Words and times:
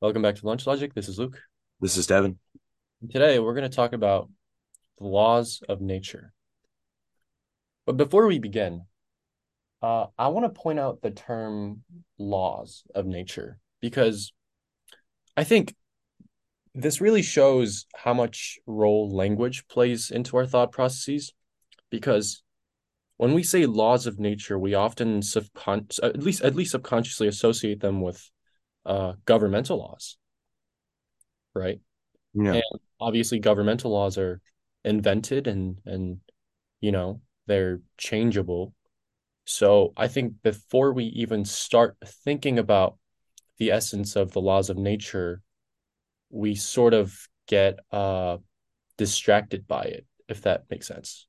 Welcome 0.00 0.22
back 0.22 0.36
to 0.36 0.46
Lunch 0.46 0.64
Logic. 0.64 0.94
This 0.94 1.08
is 1.08 1.18
Luke. 1.18 1.40
This 1.80 1.96
is 1.96 2.06
Devin. 2.06 2.38
Today, 3.10 3.40
we're 3.40 3.54
going 3.54 3.68
to 3.68 3.76
talk 3.76 3.92
about 3.92 4.30
the 4.98 5.06
laws 5.06 5.60
of 5.68 5.80
nature. 5.80 6.32
But 7.84 7.96
before 7.96 8.28
we 8.28 8.38
begin, 8.38 8.82
uh, 9.82 10.06
I 10.16 10.28
want 10.28 10.46
to 10.46 10.60
point 10.60 10.78
out 10.78 11.02
the 11.02 11.10
term 11.10 11.82
laws 12.16 12.84
of 12.94 13.06
nature 13.06 13.58
because 13.80 14.32
I 15.36 15.42
think 15.42 15.74
this 16.76 17.00
really 17.00 17.22
shows 17.22 17.86
how 17.96 18.14
much 18.14 18.60
role 18.66 19.10
language 19.12 19.66
plays 19.66 20.12
into 20.12 20.36
our 20.36 20.46
thought 20.46 20.70
processes. 20.70 21.32
Because 21.90 22.44
when 23.16 23.34
we 23.34 23.42
say 23.42 23.66
laws 23.66 24.06
of 24.06 24.20
nature, 24.20 24.60
we 24.60 24.74
often 24.74 25.22
subcon- 25.22 25.98
at 26.04 26.22
least 26.22 26.42
at 26.42 26.54
least 26.54 26.70
subconsciously 26.70 27.26
associate 27.26 27.80
them 27.80 28.00
with 28.00 28.30
uh, 28.88 29.14
governmental 29.26 29.78
laws, 29.78 30.16
right? 31.54 31.80
Yeah. 32.34 32.54
And 32.54 32.62
obviously, 33.00 33.38
governmental 33.38 33.92
laws 33.92 34.18
are 34.18 34.40
invented 34.84 35.46
and 35.46 35.78
and 35.84 36.20
you 36.80 36.92
know 36.92 37.20
they're 37.46 37.80
changeable. 37.98 38.74
So 39.44 39.92
I 39.96 40.08
think 40.08 40.34
before 40.42 40.92
we 40.92 41.04
even 41.06 41.44
start 41.44 41.96
thinking 42.24 42.58
about 42.58 42.96
the 43.58 43.70
essence 43.72 44.16
of 44.16 44.32
the 44.32 44.40
laws 44.40 44.70
of 44.70 44.76
nature, 44.76 45.42
we 46.30 46.54
sort 46.54 46.94
of 46.94 47.28
get 47.46 47.78
uh 47.92 48.38
distracted 48.98 49.66
by 49.66 49.82
it, 49.82 50.06
if 50.28 50.42
that 50.42 50.64
makes 50.70 50.86
sense. 50.86 51.26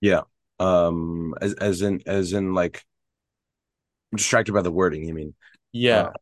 Yeah. 0.00 0.22
Um 0.60 1.34
as 1.40 1.54
as 1.54 1.82
in 1.82 2.02
as 2.06 2.32
in 2.32 2.54
like 2.54 2.84
I'm 4.12 4.16
distracted 4.16 4.52
by 4.52 4.62
the 4.62 4.70
wording, 4.70 5.04
you 5.04 5.14
mean. 5.14 5.34
Yeah. 5.74 6.06
Uh 6.06 6.12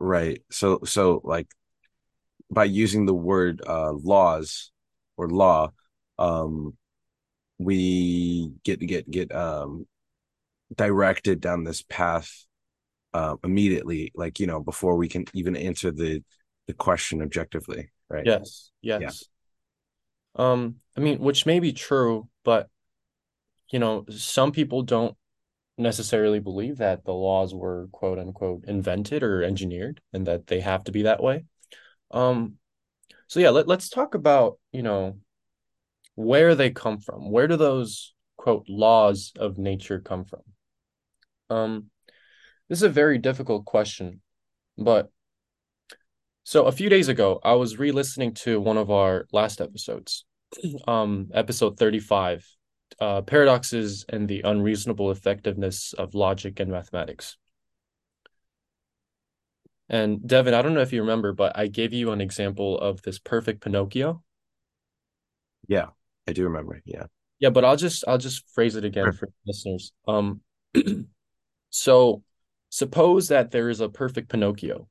right. 0.00 0.42
So 0.50 0.80
so 0.84 1.20
like 1.24 1.48
by 2.50 2.64
using 2.64 3.06
the 3.06 3.14
word 3.14 3.62
uh 3.66 3.92
laws 3.92 4.72
or 5.16 5.28
law, 5.28 5.70
um 6.18 6.76
we 7.58 8.52
get 8.64 8.80
get 8.80 9.10
get 9.10 9.34
um 9.34 9.86
directed 10.74 11.40
down 11.40 11.64
this 11.64 11.82
path 11.82 12.46
uh 13.14 13.36
immediately, 13.44 14.12
like 14.14 14.40
you 14.40 14.46
know, 14.46 14.60
before 14.60 14.96
we 14.96 15.08
can 15.08 15.24
even 15.34 15.56
answer 15.56 15.90
the 15.92 16.22
the 16.66 16.74
question 16.74 17.22
objectively, 17.22 17.90
right? 18.08 18.26
Yes. 18.26 18.70
Yeah. 18.82 19.00
Yes. 19.00 19.24
Um, 20.36 20.76
I 20.96 21.00
mean, 21.00 21.18
which 21.18 21.46
may 21.46 21.60
be 21.60 21.72
true, 21.72 22.28
but 22.44 22.68
you 23.70 23.78
know, 23.78 24.04
some 24.10 24.52
people 24.52 24.82
don't 24.82 25.16
necessarily 25.80 26.40
believe 26.40 26.78
that 26.78 27.04
the 27.04 27.12
laws 27.12 27.54
were 27.54 27.88
quote 27.92 28.18
unquote 28.18 28.64
invented 28.66 29.22
or 29.22 29.42
engineered 29.42 30.00
and 30.12 30.26
that 30.26 30.46
they 30.46 30.60
have 30.60 30.84
to 30.84 30.92
be 30.92 31.02
that 31.02 31.22
way. 31.22 31.44
Um, 32.10 32.54
so 33.26 33.40
yeah, 33.40 33.50
let, 33.50 33.68
let's 33.68 33.88
talk 33.88 34.14
about, 34.14 34.58
you 34.72 34.82
know, 34.82 35.18
where 36.14 36.54
they 36.54 36.70
come 36.70 36.98
from. 36.98 37.30
Where 37.30 37.48
do 37.48 37.56
those 37.56 38.14
quote 38.36 38.66
laws 38.68 39.32
of 39.38 39.58
nature 39.58 40.00
come 40.00 40.24
from? 40.24 40.40
Um, 41.48 41.86
this 42.68 42.78
is 42.78 42.84
a 42.84 42.88
very 42.88 43.18
difficult 43.18 43.64
question, 43.64 44.20
but 44.78 45.10
so 46.44 46.64
a 46.64 46.72
few 46.72 46.88
days 46.88 47.08
ago, 47.08 47.38
I 47.44 47.52
was 47.52 47.78
re-listening 47.78 48.34
to 48.34 48.60
one 48.60 48.76
of 48.76 48.90
our 48.90 49.26
last 49.32 49.60
episodes, 49.60 50.24
um, 50.88 51.28
episode 51.32 51.78
35, 51.78 52.44
uh, 52.98 53.22
paradoxes 53.22 54.04
and 54.08 54.28
the 54.28 54.42
unreasonable 54.42 55.10
effectiveness 55.10 55.92
of 55.92 56.14
logic 56.14 56.60
and 56.60 56.70
mathematics. 56.70 57.36
And 59.88 60.26
Devin, 60.26 60.54
I 60.54 60.62
don't 60.62 60.74
know 60.74 60.80
if 60.82 60.92
you 60.92 61.00
remember, 61.00 61.32
but 61.32 61.58
I 61.58 61.66
gave 61.66 61.92
you 61.92 62.12
an 62.12 62.20
example 62.20 62.78
of 62.78 63.02
this 63.02 63.18
perfect 63.18 63.60
Pinocchio. 63.62 64.22
Yeah. 65.66 65.86
I 66.28 66.32
do 66.32 66.44
remember. 66.44 66.80
Yeah. 66.84 67.06
Yeah, 67.40 67.50
but 67.50 67.64
I'll 67.64 67.76
just 67.76 68.04
I'll 68.06 68.18
just 68.18 68.48
phrase 68.54 68.76
it 68.76 68.84
again 68.84 69.06
Sure. 69.06 69.12
for 69.12 69.28
listeners. 69.46 69.92
Um, 70.06 70.42
so 71.70 72.22
suppose 72.68 73.28
that 73.28 73.50
there 73.50 73.70
is 73.70 73.80
a 73.80 73.88
perfect 73.88 74.28
Pinocchio, 74.28 74.88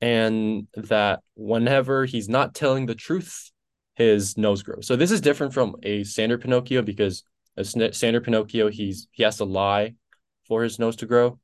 and 0.00 0.68
that 0.74 1.20
whenever 1.34 2.04
he's 2.04 2.28
not 2.28 2.54
telling 2.54 2.86
the 2.86 2.94
truth, 2.94 3.50
his 3.94 4.36
nose 4.36 4.62
grows. 4.62 4.86
So 4.86 4.96
this 4.96 5.10
is 5.10 5.20
different 5.20 5.54
from 5.54 5.76
a 5.82 6.04
standard 6.04 6.40
Pinocchio 6.40 6.82
because 6.82 7.22
a 7.56 7.64
standard 7.64 8.24
Pinocchio, 8.24 8.68
he's 8.68 9.08
he 9.12 9.22
has 9.22 9.36
to 9.38 9.44
lie 9.44 9.94
for 10.48 10.62
his 10.62 10.78
nose 10.78 10.96
to 10.96 11.06
grow. 11.06 11.38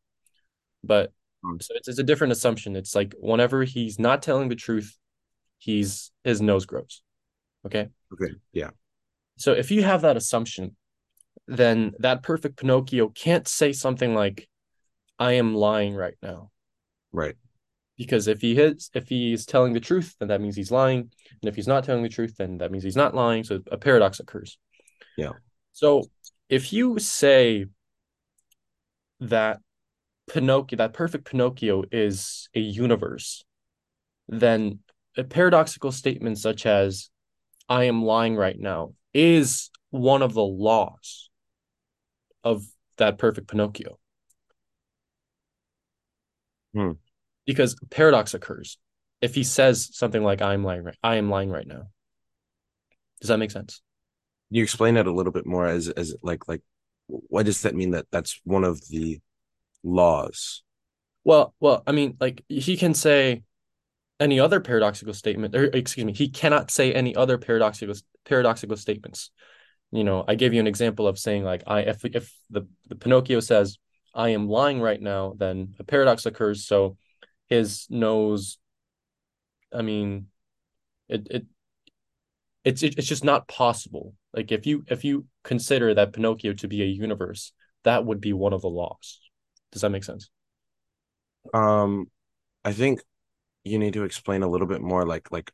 But 0.83 1.13
Mm. 1.43 1.63
so 1.63 1.73
it's, 1.75 1.89
it's 1.89 1.99
a 1.99 2.03
different 2.03 2.33
assumption. 2.33 2.77
It's 2.77 2.95
like 2.95 3.15
whenever 3.19 3.65
he's 3.65 3.99
not 3.99 4.23
telling 4.23 4.51
the 4.51 4.55
truth, 4.55 4.99
he's 5.57 6.11
his 6.23 6.43
nose 6.43 6.67
grows. 6.67 7.03
Okay. 7.65 7.89
Okay. 8.13 8.35
Yeah. 8.53 8.71
So 9.39 9.53
if 9.53 9.71
you 9.71 9.83
have 9.83 10.03
that 10.03 10.19
assumption, 10.19 10.77
then 11.47 11.93
that 12.01 12.23
perfect 12.23 12.59
Pinocchio 12.59 13.09
can't 13.09 13.49
say 13.49 13.73
something 13.73 14.15
like, 14.15 14.49
I 15.19 15.33
am 15.33 15.55
lying 15.55 15.95
right 15.95 16.17
now. 16.23 16.51
Right. 17.11 17.37
Because 18.01 18.29
if 18.29 18.41
he 18.41 18.59
is 18.59 18.91
if 18.95 19.11
he's 19.11 19.45
telling 19.45 19.75
the 19.75 19.79
truth, 19.79 20.17
then 20.19 20.29
that 20.29 20.41
means 20.41 20.57
he's 20.57 20.71
lying. 20.71 21.01
And 21.43 21.49
if 21.51 21.55
he's 21.55 21.69
not 21.69 21.85
telling 21.85 22.03
the 22.03 22.09
truth, 22.09 22.35
then 22.39 22.57
that 22.57 22.73
means 22.73 22.83
he's 22.83 22.97
not 22.97 23.15
lying. 23.15 23.45
So 23.45 23.61
a 23.71 23.77
paradox 23.77 24.21
occurs. 24.21 24.57
Yeah. 25.19 25.33
So 25.73 26.05
if 26.49 26.73
you 26.73 26.99
say 26.99 27.67
that 29.21 29.61
Pinocchio, 30.33 30.79
that 30.79 30.95
perfect 30.95 31.27
Pinocchio 31.31 31.85
is 31.93 32.49
a 32.55 32.61
universe, 32.61 33.45
then 34.29 34.79
a 35.19 35.25
paradoxical 35.25 35.93
statement 35.93 36.39
such 36.39 36.65
as 36.65 37.11
I 37.69 37.85
am 37.85 38.03
lying 38.03 38.35
right 38.35 38.59
now 38.59 38.95
is 39.13 39.69
one 39.91 40.23
of 40.23 40.33
the 40.33 40.43
laws 40.43 41.29
of 42.43 42.65
that 42.97 43.19
perfect 43.19 43.49
Pinocchio. 43.49 43.99
Hmm. 46.73 46.93
Because 47.51 47.77
paradox 47.91 48.35
occurs. 48.35 48.79
If 49.21 49.35
he 49.35 49.45
says 49.45 49.91
something 49.93 50.23
like 50.23 50.41
I'm 50.41 50.65
lying 50.65 50.85
right, 50.85 50.97
I 51.03 51.17
am 51.17 51.29
lying 51.29 51.51
right 51.51 51.67
now. 51.67 51.89
Does 53.21 53.29
that 53.29 53.39
make 53.39 53.51
sense? 53.51 53.83
you 54.51 54.63
explain 54.63 54.95
that 54.95 55.07
a 55.07 55.13
little 55.13 55.33
bit 55.33 55.47
more 55.47 55.67
as 55.67 55.89
as 55.89 56.15
like 56.23 56.49
like 56.49 56.61
what 57.07 57.47
does 57.47 57.63
that 57.63 57.75
mean 57.75 57.93
that 57.93 58.07
that's 58.11 58.41
one 58.45 58.65
of 58.65 58.81
the 58.89 59.21
laws 59.83 60.63
Well, 61.25 61.55
well, 61.61 61.83
I 61.87 61.93
mean, 61.93 62.17
like 62.21 62.45
he 62.49 62.77
can 62.77 62.95
say 62.95 63.43
any 64.19 64.39
other 64.39 64.61
paradoxical 64.61 65.15
statement, 65.15 65.55
or 65.55 65.65
excuse 65.65 66.05
me, 66.05 66.13
he 66.13 66.29
cannot 66.29 66.71
say 66.71 66.93
any 66.93 67.15
other 67.17 67.39
paradoxical 67.39 67.95
paradoxical 68.25 68.77
statements. 68.77 69.31
You 69.93 70.05
know, 70.05 70.25
I 70.27 70.35
gave 70.35 70.53
you 70.55 70.61
an 70.61 70.67
example 70.67 71.09
of 71.09 71.19
saying 71.19 71.45
like 71.45 71.63
I 71.67 71.81
if 71.81 72.05
if 72.05 72.33
the, 72.51 72.67
the 72.89 72.97
Pinocchio 72.97 73.41
says 73.41 73.79
I 74.15 74.31
am 74.31 74.49
lying 74.49 74.81
right 74.81 75.01
now, 75.01 75.35
then 75.37 75.75
a 75.79 75.85
paradox 75.85 76.27
occurs. 76.27 76.67
So 76.67 76.97
his 77.51 77.87
nose, 77.91 78.59
I 79.73 79.83
mean, 79.83 80.29
it 81.09 81.27
it 81.31 81.47
it's 82.65 82.83
it, 82.83 82.99
it's 82.99 83.09
just 83.09 83.25
not 83.25 83.49
possible. 83.49 84.15
Like 84.33 84.53
if 84.53 84.67
you 84.67 84.85
if 84.89 85.05
you 85.05 85.27
consider 85.45 85.95
that 85.95 86.13
Pinocchio 86.13 86.53
to 86.55 86.69
be 86.69 86.83
a 86.83 86.87
universe, 86.87 87.53
that 87.85 88.05
would 88.05 88.21
be 88.21 88.33
one 88.33 88.53
of 88.53 88.63
the 88.63 88.69
laws. 88.71 89.21
Does 89.73 89.83
that 89.83 89.91
make 89.91 90.05
sense? 90.05 90.31
um 91.55 92.07
i 92.65 92.73
think 92.73 93.01
you 93.65 93.79
need 93.79 93.95
to 93.95 94.05
explain 94.05 94.43
a 94.43 94.49
little 94.49 94.67
bit 94.67 94.81
more 94.81 95.07
like 95.07 95.31
like 95.33 95.53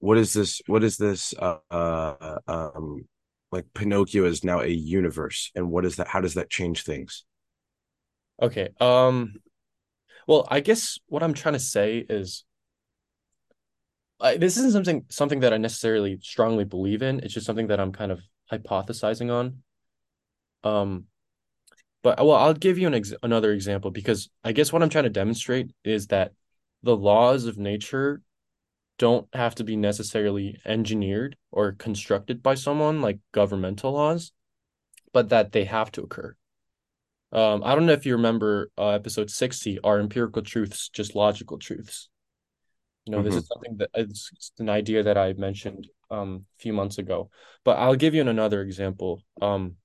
what 0.00 0.18
is 0.18 0.32
this 0.32 0.60
what 0.66 0.84
is 0.84 0.96
this 0.96 1.34
uh, 1.38 1.58
uh 1.70 2.38
um 2.48 3.06
like 3.52 3.66
pinocchio 3.74 4.24
is 4.24 4.44
now 4.44 4.60
a 4.60 4.68
universe 4.68 5.50
and 5.54 5.70
what 5.70 5.84
is 5.84 5.96
that 5.96 6.08
how 6.08 6.20
does 6.20 6.34
that 6.34 6.50
change 6.50 6.84
things 6.84 7.24
Okay. 8.40 8.68
Um 8.80 9.34
well, 10.26 10.46
I 10.50 10.60
guess 10.60 10.98
what 11.06 11.22
I'm 11.22 11.34
trying 11.34 11.54
to 11.54 11.60
say 11.60 12.04
is 12.08 12.44
I, 14.20 14.36
this 14.36 14.56
isn't 14.56 14.72
something 14.72 15.04
something 15.08 15.40
that 15.40 15.52
I 15.52 15.58
necessarily 15.58 16.18
strongly 16.22 16.64
believe 16.64 17.02
in. 17.02 17.20
It's 17.20 17.34
just 17.34 17.46
something 17.46 17.68
that 17.68 17.80
I'm 17.80 17.92
kind 17.92 18.12
of 18.12 18.22
hypothesizing 18.50 19.30
on. 19.32 19.62
Um 20.64 21.04
but 22.02 22.18
well, 22.18 22.36
I'll 22.36 22.54
give 22.54 22.78
you 22.78 22.86
an 22.86 22.94
ex 22.94 23.12
another 23.22 23.52
example 23.52 23.90
because 23.90 24.30
I 24.44 24.52
guess 24.52 24.72
what 24.72 24.82
I'm 24.82 24.88
trying 24.88 25.04
to 25.04 25.10
demonstrate 25.10 25.72
is 25.84 26.06
that 26.08 26.32
the 26.82 26.96
laws 26.96 27.46
of 27.46 27.58
nature 27.58 28.22
don't 28.98 29.26
have 29.34 29.54
to 29.56 29.64
be 29.64 29.76
necessarily 29.76 30.56
engineered 30.64 31.36
or 31.50 31.72
constructed 31.72 32.42
by 32.42 32.54
someone 32.54 33.02
like 33.02 33.18
governmental 33.32 33.92
laws, 33.92 34.32
but 35.12 35.28
that 35.28 35.52
they 35.52 35.64
have 35.64 35.92
to 35.92 36.02
occur. 36.02 36.34
Um, 37.32 37.62
I 37.64 37.74
don't 37.74 37.86
know 37.86 37.92
if 37.92 38.06
you 38.06 38.12
remember 38.16 38.70
uh, 38.78 38.90
episode 38.90 39.30
60, 39.30 39.78
Are 39.80 39.98
Empirical 39.98 40.42
Truths 40.42 40.88
Just 40.88 41.14
Logical 41.14 41.58
Truths? 41.58 42.08
You 43.04 43.12
know, 43.12 43.22
this 43.22 43.34
hmm 43.34 43.38
is 43.38 43.46
something 43.46 43.76
that 43.78 43.90
it's, 43.94 44.30
it's 44.34 44.52
an 44.58 44.68
idea 44.68 45.02
that 45.04 45.18
I 45.18 45.32
mentioned 45.34 45.88
um, 46.10 46.46
a 46.58 46.62
few 46.62 46.72
months 46.72 46.98
ago, 46.98 47.30
but 47.64 47.78
I'll 47.78 47.94
give 47.96 48.14
you 48.14 48.22
another 48.22 48.62
example 48.62 49.22
um, 49.40 49.76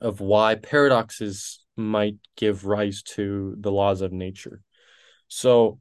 of 0.00 0.20
why 0.20 0.56
paradoxes 0.56 1.64
might 1.76 2.16
give 2.36 2.66
rise 2.66 3.02
to 3.02 3.56
the 3.60 3.72
laws 3.72 4.02
of 4.02 4.12
nature. 4.12 4.62
So, 5.28 5.80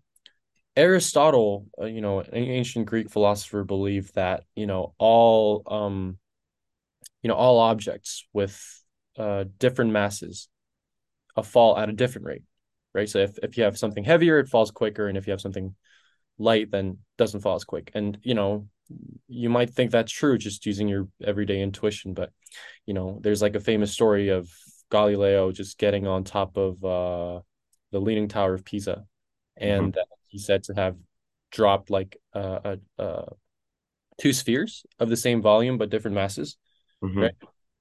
Aristotle, 0.77 1.67
uh, 1.81 1.85
you 1.85 2.01
know, 2.01 2.19
an 2.21 2.33
ancient 2.35 2.87
Greek 2.87 3.09
philosopher, 3.09 3.63
believed 3.63 4.15
that 4.15 4.43
you 4.55 4.67
know 4.67 4.93
all 4.99 5.63
um, 5.67 6.17
you 7.21 7.27
know 7.27 7.35
all 7.35 7.59
objects 7.59 8.25
with 8.33 8.59
uh, 9.17 9.45
different 9.57 9.91
masses 9.91 10.49
uh, 11.35 11.41
fall 11.41 11.77
at 11.77 11.89
a 11.89 11.93
different 11.93 12.27
rate, 12.27 12.43
right? 12.93 13.09
So 13.09 13.19
if 13.19 13.37
if 13.43 13.57
you 13.57 13.63
have 13.63 13.77
something 13.77 14.03
heavier, 14.03 14.39
it 14.39 14.49
falls 14.49 14.71
quicker, 14.71 15.07
and 15.07 15.17
if 15.17 15.27
you 15.27 15.31
have 15.31 15.41
something 15.41 15.75
light, 16.37 16.71
then 16.71 16.99
doesn't 17.17 17.41
fall 17.41 17.55
as 17.55 17.63
quick. 17.63 17.91
And 17.93 18.17
you 18.23 18.33
know, 18.33 18.67
you 19.27 19.49
might 19.49 19.71
think 19.71 19.91
that's 19.91 20.11
true 20.11 20.37
just 20.37 20.65
using 20.65 20.87
your 20.87 21.07
everyday 21.23 21.61
intuition, 21.61 22.13
but 22.13 22.31
you 22.85 22.93
know, 22.93 23.19
there's 23.21 23.41
like 23.41 23.55
a 23.55 23.59
famous 23.59 23.91
story 23.91 24.29
of 24.29 24.49
Galileo 24.91 25.51
just 25.51 25.77
getting 25.77 26.07
on 26.07 26.23
top 26.23 26.57
of 26.57 26.83
uh, 26.83 27.41
the 27.91 27.99
Leaning 27.99 28.27
Tower 28.27 28.53
of 28.53 28.65
Pisa, 28.65 29.05
hmm 29.61 29.87
and 29.87 29.97
uh, 29.97 30.03
he 30.27 30.37
said 30.37 30.63
to 30.63 30.73
have 30.75 30.97
dropped 31.51 31.89
like 31.89 32.17
uh, 32.33 32.75
uh, 32.99 33.25
two 34.17 34.33
spheres 34.33 34.85
of 34.99 35.09
the 35.09 35.17
same 35.17 35.41
volume 35.41 35.77
but 35.77 35.89
different 35.89 36.15
masses, 36.15 36.57
hmm 37.01 37.19
right? 37.21 37.33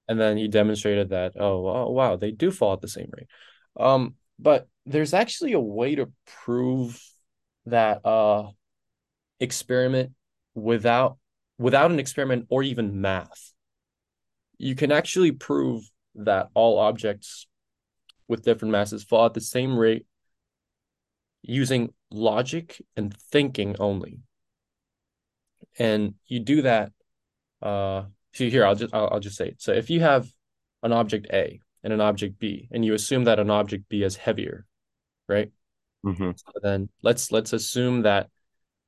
And 0.09 0.21
then 0.21 0.37
he 0.37 0.49
demonstrated 0.49 1.11
that 1.11 1.33
oh, 1.39 1.67
oh 1.67 1.91
wow 1.91 2.17
they 2.17 2.31
do 2.31 2.51
fall 2.51 2.75
at 2.75 2.81
the 2.81 2.89
same 2.89 3.11
rate. 3.17 3.29
Um, 3.79 4.15
but 4.39 4.69
there's 4.87 5.15
actually 5.15 5.53
a 5.53 5.61
way 5.61 5.95
to 5.95 6.13
prove 6.27 7.01
that 7.67 8.05
uh 8.05 8.51
experiment 9.41 10.13
without 10.55 11.17
without 11.59 11.91
an 11.91 11.99
experiment 11.99 12.47
or 12.49 12.63
even 12.63 13.01
math. 13.01 13.53
You 14.59 14.75
can 14.75 14.93
actually 14.93 15.33
prove 15.33 15.85
that 16.17 16.49
all 16.55 16.79
objects 16.79 17.47
with 18.29 18.45
different 18.45 18.73
masses 18.73 19.03
fall 19.03 19.27
at 19.27 19.35
the 19.35 19.41
same 19.41 19.77
rate 19.77 20.07
using 21.43 21.93
logic 22.11 22.81
and 22.97 23.15
thinking 23.31 23.77
only. 23.79 24.21
And 25.79 26.15
you 26.27 26.41
do 26.41 26.63
that 26.63 26.93
uh 27.63 28.05
see 28.35 28.51
here 28.51 28.65
I'll 28.67 28.75
just 28.75 28.95
I'll, 28.95 29.09
I'll 29.13 29.21
just 29.21 29.37
say 29.37 29.49
it. 29.49 29.63
So 29.63 29.73
if 29.73 29.91
you 29.91 30.01
have 30.01 30.29
an 30.83 30.93
object 30.93 31.29
A 31.33 31.61
and 31.83 31.93
an 31.93 32.01
object 32.01 32.39
B 32.39 32.69
and 32.73 32.85
you 32.85 32.95
assume 32.95 33.25
that 33.25 33.39
an 33.39 33.51
object 33.51 33.89
B 33.89 34.03
is 34.03 34.17
heavier, 34.17 34.67
right? 35.29 35.51
hmm 36.05 36.33
So 36.37 36.53
then 36.63 36.89
let's 37.03 37.33
let's 37.33 37.53
assume 37.53 38.03
that 38.03 38.29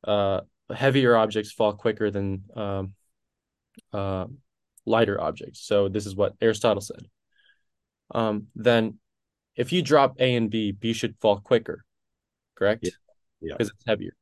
uh 0.04 0.42
heavier 0.74 1.16
objects 1.16 1.52
fall 1.52 1.72
quicker 1.74 2.10
than 2.10 2.44
um 2.56 2.94
uh 3.92 4.26
lighter 4.84 5.20
objects. 5.20 5.60
So 5.66 5.88
this 5.88 6.06
is 6.06 6.14
what 6.16 6.34
Aristotle 6.40 6.80
said. 6.80 7.06
Um 8.14 8.48
then 8.54 8.98
if 9.56 9.72
you 9.72 9.82
drop 9.82 10.20
A 10.20 10.34
and 10.34 10.50
B, 10.50 10.72
B 10.72 10.92
should 10.92 11.16
fall 11.20 11.38
quicker, 11.40 11.84
correct? 12.56 12.92
Yeah. 13.40 13.54
Because 13.58 13.70
it's 13.70 13.84
heavier. 13.86 14.14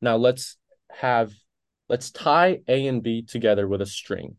Now 0.00 0.16
let's 0.16 0.56
have 0.90 1.32
let's 1.88 2.10
tie 2.10 2.60
A 2.68 2.86
and 2.86 3.02
B 3.02 3.22
together 3.22 3.68
with 3.68 3.80
a 3.82 3.86
string. 3.86 4.36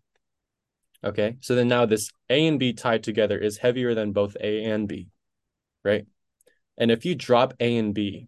Okay. 1.06 1.38
So 1.42 1.56
then 1.56 1.68
now 1.68 1.86
this 1.86 2.12
A 2.30 2.48
and 2.48 2.60
B 2.60 2.74
tied 2.74 3.04
together 3.04 3.38
is 3.38 3.58
heavier 3.58 3.94
than 3.94 4.12
both 4.12 4.36
A 4.42 4.66
and 4.66 4.88
B, 4.88 5.08
right? 5.84 6.06
And 6.78 6.92
if 6.92 7.06
you 7.06 7.16
drop 7.16 7.54
A 7.60 7.78
and 7.78 7.94
B, 7.94 8.28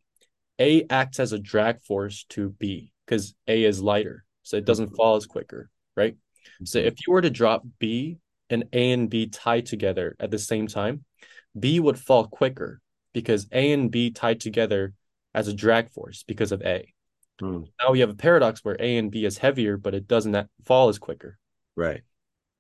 A 0.60 0.86
acts 0.90 1.20
as 1.20 1.34
a 1.34 1.40
drag 1.40 1.82
force 1.84 2.26
to 2.30 2.50
B 2.50 2.94
because 3.06 3.36
A 3.48 3.64
is 3.64 3.82
lighter. 3.82 4.24
So 4.44 4.58
it 4.58 4.66
doesn't 4.66 4.96
fall 4.96 5.16
as 5.16 5.26
quicker, 5.26 5.70
right? 5.96 6.16
So 6.64 6.80
hmm 6.80 6.88
if 6.88 6.96
you 7.06 7.14
were 7.14 7.22
to 7.22 7.30
drop 7.30 7.64
B 7.80 8.20
and 8.50 8.66
A 8.72 8.92
and 8.92 9.10
B 9.10 9.28
tied 9.28 9.66
together 9.66 10.16
at 10.20 10.32
the 10.32 10.40
same 10.40 10.68
time, 10.68 11.04
B 11.60 11.80
would 11.80 12.00
fall 12.00 12.28
quicker 12.28 12.80
because 13.14 13.48
A 13.52 13.72
and 13.74 13.90
B 13.92 14.12
tied 14.12 14.40
together 14.40 14.94
as 15.34 15.48
a 15.48 15.54
drag 15.54 15.92
force 15.92 16.24
because 16.24 16.52
of 16.52 16.62
A. 16.62 16.94
Mm. 17.42 17.68
Now 17.82 17.92
we 17.92 18.00
have 18.02 18.10
a 18.10 18.16
paradox 18.16 18.64
where 18.64 18.78
A 18.80 18.98
and 18.98 19.12
B 19.12 19.26
is 19.26 19.38
heavier, 19.38 19.78
but 19.78 19.96
it 19.96 20.08
doesn't 20.08 20.50
fall 20.64 20.90
as 20.90 21.00
quicker. 21.00 21.38
Right. 21.76 22.02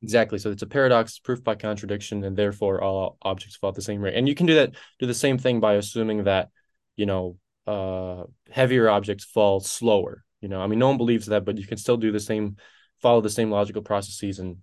Exactly. 0.03 0.38
So 0.38 0.51
it's 0.51 0.61
a 0.61 0.67
paradox, 0.67 1.17
proof 1.17 1.44
by 1.44 1.55
contradiction, 1.55 2.23
and 2.23 2.38
therefore 2.38 2.81
all 2.83 3.17
objects 3.21 3.55
fall 3.55 3.69
at 3.69 3.75
the 3.75 3.81
same 3.81 4.01
rate. 4.01 4.13
And 4.15 4.27
you 4.27 4.35
can 4.35 4.45
do 4.45 4.55
that, 4.55 4.75
do 4.99 5.07
the 5.07 5.13
same 5.13 5.38
thing 5.38 5.59
by 5.59 5.73
assuming 5.73 6.25
that, 6.25 6.49
you 6.95 7.05
know, 7.05 7.38
uh, 7.65 8.23
heavier 8.51 8.89
objects 8.89 9.25
fall 9.25 9.59
slower. 9.59 10.23
You 10.41 10.49
know, 10.49 10.61
I 10.61 10.67
mean, 10.67 10.79
no 10.79 10.88
one 10.88 10.97
believes 10.97 11.25
that, 11.27 11.45
but 11.45 11.57
you 11.57 11.65
can 11.65 11.77
still 11.77 11.97
do 11.97 12.11
the 12.11 12.19
same, 12.19 12.57
follow 13.01 13.21
the 13.21 13.29
same 13.29 13.49
logical 13.49 13.81
processes 13.81 14.38
and 14.39 14.57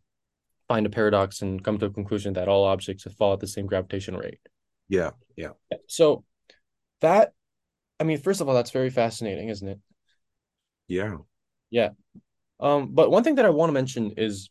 find 0.69 0.87
a 0.87 0.91
paradox 0.91 1.43
and 1.43 1.63
come 1.63 1.79
to 1.79 1.87
a 1.87 1.91
conclusion 1.91 2.35
that 2.35 2.49
all 2.49 2.65
objects 2.65 3.05
fall 3.19 3.33
at 3.33 3.41
the 3.41 3.49
same 3.49 3.67
gravitational 3.67 4.21
rate. 4.21 4.39
Yeah. 4.89 5.11
Yeah. 5.37 5.51
So 5.89 6.25
that, 7.01 7.33
I 7.99 8.05
mean, 8.05 8.19
first 8.19 8.41
of 8.41 8.49
all, 8.49 8.55
that's 8.55 8.71
very 8.71 8.91
fascinating, 8.91 9.49
isn't 9.49 9.69
it? 9.69 9.81
Yeah. 10.87 11.17
Yeah. 11.71 11.91
Um, 12.61 12.95
but 12.95 13.11
one 13.11 13.25
thing 13.25 13.35
that 13.35 13.45
I 13.45 13.51
want 13.51 13.69
to 13.69 13.75
mention 13.75 14.15
is 14.17 14.49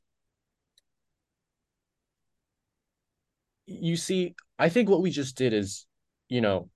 you 3.65 3.95
see, 3.95 4.36
I 4.60 4.69
think 4.69 4.89
what 4.89 5.01
we 5.01 5.12
just 5.12 5.38
did 5.38 5.54
is, 5.54 5.86
you 6.30 6.42
know, 6.42 6.69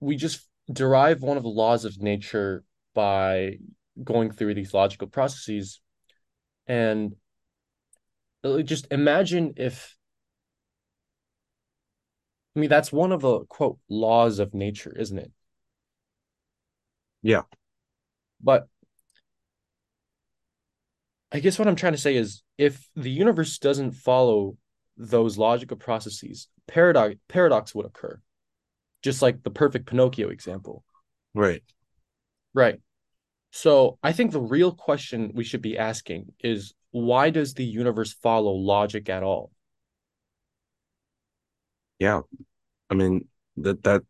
we 0.00 0.16
just 0.16 0.46
derive 0.70 1.22
one 1.22 1.36
of 1.36 1.42
the 1.42 1.48
laws 1.48 1.84
of 1.84 2.00
nature 2.00 2.64
by 2.94 3.58
going 4.02 4.30
through 4.30 4.54
these 4.54 4.74
logical 4.74 5.08
processes. 5.08 5.80
And 6.66 7.16
uh, 8.44 8.62
just 8.62 8.86
imagine 8.90 9.54
if, 9.56 9.96
I 12.54 12.60
mean, 12.60 12.70
that's 12.70 12.92
one 12.92 13.12
of 13.12 13.20
the 13.20 13.40
quote 13.46 13.78
laws 13.88 14.38
of 14.38 14.54
nature, 14.54 14.94
isn't 14.96 15.18
it? 15.18 15.32
Yeah. 17.22 17.42
But 18.40 18.68
I 21.30 21.40
guess 21.40 21.58
what 21.58 21.68
I'm 21.68 21.76
trying 21.76 21.92
to 21.92 21.98
say 21.98 22.16
is 22.16 22.42
if 22.56 22.88
the 22.96 23.10
universe 23.10 23.58
doesn't 23.58 23.92
follow 23.92 24.56
those 24.98 25.38
logical 25.38 25.76
processes, 25.76 26.48
paradox 26.66 27.14
paradox 27.28 27.74
would 27.74 27.86
occur, 27.86 28.20
just 29.02 29.22
like 29.22 29.42
the 29.42 29.50
perfect 29.50 29.86
Pinocchio 29.86 30.28
example. 30.28 30.84
Right. 31.34 31.62
Right. 32.52 32.80
So 33.52 33.98
I 34.02 34.12
think 34.12 34.32
the 34.32 34.40
real 34.40 34.72
question 34.72 35.32
we 35.34 35.44
should 35.44 35.62
be 35.62 35.78
asking 35.78 36.32
is 36.40 36.74
why 36.90 37.30
does 37.30 37.54
the 37.54 37.64
universe 37.64 38.12
follow 38.12 38.52
logic 38.52 39.08
at 39.08 39.22
all? 39.22 39.52
Yeah. 41.98 42.22
I 42.90 42.94
mean 42.94 43.28
that 43.56 43.82
that 43.84 44.02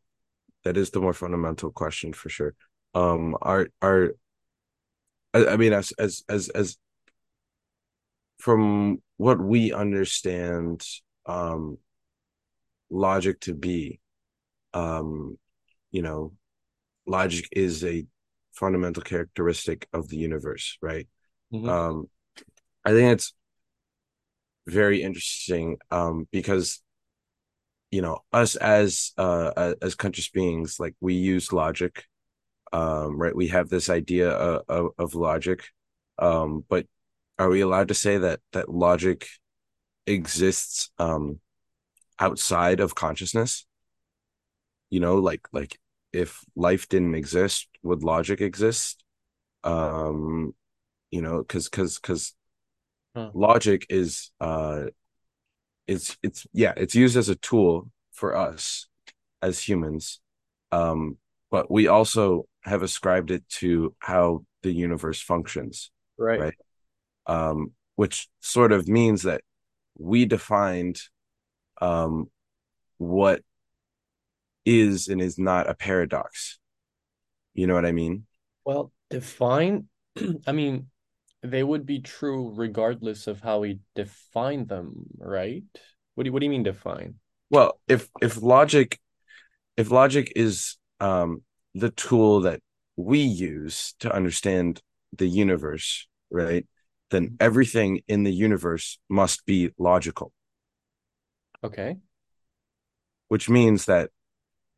that 0.64 0.76
is 0.76 0.90
the 0.90 1.00
more 1.00 1.12
fundamental 1.12 1.70
question 1.70 2.12
for 2.12 2.28
sure. 2.28 2.54
Um, 2.94 3.36
our 3.42 3.68
our 3.82 4.12
I, 5.34 5.46
I 5.46 5.56
mean 5.56 5.72
as 5.72 5.92
as 5.98 6.24
as 6.28 6.48
as 6.48 6.76
from 8.38 9.02
what 9.16 9.40
we 9.40 9.72
understand, 9.72 10.86
um, 11.26 11.78
logic 12.90 13.40
to 13.40 13.54
be, 13.54 14.00
um, 14.74 15.38
you 15.90 16.02
know, 16.02 16.32
logic 17.06 17.48
is 17.52 17.84
a 17.84 18.06
fundamental 18.52 19.02
characteristic 19.02 19.88
of 19.92 20.08
the 20.08 20.16
universe, 20.16 20.78
right? 20.82 21.08
Mhm. 21.52 21.68
Um, 21.68 22.10
I 22.84 22.92
think 22.92 23.12
it's 23.12 23.34
very 24.66 25.02
interesting, 25.02 25.78
um, 25.90 26.28
because 26.30 26.82
you 27.90 28.02
know 28.02 28.18
us 28.32 28.56
as 28.56 29.12
uh 29.16 29.74
as 29.80 29.94
conscious 29.94 30.28
beings, 30.28 30.78
like 30.78 30.94
we 31.00 31.14
use 31.14 31.52
logic 31.52 32.04
um, 32.72 33.18
right? 33.18 33.36
We 33.36 33.48
have 33.48 33.68
this 33.68 33.90
idea 33.90 34.30
of, 34.30 34.62
of, 34.68 34.86
of 34.98 35.14
logic, 35.14 35.64
um, 36.18 36.64
but 36.68 36.86
are 37.38 37.48
we 37.48 37.60
allowed 37.60 37.88
to 37.88 37.94
say 37.94 38.18
that 38.18 38.40
that 38.52 38.68
logic 38.68 39.28
exists 40.06 40.90
um, 40.98 41.40
outside 42.18 42.80
of 42.80 42.94
consciousness? 42.94 43.66
You 44.90 45.00
know, 45.00 45.16
like 45.16 45.46
like 45.52 45.78
if 46.12 46.44
life 46.56 46.88
didn't 46.88 47.14
exist, 47.14 47.68
would 47.82 48.02
logic 48.02 48.40
exist? 48.40 49.04
Um, 49.64 50.54
you 51.10 51.22
know, 51.22 51.38
because 51.38 51.68
because 51.68 51.98
because 51.98 52.34
Huh. 53.14 53.30
logic 53.32 53.86
is 53.88 54.30
uh, 54.40 54.86
it's 55.86 56.16
it's 56.22 56.46
yeah, 56.52 56.74
it's 56.76 56.94
used 56.94 57.16
as 57.16 57.28
a 57.28 57.36
tool 57.36 57.90
for 58.12 58.36
us 58.36 58.86
as 59.42 59.60
humans, 59.60 60.20
um, 60.72 61.16
but 61.50 61.70
we 61.70 61.88
also 61.88 62.46
have 62.62 62.82
ascribed 62.82 63.30
it 63.30 63.48
to 63.48 63.94
how 64.00 64.44
the 64.62 64.72
universe 64.72 65.20
functions, 65.20 65.90
Right. 66.18 66.40
right? 66.40 66.54
Um, 67.28 67.72
which 67.96 68.28
sort 68.40 68.72
of 68.72 68.88
means 68.88 69.22
that 69.22 69.42
we 69.98 70.24
defined 70.24 71.00
um, 71.80 72.30
what 72.96 73.42
is 74.64 75.08
and 75.08 75.20
is 75.20 75.38
not 75.38 75.68
a 75.68 75.74
paradox. 75.74 76.58
You 77.54 77.66
know 77.66 77.74
what 77.74 77.86
I 77.86 77.92
mean? 77.92 78.26
Well, 78.64 78.92
define, 79.10 79.88
I 80.46 80.52
mean, 80.52 80.88
they 81.42 81.62
would 81.62 81.86
be 81.86 82.00
true 82.00 82.52
regardless 82.54 83.26
of 83.26 83.40
how 83.40 83.60
we 83.60 83.80
define 83.94 84.66
them, 84.66 85.06
right? 85.18 85.64
What 86.14 86.24
do 86.24 86.28
you, 86.28 86.32
what 86.32 86.40
do 86.40 86.46
you 86.46 86.50
mean 86.50 86.62
define? 86.64 87.14
Well, 87.50 87.80
if 87.88 88.08
if 88.20 88.42
logic 88.42 88.98
if 89.76 89.90
logic 89.90 90.32
is 90.36 90.76
um 91.00 91.42
the 91.74 91.90
tool 91.90 92.40
that 92.42 92.60
we 92.96 93.20
use 93.20 93.94
to 94.00 94.12
understand 94.12 94.82
the 95.16 95.28
universe, 95.28 96.06
right? 96.30 96.66
Then 97.10 97.36
everything 97.40 98.02
in 98.06 98.24
the 98.24 98.32
universe 98.32 98.98
must 99.08 99.46
be 99.46 99.70
logical. 99.78 100.32
Okay. 101.64 101.96
Which 103.28 103.48
means 103.48 103.86
that 103.86 104.10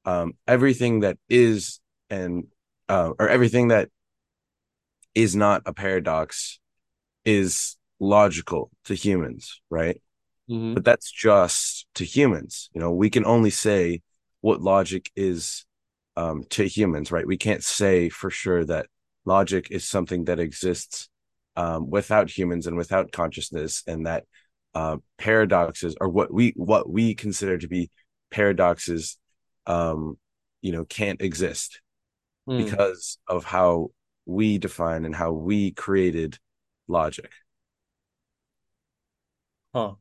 um, 0.05 0.35
everything 0.47 1.01
that 1.01 1.19
is 1.29 1.81
and 2.09 2.47
uh, 2.89 3.13
or 3.19 3.29
everything 3.29 3.69
that 3.69 3.89
is 5.15 5.37
not 5.37 5.63
a 5.67 5.73
paradox 5.73 6.59
is 7.25 7.77
logical 8.01 8.71
to 8.85 8.95
humans, 8.95 9.61
right? 9.71 10.01
Mm-hmm. 10.49 10.75
But 10.75 10.85
that's 10.85 11.11
just 11.11 11.87
to 11.95 12.05
humans. 12.05 12.71
You 12.75 12.81
know, 12.81 12.93
we 12.93 13.11
can 13.11 13.25
only 13.25 13.51
say 13.51 14.03
what 14.41 14.61
logic 14.61 15.11
is 15.15 15.65
um, 16.17 16.45
to 16.51 16.67
humans, 16.67 17.13
right? 17.13 17.27
We 17.27 17.37
can't 17.37 17.63
say 17.63 18.09
for 18.09 18.31
sure 18.31 18.65
that 18.65 18.87
logic 19.25 19.69
is 19.71 19.89
something 19.89 20.25
that 20.25 20.41
exists 20.41 21.09
um, 21.57 21.90
without 21.90 22.30
humans 22.30 22.66
and 22.66 22.76
without 22.76 23.12
consciousness, 23.12 23.83
and 23.87 24.07
that 24.07 24.25
uh, 24.75 24.97
paradoxes 25.19 25.97
or 26.00 26.09
what 26.09 26.33
we 26.33 26.52
what 26.57 26.88
we 26.88 27.14
consider 27.14 27.59
to 27.59 27.69
be 27.69 27.90
paradoxes, 28.30 29.19
um, 29.66 30.16
you 30.62 30.73
know, 30.73 30.85
can't 30.85 31.21
exist 31.21 31.80
Mm. 32.49 32.64
because 32.64 33.19
of 33.28 33.45
how 33.45 33.90
we 34.26 34.59
define 34.59 35.04
and 35.04 35.14
how 35.14 35.30
we 35.33 35.73
created 35.73 36.38
logic. 36.88 37.30
Huh. 39.75 39.95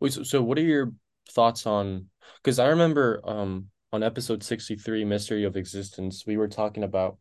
Wait, 0.00 0.12
so, 0.12 0.22
so 0.22 0.42
what 0.42 0.58
are 0.58 0.62
your 0.62 0.92
thoughts 1.30 1.66
on 1.66 2.08
because 2.42 2.58
I 2.58 2.68
remember 2.68 3.20
um 3.24 3.68
on 3.92 4.02
episode 4.02 4.42
63, 4.42 5.04
Mystery 5.04 5.44
of 5.44 5.56
Existence, 5.56 6.24
we 6.26 6.36
were 6.38 6.48
talking 6.48 6.82
about 6.84 7.18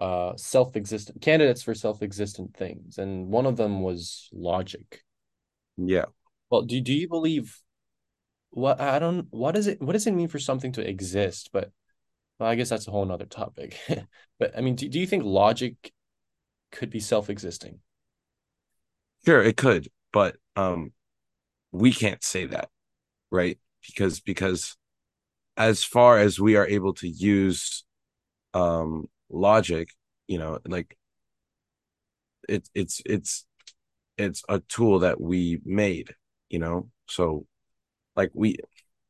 uh 0.00 0.36
self-existent 0.36 1.20
candidates 1.22 1.62
for 1.62 1.74
self-existent 1.74 2.56
things, 2.56 2.98
and 2.98 3.28
one 3.28 3.46
of 3.46 3.56
them 3.56 3.82
was 3.82 4.28
logic. 4.32 5.02
Yeah. 5.76 6.06
Well, 6.50 6.62
do 6.62 6.80
do 6.80 6.92
you 6.92 7.08
believe 7.08 7.60
what 8.50 8.80
I 8.80 8.98
don't 8.98 9.26
what 9.32 9.54
does 9.54 9.66
it 9.66 9.80
what 9.82 9.92
does 9.94 10.06
it 10.06 10.12
mean 10.12 10.28
for 10.28 10.38
something 10.38 10.72
to 10.72 10.88
exist? 10.88 11.50
But 11.52 11.72
well, 12.40 12.50
I 12.50 12.56
guess 12.56 12.70
that's 12.70 12.88
a 12.88 12.92
whole 12.92 13.06
nother 13.06 13.26
topic. 13.26 13.78
But 14.38 14.58
I 14.58 14.62
mean, 14.62 14.76
do, 14.76 14.88
do 14.88 15.00
you 15.00 15.06
think 15.06 15.24
logic 15.24 15.92
could 16.72 16.90
be 16.90 17.00
self-existing? 17.00 17.80
Sure, 19.24 19.42
it 19.42 19.56
could, 19.56 19.88
but 20.12 20.36
um 20.56 20.92
we 21.72 21.92
can't 21.92 22.24
say 22.24 22.46
that, 22.46 22.70
right? 23.30 23.58
Because 23.86 24.20
because 24.20 24.76
as 25.56 25.84
far 25.84 26.18
as 26.18 26.40
we 26.40 26.56
are 26.56 26.66
able 26.66 26.94
to 26.96 27.08
use 27.08 27.84
um 28.54 29.08
logic, 29.32 29.88
you 30.28 30.38
know, 30.38 30.58
like 30.66 30.96
it's 32.48 32.70
it's 32.74 33.02
it's 33.06 33.46
it's 34.18 34.42
a 34.48 34.60
tool 34.60 35.00
that 35.00 35.20
we 35.20 35.60
made, 35.64 36.14
you 36.50 36.58
know. 36.58 36.88
So 37.08 37.46
like 38.16 38.30
we 38.34 38.58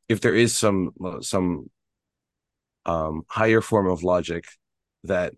if 0.09 0.21
there 0.21 0.35
is 0.35 0.57
some 0.57 0.93
some 1.23 1.71
um 2.87 3.23
higher 3.29 3.61
form 3.61 3.89
of 3.89 4.03
logic 4.03 4.45
that 5.05 5.35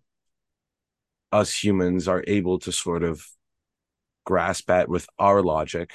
us 1.32 1.52
humans 1.52 2.08
are 2.08 2.24
able 2.26 2.58
to 2.60 2.72
sort 2.72 3.02
of 3.02 3.26
grasp 4.24 4.70
at 4.70 4.88
with 4.88 5.06
our 5.18 5.42
logic 5.42 5.94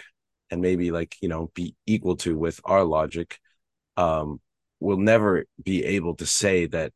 and 0.51 0.61
maybe 0.61 0.91
like 0.91 1.15
you 1.21 1.29
know 1.29 1.51
be 1.55 1.75
equal 1.87 2.15
to 2.15 2.37
with 2.37 2.59
our 2.63 2.83
logic 2.83 3.39
um 3.97 4.39
we'll 4.79 4.97
never 4.97 5.45
be 5.63 5.83
able 5.83 6.15
to 6.15 6.25
say 6.25 6.65
that 6.67 6.91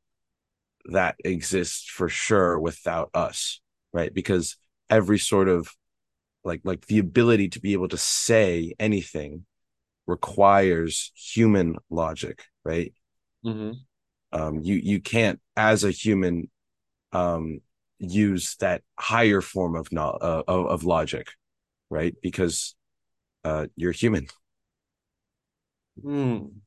that 0.85 1.15
exists 1.23 1.85
for 1.85 2.09
sure 2.09 2.59
without 2.59 3.09
us 3.13 3.61
right 3.93 4.13
because 4.13 4.57
every 4.89 5.19
sort 5.19 5.47
of 5.49 5.69
like 6.43 6.61
like 6.63 6.87
the 6.87 6.99
ability 6.99 7.49
to 7.49 7.61
be 7.61 7.73
able 7.73 7.87
to 7.89 7.97
say 7.97 8.73
anything 8.79 9.45
requires 10.07 11.11
human 11.15 11.77
logic 11.89 12.45
right 12.65 12.93
Mm-hmm. 13.45 13.83
um 14.31 14.59
you 14.61 14.75
you 14.75 14.99
can't 15.01 15.39
as 15.55 15.83
a 15.83 15.91
human 15.91 16.49
um 17.13 17.61
use 17.99 18.55
that 18.59 18.83
higher 18.99 19.41
form 19.41 19.75
of 19.75 19.91
no, 19.91 20.09
uh, 20.09 20.43
of, 20.47 20.67
of 20.67 20.83
logic 20.85 21.29
right 21.89 22.15
because 22.21 22.75
uh 23.45 23.67
you're 23.75 23.93
human 23.93 24.27
Hmm. 26.01 26.61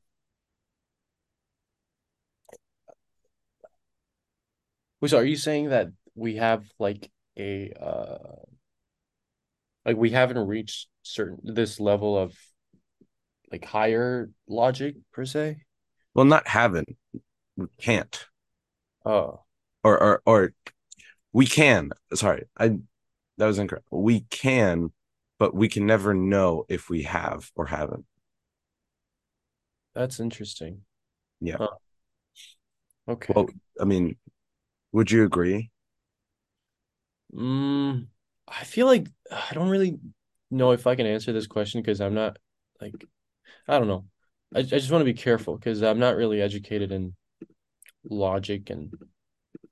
Wait, 5.01 5.09
So 5.09 5.17
are 5.17 5.25
you 5.25 5.35
saying 5.35 5.69
that 5.69 5.89
we 6.15 6.35
have 6.37 6.65
like 6.79 7.11
a 7.37 7.71
uh 7.79 8.17
like 9.85 9.97
we 9.97 10.11
haven't 10.11 10.37
reached 10.47 10.87
certain 11.03 11.39
this 11.43 11.79
level 11.79 12.17
of 12.17 12.35
like 13.51 13.65
higher 13.65 14.29
logic 14.47 14.95
per 15.11 15.25
se? 15.25 15.57
well 16.13 16.25
not 16.25 16.47
haven't 16.47 16.97
we 17.57 17.67
can't 17.79 18.27
Oh, 19.05 19.45
or 19.83 20.01
or 20.01 20.21
or 20.25 20.53
we 21.33 21.45
can 21.47 21.91
sorry 22.13 22.45
i 22.57 22.69
that 23.37 23.47
was 23.47 23.59
incorrect 23.59 23.87
we 23.91 24.21
can 24.31 24.91
but 25.39 25.55
we 25.55 25.69
can 25.69 25.85
never 25.87 26.13
know 26.13 26.65
if 26.69 26.89
we 26.89 27.03
have 27.03 27.51
or 27.55 27.67
haven't 27.67 28.05
that's 29.93 30.19
interesting. 30.19 30.83
yeah 31.41 31.59
Huh. 31.59 31.69
Okay. 33.07 33.35
well 33.35 33.47
i 33.81 33.85
mean 33.85 34.15
would 34.91 35.11
you 35.11 35.23
agree 35.23 35.69
Mm, 37.33 38.07
I 38.47 38.63
feel 38.63 38.87
like 38.87 39.07
I 39.31 39.53
don't 39.53 39.69
really 39.69 39.99
know 40.49 40.71
if 40.71 40.87
I 40.87 40.95
can 40.95 41.05
answer 41.05 41.33
this 41.33 41.47
question 41.47 41.81
because 41.81 42.01
I'm 42.01 42.13
not 42.13 42.37
like 42.81 42.93
I 43.67 43.79
don't 43.79 43.87
know. 43.87 44.05
I, 44.55 44.59
I 44.59 44.63
just 44.63 44.91
want 44.91 45.01
to 45.01 45.05
be 45.05 45.13
careful 45.13 45.57
because 45.57 45.83
I'm 45.83 45.99
not 45.99 46.15
really 46.15 46.41
educated 46.41 46.91
in 46.91 47.15
logic 48.09 48.69
and 48.69 48.93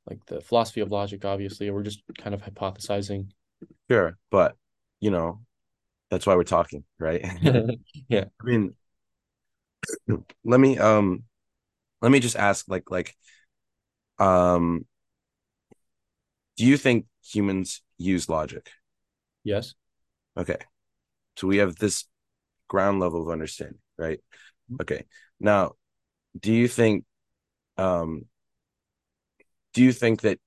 like 0.10 0.26
the 0.28 0.42
philosophy 0.42 0.82
of 0.82 0.92
logic, 0.92 1.26
obviously. 1.26 1.70
We're 1.72 1.84
just 1.84 2.04
kind 2.20 2.34
of 2.34 2.44
hypothesizing. 2.44 3.30
sure 3.90 4.18
but 4.32 4.56
you 5.00 5.12
know 5.12 5.40
that's 6.10 6.26
why 6.26 6.36
we're 6.36 6.44
talking 6.44 6.84
right 7.00 7.24
yeah. 8.10 8.26
i 8.42 8.44
mean 8.44 8.74
let 10.44 10.60
me 10.60 10.78
um 10.78 11.24
let 12.02 12.12
me 12.12 12.20
just 12.20 12.36
ask 12.36 12.68
like 12.70 12.92
like 12.92 13.16
um 14.20 14.86
do 16.58 16.66
you 16.66 16.78
think 16.78 17.06
humans 17.24 17.82
use 17.98 18.30
logic? 18.30 18.70
Yes. 19.44 19.76
okay. 20.38 20.58
So 21.38 21.48
we 21.48 21.58
have 21.58 21.76
this 21.76 22.06
ground 22.68 23.00
level 23.00 23.22
of 23.22 23.30
understanding 23.30 23.80
right? 23.98 24.20
Okay. 24.82 25.06
Now 25.40 25.74
do 26.40 26.54
you 26.54 26.68
think 26.68 27.06
um 27.78 28.26
do 29.74 29.84
you 29.84 29.92
think 29.92 30.22
that 30.22 30.40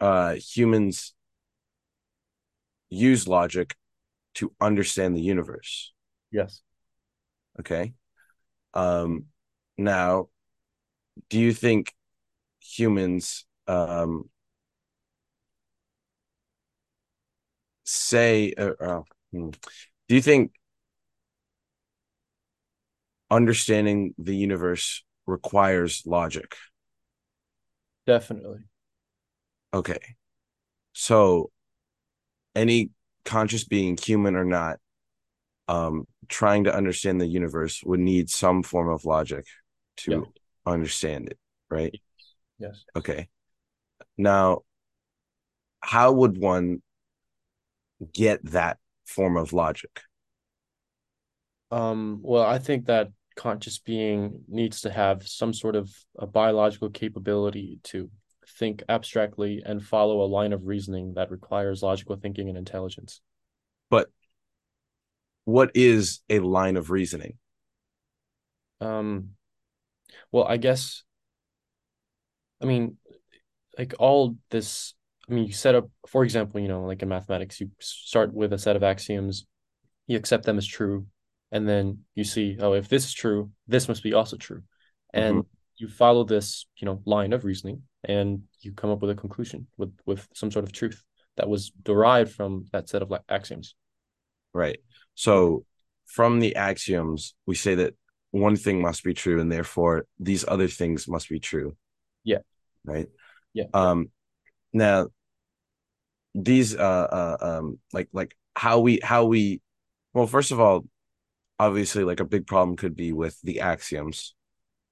uh 0.00 0.34
humans 0.34 1.14
use 2.90 3.26
logic 3.26 3.74
to 4.34 4.52
understand 4.60 5.16
the 5.16 5.20
universe? 5.20 5.92
Yes. 6.30 6.62
okay. 7.60 7.94
Um 8.74 9.26
now 9.76 10.28
do 11.28 11.38
you 11.38 11.52
think 11.52 11.92
humans 12.60 13.44
um 13.66 14.30
say 17.92 18.52
uh, 18.56 18.72
uh, 18.80 19.02
hmm. 19.32 19.50
do 20.08 20.14
you 20.14 20.22
think 20.22 20.52
understanding 23.30 24.14
the 24.18 24.34
universe 24.36 25.04
requires 25.26 26.02
logic 26.06 26.54
Definitely. 28.06 28.64
okay 29.72 30.16
so 30.92 31.50
any 32.54 32.90
conscious 33.24 33.64
being 33.64 33.96
human 33.96 34.36
or 34.36 34.44
not 34.44 34.78
um 35.68 36.06
trying 36.28 36.64
to 36.64 36.74
understand 36.74 37.20
the 37.20 37.26
universe 37.26 37.82
would 37.84 38.00
need 38.00 38.28
some 38.28 38.62
form 38.62 38.88
of 38.88 39.04
logic 39.04 39.44
to 39.96 40.12
Yeah. 40.12 40.20
understand 40.66 41.28
it 41.28 41.38
right 41.70 41.94
Yes. 42.58 42.84
okay 42.96 43.28
now 44.18 44.62
how 45.80 46.12
would 46.12 46.38
one 46.38 46.82
get 48.12 48.44
that 48.44 48.78
form 49.06 49.36
of 49.36 49.52
logic 49.52 50.02
Um, 51.70 52.20
well, 52.22 52.42
I 52.44 52.58
think 52.58 52.86
that 52.86 53.10
conscious 53.36 53.78
being 53.78 54.44
needs 54.48 54.82
to 54.82 54.90
have 54.90 55.26
some 55.26 55.54
sort 55.54 55.74
of 55.74 55.90
a 56.18 56.26
biological 56.26 56.90
capability 56.90 57.80
to 57.84 58.10
think 58.58 58.82
abstractly 58.88 59.62
and 59.64 59.82
follow 59.82 60.20
a 60.22 60.28
line 60.28 60.52
of 60.52 60.66
reasoning 60.66 61.14
that 61.14 61.30
requires 61.30 61.82
logical 61.82 62.16
thinking 62.16 62.48
and 62.48 62.58
intelligence. 62.58 63.20
but 63.90 64.08
what 65.44 65.70
is 65.74 66.20
a 66.28 66.38
line 66.40 66.76
of 66.76 66.90
reasoning 66.90 67.38
Um, 68.80 69.30
well, 70.32 70.44
I 70.44 70.56
guess 70.56 71.04
I 72.60 72.64
mean, 72.64 72.96
like 73.78 73.94
all 73.98 74.36
this, 74.50 74.94
I 75.28 75.34
mean, 75.34 75.46
you 75.46 75.52
set 75.52 75.74
up, 75.74 75.88
for 76.08 76.24
example, 76.24 76.60
you 76.60 76.68
know, 76.68 76.84
like 76.84 77.02
in 77.02 77.08
mathematics, 77.08 77.60
you 77.60 77.70
start 77.78 78.34
with 78.34 78.52
a 78.52 78.58
set 78.58 78.76
of 78.76 78.82
axioms, 78.82 79.46
you 80.06 80.16
accept 80.16 80.44
them 80.44 80.58
as 80.58 80.66
true, 80.66 81.06
and 81.52 81.68
then 81.68 82.00
you 82.14 82.24
see, 82.24 82.56
oh, 82.60 82.72
if 82.72 82.88
this 82.88 83.04
is 83.04 83.12
true, 83.12 83.50
this 83.68 83.88
must 83.88 84.02
be 84.02 84.14
also 84.14 84.36
true. 84.36 84.62
And 85.14 85.44
you 85.76 85.88
follow 85.88 86.24
this, 86.24 86.66
you 86.76 86.86
know, 86.86 87.02
line 87.04 87.32
of 87.32 87.44
reasoning 87.44 87.82
and 88.04 88.42
you 88.60 88.72
come 88.72 88.90
up 88.90 89.00
with 89.00 89.10
a 89.10 89.14
conclusion 89.14 89.66
with 89.76 89.92
with 90.06 90.26
some 90.34 90.50
sort 90.50 90.64
of 90.64 90.72
truth 90.72 91.04
that 91.36 91.48
was 91.48 91.70
derived 91.82 92.32
from 92.32 92.66
that 92.72 92.88
set 92.88 93.02
of 93.02 93.10
like 93.10 93.22
axioms. 93.28 93.74
Right. 94.52 94.78
So 95.14 95.64
from 96.06 96.40
the 96.40 96.56
axioms, 96.56 97.34
we 97.46 97.54
say 97.54 97.74
that 97.76 97.94
one 98.30 98.56
thing 98.56 98.82
must 98.82 99.04
be 99.04 99.14
true, 99.14 99.40
and 99.40 99.50
therefore 99.50 100.06
these 100.18 100.44
other 100.46 100.68
things 100.68 101.08
must 101.08 101.28
be 101.28 101.40
true. 101.40 101.76
Yeah. 102.24 102.38
Right. 102.84 103.08
Yeah. 103.54 103.64
Um. 103.72 104.10
Now 104.72 105.08
these 106.34 106.74
uh, 106.74 106.78
uh 106.80 107.36
um 107.40 107.78
like 107.92 108.08
like 108.12 108.34
how 108.56 108.80
we 108.80 108.98
how 109.02 109.26
we 109.26 109.60
well 110.14 110.26
first 110.26 110.50
of 110.50 110.60
all 110.60 110.86
obviously 111.58 112.04
like 112.04 112.20
a 112.20 112.24
big 112.24 112.46
problem 112.46 112.76
could 112.76 112.96
be 112.96 113.12
with 113.12 113.38
the 113.42 113.60
axioms 113.60 114.34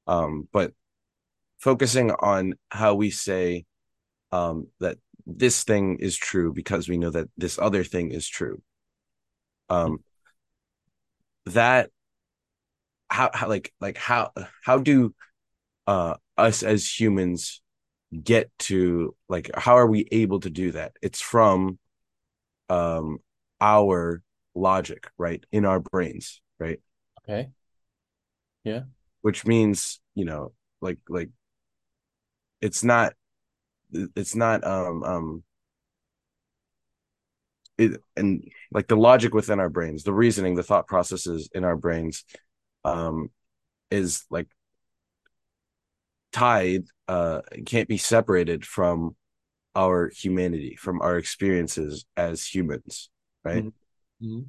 um 0.06 0.46
but 0.52 0.72
focusing 1.58 2.10
on 2.10 2.54
how 2.70 2.94
we 2.94 3.10
say 3.10 3.64
um 4.32 4.66
that 4.80 4.98
this 5.26 5.64
thing 5.64 5.98
is 6.00 6.16
true 6.16 6.52
because 6.52 6.88
we 6.88 6.98
know 6.98 7.10
that 7.10 7.28
this 7.36 7.58
other 7.58 7.84
thing 7.84 8.10
is 8.10 8.26
true. 8.26 8.62
Um 9.68 10.02
that 11.46 11.90
how, 13.10 13.30
how 13.32 13.48
like 13.48 13.72
like 13.80 13.96
how 13.96 14.32
how 14.64 14.78
do 14.78 15.14
uh 15.86 16.14
us 16.36 16.62
as 16.62 16.86
humans 16.88 17.62
get 18.24 18.50
to 18.58 19.14
like 19.28 19.50
how 19.54 19.76
are 19.76 19.86
we 19.86 20.08
able 20.10 20.40
to 20.40 20.50
do 20.50 20.72
that 20.72 20.92
it's 21.00 21.20
from 21.20 21.78
um 22.68 23.18
our 23.60 24.22
logic 24.54 25.08
right 25.16 25.44
in 25.52 25.64
our 25.64 25.78
brains 25.78 26.40
right 26.58 26.80
Okay. 27.22 27.50
Yeah. 28.64 28.82
which 29.22 29.46
means 29.46 30.00
you 30.14 30.24
know 30.24 30.52
like 30.80 30.98
like 31.08 31.30
it's 32.60 32.82
not 32.82 33.14
it's 33.92 34.34
not 34.34 34.64
um 34.64 35.02
um 35.04 35.42
it 37.78 38.02
and 38.16 38.44
like 38.72 38.88
the 38.88 38.96
logic 38.96 39.34
within 39.34 39.60
our 39.60 39.70
brains 39.70 40.02
the 40.02 40.12
reasoning 40.12 40.54
the 40.54 40.62
thought 40.62 40.86
processes 40.86 41.48
in 41.54 41.64
our 41.64 41.76
brains 41.76 42.24
um 42.84 43.30
is 43.90 44.24
like 44.30 44.48
tied 46.32 46.84
uh 47.08 47.40
can't 47.66 47.88
be 47.88 47.98
separated 47.98 48.64
from 48.64 49.16
our 49.76 50.10
humanity 50.10 50.76
from 50.80 51.00
our 51.02 51.18
experiences 51.18 52.06
as 52.16 52.46
humans 52.46 53.10
right 53.44 53.66
Mm-hmm. 54.20 54.40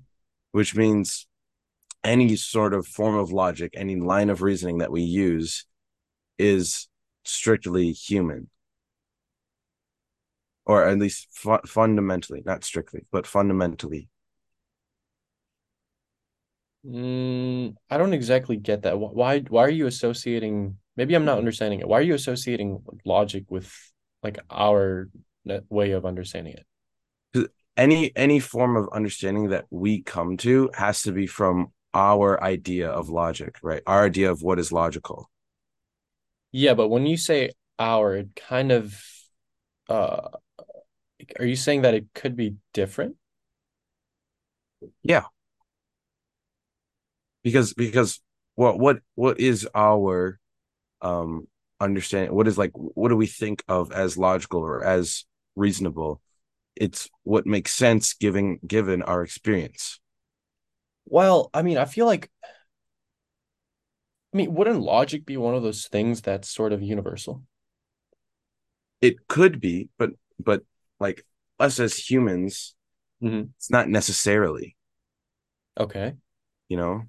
which 0.51 0.75
means 0.75 1.27
any 2.03 2.35
sort 2.35 2.73
of 2.73 2.87
form 2.87 3.15
of 3.15 3.31
logic 3.31 3.73
any 3.75 3.97
line 3.97 4.29
of 4.29 4.41
reasoning 4.41 4.79
that 4.79 4.91
we 4.91 5.01
use 5.01 5.65
is 6.39 6.89
strictly 7.25 7.91
human 7.93 8.49
or 10.65 10.85
at 10.85 10.97
least 10.97 11.27
fu- 11.31 11.59
fundamentally 11.65 12.41
not 12.45 12.63
strictly 12.63 13.05
but 13.11 13.27
fundamentally 13.27 14.09
Mm, 16.85 17.75
I 17.89 17.97
don't 17.97 18.13
exactly 18.13 18.57
get 18.57 18.83
that. 18.83 18.97
Why 18.99 19.39
why 19.41 19.63
are 19.65 19.69
you 19.69 19.85
associating, 19.87 20.77
maybe 20.97 21.15
I'm 21.15 21.25
not 21.25 21.37
understanding 21.37 21.79
it. 21.79 21.87
Why 21.87 21.99
are 21.99 22.03
you 22.03 22.13
associating 22.13 22.83
logic 23.05 23.45
with 23.49 23.73
like 24.23 24.39
our 24.49 25.09
way 25.69 25.91
of 25.91 26.05
understanding 26.05 26.53
it? 26.53 26.65
any 27.77 28.11
any 28.15 28.39
form 28.39 28.75
of 28.75 28.89
understanding 28.93 29.49
that 29.49 29.65
we 29.69 30.01
come 30.01 30.37
to 30.37 30.69
has 30.73 31.01
to 31.03 31.11
be 31.11 31.25
from 31.25 31.71
our 31.93 32.41
idea 32.43 32.89
of 32.89 33.09
logic 33.09 33.55
right 33.63 33.81
our 33.87 34.05
idea 34.05 34.29
of 34.31 34.41
what 34.41 34.59
is 34.59 34.71
logical 34.71 35.29
Yeah, 36.51 36.73
but 36.73 36.89
when 36.89 37.05
you 37.05 37.17
say 37.17 37.51
our, 37.79 38.15
it 38.15 38.35
kind 38.35 38.71
of 38.71 39.01
uh 39.89 40.29
are 41.39 41.45
you 41.45 41.55
saying 41.55 41.81
that 41.83 41.93
it 41.93 42.07
could 42.13 42.35
be 42.35 42.55
different? 42.73 43.15
yeah 45.03 45.25
because 47.43 47.73
because 47.73 48.21
what 48.55 48.79
what 48.79 48.99
what 49.15 49.39
is 49.39 49.67
our 49.75 50.39
um 51.01 51.47
understanding 51.79 52.33
what 52.33 52.47
is 52.47 52.57
like 52.57 52.71
what 52.73 53.09
do 53.09 53.15
we 53.15 53.27
think 53.27 53.63
of 53.67 53.91
as 53.91 54.17
logical 54.17 54.61
or 54.61 54.83
as 54.83 55.25
reasonable 55.55 56.21
it's 56.75 57.09
what 57.23 57.47
makes 57.47 57.73
sense 57.73 58.13
given 58.13 58.59
given 58.67 59.01
our 59.03 59.23
experience 59.23 59.99
Well, 61.05 61.49
I 61.53 61.61
mean, 61.61 61.77
I 61.77 61.85
feel 61.85 62.05
like 62.05 62.29
I 64.33 64.37
mean, 64.37 64.53
wouldn't 64.53 64.81
logic 64.81 65.25
be 65.25 65.37
one 65.37 65.55
of 65.55 65.63
those 65.63 65.87
things 65.87 66.21
that's 66.21 66.49
sort 66.49 66.73
of 66.73 66.81
universal? 66.81 67.43
it 69.01 69.27
could 69.27 69.59
be 69.59 69.89
but 69.97 70.11
but 70.39 70.63
like 70.99 71.25
us 71.59 71.79
as 71.79 71.95
humans 71.97 72.75
hmm 73.21 73.43
it's 73.57 73.69
not 73.71 73.89
necessarily 73.89 74.75
Okay. 75.79 76.15
you 76.69 76.77
know 76.77 77.03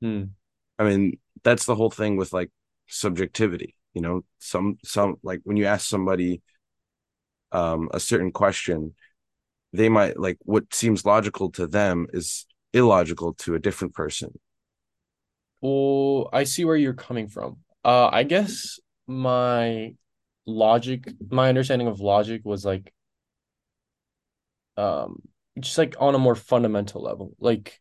Hmm. 0.00 0.34
i 0.78 0.84
mean 0.84 1.18
that's 1.42 1.66
the 1.66 1.74
whole 1.74 1.90
thing 1.90 2.16
with 2.16 2.32
like 2.32 2.50
subjectivity 2.86 3.74
you 3.94 4.02
know 4.02 4.22
some 4.38 4.76
some 4.84 5.16
like 5.22 5.40
when 5.44 5.56
you 5.56 5.66
ask 5.66 5.86
somebody 5.86 6.42
um 7.52 7.88
a 7.92 8.00
certain 8.00 8.32
question 8.32 8.94
they 9.72 9.88
might 9.88 10.18
like 10.18 10.38
what 10.42 10.72
seems 10.72 11.04
logical 11.04 11.50
to 11.50 11.66
them 11.66 12.06
is 12.12 12.46
illogical 12.72 13.34
to 13.34 13.54
a 13.54 13.58
different 13.58 13.94
person 13.94 14.30
Well, 15.64 16.28
I 16.30 16.44
see 16.44 16.66
where 16.66 16.76
you're 16.76 16.92
coming 16.92 17.26
from. 17.26 17.56
Uh, 17.82 18.10
I 18.12 18.24
guess 18.24 18.78
my 19.06 19.94
logic, 20.44 21.08
my 21.30 21.48
understanding 21.48 21.88
of 21.88 22.00
logic 22.00 22.42
was 22.44 22.66
like 22.66 22.92
um 24.76 25.22
just 25.58 25.78
like 25.78 25.94
on 25.98 26.14
a 26.14 26.18
more 26.18 26.34
fundamental 26.34 27.02
level. 27.02 27.34
Like 27.38 27.80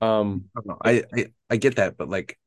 um 0.00 0.44
I, 0.56 0.60
don't 0.60 0.66
know. 0.68 0.78
I, 0.84 1.04
I 1.12 1.26
I 1.50 1.56
get 1.56 1.76
that 1.76 1.96
but 1.96 2.08
like 2.08 2.38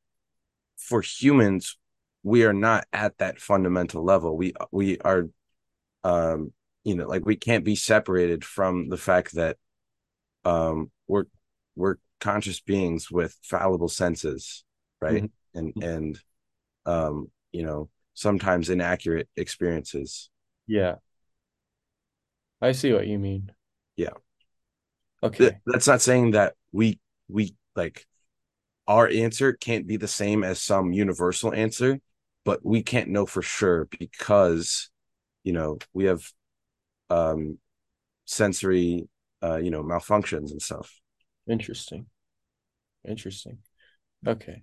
for 0.84 1.02
humans 1.02 1.78
we 2.22 2.44
are 2.44 2.52
not 2.52 2.86
at 2.92 3.16
that 3.18 3.40
fundamental 3.40 4.04
level 4.04 4.36
we 4.36 4.52
we 4.70 4.98
are 5.00 5.28
um 6.04 6.52
you 6.84 6.94
know 6.94 7.06
like 7.08 7.24
we 7.26 7.36
can't 7.36 7.64
be 7.64 7.76
separated 7.76 8.44
from 8.44 8.88
the 8.88 8.96
fact 8.96 9.34
that 9.34 9.56
um 10.44 10.90
we're 11.08 11.24
we're 11.76 11.96
conscious 12.20 12.60
beings 12.60 13.10
with 13.10 13.36
fallible 13.42 13.88
senses 13.88 14.64
right 15.00 15.24
mhm, 15.24 15.30
and 15.54 15.74
mhm. 15.76 15.84
and 15.84 16.20
um 16.86 17.30
you 17.52 17.64
know 17.64 17.88
sometimes 18.14 18.70
inaccurate 18.70 19.28
experiences 19.36 20.30
yeah, 20.66 20.96
I 22.60 22.72
see 22.72 22.92
what 22.92 23.06
you 23.06 23.16
mean. 23.20 23.52
yeah 23.96 24.14
Th- 25.38 25.52
Okay. 25.52 25.60
that's 25.66 25.86
not 25.86 26.00
saying 26.00 26.32
that 26.32 26.54
we 26.72 27.00
we 27.28 27.54
like 27.74 28.06
our 28.86 29.08
answer 29.08 29.52
can't 29.52 29.86
be 29.86 29.96
the 29.96 30.08
same 30.08 30.44
as 30.44 30.60
some 30.60 30.92
universal 30.92 31.52
answer 31.52 32.00
but 32.44 32.64
we 32.64 32.82
can't 32.82 33.08
know 33.08 33.26
for 33.26 33.42
sure 33.42 33.88
because 33.98 34.90
you 35.42 35.52
know 35.52 35.78
we 35.92 36.04
have 36.04 36.22
um 37.10 37.58
sensory 38.24 39.08
uh 39.42 39.56
you 39.56 39.70
know 39.70 39.82
malfunctions 39.82 40.50
and 40.50 40.62
stuff 40.62 41.00
Interesting. 41.46 42.06
Interesting. 43.06 43.58
Okay. 44.26 44.62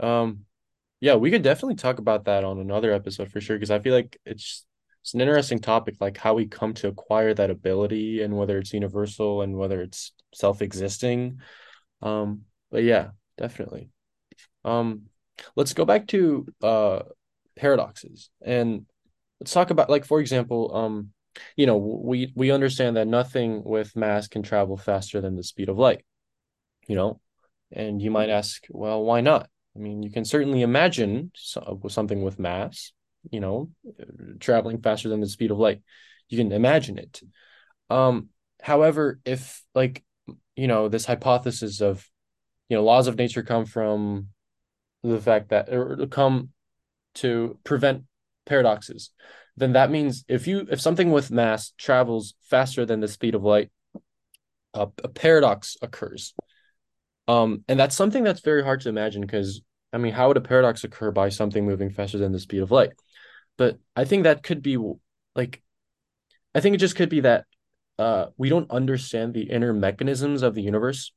Um 0.00 0.44
yeah, 1.00 1.16
we 1.16 1.32
could 1.32 1.42
definitely 1.42 1.74
talk 1.74 1.98
about 1.98 2.26
that 2.26 2.44
on 2.44 2.60
another 2.60 2.92
episode 2.92 3.30
for 3.30 3.40
sure 3.40 3.56
because 3.56 3.72
I 3.72 3.80
feel 3.80 3.94
like 3.94 4.18
it's 4.24 4.64
it's 5.02 5.14
an 5.14 5.20
interesting 5.20 5.58
topic 5.58 5.96
like 6.00 6.16
how 6.16 6.34
we 6.34 6.46
come 6.46 6.74
to 6.74 6.86
acquire 6.86 7.34
that 7.34 7.50
ability 7.50 8.22
and 8.22 8.36
whether 8.36 8.56
it's 8.58 8.72
universal 8.72 9.42
and 9.42 9.56
whether 9.56 9.82
it's 9.82 10.12
self-existing. 10.32 11.40
Um 12.00 12.42
but 12.70 12.84
yeah, 12.84 13.10
definitely. 13.36 13.90
Um 14.64 15.02
let's 15.56 15.74
go 15.74 15.84
back 15.84 16.06
to 16.08 16.46
uh 16.62 17.00
paradoxes 17.56 18.30
and 18.44 18.86
let's 19.40 19.52
talk 19.52 19.70
about 19.70 19.90
like 19.90 20.04
for 20.04 20.20
example, 20.20 20.74
um 20.74 21.10
you 21.56 21.66
know, 21.66 21.76
we 21.76 22.32
we 22.34 22.50
understand 22.50 22.96
that 22.96 23.08
nothing 23.08 23.64
with 23.64 23.96
mass 23.96 24.28
can 24.28 24.42
travel 24.42 24.76
faster 24.76 25.20
than 25.20 25.36
the 25.36 25.42
speed 25.42 25.68
of 25.68 25.78
light, 25.78 26.04
you 26.86 26.94
know? 26.94 27.20
And 27.70 28.02
you 28.02 28.10
might 28.10 28.28
ask, 28.28 28.66
well, 28.68 29.02
why 29.02 29.22
not? 29.22 29.48
I 29.74 29.78
mean, 29.78 30.02
you 30.02 30.10
can 30.10 30.26
certainly 30.26 30.60
imagine 30.60 31.32
so- 31.34 31.80
something 31.88 32.22
with 32.22 32.38
mass, 32.38 32.92
you 33.30 33.40
know, 33.40 33.70
traveling 34.40 34.82
faster 34.82 35.08
than 35.08 35.20
the 35.20 35.28
speed 35.28 35.50
of 35.50 35.58
light. 35.58 35.80
You 36.28 36.36
can 36.36 36.52
imagine 36.52 36.98
it. 36.98 37.22
Um, 37.88 38.28
however, 38.60 39.20
if 39.24 39.62
like, 39.74 40.04
you 40.54 40.66
know, 40.66 40.88
this 40.88 41.06
hypothesis 41.06 41.80
of, 41.80 42.06
you 42.72 42.78
know, 42.78 42.84
laws 42.84 43.06
of 43.06 43.18
nature 43.18 43.42
come 43.42 43.66
from 43.66 44.28
the 45.02 45.20
fact 45.20 45.50
that 45.50 45.68
or 45.68 46.06
come 46.06 46.48
to 47.16 47.58
prevent 47.64 48.04
paradoxes, 48.46 49.10
then 49.58 49.74
that 49.74 49.90
means 49.90 50.24
if 50.26 50.46
you 50.46 50.66
if 50.70 50.80
something 50.80 51.10
with 51.10 51.30
mass 51.30 51.74
travels 51.76 52.32
faster 52.48 52.86
than 52.86 53.00
the 53.00 53.08
speed 53.08 53.34
of 53.34 53.42
light, 53.42 53.70
a, 54.72 54.88
a 55.04 55.08
paradox 55.08 55.76
occurs. 55.82 56.32
Um, 57.28 57.62
and 57.68 57.78
that's 57.78 57.94
something 57.94 58.24
that's 58.24 58.40
very 58.40 58.64
hard 58.64 58.80
to 58.80 58.88
imagine 58.88 59.20
because 59.20 59.60
I 59.92 59.98
mean, 59.98 60.14
how 60.14 60.28
would 60.28 60.38
a 60.38 60.40
paradox 60.40 60.82
occur 60.82 61.10
by 61.10 61.28
something 61.28 61.66
moving 61.66 61.90
faster 61.90 62.16
than 62.16 62.32
the 62.32 62.40
speed 62.40 62.62
of 62.62 62.70
light? 62.70 62.92
But 63.58 63.80
I 63.94 64.06
think 64.06 64.22
that 64.22 64.42
could 64.42 64.62
be 64.62 64.78
like, 65.36 65.62
I 66.54 66.60
think 66.60 66.74
it 66.74 66.78
just 66.78 66.96
could 66.96 67.10
be 67.10 67.20
that 67.20 67.44
uh, 67.98 68.28
we 68.38 68.48
don't 68.48 68.70
understand 68.70 69.34
the 69.34 69.42
inner 69.42 69.74
mechanisms 69.74 70.40
of 70.40 70.54
the 70.54 70.62
universe. 70.62 71.12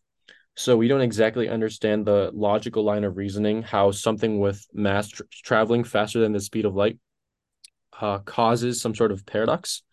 So 0.55 0.77
we 0.77 0.87
don't 0.87 1.01
exactly 1.01 1.49
understand 1.49 2.05
the 2.05 2.31
logical 2.33 2.83
line 2.83 3.03
of 3.03 3.17
reasoning, 3.17 3.61
how 3.61 3.91
something 3.91 4.39
with 4.39 4.65
mass 4.73 5.09
tra- 5.09 5.25
traveling 5.43 5.83
faster 5.83 6.19
than 6.19 6.31
the 6.31 6.39
speed 6.39 6.65
of 6.65 6.75
light 6.75 6.97
uh, 7.99 8.19
causes 8.19 8.81
some 8.81 8.95
sort 8.95 9.11
of 9.11 9.25
paradox. 9.25 9.83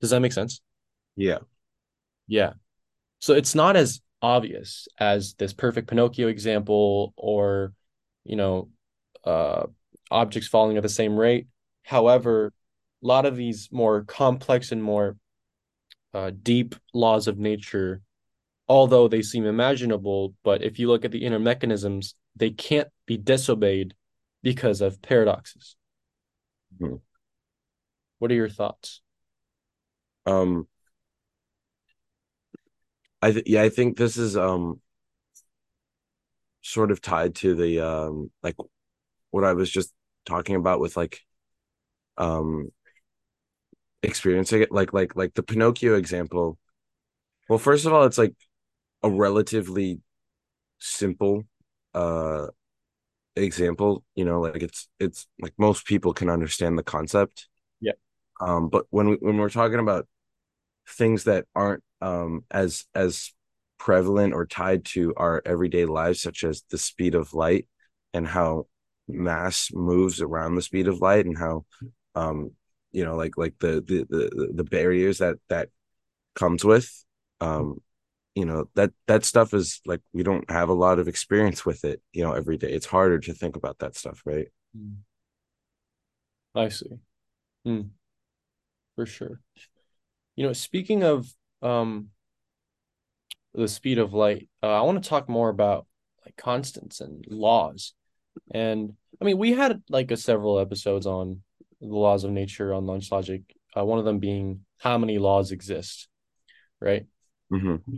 Does 0.00 0.10
that 0.10 0.20
make 0.20 0.32
sense? 0.32 0.62
Yeah. 1.16 1.38
Yeah. 2.26 2.54
So 3.18 3.34
it's 3.34 3.54
not 3.54 3.76
as 3.76 4.00
obvious 4.22 4.88
as 4.98 5.34
this 5.34 5.52
perfect 5.52 5.88
Pinocchio 5.88 6.28
example 6.28 7.12
or, 7.16 7.74
you 8.24 8.36
know, 8.36 8.70
uh, 9.24 9.66
objects 10.10 10.48
falling 10.48 10.78
at 10.78 10.82
the 10.82 10.88
same 10.88 11.16
rate. 11.16 11.46
However, 11.82 12.52
a 13.02 13.06
lot 13.06 13.26
of 13.26 13.36
these 13.36 13.68
more 13.70 14.02
complex 14.04 14.72
and 14.72 14.82
more 14.82 15.16
uh, 16.14 16.30
deep 16.42 16.74
laws 16.94 17.28
of 17.28 17.38
nature, 17.38 18.00
although 18.70 19.08
they 19.08 19.20
seem 19.20 19.46
imaginable, 19.46 20.32
but 20.44 20.62
if 20.62 20.78
you 20.78 20.86
look 20.86 21.04
at 21.04 21.10
the 21.10 21.24
inner 21.24 21.40
mechanisms, 21.40 22.14
they 22.36 22.50
can't 22.50 22.86
be 23.04 23.16
disobeyed 23.16 23.94
because 24.44 24.80
of 24.80 25.02
paradoxes. 25.02 25.74
Hmm. 26.78 26.94
What 28.20 28.30
are 28.30 28.34
your 28.34 28.48
thoughts? 28.48 29.00
Um, 30.24 30.68
I 33.20 33.32
th- 33.32 33.48
yeah, 33.48 33.62
I 33.62 33.70
think 33.70 33.96
this 33.96 34.16
is 34.16 34.36
um 34.36 34.80
sort 36.62 36.92
of 36.92 37.00
tied 37.00 37.34
to 37.36 37.56
the 37.56 37.80
um 37.80 38.30
like 38.40 38.54
what 39.32 39.42
I 39.42 39.54
was 39.54 39.68
just 39.68 39.92
talking 40.26 40.54
about 40.54 40.78
with 40.78 40.96
like 40.96 41.22
um 42.18 42.70
experiencing 44.04 44.62
it 44.62 44.70
like 44.70 44.92
like 44.92 45.16
like 45.16 45.34
the 45.34 45.42
Pinocchio 45.42 45.96
example. 45.96 46.56
Well, 47.48 47.58
first 47.58 47.84
of 47.84 47.92
all, 47.92 48.04
it's 48.04 48.18
like 48.18 48.34
a 49.02 49.10
relatively 49.10 50.00
simple 50.78 51.44
uh 51.94 52.46
example, 53.36 54.04
you 54.14 54.24
know, 54.24 54.40
like 54.40 54.62
it's 54.62 54.88
it's 54.98 55.26
like 55.40 55.52
most 55.58 55.86
people 55.86 56.12
can 56.12 56.28
understand 56.28 56.78
the 56.78 56.82
concept. 56.82 57.48
Yeah. 57.80 57.92
Um 58.40 58.68
but 58.68 58.86
when 58.90 59.10
we 59.10 59.16
when 59.16 59.38
we're 59.38 59.50
talking 59.50 59.78
about 59.78 60.06
things 60.88 61.24
that 61.24 61.46
aren't 61.54 61.82
um 62.00 62.44
as 62.50 62.84
as 62.94 63.32
prevalent 63.78 64.34
or 64.34 64.46
tied 64.46 64.84
to 64.84 65.14
our 65.16 65.42
everyday 65.46 65.86
lives 65.86 66.20
such 66.20 66.44
as 66.44 66.62
the 66.70 66.78
speed 66.78 67.14
of 67.14 67.32
light 67.32 67.66
and 68.12 68.26
how 68.26 68.66
mass 69.08 69.70
moves 69.72 70.20
around 70.20 70.54
the 70.54 70.62
speed 70.62 70.86
of 70.86 71.00
light 71.00 71.24
and 71.26 71.38
how 71.38 71.64
um 72.14 72.50
you 72.92 73.04
know 73.04 73.16
like 73.16 73.36
like 73.36 73.54
the 73.58 73.80
the 73.86 74.06
the, 74.08 74.52
the 74.54 74.64
barriers 74.64 75.18
that 75.18 75.36
that 75.48 75.68
comes 76.34 76.64
with 76.64 77.04
um 77.40 77.80
you 78.34 78.44
know 78.44 78.66
that 78.74 78.92
that 79.06 79.24
stuff 79.24 79.52
is 79.54 79.80
like 79.86 80.00
we 80.12 80.22
don't 80.22 80.50
have 80.50 80.68
a 80.68 80.74
lot 80.74 80.98
of 80.98 81.08
experience 81.08 81.64
with 81.66 81.84
it 81.84 82.00
you 82.12 82.22
know 82.22 82.32
every 82.32 82.56
day 82.56 82.70
it's 82.70 82.86
harder 82.86 83.18
to 83.18 83.32
think 83.32 83.56
about 83.56 83.78
that 83.78 83.96
stuff 83.96 84.22
right 84.24 84.48
mm. 84.76 84.94
i 86.54 86.68
see 86.68 86.98
mm. 87.66 87.88
for 88.94 89.06
sure 89.06 89.40
you 90.36 90.46
know 90.46 90.52
speaking 90.52 91.02
of 91.02 91.28
um 91.62 92.08
the 93.54 93.68
speed 93.68 93.98
of 93.98 94.14
light 94.14 94.48
uh, 94.62 94.78
i 94.78 94.82
want 94.82 95.02
to 95.02 95.08
talk 95.08 95.28
more 95.28 95.48
about 95.48 95.86
like 96.24 96.36
constants 96.36 97.00
and 97.00 97.24
laws 97.28 97.94
and 98.52 98.94
I 99.20 99.24
mean, 99.24 99.38
we 99.38 99.52
had 99.52 99.82
like 99.88 100.10
a 100.10 100.16
several 100.16 100.58
episodes 100.58 101.06
on 101.06 101.42
the 101.80 101.88
laws 101.88 102.24
of 102.24 102.30
nature 102.30 102.72
on 102.72 102.86
Lunch 102.86 103.10
Logic. 103.10 103.42
Uh, 103.76 103.84
one 103.84 103.98
of 103.98 104.04
them 104.04 104.18
being 104.18 104.60
how 104.78 104.98
many 104.98 105.18
laws 105.18 105.52
exist, 105.52 106.08
right? 106.80 107.06
Mm-hmm. 107.52 107.96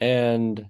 And 0.00 0.66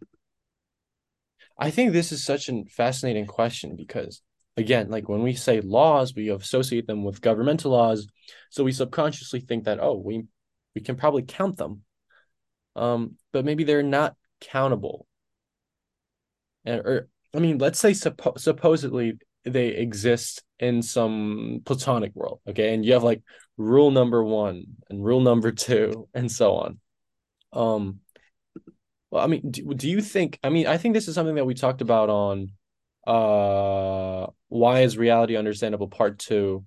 I 1.58 1.70
think 1.70 1.92
this 1.92 2.12
is 2.12 2.24
such 2.24 2.48
a 2.48 2.64
fascinating 2.64 3.26
question 3.26 3.76
because, 3.76 4.22
again, 4.56 4.90
like 4.90 5.08
when 5.08 5.22
we 5.22 5.34
say 5.34 5.60
laws, 5.60 6.14
we 6.14 6.30
associate 6.30 6.86
them 6.86 7.04
with 7.04 7.20
governmental 7.20 7.70
laws, 7.72 8.08
so 8.50 8.64
we 8.64 8.72
subconsciously 8.72 9.40
think 9.40 9.64
that 9.64 9.80
oh, 9.80 9.96
we 9.96 10.24
we 10.74 10.80
can 10.80 10.96
probably 10.96 11.22
count 11.22 11.56
them, 11.56 11.82
um, 12.76 13.16
but 13.32 13.44
maybe 13.44 13.64
they're 13.64 13.82
not 13.82 14.16
countable. 14.40 15.06
And 16.64 16.80
or 16.80 17.08
I 17.34 17.38
mean, 17.38 17.58
let's 17.58 17.78
say 17.78 17.92
suppo- 17.92 18.38
supposedly 18.38 19.14
they 19.44 19.68
exist 19.68 20.42
in 20.58 20.82
some 20.82 21.60
platonic 21.64 22.14
world, 22.14 22.40
okay? 22.48 22.74
And 22.74 22.84
you 22.84 22.94
have 22.94 23.02
like 23.04 23.22
rule 23.56 23.90
number 23.90 24.24
1 24.24 24.64
and 24.88 25.04
rule 25.04 25.20
number 25.20 25.52
2 25.52 26.08
and 26.14 26.30
so 26.30 26.54
on. 26.54 26.80
Um 27.52 28.00
well, 29.14 29.22
I 29.22 29.28
mean, 29.28 29.48
do, 29.48 29.72
do 29.74 29.88
you 29.88 30.02
think 30.02 30.40
I 30.42 30.48
mean, 30.48 30.66
I 30.66 30.76
think 30.76 30.94
this 30.94 31.06
is 31.06 31.14
something 31.14 31.36
that 31.36 31.46
we 31.46 31.54
talked 31.54 31.82
about 31.82 32.10
on 32.10 32.50
uh 33.06 34.26
why 34.48 34.80
is 34.80 34.98
reality 34.98 35.36
understandable 35.36 35.86
part 35.86 36.18
2 36.18 36.64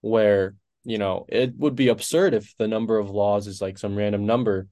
where, 0.00 0.56
you 0.82 0.98
know, 0.98 1.24
it 1.28 1.56
would 1.56 1.76
be 1.76 1.88
absurd 1.88 2.34
if 2.34 2.52
the 2.58 2.66
number 2.66 2.98
of 2.98 3.10
laws 3.10 3.46
is 3.46 3.60
like 3.60 3.78
some 3.78 3.94
random 3.94 4.26
number, 4.26 4.66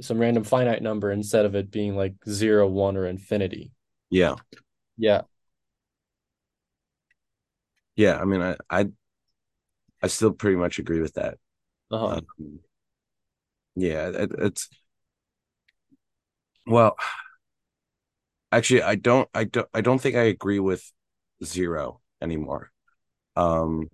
some 0.00 0.18
random 0.18 0.42
finite 0.42 0.82
number 0.82 1.12
instead 1.12 1.44
of 1.44 1.54
it 1.54 1.70
being 1.70 1.96
like 1.96 2.14
zero, 2.26 2.66
one, 2.66 2.96
or 2.96 3.06
infinity 3.06 3.70
yeah. 4.08 4.36
Yeah. 4.96 5.22
Yeah. 7.96 8.18
I 8.18 8.24
mean, 8.24 8.40
I, 8.40 8.56
I, 8.70 8.86
I 10.02 10.06
still 10.06 10.32
pretty 10.32 10.56
much 10.56 10.78
agree 10.78 11.00
with 11.00 11.14
that. 11.14 11.38
Uh-huh. 11.90 12.20
Um, 12.38 12.60
yeah. 13.74 14.08
It, 14.08 14.32
it's, 14.38 14.68
well, 16.66 16.96
actually, 18.50 18.82
I 18.82 18.94
don't, 18.96 19.28
I 19.34 19.44
don't, 19.44 19.68
I 19.74 19.80
don't 19.80 19.98
think 20.00 20.16
I 20.16 20.22
agree 20.24 20.58
with 20.60 20.90
zero 21.44 22.00
anymore. 22.20 22.70
Um, 23.36 23.88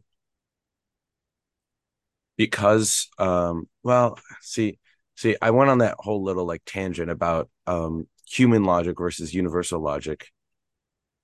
because, 2.37 3.09
um, 3.19 3.69
well, 3.83 4.19
see, 4.41 4.79
see, 5.17 5.37
I 5.43 5.51
went 5.51 5.71
on 5.71 5.79
that 5.79 5.97
whole 5.99 6.23
little 6.23 6.47
like 6.47 6.63
tangent 6.67 7.11
about, 7.11 7.49
um, 7.67 8.07
human 8.31 8.65
logic 8.65 8.99
versus 8.99 9.33
universal 9.33 9.81
logic 9.81 10.29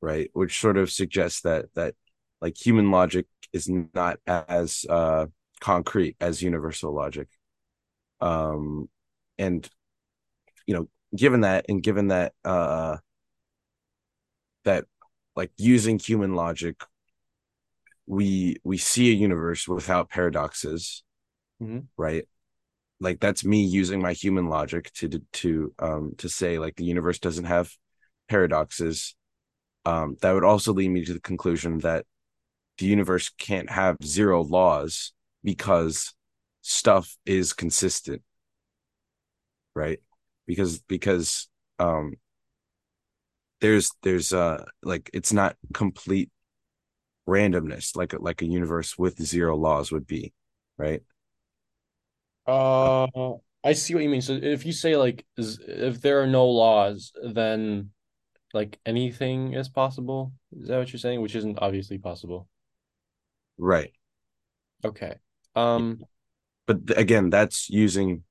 right 0.00 0.30
which 0.32 0.60
sort 0.60 0.76
of 0.76 0.90
suggests 0.90 1.42
that 1.42 1.66
that 1.74 1.94
like 2.40 2.56
human 2.56 2.90
logic 2.90 3.26
is 3.52 3.68
not 3.94 4.18
as 4.26 4.84
uh 4.88 5.26
concrete 5.60 6.16
as 6.20 6.42
universal 6.42 6.94
logic 6.94 7.28
um 8.20 8.88
and 9.38 9.68
you 10.66 10.74
know 10.74 10.88
given 11.16 11.42
that 11.42 11.66
and 11.68 11.82
given 11.82 12.08
that 12.08 12.32
uh 12.44 12.96
that 14.64 14.84
like 15.36 15.50
using 15.56 15.98
human 15.98 16.34
logic 16.34 16.82
we 18.06 18.56
we 18.64 18.76
see 18.76 19.10
a 19.10 19.14
universe 19.14 19.66
without 19.66 20.10
paradoxes 20.10 21.04
mm-hmm. 21.62 21.80
right? 21.96 22.26
Like 23.00 23.20
that's 23.20 23.44
me 23.44 23.64
using 23.64 24.00
my 24.00 24.12
human 24.12 24.48
logic 24.48 24.92
to 24.94 25.08
to 25.32 25.74
um 25.78 26.12
to 26.18 26.28
say 26.28 26.58
like 26.58 26.76
the 26.76 26.84
universe 26.84 27.18
doesn't 27.18 27.44
have 27.44 27.70
paradoxes. 28.28 29.14
Um 29.84 30.16
that 30.22 30.32
would 30.32 30.44
also 30.44 30.72
lead 30.72 30.88
me 30.90 31.04
to 31.04 31.12
the 31.12 31.20
conclusion 31.20 31.78
that 31.78 32.06
the 32.78 32.86
universe 32.86 33.30
can't 33.38 33.70
have 33.70 33.96
zero 34.02 34.42
laws 34.42 35.12
because 35.42 36.14
stuff 36.62 37.16
is 37.26 37.52
consistent 37.52 38.22
right 39.74 40.00
because 40.46 40.78
because 40.80 41.48
um 41.78 42.14
there's 43.60 43.92
there's 44.02 44.32
uh 44.32 44.64
like 44.82 45.10
it's 45.12 45.32
not 45.32 45.56
complete 45.72 46.30
randomness 47.28 47.96
like 47.96 48.14
like 48.20 48.42
a 48.42 48.46
universe 48.46 48.98
with 48.98 49.22
zero 49.22 49.56
laws 49.56 49.92
would 49.92 50.06
be 50.06 50.32
right 50.78 51.02
Uh, 52.46 53.06
I 53.64 53.72
see 53.72 53.94
what 53.94 54.02
you 54.02 54.08
mean. 54.10 54.20
So 54.22 54.34
if 54.34 54.66
you 54.66 54.72
say 54.72 54.96
like 54.96 55.24
if 55.36 56.00
there 56.00 56.22
are 56.22 56.26
no 56.26 56.46
laws, 56.48 57.12
then 57.22 57.90
like 58.54 58.80
anything 58.86 59.54
is 59.54 59.68
possible. 59.68 60.32
Is 60.58 60.68
that 60.68 60.78
what 60.78 60.92
you're 60.92 61.00
saying? 61.00 61.22
Which 61.22 61.36
isn't 61.36 61.60
obviously 61.62 61.98
possible. 61.98 62.48
Right. 63.58 63.92
Okay. 64.84 65.16
Um, 65.56 66.04
but 66.66 66.78
again, 66.98 67.30
that's 67.30 67.68
using 67.70 68.24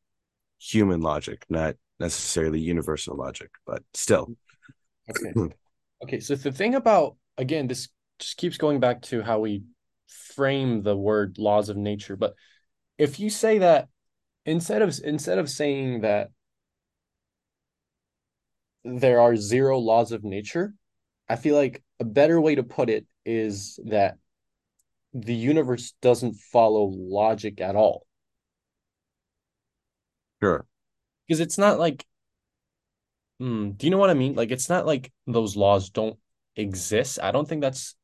human 0.60 1.02
logic, 1.02 1.46
not 1.50 1.76
necessarily 2.00 2.60
universal 2.60 3.16
logic, 3.16 3.52
but 3.66 3.84
still. 3.94 4.36
Okay. 5.10 5.34
okay. 6.04 6.20
So 6.20 6.36
the 6.36 6.52
thing 6.52 6.76
about 6.76 7.16
again 7.38 7.68
this 7.68 7.90
just 8.20 8.38
keeps 8.38 8.58
going 8.58 8.80
back 8.80 9.02
to 9.04 9.22
how 9.22 9.40
we 9.40 9.64
frame 10.08 10.84
the 10.84 10.96
word 10.96 11.38
laws 11.38 11.70
of 11.70 11.78
nature. 11.78 12.16
But 12.16 12.36
if 12.98 13.20
you 13.20 13.30
say 13.30 13.60
that 13.60 13.90
instead 14.46 14.82
of 14.82 14.98
instead 15.04 15.38
of 15.38 15.50
saying 15.50 16.02
that 16.02 16.30
there 18.84 19.22
are 19.22 19.36
zero 19.36 19.80
laws 19.80 20.12
of 20.12 20.24
nature, 20.24 20.74
I 21.30 21.36
feel 21.36 21.56
like 21.56 21.82
a 22.00 22.06
better 22.06 22.40
way 22.40 22.56
to 22.56 22.64
put 22.64 22.90
it 22.90 23.06
is 23.26 23.80
that 23.86 24.18
the 25.14 25.34
universe 25.34 25.94
doesn't 26.02 26.36
follow 26.36 26.86
logic 26.86 27.62
at 27.62 27.76
all. 27.76 28.06
Sure. 30.42 30.66
Because 31.28 31.40
it's 31.40 31.58
not 31.58 31.80
like, 31.80 32.06
mm, 33.42 33.78
do 33.78 33.88
you 33.88 33.92
know 33.92 33.98
what 33.98 34.10
I 34.10 34.14
mean? 34.14 34.36
Like, 34.36 34.52
it's 34.52 34.70
not 34.70 34.86
like 34.86 35.12
those 35.28 35.56
laws 35.56 35.90
don't 35.90 36.18
exist. 36.56 37.20
I 37.22 37.32
don't 37.32 37.48
think 37.48 37.62
that's 37.62 37.96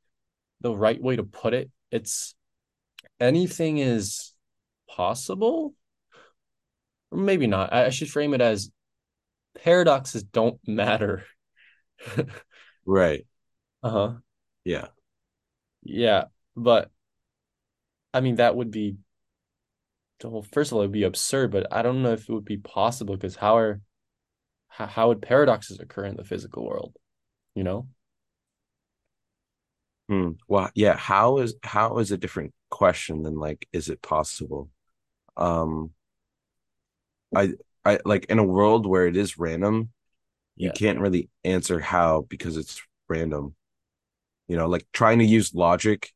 the 0.62 0.76
right 0.76 1.02
way 1.02 1.16
to 1.16 1.24
put 1.24 1.54
it. 1.54 1.72
It's 1.92 2.36
anything 3.20 3.80
is 3.80 4.34
possible. 4.90 5.76
Or 7.12 7.18
maybe 7.18 7.48
not. 7.48 7.74
I, 7.74 7.86
I 7.88 7.90
should 7.90 8.10
frame 8.10 8.34
it 8.34 8.42
as 8.42 8.72
paradoxes 9.56 10.24
don't 10.24 10.60
matter. 10.68 11.26
Right. 12.86 13.26
uh-huh. 13.84 14.16
Yeah. 14.66 14.88
Yeah. 15.84 16.26
But 16.56 16.92
I 18.14 18.22
mean, 18.22 18.36
that 18.36 18.56
would 18.56 18.72
be, 18.72 18.98
well, 20.24 20.42
first 20.44 20.72
of 20.72 20.76
all, 20.76 20.82
it 20.82 20.86
would 20.88 20.92
be 20.92 21.04
absurd, 21.04 21.52
but 21.52 21.68
I 21.72 21.82
don't 21.82 22.02
know 22.04 22.14
if 22.14 22.28
it 22.30 22.34
would 22.34 22.46
be 22.46 22.58
possible 22.58 23.16
because 23.16 23.36
how 23.38 23.58
are, 23.58 23.82
how, 24.70 24.88
how 24.88 25.10
would 25.10 25.22
paradoxes 25.24 25.80
occur 25.80 26.06
in 26.06 26.18
the 26.18 26.26
physical 26.26 26.66
world? 26.68 26.96
You 27.56 27.64
know? 27.66 27.90
Hmm. 30.10 30.32
Well, 30.48 30.72
yeah. 30.76 30.98
How 30.98 31.38
is 31.40 31.56
how 31.64 32.00
is 32.00 32.12
a 32.12 32.18
different 32.18 32.54
question 32.70 33.24
than 33.24 33.36
like, 33.38 33.68
is 33.72 33.90
it 33.90 34.02
possible? 34.02 34.70
Um, 35.38 35.94
I 37.36 37.54
I 37.86 38.00
like 38.06 38.26
in 38.26 38.40
a 38.40 38.44
world 38.44 38.86
where 38.86 39.08
it 39.08 39.16
is 39.18 39.38
random, 39.38 39.92
you 40.60 40.72
Yeah. 40.72 40.74
can't 40.74 41.00
really 41.00 41.30
answer 41.46 41.80
how 41.80 42.24
because 42.30 42.58
it's 42.58 42.82
random. 43.10 43.56
You 44.48 44.58
know, 44.58 44.68
like 44.68 44.88
trying 44.94 45.20
to 45.20 45.26
use 45.26 45.54
logic, 45.56 46.12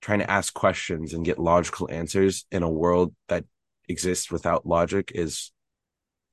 trying 0.00 0.20
to 0.20 0.30
ask 0.30 0.54
questions 0.54 1.12
and 1.12 1.24
get 1.24 1.38
logical 1.38 1.90
answers 1.90 2.46
in 2.50 2.62
a 2.62 2.70
world 2.70 3.14
that 3.28 3.44
exists 3.88 4.30
without 4.30 4.66
logic 4.66 5.12
is, 5.14 5.52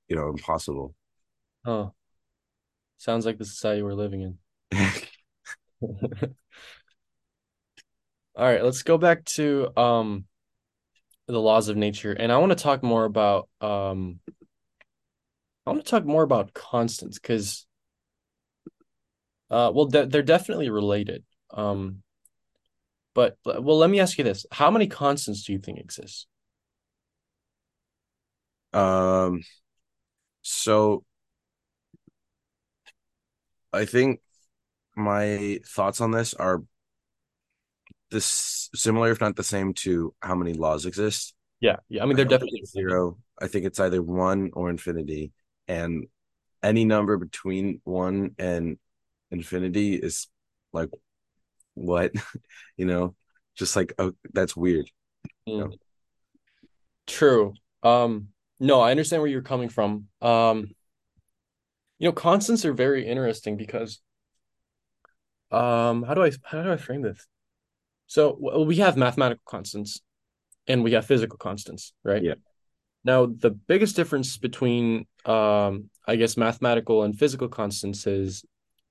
you 0.07 0.15
know, 0.15 0.29
impossible. 0.29 0.93
Oh, 1.65 1.93
sounds 2.97 3.25
like 3.25 3.37
the 3.37 3.45
society 3.45 3.81
we're 3.81 3.93
living 3.93 4.21
in. 4.21 4.37
All 8.37 8.45
right, 8.45 8.63
let's 8.63 8.83
go 8.83 8.97
back 8.97 9.23
to 9.25 9.71
um 9.77 10.25
the 11.27 11.41
laws 11.41 11.69
of 11.69 11.77
nature, 11.77 12.11
and 12.11 12.31
I 12.31 12.37
want 12.37 12.51
to 12.51 12.63
talk 12.63 12.83
more 12.83 13.05
about 13.05 13.49
um 13.61 14.19
I 15.65 15.71
want 15.71 15.83
to 15.83 15.89
talk 15.89 16.05
more 16.05 16.23
about 16.23 16.53
constants 16.53 17.17
because 17.17 17.65
uh 19.49 19.71
well 19.73 19.85
de 19.85 20.05
they're 20.05 20.21
definitely 20.21 20.69
related. 20.69 21.23
Um, 21.51 22.03
but 23.15 23.37
well, 23.45 23.77
let 23.77 23.89
me 23.89 23.99
ask 23.99 24.17
you 24.19 24.23
this: 24.23 24.45
How 24.51 24.69
many 24.69 24.87
constants 24.87 25.43
do 25.43 25.53
you 25.53 25.59
think 25.59 25.79
exist? 25.79 26.27
Um, 28.73 29.41
so 30.41 31.05
I 33.73 33.85
think 33.85 34.19
my 34.95 35.59
thoughts 35.65 36.01
on 36.01 36.11
this 36.11 36.33
are 36.33 36.61
this 38.11 38.69
similar, 38.75 39.11
if 39.11 39.21
not 39.21 39.35
the 39.35 39.43
same, 39.43 39.73
to 39.73 40.13
how 40.21 40.35
many 40.35 40.53
laws 40.53 40.85
exist. 40.85 41.33
Yeah, 41.61 41.77
yeah. 41.89 42.03
I 42.03 42.05
mean, 42.05 42.15
they're 42.15 42.25
don't 42.25 42.39
definitely 42.39 42.65
zero. 42.65 43.17
I 43.41 43.47
think 43.47 43.65
it's 43.65 43.79
either 43.79 44.01
one 44.01 44.51
or 44.53 44.69
infinity. 44.69 45.31
And 45.67 46.07
any 46.61 46.85
number 46.85 47.17
between 47.17 47.81
one 47.83 48.35
and 48.37 48.77
infinity 49.31 49.95
is 49.95 50.27
like 50.73 50.89
what? 51.75 52.11
you 52.77 52.85
know, 52.85 53.15
just 53.55 53.75
like 53.75 53.93
oh, 53.99 54.13
that's 54.33 54.55
weird. 54.55 54.89
You 55.45 55.57
know? 55.57 55.67
Mm, 55.67 55.77
true. 57.07 57.53
Um, 57.83 58.29
no, 58.59 58.81
I 58.81 58.91
understand 58.91 59.21
where 59.21 59.31
you're 59.31 59.41
coming 59.41 59.69
from. 59.69 60.07
Um, 60.21 60.71
you 61.99 62.07
know, 62.07 62.13
constants 62.13 62.65
are 62.65 62.73
very 62.73 63.07
interesting 63.07 63.57
because 63.57 64.01
um, 65.51 66.03
how 66.03 66.13
do 66.13 66.23
I 66.23 66.31
how 66.43 66.63
do 66.63 66.71
I 66.71 66.77
frame 66.77 67.01
this? 67.01 67.25
So 68.07 68.37
well, 68.39 68.65
we 68.65 68.77
have 68.77 68.97
mathematical 68.97 69.43
constants 69.45 70.01
and 70.67 70.83
we 70.83 70.93
have 70.93 71.05
physical 71.05 71.37
constants, 71.37 71.93
right? 72.03 72.23
Yeah. 72.23 72.35
Now, 73.03 73.27
the 73.27 73.51
biggest 73.51 73.95
difference 73.95 74.37
between 74.37 75.05
um, 75.25 75.89
I 76.07 76.15
guess 76.15 76.37
mathematical 76.37 77.03
and 77.03 77.17
physical 77.17 77.47
constants 77.47 78.07
is 78.07 78.43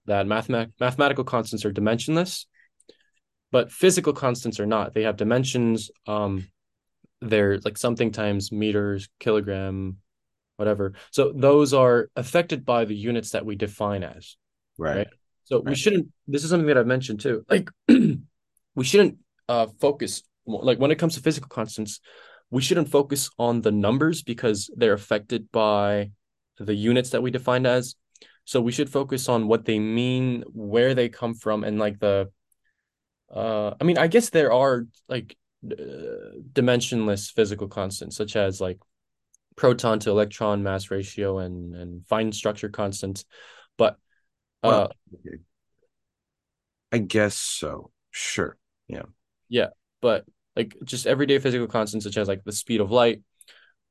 that 0.07 0.27
mathemat 0.27 0.73
mathematical 0.81 1.25
constants 1.25 1.65
are 1.65 1.73
dimensionless, 1.73 2.47
but 3.55 3.71
physical 3.71 4.13
constants 4.13 4.59
are 4.59 4.67
not. 4.67 4.95
They 4.95 5.05
have 5.05 5.17
dimensions. 5.17 5.89
Um, 6.09 6.49
they're 7.21 7.61
like 7.61 7.79
something 7.79 8.11
times 8.11 8.51
meters, 8.51 9.09
kilogram, 9.21 9.99
whatever. 10.57 10.95
So 11.13 11.33
those 11.33 11.73
are 11.73 12.11
affected 12.17 12.65
by 12.65 12.85
the 12.85 12.97
units 12.97 13.31
that 13.31 13.47
we 13.47 13.55
define 13.55 14.03
as, 14.03 14.37
Right. 14.77 14.97
right? 14.97 15.07
So 15.45 15.61
we 15.61 15.77
shouldn't, 15.77 16.09
this 16.27 16.43
is 16.43 16.51
something 16.51 16.67
that 16.67 16.77
I've 16.77 16.89
mentioned 16.89 17.21
too. 17.21 17.45
Like 17.49 17.71
we 18.75 18.85
shouldn't 18.85 19.19
uh 19.49 19.69
focus 19.81 20.25
like 20.47 20.81
when 20.81 20.91
it 20.91 20.99
comes 20.99 21.15
to 21.15 21.21
physical 21.21 21.49
constants, 21.49 22.01
we 22.51 22.61
shouldn't 22.61 22.89
focus 22.89 23.31
on 23.39 23.61
the 23.61 23.71
numbers 23.71 24.25
because 24.25 24.69
they're 24.77 24.95
affected 24.95 25.53
by 25.53 26.11
the 26.59 26.75
units 26.75 27.11
that 27.11 27.23
we 27.23 27.31
defined 27.31 27.69
as. 27.69 27.95
So 28.47 28.61
we 28.61 28.73
should 28.73 28.91
focus 28.91 29.29
on 29.29 29.47
what 29.47 29.65
they 29.65 29.79
mean, 29.79 30.43
where 30.53 30.93
they 30.97 31.09
come 31.09 31.35
from, 31.35 31.63
and 31.63 31.79
like 31.79 32.01
the 32.01 32.31
uh 33.35 33.75
I 33.81 33.85
mean, 33.85 33.99
I 33.99 34.07
guess 34.07 34.31
there 34.31 34.53
are 34.53 34.87
like 35.09 35.37
uh, 35.65 36.39
dimensionless 36.53 37.33
physical 37.33 37.69
constants 37.69 38.17
such 38.17 38.37
as 38.37 38.61
like 38.61 38.79
proton 39.57 39.99
to 40.01 40.11
electron 40.11 40.63
mass 40.63 40.91
ratio 40.91 41.39
and 41.39 41.75
and 41.75 42.07
fine 42.07 42.33
structure 42.33 42.69
constants. 42.69 43.25
But 43.77 43.99
uh 44.63 44.89
okay. 45.15 45.39
I 46.93 46.99
guess 46.99 47.37
so. 47.37 47.91
Sure. 48.13 48.57
Yeah. 48.87 49.03
yeah, 49.49 49.69
but 50.01 50.25
like 50.55 50.77
just 50.85 51.07
everyday 51.07 51.41
physical 51.41 51.67
constants 51.67 52.05
such 52.05 52.17
as 52.17 52.29
like 52.29 52.45
the 52.45 52.53
speed 52.53 52.81
of 52.81 52.93
light 52.93 53.23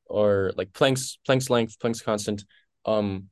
or 0.05 0.53
like 0.55 0.71
Planck's 0.71 1.17
Planck's 1.27 1.49
length, 1.49 1.77
Planck's 1.79 2.01
constant, 2.01 2.45
um, 2.85 3.29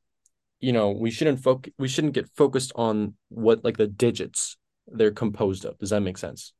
you 0.60 0.72
know, 0.72 0.90
we 0.90 1.10
shouldn't 1.10 1.40
focus 1.40 1.72
we 1.78 1.88
shouldn't 1.88 2.12
get 2.12 2.28
focused 2.36 2.72
on 2.74 3.14
what 3.28 3.64
like 3.64 3.78
the 3.78 3.86
digits 3.86 4.56
they're 4.92 5.10
composed 5.10 5.64
of. 5.64 5.78
Does 5.78 5.90
that 5.90 6.00
make 6.00 6.18
sense? 6.18 6.52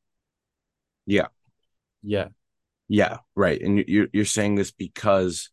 Yeah. 1.07 1.27
Yeah. 2.03 2.29
Yeah. 2.89 3.19
Right. 3.35 3.61
And 3.61 3.79
you- 3.79 3.85
you're 3.89 4.09
you're 4.13 4.25
saying 4.25 4.57
this 4.57 4.71
because 4.71 5.51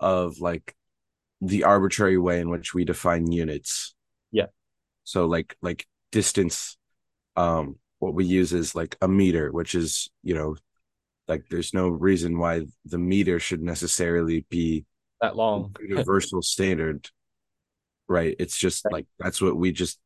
of 0.00 0.38
like 0.40 0.74
the 1.40 1.64
arbitrary 1.64 2.18
way 2.18 2.40
in 2.40 2.50
which 2.50 2.74
we 2.74 2.84
define 2.84 3.30
units. 3.30 3.94
Yeah. 4.32 4.46
So 5.04 5.26
like 5.26 5.56
like 5.62 5.86
distance, 6.12 6.76
um, 7.36 7.76
what 7.98 8.14
we 8.14 8.24
use 8.24 8.52
is 8.52 8.74
like 8.74 8.96
a 9.00 9.08
meter, 9.08 9.50
which 9.52 9.74
is, 9.74 10.08
you 10.22 10.34
know, 10.34 10.56
like 11.26 11.48
there's 11.50 11.74
no 11.74 11.88
reason 11.88 12.38
why 12.38 12.66
the 12.84 12.98
meter 12.98 13.38
should 13.38 13.60
necessarily 13.62 14.46
be 14.48 14.84
That 15.20 15.36
long. 15.36 15.76
universal 15.80 16.42
standard, 16.54 17.08
right? 18.08 18.34
It's 18.38 18.56
just 18.56 18.84
like 18.90 19.06
that's 19.18 19.40
what 19.40 19.56
we 19.56 19.72
just 19.72 19.98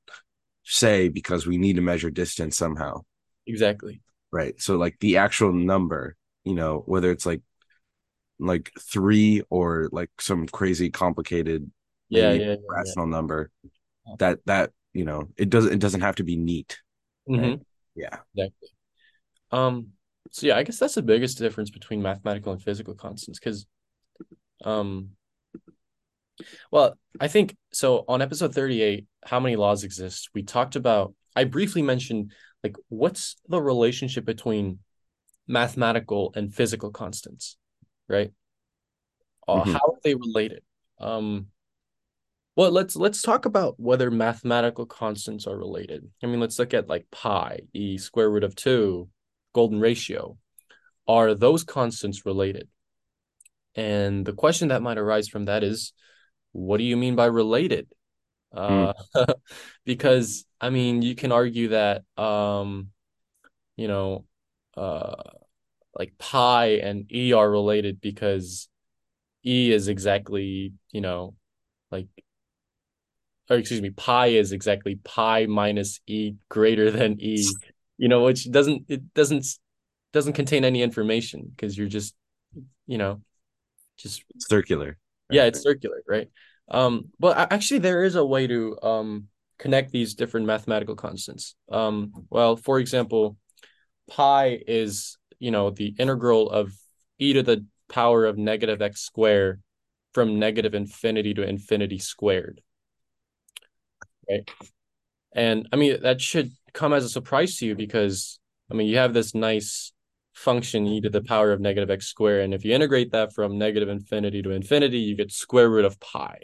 say 0.65 1.09
because 1.09 1.47
we 1.47 1.59
need 1.59 1.77
to 1.77 1.83
measure 1.83 2.11
distance 2.11 2.57
somehow, 2.57 3.03
Exactly. 3.47 4.01
right? 4.31 4.61
So 4.61 4.77
like 4.77 4.99
the 5.01 5.19
actual 5.19 5.53
number, 5.53 6.17
you 6.45 6.55
know, 6.55 6.83
whether 6.87 7.11
it's 7.11 7.27
like 7.27 7.43
like 8.39 8.73
three 8.81 9.43
or 9.51 9.89
like 9.93 10.11
some 10.21 10.47
crazy 10.49 10.91
complicated 10.91 11.71
Yeah, 12.09 12.33
yeah, 12.33 12.51
yeah, 12.51 12.57
rational 12.69 13.07
number, 13.07 13.51
that 14.19 14.41
that 14.47 14.73
you 14.93 15.05
know 15.05 15.29
it 15.37 15.51
doesn't 15.51 15.73
it 15.73 15.81
doesn't 15.81 16.03
have 16.03 16.17
to 16.17 16.25
be 16.25 16.37
neat, 16.37 16.81
right? 17.29 17.39
Mhm. 17.43 17.61
Yeah. 17.95 18.19
Exactly. 18.35 18.69
Um, 19.53 19.89
so 20.31 20.47
yeah, 20.47 20.57
I 20.57 20.63
guess 20.63 20.79
that's 20.79 20.95
the 20.95 21.03
biggest 21.03 21.39
difference 21.39 21.71
between 21.71 22.03
mathematical 22.03 22.53
and 22.53 22.63
physical 22.63 22.95
constants 22.95 23.39
because 23.39 23.67
um 24.65 25.11
well, 26.71 26.99
I 27.21 27.29
think 27.29 27.57
so 27.73 28.05
on 28.09 28.23
episode 28.23 28.55
38, 28.55 29.07
how 29.25 29.41
many 29.41 29.57
laws 29.57 29.85
exist? 29.85 30.31
We 30.35 30.43
talked 30.43 30.77
about 30.77 31.15
I 31.35 31.45
briefly 31.45 31.83
mentioned 31.83 32.33
like 32.63 32.77
what's 32.89 33.37
the 33.49 33.61
relationship 33.61 34.25
between 34.25 34.81
mathematical 35.47 36.33
and 36.37 36.55
physical 36.55 36.91
constants, 36.91 37.57
right? 38.09 38.33
Uh, 39.49 39.65
Mhm. 39.65 39.73
how 39.73 39.93
are 39.93 40.01
they 40.05 40.15
related? 40.15 40.63
Um 40.99 41.49
Well, 42.55 42.71
let's 42.71 42.97
let's 42.97 43.23
talk 43.23 43.47
about 43.47 43.81
whether 43.81 44.11
mathematical 44.11 44.85
constants 44.85 45.47
are 45.47 45.57
related. 45.57 46.11
I 46.23 46.27
mean, 46.27 46.39
let's 46.39 46.59
look 46.59 46.75
at 46.75 46.89
like 46.89 47.11
pi, 47.11 47.61
e 47.73 47.97
square 47.97 48.31
root 48.31 48.45
of 48.45 48.55
2, 48.55 49.09
golden 49.55 49.81
ratio. 49.81 50.37
Are 51.09 51.35
those 51.35 51.65
constants 51.65 52.27
related? 52.27 52.69
And 53.75 54.27
the 54.27 54.35
question 54.35 54.69
that 54.69 54.83
might 54.83 54.99
arise 54.99 55.29
from 55.29 55.47
that 55.47 55.65
is, 55.65 55.95
what 56.53 56.79
do 56.79 56.85
you 56.85 56.97
mean 56.97 57.17
by 57.17 57.27
related? 57.27 57.89
Hmm. 58.55 58.89
Uh, 59.15 59.25
because 59.85 60.45
I 60.61 60.71
mean, 60.71 61.03
you 61.03 61.15
can 61.15 61.33
argue 61.33 61.69
that 61.69 62.05
um, 62.17 62.89
you 63.77 63.89
know, 63.89 64.25
uh, 64.77 65.15
like 65.99 66.17
pi 66.19 66.67
and 66.77 67.11
e 67.13 67.33
are 67.33 67.51
related 67.51 68.01
because 68.01 68.69
e 69.45 69.73
is 69.73 69.89
exactly, 69.89 70.73
you 70.93 71.01
know, 71.01 71.35
like 71.91 72.09
or 73.51 73.57
excuse 73.57 73.83
me, 73.83 73.91
pi 73.91 74.29
is 74.29 74.53
exactly 74.53 74.97
pi 75.05 75.47
minus 75.47 76.01
e 76.07 76.35
greater 76.49 76.91
than 76.91 77.21
e, 77.21 77.47
you 77.99 78.09
know, 78.09 78.25
which 78.25 78.51
doesn't 78.51 78.85
it 78.89 79.13
doesn't 79.15 79.47
doesn't 80.13 80.35
contain 80.35 80.65
any 80.65 80.83
information 80.83 81.51
because 81.55 81.77
you're 81.77 81.89
just, 81.89 82.15
you 82.87 82.99
know, 82.99 83.21
just 83.97 84.23
Circular. 84.39 84.99
Yeah, 85.33 85.45
it's 85.45 85.63
circular, 85.63 86.03
right? 86.09 86.29
Um, 86.69 87.11
but 87.19 87.53
actually 87.53 87.81
there 87.81 88.05
is 88.05 88.15
a 88.17 88.25
way 88.25 88.47
to 88.47 88.79
um 88.83 89.29
connect 89.59 89.93
these 89.93 90.15
different 90.15 90.47
mathematical 90.47 90.97
constants. 90.97 91.55
Um, 91.71 92.13
well, 92.31 92.57
for 92.57 92.81
example, 92.81 93.37
pi 94.11 94.61
is, 94.67 95.19
you 95.41 95.51
know, 95.51 95.71
the 95.71 95.95
integral 95.99 96.51
of 96.51 96.73
e 97.19 97.35
to 97.35 97.43
the 97.43 97.67
power 97.89 98.27
of 98.27 98.39
negative 98.39 98.83
x 98.83 99.03
squared 99.03 99.63
from 100.15 100.39
negative 100.39 100.75
infinity 100.75 101.35
to 101.35 101.43
infinity 101.43 101.99
squared, 101.99 102.63
right? 104.31 104.49
And 105.35 105.69
I 105.73 105.77
mean, 105.77 106.03
that 106.03 106.21
should 106.21 106.53
come 106.75 106.93
as 106.93 107.05
a 107.05 107.09
surprise 107.09 107.57
to 107.59 107.67
you 107.67 107.77
because, 107.77 108.41
I 108.71 108.75
mean, 108.75 108.89
you 108.89 108.99
have 108.99 109.15
this 109.15 109.35
nice 109.35 109.92
function 110.43 110.87
e 110.87 111.01
to 111.01 111.11
the 111.11 111.23
power 111.23 111.53
of 111.53 111.61
negative 111.61 111.91
x 111.91 112.07
squared. 112.07 112.45
And 112.45 112.55
if 112.55 112.65
you 112.65 112.75
integrate 112.75 113.13
that 113.13 113.33
from 113.33 113.59
negative 113.59 113.89
infinity 113.89 114.43
to 114.43 114.51
infinity, 114.51 114.99
you 114.99 115.17
get 115.17 115.33
square 115.33 115.71
root 115.71 115.85
of 115.85 115.99
pi, 116.01 116.39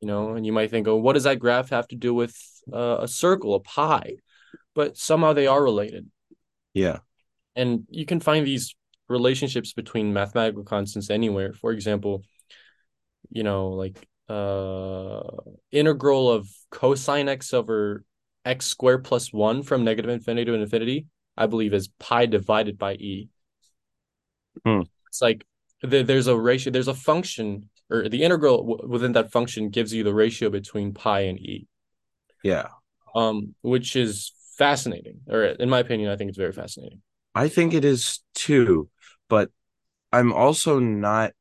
you 0.00 0.08
know, 0.08 0.34
and 0.34 0.44
you 0.46 0.52
might 0.52 0.70
think, 0.70 0.88
oh, 0.88 0.96
what 0.96 1.14
does 1.14 1.24
that 1.24 1.38
graph 1.38 1.70
have 1.70 1.88
to 1.88 1.96
do 1.96 2.12
with 2.14 2.34
uh, 2.72 2.98
a 3.00 3.08
circle, 3.08 3.54
a 3.54 3.60
pi? 3.60 4.16
But 4.74 4.96
somehow 4.96 5.32
they 5.32 5.46
are 5.46 5.62
related. 5.62 6.10
Yeah. 6.74 6.98
And 7.54 7.84
you 7.90 8.04
can 8.04 8.20
find 8.20 8.46
these 8.46 8.74
relationships 9.08 9.72
between 9.72 10.12
mathematical 10.12 10.64
constants 10.64 11.10
anywhere. 11.10 11.52
For 11.52 11.72
example, 11.72 12.22
you 13.30 13.42
know, 13.42 13.68
like 13.68 13.96
uh 14.28 15.22
integral 15.70 16.32
of 16.32 16.48
cosine 16.72 17.28
x 17.28 17.54
over 17.54 18.02
x 18.44 18.66
squared 18.66 19.04
plus 19.04 19.32
one 19.32 19.62
from 19.62 19.84
negative 19.84 20.10
infinity 20.10 20.46
to 20.46 20.54
infinity, 20.54 21.06
I 21.36 21.46
believe 21.46 21.74
is 21.74 21.88
pi 21.98 22.26
divided 22.26 22.78
by 22.78 22.94
e. 22.94 23.28
Hmm. 24.64 24.82
It's 25.08 25.22
like 25.22 25.44
the, 25.82 26.02
there's 26.02 26.26
a 26.26 26.38
ratio, 26.38 26.72
there's 26.72 26.88
a 26.88 26.94
function, 26.94 27.68
or 27.90 28.08
the 28.08 28.22
integral 28.22 28.58
w- 28.58 28.88
within 28.88 29.12
that 29.12 29.32
function 29.32 29.70
gives 29.70 29.92
you 29.92 30.04
the 30.04 30.14
ratio 30.14 30.50
between 30.50 30.92
pi 30.94 31.20
and 31.20 31.38
e, 31.38 31.66
Yeah. 32.42 32.68
um, 33.14 33.54
which 33.62 33.96
is 33.96 34.32
fascinating. 34.58 35.20
Or 35.28 35.44
in 35.44 35.68
my 35.68 35.80
opinion, 35.80 36.10
I 36.10 36.16
think 36.16 36.28
it's 36.28 36.38
very 36.38 36.52
fascinating. 36.52 37.02
I 37.34 37.48
think 37.48 37.74
it 37.74 37.84
is 37.84 38.20
too, 38.34 38.88
but 39.28 39.50
I'm 40.12 40.32
also 40.32 40.78
not 40.78 41.32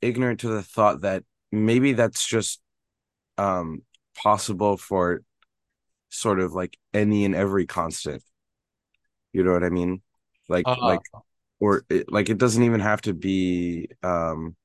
ignorant 0.00 0.40
to 0.40 0.48
the 0.48 0.62
thought 0.62 1.02
that 1.02 1.24
maybe 1.50 1.92
that's 1.92 2.26
just 2.26 2.60
um 3.38 3.82
possible 4.16 4.76
for 4.76 5.22
sort 6.10 6.40
of 6.40 6.52
like 6.52 6.78
any 6.94 7.24
and 7.24 7.34
every 7.34 7.66
constant. 7.66 8.22
You 9.32 9.44
know 9.44 9.52
what 9.52 9.64
I 9.64 9.70
mean? 9.70 10.02
Like 10.48 10.66
Uh, 10.66 10.76
like 10.80 11.00
or 11.60 11.84
it, 11.88 12.10
like 12.12 12.28
it 12.28 12.38
doesn't 12.38 12.62
even 12.62 12.80
have 12.80 13.00
to 13.02 13.14
be 13.14 13.88
um 14.02 14.56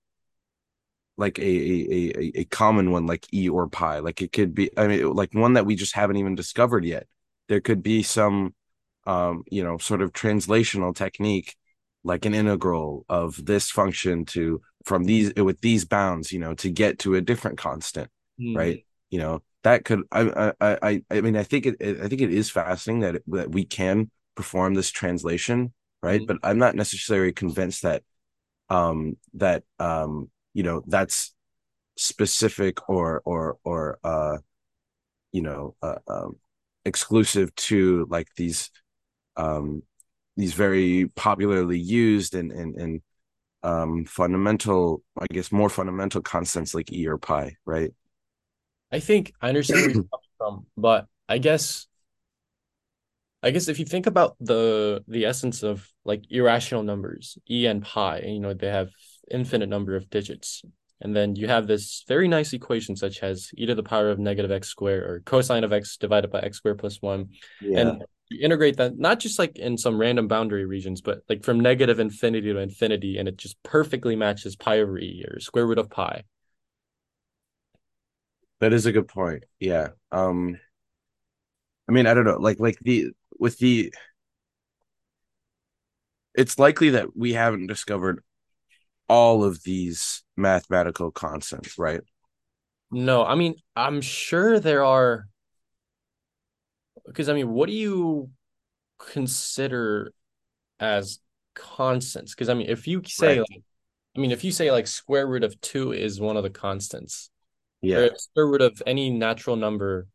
like 1.17 1.39
a, 1.39 1.43
a 1.43 2.11
a 2.17 2.31
a 2.41 2.45
common 2.45 2.91
one 2.91 3.05
like 3.05 3.31
e 3.33 3.49
or 3.49 3.67
pi 3.67 3.99
like 3.99 4.21
it 4.21 4.31
could 4.31 4.53
be 4.53 4.69
i 4.77 4.87
mean 4.87 5.11
like 5.13 5.33
one 5.33 5.53
that 5.53 5.65
we 5.65 5.75
just 5.75 5.95
haven't 5.95 6.17
even 6.17 6.35
discovered 6.35 6.85
yet 6.85 7.07
there 7.47 7.61
could 7.61 7.81
be 7.81 8.03
some 8.03 8.53
um 9.05 9.43
you 9.49 9.63
know 9.63 9.77
sort 9.77 10.01
of 10.01 10.13
translational 10.13 10.95
technique 10.95 11.55
like 12.03 12.25
an 12.25 12.33
integral 12.33 13.05
of 13.09 13.43
this 13.45 13.71
function 13.71 14.25
to 14.25 14.61
from 14.85 15.03
these 15.05 15.33
with 15.35 15.59
these 15.61 15.85
bounds 15.85 16.31
you 16.31 16.39
know 16.39 16.53
to 16.53 16.69
get 16.69 16.99
to 16.99 17.15
a 17.15 17.21
different 17.21 17.57
constant 17.57 18.09
hmm. 18.37 18.55
right 18.55 18.85
you 19.09 19.19
know 19.19 19.41
that 19.63 19.83
could 19.85 20.03
i 20.11 20.53
i 20.61 20.77
i, 20.81 21.01
I 21.09 21.21
mean 21.21 21.35
i 21.35 21.43
think 21.43 21.65
it 21.65 21.75
i 21.81 22.07
think 22.07 22.21
it 22.21 22.31
is 22.31 22.49
fascinating 22.49 23.01
that 23.01 23.15
it, 23.15 23.23
that 23.27 23.51
we 23.51 23.65
can 23.65 24.11
perform 24.37 24.75
this 24.75 24.91
translation 24.91 25.73
right 26.03 26.21
Hmm. 26.21 26.25
but 26.27 26.37
i'm 26.43 26.59
not 26.59 26.75
necessarily 26.75 27.33
convinced 27.33 27.83
that 27.83 28.03
um 28.69 29.17
that 29.35 29.63
um 29.79 30.29
you 30.53 30.63
know 30.63 30.83
that's 30.87 31.35
specific 31.97 32.89
or 32.89 33.21
or 33.25 33.57
or 33.65 33.99
uh 34.03 34.37
you 35.31 35.41
know 35.41 35.75
uh, 35.81 35.95
um 36.07 36.37
exclusive 36.85 37.53
to 37.55 38.07
like 38.09 38.27
these 38.37 38.71
um 39.37 39.83
these 40.37 40.53
very 40.53 41.07
popularly 41.15 41.79
used 41.79 42.35
and 42.35 42.51
and 42.51 42.75
and 42.75 43.01
um 43.63 44.05
fundamental 44.05 45.03
i 45.19 45.25
guess 45.31 45.51
more 45.51 45.69
fundamental 45.69 46.21
constants 46.21 46.75
like 46.75 46.91
e 46.93 47.07
or 47.07 47.17
pi 47.17 47.55
right 47.65 47.91
I 48.91 48.99
think 48.99 49.33
I 49.41 49.49
understand 49.49 49.81
where 49.81 49.89
you're 49.89 49.97
coming 50.11 50.29
from, 50.37 50.67
but 50.77 51.07
I 51.27 51.37
guess 51.39 51.87
I 53.43 53.51
guess 53.51 53.67
if 53.67 53.79
you 53.79 53.85
think 53.85 54.07
about 54.07 54.35
the 54.39 55.03
the 55.07 55.25
essence 55.25 55.63
of 55.63 55.87
like 56.05 56.23
irrational 56.29 56.83
numbers, 56.83 57.37
e 57.49 57.65
and 57.67 57.83
pi, 57.83 58.19
you 58.19 58.39
know, 58.39 58.53
they 58.53 58.67
have 58.67 58.89
infinite 59.29 59.69
number 59.69 59.95
of 59.95 60.09
digits. 60.09 60.63
And 60.99 61.15
then 61.15 61.35
you 61.35 61.47
have 61.47 61.67
this 61.67 62.03
very 62.07 62.27
nice 62.27 62.53
equation 62.53 62.95
such 62.95 63.21
as 63.21 63.51
e 63.55 63.65
to 63.67 63.75
the 63.75 63.83
power 63.83 64.09
of 64.09 64.17
negative 64.19 64.51
x 64.51 64.67
squared 64.69 65.03
or 65.03 65.19
cosine 65.25 65.63
of 65.63 65.71
x 65.71 65.97
divided 65.97 66.31
by 66.31 66.39
x 66.39 66.57
squared 66.57 66.79
plus 66.79 67.01
one. 67.01 67.29
yeah 67.59 67.81
And 67.81 68.03
you 68.29 68.39
integrate 68.43 68.77
that 68.77 68.97
not 68.97 69.19
just 69.19 69.39
like 69.39 69.57
in 69.57 69.77
some 69.77 69.97
random 69.99 70.27
boundary 70.27 70.65
regions, 70.65 71.01
but 71.01 71.21
like 71.29 71.43
from 71.43 71.59
negative 71.59 71.99
infinity 71.99 72.51
to 72.51 72.59
infinity, 72.59 73.17
and 73.19 73.27
it 73.27 73.37
just 73.37 73.61
perfectly 73.63 74.15
matches 74.15 74.55
pi 74.55 74.79
over 74.79 74.97
e 74.97 75.23
or 75.29 75.39
square 75.39 75.67
root 75.67 75.77
of 75.77 75.89
pi. 75.89 76.23
that 78.59 78.73
is 78.73 78.85
a 78.85 78.91
good 78.91 79.07
point 79.07 79.43
yeah 79.59 79.89
um 80.11 80.59
i 81.87 81.91
mean 81.91 82.07
i 82.07 82.13
don't 82.13 82.25
know 82.25 82.37
like 82.37 82.59
like 82.59 82.77
the 82.81 83.09
with 83.39 83.57
the 83.59 83.93
it's 86.35 86.59
likely 86.59 86.91
that 86.91 87.15
we 87.15 87.33
haven't 87.33 87.67
discovered 87.67 88.23
all 89.09 89.43
of 89.43 89.63
these 89.63 90.23
mathematical 90.35 91.11
constants 91.11 91.77
right? 91.77 92.01
No, 92.91 93.25
I 93.25 93.35
mean, 93.35 93.55
I'm 93.75 94.01
sure 94.01 94.59
there 94.59 94.85
are 94.85 95.27
because 97.05 97.29
I 97.29 97.33
mean, 97.33 97.49
what 97.49 97.67
do 97.67 97.73
you 97.73 98.29
consider 98.99 100.13
as 100.79 101.19
constants? 101.55 102.33
Because 102.33 102.49
I 102.49 102.53
mean, 102.53 102.69
if 102.69 102.87
you 102.87 103.01
say 103.05 103.39
right. 103.39 103.47
like, 103.49 103.63
I 104.15 104.19
mean, 104.19 104.31
if 104.31 104.43
you 104.43 104.51
say 104.51 104.71
like 104.71 104.87
square 104.87 105.27
root 105.27 105.43
of 105.43 105.59
two 105.61 105.91
is 105.91 106.19
one 106.19 106.37
of 106.37 106.43
the 106.43 106.49
constants, 106.49 107.29
yeah. 107.81 108.09
square 108.15 108.47
root 108.47 108.61
of 108.61 108.81
any 108.85 109.09
natural 109.09 109.55
number, 109.55 110.07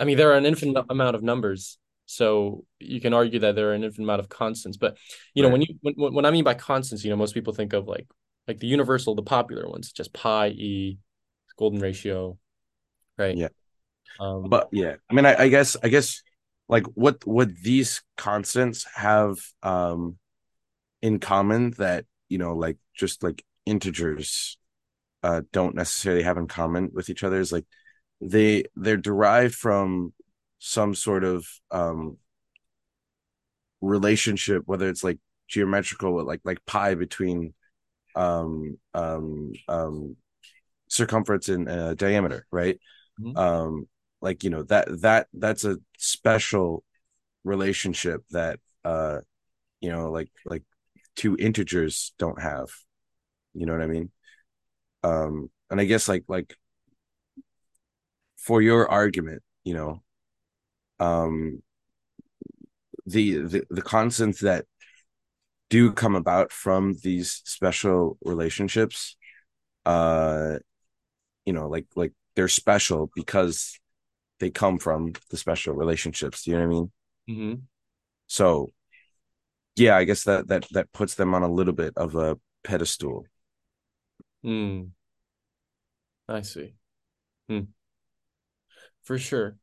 I 0.00 0.04
mean, 0.04 0.16
there 0.16 0.32
are 0.32 0.36
an 0.36 0.46
infinite 0.46 0.84
amount 0.90 1.16
of 1.16 1.22
numbers, 1.22 1.78
so 2.06 2.64
you 2.80 3.00
can 3.00 3.14
argue 3.14 3.40
that 3.40 3.54
there 3.54 3.70
are 3.70 3.74
an 3.74 3.84
infinite 3.84 4.04
amount 4.04 4.20
of 4.20 4.28
constants. 4.28 4.76
But 4.76 4.96
you 5.34 5.42
know, 5.42 5.48
right 5.48 5.50
when 5.50 5.62
you 5.62 5.68
when, 5.82 5.94
when 6.14 6.24
I 6.26 6.30
mean 6.30 6.44
by 6.44 6.54
constants, 6.54 7.04
you 7.04 7.10
know, 7.10 7.16
most 7.16 7.34
people 7.34 7.52
think 7.54 7.72
of 7.72 7.86
like 7.88 8.06
like 8.48 8.58
the 8.58 8.66
universal, 8.66 9.14
the 9.14 9.22
popular 9.22 9.68
ones, 9.68 9.92
just 9.92 10.12
pi, 10.12 10.48
e, 10.48 10.98
golden 11.58 11.80
ratio, 11.80 12.38
right? 13.18 13.40
yeah 13.40 13.48
Um, 14.20 14.50
but 14.50 14.68
yeah 14.72 14.96
i 15.10 15.14
mean 15.14 15.26
I, 15.26 15.44
I 15.44 15.48
guess 15.48 15.76
i 15.82 15.88
guess 15.88 16.22
like 16.68 16.84
what 16.94 17.26
what 17.26 17.54
these 17.62 18.02
constants 18.16 18.86
have 18.94 19.38
um 19.62 20.18
in 21.02 21.20
common 21.20 21.72
that 21.78 22.06
you 22.28 22.38
know 22.38 22.54
like 22.54 22.78
just 22.94 23.22
like 23.22 23.44
integers 23.66 24.58
uh 25.22 25.42
don't 25.52 25.74
necessarily 25.76 26.22
have 26.22 26.38
in 26.38 26.48
common 26.48 26.90
with 26.94 27.10
each 27.10 27.24
other 27.24 27.40
is 27.40 27.52
like 27.52 27.66
they 28.20 28.64
they're 28.76 28.96
derived 28.96 29.54
from 29.54 30.12
some 30.58 30.94
sort 30.94 31.24
of 31.24 31.46
um 31.70 32.16
relationship 33.80 34.62
whether 34.66 34.88
it's 34.88 35.04
like 35.04 35.18
geometrical 35.48 36.24
like 36.24 36.40
like 36.44 36.58
pi 36.66 36.94
between 36.94 37.52
um 38.16 38.78
um 38.94 39.52
um 39.68 40.16
circumference 40.88 41.48
and 41.48 41.68
uh, 41.68 41.94
diameter 41.94 42.46
right? 42.52 42.78
Mhm. 43.20 43.36
um 43.38 43.88
like 44.22 44.44
you 44.44 44.50
know 44.50 44.62
that 44.64 44.88
that 45.02 45.28
that's 45.34 45.64
a 45.64 45.78
special 45.98 46.84
relationship 47.44 48.22
that 48.30 48.60
uh 48.84 49.18
you 49.80 49.90
know 49.90 50.10
like 50.10 50.30
like 50.46 50.62
two 51.16 51.36
integers 51.38 52.14
don't 52.18 52.40
have. 52.42 52.68
You 53.54 53.66
know 53.66 53.72
what 53.72 53.82
i 53.82 53.86
mean? 53.86 54.10
Um 55.02 55.50
and 55.70 55.80
I 55.80 55.84
guess 55.84 56.08
like 56.08 56.24
like 56.28 56.56
for 58.44 58.60
your 58.60 58.90
argument, 58.90 59.42
you 59.64 59.72
know, 59.72 60.02
um, 61.00 61.62
the 63.06 63.38
the 63.38 63.64
the 63.70 63.82
constants 63.82 64.40
that 64.40 64.66
do 65.70 65.92
come 65.92 66.14
about 66.14 66.52
from 66.52 66.94
these 67.02 67.40
special 67.46 68.18
relationships, 68.22 69.16
uh, 69.86 70.58
you 71.46 71.54
know, 71.54 71.68
like 71.68 71.86
like 71.96 72.12
they're 72.36 72.48
special 72.48 73.10
because 73.16 73.80
they 74.40 74.50
come 74.50 74.78
from 74.78 75.12
the 75.30 75.38
special 75.38 75.74
relationships. 75.74 76.44
Do 76.44 76.50
you 76.50 76.58
know 76.58 76.66
what 76.68 76.74
I 76.74 76.78
mean? 76.78 76.92
Mm-hmm. 77.30 77.60
So, 78.26 78.72
yeah, 79.76 79.96
I 79.96 80.04
guess 80.04 80.24
that 80.24 80.48
that 80.48 80.66
that 80.72 80.92
puts 80.92 81.14
them 81.14 81.32
on 81.34 81.42
a 81.42 81.50
little 81.50 81.72
bit 81.72 81.94
of 81.96 82.14
a 82.14 82.36
pedestal. 82.62 83.24
Mm. 84.44 84.90
I 86.28 86.42
see. 86.42 86.74
Hmm. 87.48 87.73
For 89.04 89.18
sure. 89.18 89.56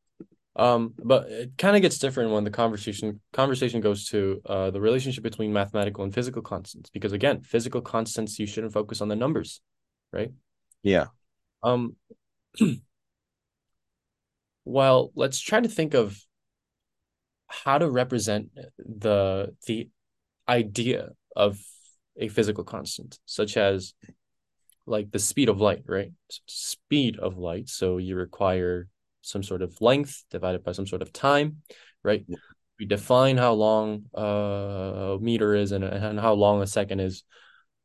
Um, 0.56 0.94
but 1.02 1.30
it 1.30 1.52
kind 1.58 1.76
of 1.76 1.82
gets 1.82 1.98
different 1.98 2.32
when 2.32 2.44
the 2.44 2.52
conversation 2.52 3.22
conversation 3.32 3.80
goes 3.80 4.08
to 4.10 4.42
uh, 4.46 4.72
the 4.72 4.82
relationship 4.82 5.24
between 5.24 5.54
mathematical 5.54 6.04
and 6.04 6.14
physical 6.14 6.42
constants, 6.42 6.90
because 6.90 7.14
again, 7.14 7.42
physical 7.42 7.82
constants 7.82 8.38
you 8.38 8.46
shouldn't 8.46 8.74
focus 8.74 9.02
on 9.02 9.08
the 9.08 9.16
numbers, 9.16 9.62
right? 10.12 10.32
Yeah. 10.84 11.06
Um, 11.64 11.96
well, 14.66 15.12
let's 15.16 15.40
try 15.40 15.62
to 15.62 15.70
think 15.70 15.94
of 15.94 16.20
how 17.48 17.78
to 17.78 17.90
represent 17.90 18.50
the 18.78 19.56
the 19.68 19.90
idea 20.50 21.12
of 21.34 21.60
a 22.18 22.28
physical 22.28 22.66
constant, 22.66 23.20
such 23.26 23.56
as 23.56 23.94
like 24.86 25.12
the 25.12 25.20
speed 25.20 25.48
of 25.48 25.62
light, 25.62 25.84
right? 25.88 26.12
Speed 26.46 27.20
of 27.20 27.38
light. 27.38 27.70
So 27.70 27.98
you 27.98 28.18
require 28.18 28.90
some 29.22 29.44
sort 29.44 29.62
of 29.62 29.80
length 29.82 30.24
divided 30.30 30.64
by 30.64 30.72
some 30.72 30.88
sort 30.88 31.02
of 31.02 31.14
time, 31.14 31.62
right? 32.04 32.24
Yeah. 32.28 32.38
We 32.80 32.86
define 32.86 33.38
how 33.38 33.54
long 33.54 34.06
a 34.14 35.18
meter 35.22 35.54
is 35.54 35.72
and, 35.72 35.84
and 35.84 36.20
how 36.20 36.34
long 36.34 36.62
a 36.62 36.68
second 36.68 37.00
is. 37.00 37.24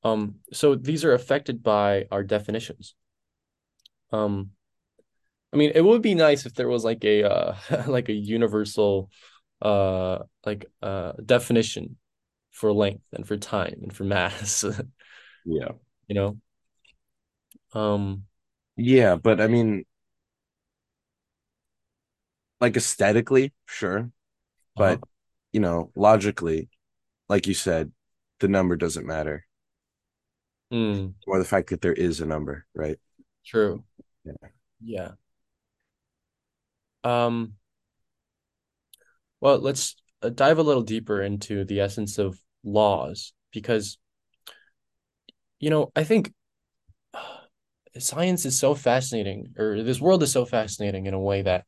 Um, 0.03 0.37
so 0.53 0.75
these 0.75 1.05
are 1.05 1.13
affected 1.13 1.63
by 1.63 2.07
our 2.11 2.23
definitions. 2.23 2.95
Um, 4.13 4.53
I 5.53 5.57
mean, 5.57 5.73
it 5.75 5.81
would 5.83 6.03
be 6.03 6.15
nice 6.15 6.47
if 6.47 6.55
there 6.55 6.69
was 6.69 6.85
like 6.85 7.05
a 7.05 7.25
uh, 7.25 7.57
like 7.87 8.09
a 8.09 8.13
universal 8.13 9.11
uh 9.63 10.19
like 10.45 10.67
uh 10.83 11.13
definition 11.25 11.97
for 12.51 12.73
length 12.73 13.07
and 13.13 13.27
for 13.27 13.37
time 13.37 13.79
and 13.83 13.93
for 13.95 14.05
mass. 14.05 14.65
Yeah. 15.49 15.73
you 16.09 16.15
know? 16.15 16.39
Um 17.73 18.25
Yeah, 18.77 19.17
but 19.17 19.41
I 19.41 19.47
mean, 19.47 19.85
like 22.61 22.77
aesthetically, 22.77 23.53
sure, 23.67 24.11
uh-huh. 24.77 24.99
but 24.99 25.01
you 25.53 25.61
know, 25.61 25.91
logically, 25.97 26.71
like 27.29 27.47
you 27.47 27.55
said, 27.55 27.93
the 28.41 28.49
number 28.49 28.77
doesn't 28.77 29.07
matter, 29.07 29.47
Mm, 30.73 31.15
or 31.27 31.39
the 31.39 31.45
fact 31.45 31.71
that 31.71 31.81
there 31.81 31.93
is 31.93 32.21
a 32.21 32.27
number, 32.27 32.67
right? 32.75 32.99
true. 33.45 33.85
Yeah. 34.25 34.33
Yeah. 34.81 35.11
Um 37.05 37.55
well, 39.41 39.59
let's 39.59 39.97
uh, 40.23 40.31
dive 40.31 40.59
a 40.59 40.63
little 40.63 40.83
deeper 40.83 41.23
into 41.23 41.65
the 41.65 41.81
essence 41.81 42.19
of 42.19 42.41
laws 42.65 43.33
because 43.53 43.99
you 45.61 45.71
know, 45.71 45.91
I 45.97 46.05
think 46.05 46.33
science 47.99 48.45
is 48.45 48.59
so 48.59 48.75
fascinating 48.75 49.55
or 49.59 49.83
this 49.83 50.01
world 50.01 50.23
is 50.23 50.33
so 50.33 50.45
fascinating 50.45 51.07
in 51.07 51.15
a 51.15 51.21
way 51.21 51.43
that 51.43 51.65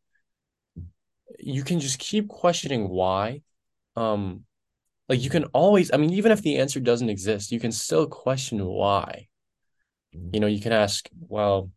you 1.38 1.62
can 1.62 1.80
just 1.80 1.98
keep 1.98 2.28
questioning 2.28 2.88
why 2.88 3.42
um 3.96 4.44
like 5.08 5.22
you 5.22 5.30
can 5.30 5.44
always 5.46 5.90
i 5.92 5.96
mean 5.96 6.12
even 6.12 6.32
if 6.32 6.42
the 6.42 6.58
answer 6.58 6.80
doesn't 6.80 7.10
exist 7.10 7.52
you 7.52 7.60
can 7.60 7.72
still 7.72 8.06
question 8.06 8.64
why. 8.64 9.26
You 10.32 10.40
know 10.40 10.46
you 10.46 10.60
can 10.60 10.72
ask 10.72 11.08
well 11.20 11.70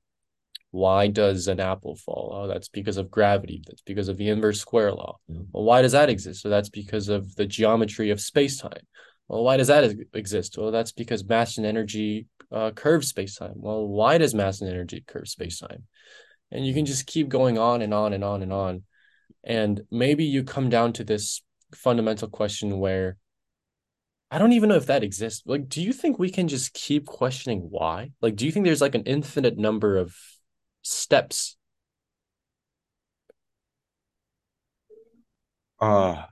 why 0.72 1.08
does 1.08 1.48
an 1.48 1.60
apple 1.60 1.96
fall? 1.96 2.32
Oh 2.34 2.48
that's 2.48 2.70
because 2.70 2.98
of 2.98 3.12
gravity. 3.12 3.62
That's 3.68 3.82
because 3.82 4.08
of 4.08 4.18
the 4.18 4.30
inverse 4.30 4.60
square 4.60 4.92
law. 4.94 5.20
Well 5.28 5.64
why 5.66 5.82
does 5.82 5.92
that 5.92 6.10
exist? 6.10 6.42
So 6.42 6.50
that's 6.50 6.70
because 6.70 7.10
of 7.10 7.36
the 7.36 7.46
geometry 7.46 8.10
of 8.10 8.22
space-time. 8.22 8.86
Well 9.28 9.44
why 9.44 9.58
does 9.58 9.68
that 9.68 9.84
exist? 10.14 10.58
Well 10.58 10.72
that's 10.72 10.94
because 10.94 11.26
mass 11.26 11.58
and 11.58 11.66
energy 11.66 12.28
uh, 12.52 12.72
curve 12.72 13.04
space-time. 13.04 13.56
Well 13.56 13.86
why 13.86 14.18
does 14.18 14.34
mass 14.34 14.62
and 14.62 14.70
energy 14.70 15.04
curve 15.06 15.28
space-time? 15.28 15.84
And 16.52 16.66
you 16.66 16.74
can 16.74 16.86
just 16.86 17.06
keep 17.06 17.28
going 17.28 17.58
on 17.58 17.82
and 17.82 17.94
on 17.94 18.14
and 18.14 18.24
on 18.24 18.42
and 18.42 18.54
on 18.54 18.84
and 19.44 19.82
maybe 19.92 20.24
you 20.24 20.44
come 20.44 20.70
down 20.70 20.94
to 20.94 21.04
this 21.04 21.42
fundamental 21.74 22.28
question 22.28 22.80
where 22.80 23.18
I 24.30 24.38
don't 24.38 24.54
even 24.54 24.70
know 24.70 24.76
if 24.76 24.86
that 24.86 25.04
exists. 25.04 25.44
Like, 25.46 25.68
do 25.68 25.82
you 25.82 25.92
think 25.92 26.18
we 26.18 26.30
can 26.30 26.48
just 26.48 26.74
keep 26.74 27.06
questioning 27.06 27.68
why? 27.70 28.12
Like, 28.22 28.36
do 28.38 28.46
you 28.46 28.52
think 28.52 28.66
there's 28.66 28.82
like 28.82 28.96
an 28.96 29.04
infinite 29.04 29.58
number 29.58 29.98
of 29.98 30.16
steps? 30.84 31.58
Uh 35.80 36.26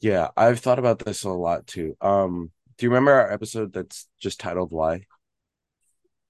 yeah, 0.00 0.28
I've 0.36 0.60
thought 0.60 0.78
about 0.78 0.98
this 1.00 1.24
a 1.24 1.30
lot 1.30 1.66
too. 1.66 1.96
Um, 2.00 2.50
do 2.78 2.86
you 2.86 2.90
remember 2.90 3.12
our 3.12 3.30
episode 3.30 3.72
that's 3.72 4.08
just 4.18 4.40
titled 4.40 4.72
Why? 4.72 5.02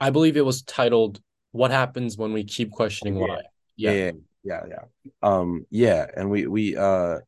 I 0.00 0.10
believe 0.10 0.36
it 0.36 0.44
was 0.44 0.62
titled 0.62 1.20
"What 1.52 1.70
Happens 1.70 2.16
When 2.16 2.32
We 2.32 2.44
Keep 2.44 2.72
Questioning. 2.72 3.14
Why." 3.14 3.42
Yeah, 3.76 3.92
Yeah, 3.92 4.04
yeah, 4.06 4.10
yeah, 4.42 4.62
yeah. 4.68 4.84
Um, 5.22 5.66
yeah, 5.70 6.06
and 6.16 6.30
we 6.30 6.46
we 6.46 6.76
uh 6.76 7.18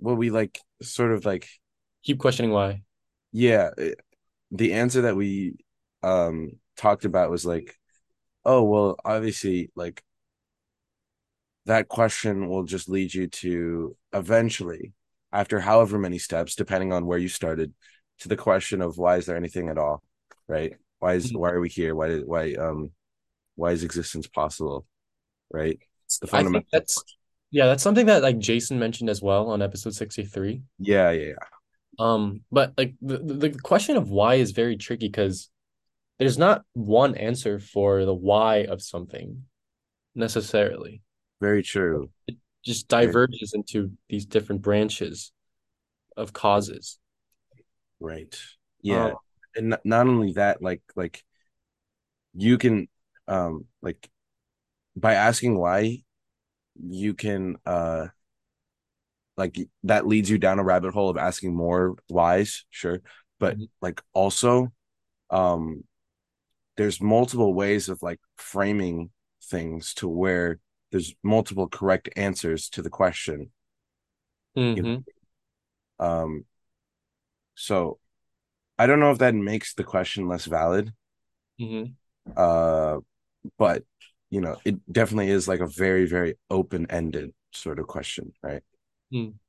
well 0.00 0.16
we 0.16 0.30
like 0.30 0.60
sort 0.82 1.12
of 1.12 1.24
like 1.26 1.48
keep 2.02 2.18
questioning 2.18 2.50
why. 2.52 2.82
yeah, 3.32 3.70
it- 3.76 4.00
the 4.52 4.72
answer 4.74 5.02
that 5.02 5.16
we 5.16 5.54
um 6.02 6.52
talked 6.76 7.04
about 7.04 7.30
was 7.30 7.44
like, 7.46 7.76
oh 8.44 8.64
well, 8.64 8.96
obviously 9.04 9.70
like 9.76 10.02
that 11.66 11.88
question 11.88 12.48
will 12.48 12.64
just 12.64 12.88
lead 12.88 13.12
you 13.14 13.26
to 13.28 13.96
eventually, 14.12 14.92
after 15.32 15.60
however 15.60 15.98
many 15.98 16.18
steps, 16.18 16.54
depending 16.54 16.92
on 16.92 17.06
where 17.06 17.18
you 17.18 17.28
started, 17.28 17.72
to 18.20 18.28
the 18.28 18.36
question 18.36 18.80
of 18.82 18.98
why 18.98 19.16
is 19.16 19.26
there 19.26 19.36
anything 19.36 19.68
at 19.68 19.78
all, 19.78 20.02
right? 20.48 20.74
Why 20.98 21.14
is 21.14 21.32
why 21.32 21.50
are 21.50 21.60
we 21.60 21.68
here? 21.68 21.94
Why 21.94 22.08
did 22.08 22.26
why 22.26 22.54
um 22.54 22.90
why 23.56 23.72
is 23.72 23.84
existence 23.84 24.26
possible, 24.28 24.86
right? 25.52 25.78
The 26.18 26.26
I 26.32 26.42
think 26.44 26.64
fundamental. 26.64 26.68
that's 26.72 27.02
yeah, 27.50 27.66
that's 27.66 27.82
something 27.82 28.06
that 28.06 28.22
like 28.22 28.38
Jason 28.38 28.78
mentioned 28.78 29.10
as 29.10 29.20
well 29.20 29.50
on 29.50 29.62
episode 29.62 29.94
63. 29.94 30.62
Yeah, 30.78 31.10
yeah, 31.10 31.28
yeah. 31.28 31.34
Um, 31.98 32.42
but 32.50 32.72
like 32.78 32.94
the, 33.02 33.18
the 33.18 33.50
question 33.50 33.96
of 33.96 34.08
why 34.08 34.36
is 34.36 34.52
very 34.52 34.76
tricky 34.76 35.08
because 35.08 35.50
there's 36.18 36.38
not 36.38 36.64
one 36.74 37.14
answer 37.16 37.58
for 37.58 38.04
the 38.04 38.14
why 38.14 38.64
of 38.64 38.82
something 38.82 39.44
necessarily. 40.14 41.02
Very 41.40 41.62
true. 41.62 42.10
It 42.26 42.36
just 42.64 42.88
diverges 42.88 43.52
into 43.54 43.92
these 44.08 44.26
different 44.26 44.62
branches 44.62 45.32
of 46.16 46.32
causes. 46.32 46.98
right. 47.98 48.34
Um, 48.34 48.38
Yeah, 48.82 49.12
and 49.56 49.70
not, 49.70 49.80
not 49.84 50.06
only 50.06 50.32
that, 50.34 50.62
like 50.62 50.82
like 50.94 51.24
you 52.34 52.58
can 52.58 52.88
um 53.26 53.66
like 53.82 54.08
by 55.00 55.14
asking 55.14 55.58
why 55.58 56.02
you 56.76 57.14
can 57.14 57.56
uh 57.66 58.08
like 59.36 59.56
that 59.84 60.06
leads 60.06 60.28
you 60.30 60.38
down 60.38 60.58
a 60.58 60.64
rabbit 60.64 60.92
hole 60.92 61.08
of 61.10 61.16
asking 61.16 61.54
more 61.54 61.96
whys, 62.08 62.64
sure. 62.70 63.00
But 63.38 63.56
mhm, 63.56 63.68
like 63.80 64.02
also 64.12 64.72
um 65.30 65.84
there's 66.76 67.00
multiple 67.02 67.54
ways 67.54 67.88
of 67.88 68.02
like 68.02 68.20
framing 68.36 69.10
things 69.44 69.94
to 69.94 70.08
where 70.08 70.60
there's 70.92 71.14
multiple 71.22 71.68
correct 71.68 72.08
answers 72.16 72.68
to 72.70 72.82
the 72.82 72.90
question. 72.90 73.50
You 74.74 74.82
mhm, 74.82 75.04
know? 76.00 76.06
Um 76.06 76.44
so 77.54 77.98
I 78.78 78.86
don't 78.86 79.00
know 79.00 79.10
if 79.12 79.18
that 79.18 79.34
makes 79.34 79.74
the 79.74 79.84
question 79.84 80.28
less 80.28 80.46
valid. 80.46 80.92
mhm, 81.58 81.94
Uh 82.36 82.98
but 83.58 83.84
you 84.30 84.40
know, 84.40 84.56
it 84.64 84.76
definitely 84.92 85.30
is 85.30 85.48
like 85.48 85.60
a 85.60 85.66
very, 85.66 86.06
very 86.06 86.36
open-ended 86.50 87.32
sort 87.52 87.78
of 87.78 87.86
question, 87.86 88.32
right? 88.42 88.62
mhm. 89.10 89.40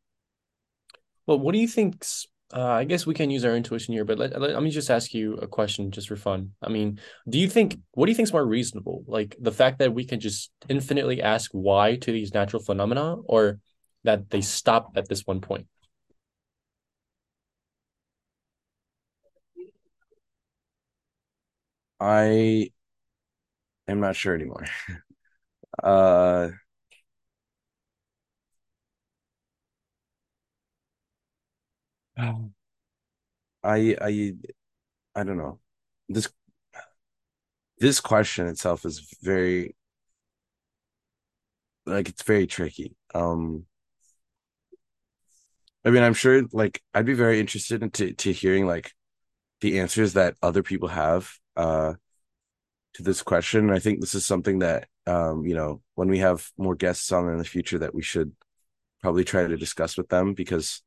Well, 1.27 1.39
what 1.39 1.53
do 1.53 1.59
you 1.59 1.67
think? 1.67 2.05
Uh, 2.53 2.65
I 2.67 2.83
guess 2.83 3.05
we 3.05 3.13
can 3.13 3.29
use 3.29 3.45
our 3.45 3.55
intuition 3.55 3.93
here, 3.93 4.03
but 4.03 4.17
let, 4.17 4.39
let, 4.39 4.51
let 4.51 4.63
me 4.63 4.71
just 4.71 4.89
ask 4.89 5.13
you 5.13 5.35
a 5.35 5.47
question 5.47 5.89
just 5.91 6.09
for 6.09 6.17
fun. 6.17 6.51
I 6.61 6.67
mean, 6.67 6.99
do 7.29 7.39
you 7.39 7.47
think, 7.47 7.77
what 7.93 8.05
do 8.07 8.11
you 8.11 8.15
think 8.15 8.27
is 8.27 8.33
more 8.33 8.45
reasonable? 8.45 9.05
Like 9.07 9.37
the 9.39 9.53
fact 9.53 9.79
that 9.79 9.93
we 9.93 10.03
can 10.03 10.19
just 10.19 10.51
infinitely 10.67 11.21
ask 11.21 11.49
why 11.53 11.95
to 11.95 12.11
these 12.11 12.33
natural 12.33 12.61
phenomena, 12.61 13.15
or 13.15 13.59
that 14.03 14.29
they 14.29 14.41
stop 14.41 14.91
at 14.97 15.07
this 15.07 15.21
one 15.25 15.39
point? 15.39 15.67
I 21.99 22.71
am 23.91 23.99
not 23.99 24.15
sure 24.15 24.35
anymore. 24.35 24.65
Uh, 25.83 26.49
I 32.17 33.95
I 34.01 34.33
I 35.15 35.23
don't 35.23 35.37
know. 35.37 35.59
This 36.09 36.29
this 37.79 37.99
question 37.99 38.47
itself 38.47 38.85
is 38.85 38.99
very 39.21 39.75
like 41.85 42.09
it's 42.09 42.23
very 42.23 42.47
tricky. 42.47 42.95
Um, 43.13 43.65
I 45.85 45.89
mean, 45.89 46.03
I'm 46.03 46.13
sure 46.13 46.43
like 46.53 46.81
I'd 46.93 47.05
be 47.05 47.13
very 47.13 47.39
interested 47.39 47.81
into 47.83 48.13
to 48.13 48.31
hearing 48.31 48.67
like 48.67 48.91
the 49.61 49.79
answers 49.79 50.13
that 50.13 50.35
other 50.43 50.63
people 50.63 50.89
have 50.89 51.31
uh 51.57 51.95
to 52.95 53.03
this 53.03 53.21
question. 53.23 53.69
I 53.71 53.79
think 53.79 54.01
this 54.01 54.15
is 54.15 54.25
something 54.25 54.59
that 54.59 54.87
um, 55.07 55.45
you 55.45 55.55
know, 55.55 55.81
when 55.95 56.09
we 56.09 56.19
have 56.19 56.49
more 56.57 56.75
guests 56.75 57.11
on 57.11 57.27
in 57.29 57.37
the 57.37 57.43
future 57.45 57.79
that 57.79 57.95
we 57.95 58.03
should 58.03 58.33
probably 59.01 59.23
try 59.25 59.47
to 59.47 59.57
discuss 59.57 59.97
with 59.97 60.09
them 60.09 60.33
because 60.33 60.83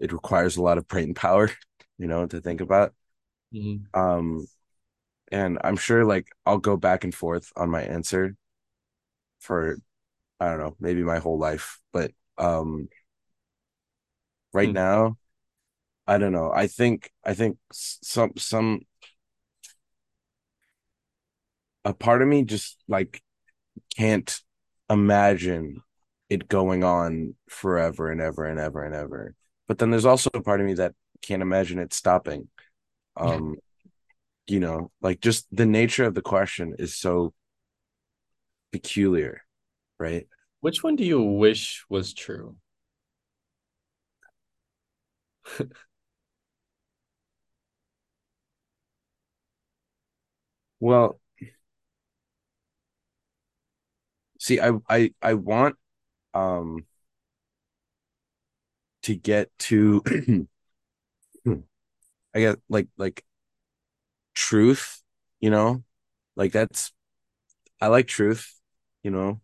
it 0.00 0.12
requires 0.12 0.56
a 0.56 0.62
lot 0.62 0.78
of 0.78 0.88
brain 0.88 1.14
power, 1.16 1.50
you 1.98 2.06
know, 2.08 2.26
to 2.26 2.40
think 2.40 2.60
about. 2.60 2.94
Mhm. 3.52 3.92
Um, 3.94 4.46
and 5.32 5.58
I'm 5.64 5.76
sure 5.76 6.04
like 6.04 6.28
I'll 6.46 6.58
go 6.58 6.76
back 6.76 7.04
and 7.04 7.14
forth 7.14 7.52
on 7.56 7.70
my 7.70 7.82
answer 7.82 8.36
for 9.40 9.76
I 10.40 10.50
don't 10.50 10.58
know, 10.60 10.76
maybe 10.80 11.02
my 11.04 11.18
whole 11.18 11.38
life, 11.38 11.80
but 11.92 12.12
um 12.38 12.88
right 14.52 14.70
Hmm. 14.70 14.72
now, 14.72 15.16
I 16.06 16.18
don't 16.18 16.32
know. 16.32 16.52
I 16.52 16.66
think 16.66 17.12
I 17.24 17.34
think 17.34 17.58
some 17.72 18.32
some 18.38 18.82
a 21.84 21.94
part 21.94 22.22
of 22.22 22.28
me 22.28 22.44
just 22.44 22.76
like 22.88 23.22
can't 23.96 24.40
imagine 24.90 25.82
it 26.28 26.48
going 26.48 26.84
on 26.84 27.34
forever 27.48 28.10
and 28.10 28.20
ever 28.20 28.46
and 28.46 28.58
ever 28.58 28.84
and 28.84 28.94
ever. 28.94 29.34
But 29.68 29.78
then 29.78 29.90
there's 29.90 30.06
also 30.06 30.30
a 30.34 30.42
part 30.42 30.60
of 30.60 30.66
me 30.66 30.74
that 30.74 30.94
can't 31.22 31.42
imagine 31.42 31.78
it 31.78 31.92
stopping. 31.92 32.48
Um, 33.16 33.56
you 34.46 34.60
know, 34.60 34.90
like 35.00 35.20
just 35.20 35.46
the 35.52 35.66
nature 35.66 36.04
of 36.04 36.14
the 36.14 36.22
question 36.22 36.74
is 36.78 36.96
so 36.96 37.32
peculiar, 38.72 39.42
right? 39.98 40.26
Which 40.60 40.82
one 40.82 40.96
do 40.96 41.04
you 41.04 41.22
wish 41.22 41.84
was 41.88 42.14
true? 42.14 42.56
Well, 50.80 51.20
see, 54.42 54.60
I 54.60 54.72
I 54.88 55.12
I 55.22 55.34
want 55.34 55.76
um 56.34 56.86
to 59.02 59.14
get 59.14 59.50
to 59.58 60.02
I 62.34 62.40
get 62.40 62.58
like 62.68 62.88
like 62.96 63.24
truth, 64.34 65.02
you 65.40 65.50
know? 65.50 65.82
Like 66.36 66.52
that's 66.52 66.92
I 67.80 67.88
like 67.88 68.08
truth, 68.08 68.54
you 69.02 69.10
know. 69.10 69.40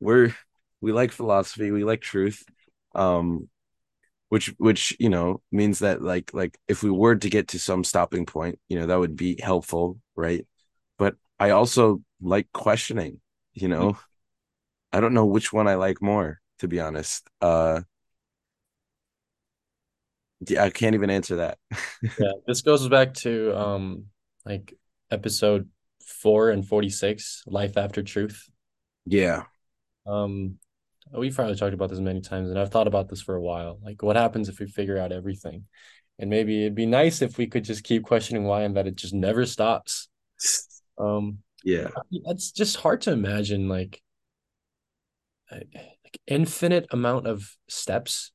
We're 0.00 0.34
we 0.80 0.92
like 0.92 1.12
philosophy, 1.12 1.72
we 1.72 1.84
like 1.84 2.02
truth. 2.02 2.44
Um 2.94 3.48
which 4.30 4.48
which, 4.58 4.96
you 5.00 5.10
know, 5.10 5.42
means 5.52 5.80
that 5.80 6.02
like 6.02 6.34
like 6.34 6.58
if 6.68 6.82
we 6.82 6.90
were 6.90 7.16
to 7.16 7.30
get 7.30 7.48
to 7.48 7.58
some 7.58 7.84
stopping 7.84 8.26
point, 8.26 8.58
you 8.68 8.78
know, 8.78 8.86
that 8.86 8.98
would 9.00 9.16
be 9.16 9.40
helpful, 9.42 10.00
right? 10.16 10.46
But 10.98 11.16
I 11.40 11.50
also 11.50 12.02
like 12.22 12.48
questioning, 12.52 13.20
you 13.54 13.68
know. 13.68 13.96
I 14.94 15.00
don't 15.00 15.14
know 15.14 15.26
which 15.26 15.52
one 15.52 15.68
I 15.68 15.74
like 15.76 16.00
more, 16.02 16.40
to 16.60 16.68
be 16.68 16.80
honest. 16.80 17.28
Uh 17.40 17.82
yeah, 20.46 20.64
I 20.64 20.70
can't 20.70 20.94
even 20.94 21.10
answer 21.10 21.36
that. 21.36 21.58
Yeah, 22.16 22.32
this 22.46 22.62
goes 22.62 22.88
back 22.88 23.14
to 23.24 23.56
um 23.56 24.06
like 24.44 24.74
episode 25.10 25.68
four 26.04 26.50
and 26.50 26.66
46, 26.66 27.42
Life 27.46 27.76
After 27.76 28.02
Truth. 28.02 28.48
yeah. 29.06 29.44
Um 30.06 30.58
we've 31.12 31.34
probably 31.34 31.54
talked 31.56 31.74
about 31.74 31.90
this 31.90 32.00
many 32.00 32.20
times, 32.20 32.50
and 32.50 32.58
I've 32.58 32.70
thought 32.70 32.88
about 32.88 33.08
this 33.08 33.22
for 33.22 33.34
a 33.36 33.42
while. 33.42 33.78
Like 33.82 34.02
what 34.02 34.16
happens 34.16 34.48
if 34.48 34.58
we 34.60 34.66
figure 34.66 34.98
out 34.98 35.12
everything? 35.12 35.66
And 36.18 36.30
maybe 36.30 36.62
it'd 36.62 36.74
be 36.76 36.86
nice 36.86 37.22
if 37.22 37.38
we 37.38 37.46
could 37.48 37.64
just 37.64 37.84
keep 37.84 38.04
questioning 38.04 38.44
why 38.44 38.62
and 38.62 38.76
that 38.76 38.86
it 38.86 38.96
just 38.96 39.14
never 39.14 39.46
stops. 39.46 40.08
Um 40.98 41.38
Yeah. 41.64 41.90
that's 42.26 42.52
just 42.52 42.76
hard 42.76 43.02
to 43.02 43.12
imagine 43.12 43.68
like 43.68 44.02
like 45.50 46.20
infinite 46.26 46.86
amount 46.90 47.26
of 47.26 47.56
steps 47.68 48.32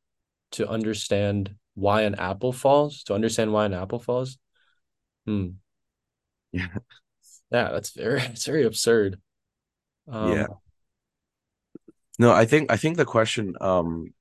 to 0.51 0.67
understand 0.67 1.55
why 1.75 2.01
an 2.03 2.15
apple 2.15 2.51
falls, 2.53 3.03
to 3.03 3.13
understand 3.13 3.53
why 3.53 3.65
an 3.65 3.73
apple 3.73 3.99
falls. 3.99 4.37
Hmm. 5.25 5.49
Yeah. 6.51 6.67
Yeah, 7.51 7.71
that's 7.71 7.91
very 7.91 8.21
it's 8.23 8.45
very 8.45 8.63
absurd. 8.65 9.19
Um, 10.11 10.31
Yeah. 10.31 10.47
No, 12.17 12.31
I 12.31 12.45
think 12.45 12.71
I 12.71 12.77
think 12.77 12.97
the 12.97 13.05
question 13.05 13.55
um 13.61 14.13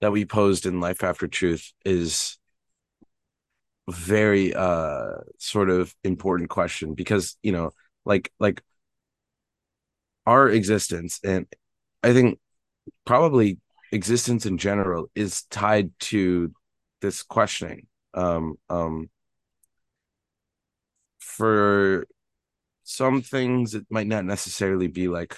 that 0.00 0.12
we 0.12 0.24
posed 0.26 0.66
in 0.66 0.80
Life 0.80 1.04
After 1.04 1.28
Truth 1.28 1.72
is 1.84 2.38
very 3.88 4.54
uh 4.54 5.16
sort 5.38 5.68
of 5.70 5.94
important 6.04 6.48
question 6.50 6.94
because, 6.94 7.36
you 7.42 7.52
know, 7.52 7.70
like 8.04 8.32
like 8.40 8.62
our 10.26 10.48
existence 10.48 11.20
and 11.24 11.46
I 12.04 12.12
think 12.12 12.38
probably 13.06 13.58
existence 13.92 14.46
in 14.46 14.58
general 14.58 15.08
is 15.14 15.44
tied 15.44 15.92
to 16.00 16.52
this 17.00 17.22
questioning. 17.22 17.86
Um 18.14 18.56
um 18.70 19.10
for 21.18 22.06
some 22.84 23.22
things 23.22 23.74
it 23.74 23.86
might 23.90 24.06
not 24.08 24.24
necessarily 24.24 24.88
be 24.88 25.08
like 25.08 25.36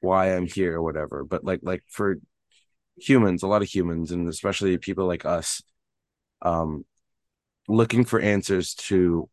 why 0.00 0.34
I'm 0.34 0.46
here 0.46 0.76
or 0.76 0.82
whatever, 0.82 1.24
but 1.24 1.44
like 1.44 1.60
like 1.62 1.82
for 1.88 2.16
humans, 2.98 3.42
a 3.44 3.48
lot 3.48 3.62
of 3.62 3.68
humans 3.68 4.12
and 4.12 4.28
especially 4.28 4.78
people 4.78 5.06
like 5.06 5.24
us, 5.26 5.62
um 6.42 6.84
looking 7.68 8.04
for 8.04 8.20
answers 8.20 8.74
to 8.74 9.28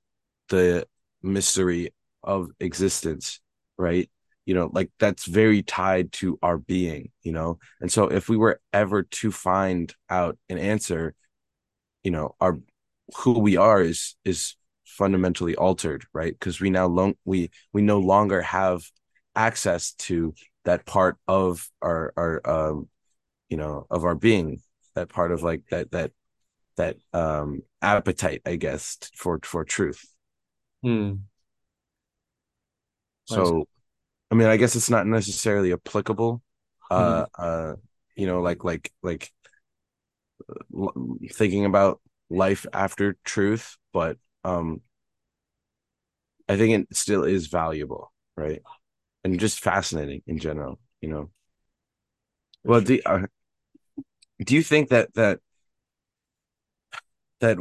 the 0.50 0.88
mystery 1.24 1.94
of 2.24 2.50
existence, 2.60 3.42
right? 3.78 4.10
You 4.46 4.54
know, 4.56 4.70
like 4.74 4.92
that's 5.00 5.26
very 5.26 5.64
tied 5.64 6.12
to 6.14 6.38
our 6.44 6.58
being, 6.58 7.12
you 7.24 7.32
know? 7.32 7.60
And 7.82 7.92
so 7.92 8.08
if 8.08 8.30
we 8.30 8.38
were 8.38 8.62
ever 8.74 9.04
to 9.04 9.32
find 9.32 9.94
out 10.10 10.38
an 10.50 10.60
answer, 10.60 11.16
you 12.04 12.12
know, 12.12 12.36
our 12.40 12.60
who 13.18 13.40
we 13.40 13.58
are 13.58 13.82
is 13.82 14.16
is 14.26 14.56
fundamentally 14.86 15.56
altered, 15.56 16.06
right? 16.14 16.34
Because 16.34 16.60
we 16.60 16.70
now 16.70 16.88
long 16.88 17.16
we 17.26 17.50
we 17.74 17.82
no 17.82 18.00
longer 18.00 18.42
have 18.42 18.84
access 19.36 19.94
to 19.94 20.34
that 20.64 20.86
part 20.86 21.18
of 21.28 21.70
our 21.82 22.14
our 22.18 22.42
um 22.46 22.90
you 23.50 23.58
know 23.58 23.88
of 23.90 24.06
our 24.06 24.16
being, 24.16 24.62
that 24.96 25.10
part 25.10 25.32
of 25.32 25.44
like 25.44 25.64
that 25.72 25.92
that 25.92 26.12
that 26.78 26.98
um 27.14 27.62
appetite, 27.82 28.42
I 28.46 28.56
guess, 28.58 28.98
for 29.16 29.40
for 29.44 29.66
truth. 29.66 30.04
hmm. 30.84 31.26
So, 33.26 33.68
I 34.32 34.36
mean, 34.36 34.48
I 34.48 34.58
guess 34.58 34.76
it's 34.76 34.90
not 34.90 35.08
necessarily 35.08 35.74
applicable. 35.74 36.42
Hmm. 36.82 36.96
Uh, 36.96 37.26
uh, 37.38 37.76
you 38.16 38.28
know, 38.28 38.42
like 38.42 38.64
like 38.64 38.92
like 39.02 39.32
l- 40.74 41.18
thinking 41.32 41.66
about 41.66 42.02
life 42.30 42.66
after 42.74 43.18
truth, 43.24 43.78
but 43.94 44.18
um, 44.44 44.82
I 46.48 46.58
think 46.58 46.88
it 46.90 46.96
still 46.96 47.24
is 47.24 47.48
valuable, 47.48 48.12
right? 48.36 48.62
And 49.24 49.40
just 49.40 49.62
fascinating 49.62 50.22
in 50.28 50.40
general. 50.40 50.80
You 51.02 51.10
know, 51.10 51.30
well, 52.64 52.82
do 52.82 53.00
uh, 53.06 53.28
do 54.44 54.56
you 54.56 54.64
think 54.64 54.90
that 54.90 55.14
that 55.16 55.40
that 57.40 57.58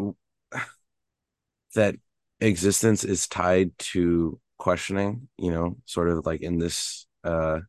that 1.75 1.97
existence 2.41 3.05
is 3.05 3.27
tied 3.27 3.77
to 3.79 4.39
questioning? 4.59 5.29
You 5.39 5.51
know, 5.53 5.77
sort 5.87 6.09
of 6.09 6.27
like 6.27 6.43
in 6.43 6.59
this 6.59 7.07
uh 7.25 7.61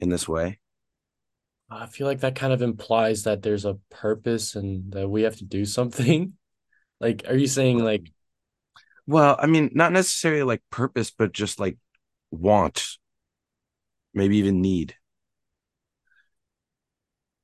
in 0.00 0.08
this 0.08 0.28
way. 0.28 0.58
I 1.70 1.86
feel 1.86 2.06
like 2.06 2.20
that 2.20 2.34
kind 2.34 2.52
of 2.52 2.62
implies 2.62 3.22
that 3.24 3.42
there's 3.42 3.64
a 3.64 3.78
purpose 3.90 4.56
and 4.56 4.92
that 4.92 5.08
we 5.08 5.22
have 5.22 5.36
to 5.36 5.44
do 5.44 5.64
something. 5.64 6.34
Like, 7.00 7.24
are 7.28 7.36
you 7.36 7.46
saying 7.48 7.80
like, 7.84 8.12
Well, 9.06 9.36
I 9.38 9.46
mean, 9.46 9.70
not 9.74 9.92
necessarily 9.92 10.42
like 10.42 10.62
purpose, 10.70 11.10
but 11.10 11.32
just 11.32 11.58
like 11.60 11.78
want, 12.30 12.98
maybe 14.14 14.36
even 14.38 14.60
need, 14.60 14.94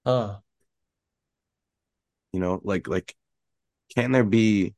huh? 0.05 0.41
you 2.33 2.41
know, 2.41 2.61
like 2.65 2.89
like 2.89 3.15
can 3.95 4.13
there 4.13 4.25
be 4.25 4.75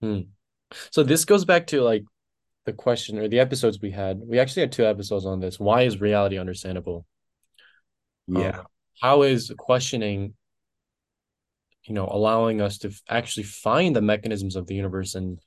Hmm. 0.00 0.35
So 0.90 1.02
this 1.02 1.24
goes 1.24 1.44
back 1.44 1.66
to 1.68 1.82
like 1.82 2.04
the 2.64 2.72
question 2.72 3.18
or 3.18 3.28
the 3.28 3.40
episodes 3.40 3.80
we 3.80 3.90
had. 3.90 4.20
We 4.24 4.38
actually 4.38 4.62
had 4.62 4.72
two 4.72 4.86
episodes 4.86 5.26
on 5.26 5.40
this. 5.40 5.58
Why 5.60 5.82
is 5.82 6.00
reality 6.00 6.38
understandable? 6.38 7.06
Um, 8.34 8.42
Yeah. 8.42 8.62
how 9.00 9.22
is 9.22 9.52
questioning, 9.56 10.34
you 11.84 11.94
know, 11.94 12.08
allowing 12.10 12.60
us 12.60 12.78
to 12.78 12.92
actually 13.08 13.44
find 13.44 13.94
the 13.94 14.02
mechanisms 14.02 14.56
of 14.56 14.66
the 14.66 14.74
universe 14.74 15.14
and 15.14 15.38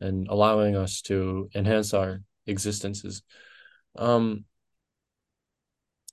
and 0.00 0.28
allowing 0.28 0.76
us 0.76 1.00
to 1.02 1.48
enhance 1.54 1.94
our 1.94 2.22
existences? 2.46 3.22
Um, 3.96 4.44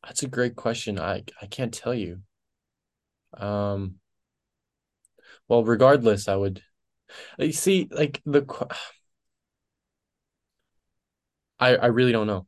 that's 0.03 0.23
a 0.23 0.27
great 0.27 0.55
question. 0.55 0.99
I 0.99 1.23
I 1.41 1.47
can't 1.47 1.73
tell 1.73 1.93
you. 1.93 2.21
Um, 3.35 3.95
well, 5.47 5.63
regardless, 5.63 6.27
I 6.27 6.35
would 6.35 6.61
you 7.37 7.51
see 7.51 7.87
like 7.91 8.21
the 8.25 8.41
I 11.59 11.75
I 11.75 11.85
really 11.87 12.11
don't 12.11 12.27
know. 12.27 12.47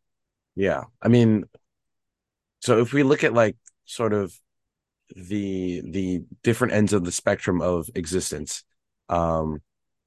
Yeah. 0.56 0.84
I 1.02 1.08
mean, 1.08 1.46
so 2.62 2.80
if 2.80 2.94
we 2.94 3.04
look 3.04 3.24
at 3.24 3.34
like 3.34 3.58
sort 3.86 4.14
of 4.14 4.34
the 5.16 5.82
the 5.86 6.24
different 6.44 6.74
ends 6.74 6.94
of 6.94 7.06
the 7.06 7.12
spectrum 7.12 7.62
of 7.62 7.90
existence, 7.96 8.64
um, 9.10 9.62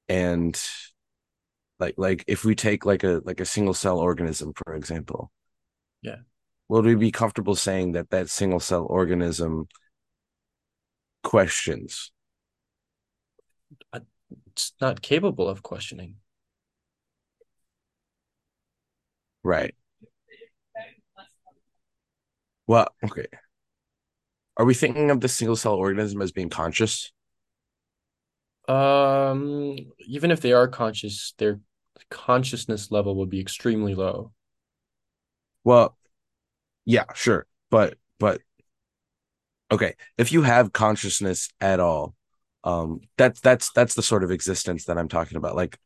and 0.09 0.61
like 1.79 1.95
like 1.97 2.25
if 2.27 2.45
we 2.45 2.55
take 2.55 2.85
like 2.85 3.05
a 3.05 3.21
like 3.25 3.41
a 3.41 3.45
single 3.45 3.75
cell 3.75 3.99
organism, 3.99 4.53
for 4.55 4.75
example, 4.75 5.31
Yeah, 6.03 6.19
would 6.69 6.85
we 6.85 6.95
be 6.95 7.11
comfortable 7.11 7.55
saying 7.55 7.93
that 7.93 8.11
that 8.11 8.29
single 8.31 8.61
cell 8.61 8.87
organism 8.89 9.69
questions? 11.23 12.11
It's 14.59 14.73
not 14.81 15.03
capable 15.03 15.49
of 15.49 15.63
questioning. 15.63 16.17
Right. 19.45 19.77
Well, 22.67 22.89
okay. 23.05 23.27
Are 24.57 24.65
we 24.65 24.75
thinking 24.75 25.13
of 25.13 25.21
the 25.21 25.29
single 25.29 25.55
cell 25.55 25.75
organism 25.75 26.21
as 26.21 26.33
being 26.33 26.49
conscious? 26.51 27.13
Um, 28.67 29.77
even 30.01 30.33
if 30.33 30.41
they 30.41 30.53
are 30.53 30.67
conscious, 30.67 31.35
their 31.39 31.61
consciousness 32.11 32.91
level 32.91 33.15
would 33.15 33.31
be 33.31 33.39
extremely 33.39 33.95
low. 33.95 34.33
Well, 35.63 35.97
yeah, 36.85 37.05
sure. 37.15 37.47
But 37.71 37.97
but 38.19 38.41
okay, 39.71 39.95
if 40.17 40.33
you 40.33 40.43
have 40.43 40.73
consciousness 40.73 41.49
at 41.61 41.79
all, 41.79 42.17
um 42.65 43.01
that's 43.17 43.41
that's 43.41 43.71
that's 43.73 43.95
the 43.95 44.03
sort 44.03 44.25
of 44.25 44.31
existence 44.31 44.87
that 44.87 44.99
I'm 44.99 45.09
talking 45.09 45.37
about. 45.37 45.57
Like 45.57 45.79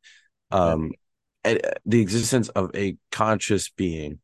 um 0.50 0.92
the 1.44 2.00
existence 2.00 2.48
of 2.50 2.70
a 2.74 2.96
conscious 3.10 3.68
being 3.70 4.20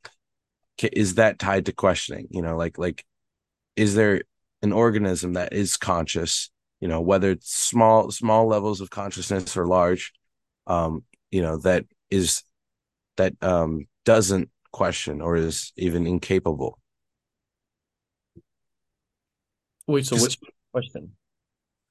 is 0.92 1.14
that 1.16 1.38
tied 1.38 1.66
to 1.66 1.72
questioning, 1.72 2.28
you 2.30 2.42
know, 2.42 2.56
like 2.56 2.78
like 2.78 3.04
is 3.76 3.94
there 3.94 4.22
an 4.62 4.72
organism 4.72 5.34
that 5.34 5.52
is 5.52 5.76
conscious, 5.76 6.50
you 6.80 6.88
know, 6.88 7.00
whether 7.00 7.30
it's 7.30 7.52
small 7.52 8.10
small 8.10 8.46
levels 8.46 8.80
of 8.80 8.90
consciousness 8.90 9.56
or 9.56 9.66
large, 9.66 10.12
um, 10.66 11.04
you 11.30 11.42
know, 11.42 11.56
that 11.58 11.84
is 12.10 12.42
that 13.16 13.34
um 13.42 13.86
doesn't 14.04 14.50
question 14.72 15.20
or 15.20 15.36
is 15.36 15.72
even 15.76 16.06
incapable. 16.06 16.78
Wait, 19.86 20.06
so 20.06 20.16
which 20.22 20.38
question? 20.72 21.12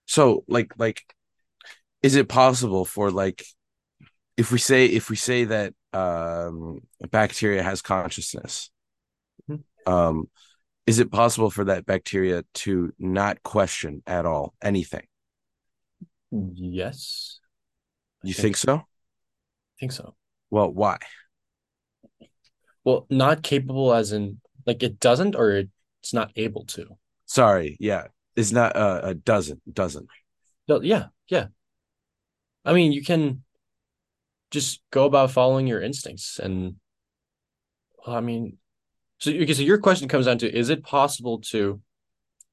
So 0.08 0.44
like 0.48 0.74
like 0.78 1.04
is 2.02 2.16
it 2.16 2.28
possible 2.30 2.86
for 2.86 3.12
like 3.12 3.44
if 4.38 4.52
we 4.52 4.58
say 4.58 4.86
if 4.88 5.10
we 5.10 5.16
say 5.16 5.46
that 5.46 5.74
um 5.94 6.80
bacteria 7.12 7.62
has 7.64 7.82
consciousness, 7.82 8.72
Mhm. 9.50 9.64
um 9.86 10.30
is 10.86 11.00
it 11.00 11.12
possible 11.12 11.50
for 11.52 11.66
that 11.66 11.86
bacteria 11.86 12.44
to 12.54 12.94
not 12.98 13.44
question 13.44 14.02
at 14.08 14.26
all 14.26 14.54
anything? 14.62 15.06
Yes, 16.32 17.40
You 18.24 18.34
think 18.34 18.44
think 18.44 18.58
so? 18.58 18.76
I 18.78 18.84
think 19.80 19.92
so. 19.92 20.16
Well, 20.50 20.72
why? 20.72 20.98
Well, 22.84 23.06
not 23.10 23.44
capable 23.44 23.94
as 23.94 24.12
in 24.12 24.40
like 24.66 24.84
it 24.84 25.00
doesn't 25.00 25.36
or 25.36 25.64
it's 26.02 26.14
not 26.14 26.32
able 26.36 26.66
to. 26.66 26.98
Sorry, 27.26 27.76
yeah, 27.80 28.08
it's 28.38 28.52
not 28.52 28.76
uh, 28.76 29.02
a 29.04 29.14
dozen, 29.16 29.62
dozen. 29.72 30.08
Yeah, 30.68 31.08
yeah. 31.28 31.48
I 32.64 32.74
mean, 32.74 32.92
you 32.92 33.04
can 33.04 33.44
just 34.52 34.82
go 34.92 35.06
about 35.06 35.32
following 35.32 35.68
your 35.68 35.82
instincts 35.82 36.40
and 36.40 36.76
well, 38.06 38.16
I 38.16 38.22
mean, 38.22 38.58
so 39.18 39.32
okay, 39.32 39.54
so 39.54 39.64
your 39.64 39.80
question 39.80 40.08
comes 40.08 40.28
down 40.28 40.38
to 40.38 40.56
is 40.56 40.70
it 40.70 40.84
possible 40.84 41.40
to 41.52 41.82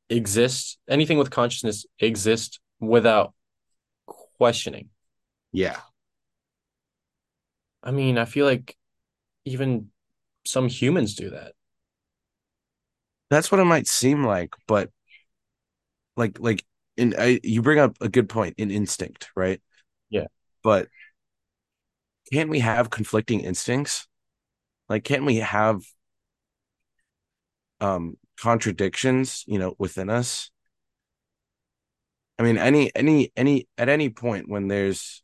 exist 0.09 0.79
anything 0.89 1.19
with 1.19 1.31
consciousness 1.31 1.87
exist 2.01 2.61
without 2.81 3.35
questioning? 4.39 4.89
Yeah, 5.53 5.77
I 7.83 7.91
mean, 7.91 8.17
I 8.17 8.25
feel 8.25 8.47
like 8.47 8.77
even 9.45 9.91
some 10.47 10.69
humans 10.69 11.15
do 11.15 11.31
that. 11.31 11.53
that's 13.31 13.51
what 13.51 13.61
it 13.61 13.65
might 13.65 13.87
seem 13.87 14.25
like, 14.25 14.55
but 14.67 14.91
like, 16.17 16.39
like, 16.41 16.65
in 16.97 17.15
I, 17.19 17.41
you 17.43 17.63
bring 17.63 17.79
up 17.79 17.97
a 18.01 18.09
good 18.09 18.29
point 18.29 18.55
in 18.59 18.71
instinct, 18.71 19.31
right? 19.35 19.61
Yeah. 20.11 20.27
But 20.63 20.89
can't 22.33 22.51
we 22.51 22.61
have 22.61 22.91
conflicting 22.91 23.41
instincts? 23.41 24.07
Like, 24.89 25.05
can't 25.05 25.25
we 25.25 25.37
have 25.37 25.83
um 27.81 28.17
contradictions, 28.41 29.45
you 29.47 29.59
know, 29.59 29.75
within 29.79 30.11
us? 30.11 30.51
I 32.39 32.43
mean, 32.43 32.59
any, 32.59 32.91
any, 32.97 33.33
any, 33.37 33.69
at 33.79 33.89
any 33.89 34.11
point 34.11 34.49
when 34.49 34.67
there's 34.69 35.23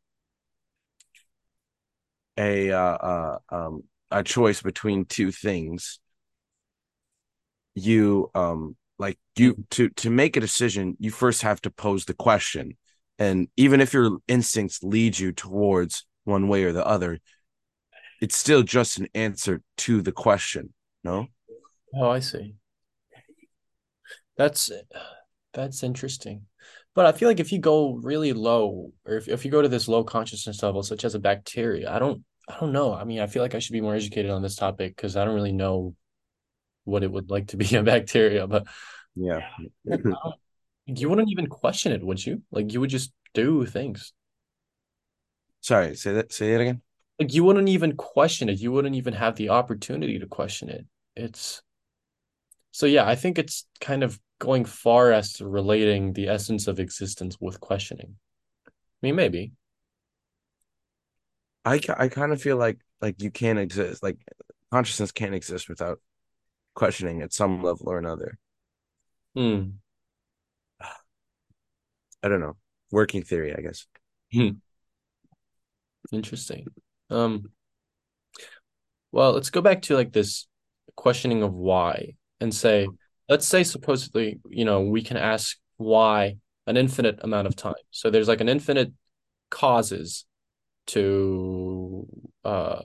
a 2.37 2.71
uh, 2.71 2.79
uh 2.79 3.39
um 3.51 3.83
a 4.11 4.23
choice 4.23 4.63
between 4.63 5.05
two 5.05 5.31
things 5.31 6.01
you 7.75 8.31
um 8.35 8.77
like 9.01 9.19
you 9.37 9.65
to 9.71 9.89
to 9.91 10.11
make 10.11 10.37
a 10.37 10.41
decision 10.41 10.97
you 11.01 11.11
first 11.11 11.43
have 11.43 11.61
to 11.61 11.71
pose 11.71 12.05
the 12.05 12.15
question 12.15 12.77
and 13.19 13.49
even 13.57 13.81
if 13.81 13.93
your 13.93 14.19
instincts 14.29 14.83
lead 14.83 15.19
you 15.19 15.33
towards 15.33 16.07
one 16.25 16.47
way 16.47 16.63
or 16.65 16.73
the 16.73 16.87
other 16.87 17.19
it's 18.21 18.37
still 18.37 18.63
just 18.63 18.99
an 18.99 19.09
answer 19.15 19.61
to 19.77 20.03
the 20.03 20.13
question 20.13 20.73
no 21.03 21.27
Oh, 21.95 22.11
I 22.11 22.21
see. 22.21 22.55
That's 24.37 24.71
that's 25.53 25.83
interesting. 25.83 26.47
But 26.95 27.07
I 27.07 27.13
feel 27.13 27.29
like 27.29 27.41
if 27.41 27.53
you 27.53 27.59
go 27.59 27.95
really 27.95 28.33
low, 28.33 28.93
or 29.05 29.17
if, 29.17 29.29
if 29.29 29.45
you 29.45 29.51
go 29.51 29.63
to 29.63 29.69
this 29.69 29.89
low 29.89 30.05
consciousness 30.05 30.63
level, 30.63 30.83
such 30.83 31.05
as 31.05 31.15
a 31.15 31.19
bacteria, 31.19 31.93
I 31.93 31.99
don't 31.99 32.25
I 32.49 32.59
don't 32.61 32.73
know. 32.73 32.95
I 32.95 33.05
mean, 33.05 33.21
I 33.21 33.27
feel 33.27 33.43
like 33.43 33.55
I 33.55 33.59
should 33.59 33.73
be 33.73 33.81
more 33.81 33.95
educated 33.95 34.31
on 34.31 34.43
this 34.43 34.57
topic 34.57 34.97
because 34.97 35.17
I 35.17 35.25
don't 35.25 35.35
really 35.35 35.53
know 35.53 35.95
what 36.85 37.03
it 37.03 37.11
would 37.11 37.31
like 37.31 37.49
to 37.49 37.57
be 37.57 37.77
a 37.77 37.83
bacteria. 37.95 38.47
But 38.47 38.67
yeah 39.15 39.43
you 40.87 41.09
wouldn't 41.09 41.31
even 41.31 41.47
question 41.47 41.93
it, 41.93 42.05
would 42.05 42.25
you? 42.25 42.43
Like 42.51 42.73
you 42.73 42.81
would 42.81 42.91
just 42.91 43.13
do 43.35 43.65
things. 43.67 44.13
sorry 45.61 45.95
say 45.97 46.13
that 46.13 46.33
say 46.33 46.55
it 46.55 46.61
again 46.61 46.83
Like 47.19 47.35
you 47.35 47.45
wouldn't 47.45 47.69
even 47.69 47.97
question 47.97 48.49
it. 48.49 48.59
You 48.59 48.73
wouldn't 48.73 48.97
even 48.97 49.15
have 49.15 49.37
the 49.37 49.51
opportunity 49.51 50.19
to 50.19 50.27
question 50.27 50.69
it. 50.71 50.87
It's 51.17 51.63
so 52.73 52.87
yeah, 52.87 53.07
I 53.07 53.15
think 53.17 53.39
it's 53.39 53.67
kind 53.81 54.03
of 54.03 54.19
going 54.39 54.65
far 54.65 55.13
as 55.13 55.35
to 55.35 55.47
relating 55.49 56.13
the 56.13 56.29
essence 56.29 56.67
of 56.67 56.81
existence 56.81 57.37
with 57.41 57.61
questioning. 57.61 58.17
I 58.67 58.71
mean, 59.03 59.17
maybe. 59.17 59.53
i 61.65 61.81
i 61.99 62.09
kind 62.09 62.33
of 62.33 62.41
feel 62.41 62.57
like 62.57 62.79
like 63.01 63.23
you 63.23 63.31
can't 63.31 63.59
exist 63.59 64.03
like 64.03 64.19
consciousness 64.71 65.13
can't 65.13 65.35
exist 65.35 65.69
without 65.69 66.01
questioning 66.75 67.23
at 67.23 67.33
some 67.33 67.63
level 67.63 67.89
or 67.89 67.99
another 67.99 68.39
Hmm. 69.35 69.79
i 72.23 72.29
don't 72.29 72.41
know 72.41 72.57
working 72.91 73.23
theory 73.23 73.55
i 73.57 73.61
guess 73.61 73.87
Hmm. 74.33 74.51
Interesting. 76.13 76.67
Um, 77.11 77.51
well, 79.13 79.33
let's 79.33 79.51
go 79.51 79.61
back 79.61 79.83
to 79.83 79.95
like 79.97 80.13
this 80.13 80.47
questioning 80.97 81.43
of 81.43 81.53
why 81.53 82.15
and 82.41 82.55
say, 82.55 82.89
let's 83.29 83.47
say 83.47 83.65
supposedly, 83.65 84.41
you 84.49 84.65
know, 84.65 84.83
we 84.83 85.03
can 85.03 85.17
ask 85.17 85.57
why 85.77 86.37
an 86.67 86.77
infinite 86.77 87.19
amount 87.23 87.49
of 87.49 87.57
time. 87.57 87.75
So 87.91 88.11
there's 88.11 88.29
like 88.29 88.41
an 88.41 88.49
infinite 88.49 88.93
causes 89.51 90.27
to 90.87 92.07
uh 92.45 92.83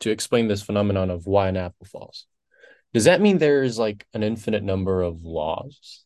to 0.00 0.10
explain 0.10 0.48
this 0.48 0.62
phenomenon 0.62 1.10
of 1.10 1.26
why 1.26 1.48
an 1.48 1.56
apple 1.56 1.86
falls. 1.86 2.26
Does 2.92 3.04
that 3.04 3.20
mean 3.22 3.38
there's 3.38 3.78
like 3.78 4.06
an 4.14 4.22
infinite 4.22 4.62
number 4.62 5.02
of 5.02 5.22
laws? 5.24 6.04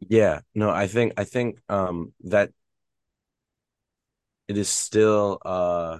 Yeah, 0.00 0.40
no, 0.54 0.70
I 0.70 0.86
think 0.88 1.14
I 1.16 1.24
think 1.24 1.58
um 1.68 2.12
that 2.24 2.50
it 4.48 4.56
is 4.58 4.68
still 4.68 5.38
uh 5.44 5.98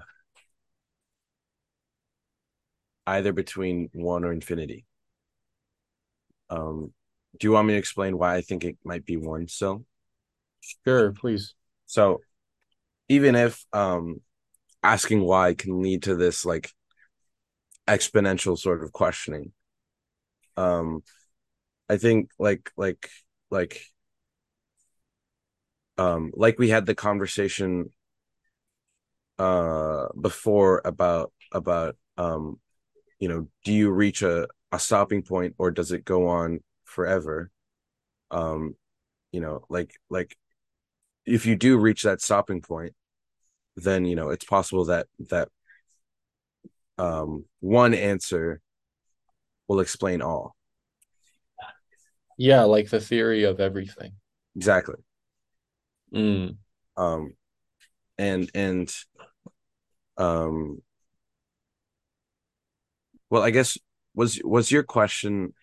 either 3.07 3.33
between 3.33 3.89
one 3.93 4.25
or 4.25 4.33
infinity. 4.33 4.85
Um, 6.51 6.93
do 7.39 7.47
you 7.47 7.53
want 7.53 7.67
me 7.69 7.75
to 7.75 7.79
explain 7.79 8.19
why 8.19 8.37
I 8.37 8.43
think 8.43 8.65
it 8.65 8.77
might 8.85 9.05
be 9.07 9.17
one 9.17 9.49
still? 9.49 9.85
Sure, 10.85 11.13
please. 11.13 11.55
So 11.87 12.21
even 13.13 13.35
if 13.35 13.65
um 13.73 14.21
asking 14.83 15.23
why 15.23 15.55
can 15.55 15.83
lead 15.83 16.05
to 16.05 16.17
this 16.17 16.45
like 16.47 16.71
exponential 17.89 18.59
sort 18.59 18.83
of 18.83 18.93
questioning, 18.93 19.53
um, 20.57 21.03
I 21.89 21.97
think 21.97 22.31
like 22.39 22.71
like 22.77 23.09
like 23.51 23.83
um 25.99 26.31
like 26.35 26.59
we 26.59 26.69
had 26.69 26.87
the 26.87 26.95
conversation 26.95 27.91
uh 29.39 30.09
before 30.21 30.83
about 30.85 31.33
about 31.53 31.97
um 32.19 32.61
you 33.21 33.29
know 33.29 33.49
do 33.65 33.73
you 33.73 33.91
reach 33.91 34.23
a 34.23 34.49
a 34.73 34.79
stopping 34.79 35.23
point 35.23 35.55
or 35.59 35.71
does 35.71 35.93
it 35.93 36.05
go 36.05 36.29
on 36.29 36.61
forever? 36.85 37.51
Um 38.31 38.77
you 39.33 39.41
know 39.41 39.65
like 39.71 39.95
like 40.11 40.37
if 41.27 41.47
you 41.47 41.57
do 41.57 41.79
reach 41.79 42.03
that 42.05 42.23
stopping 42.23 42.63
point 42.63 42.95
then 43.77 44.05
you 44.05 44.15
know 44.17 44.31
it's 44.31 44.45
possible 44.45 44.85
that 44.87 45.07
that 45.31 45.49
um 46.99 47.45
one 47.61 47.95
answer 47.95 48.61
will 49.69 49.81
explain 49.81 50.21
all 50.23 50.55
Yeah, 52.39 52.63
like 52.65 52.91
the 52.91 53.01
theory 53.01 53.45
of 53.45 53.61
everything. 53.61 54.13
exactly 54.57 54.97
Mm. 56.13 56.57
um 56.97 57.33
and 58.19 58.51
and 58.55 58.95
um 60.19 60.83
well 63.31 63.43
i 63.43 63.51
guess 63.51 63.79
was 64.15 64.41
was 64.45 64.71
your 64.71 64.83
question 64.83 65.55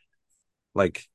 like 0.73 1.07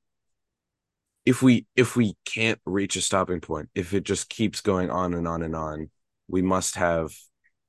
if 1.27 1.43
we 1.43 1.67
if 1.75 1.97
we 1.97 2.15
can't 2.25 2.61
reach 2.65 2.97
a 2.97 3.01
stopping 3.01 3.41
point 3.41 3.69
if 3.75 3.93
it 3.93 4.05
just 4.05 4.29
keeps 4.29 4.61
going 4.61 4.91
on 4.91 5.15
and 5.15 5.27
on 5.27 5.43
and 5.43 5.57
on 5.57 5.91
we 6.29 6.43
must 6.43 6.77
have 6.77 7.13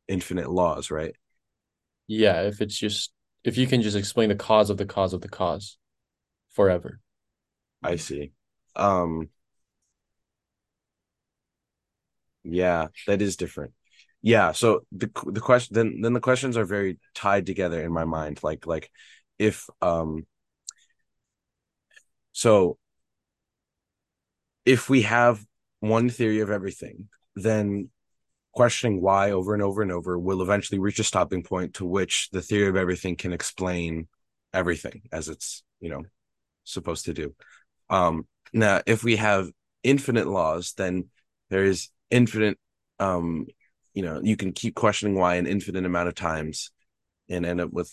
infinite 0.08 0.50
laws 0.50 0.92
right? 0.92 1.16
Yeah, 2.08 2.42
if 2.44 2.62
it's 2.62 2.78
just 2.78 3.12
if 3.44 3.58
you 3.58 3.68
can 3.68 3.82
just 3.82 3.98
explain 3.98 4.30
the 4.30 4.36
cause 4.36 4.70
of 4.70 4.78
the 4.78 4.86
cause 4.86 5.14
of 5.14 5.22
the 5.22 5.30
cause 5.30 5.78
forever. 6.50 7.00
i 7.84 7.96
see. 7.96 8.32
Um 8.76 9.30
yeah 12.44 12.88
that 13.08 13.22
is 13.22 13.36
different. 13.38 13.74
Yeah 14.22 14.52
so 14.52 14.82
the 14.92 15.10
the 15.26 15.42
question 15.42 15.74
then 15.76 16.02
then 16.02 16.14
the 16.14 16.20
questions 16.20 16.58
are 16.58 16.66
very 16.66 17.00
tied 17.14 17.46
together 17.46 17.82
in 17.82 17.92
my 17.92 18.06
mind 18.06 18.40
like 18.44 18.66
like 18.66 18.90
if 19.38 19.70
um 19.82 20.26
so 22.32 22.78
if 24.66 24.90
we 24.90 25.04
have 25.04 25.46
one 25.80 26.10
theory 26.10 26.40
of 26.40 26.50
everything 26.50 27.08
then 27.36 27.90
questioning 28.56 29.02
why 29.02 29.32
over 29.32 29.54
and 29.54 29.62
over 29.62 29.82
and 29.82 29.92
over 29.92 30.18
will 30.18 30.42
eventually 30.42 30.80
reach 30.80 31.00
a 31.00 31.04
stopping 31.04 31.44
point 31.44 31.76
to 31.76 31.86
which 31.86 32.30
the 32.32 32.42
theory 32.42 32.70
of 32.70 32.78
everything 32.78 33.16
can 33.16 33.34
explain 33.34 34.08
everything 34.54 35.02
as 35.12 35.28
it's 35.28 35.64
you 35.82 35.90
know 35.90 36.04
supposed 36.64 37.06
to 37.06 37.14
do. 37.14 37.36
Um 37.90 38.26
now 38.54 38.82
if 38.86 39.04
we 39.04 39.18
have 39.18 39.50
infinite 39.84 40.28
laws 40.28 40.74
then 40.78 41.10
there 41.50 41.66
is 41.66 41.90
infinite 42.10 42.58
um 43.00 43.46
you 43.94 44.02
know 44.02 44.22
you 44.24 44.38
can 44.38 44.54
keep 44.54 44.74
questioning 44.74 45.16
why 45.16 45.36
an 45.36 45.48
infinite 45.48 45.86
amount 45.86 46.08
of 46.08 46.16
times 46.16 46.72
and 47.30 47.46
end 47.46 47.60
up 47.60 47.72
with 47.72 47.92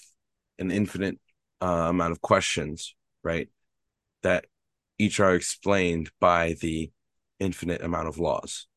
an 0.59 0.71
infinite 0.71 1.19
uh, 1.61 1.89
amount 1.89 2.13
of 2.13 2.21
questions 2.21 2.95
right 3.23 3.49
that 4.23 4.47
each 4.99 5.19
are 5.19 5.35
explained 5.35 6.11
by 6.21 6.55
the 6.61 6.91
infinite 7.41 7.83
amount 7.83 8.07
of 8.07 8.19
laws 8.19 8.69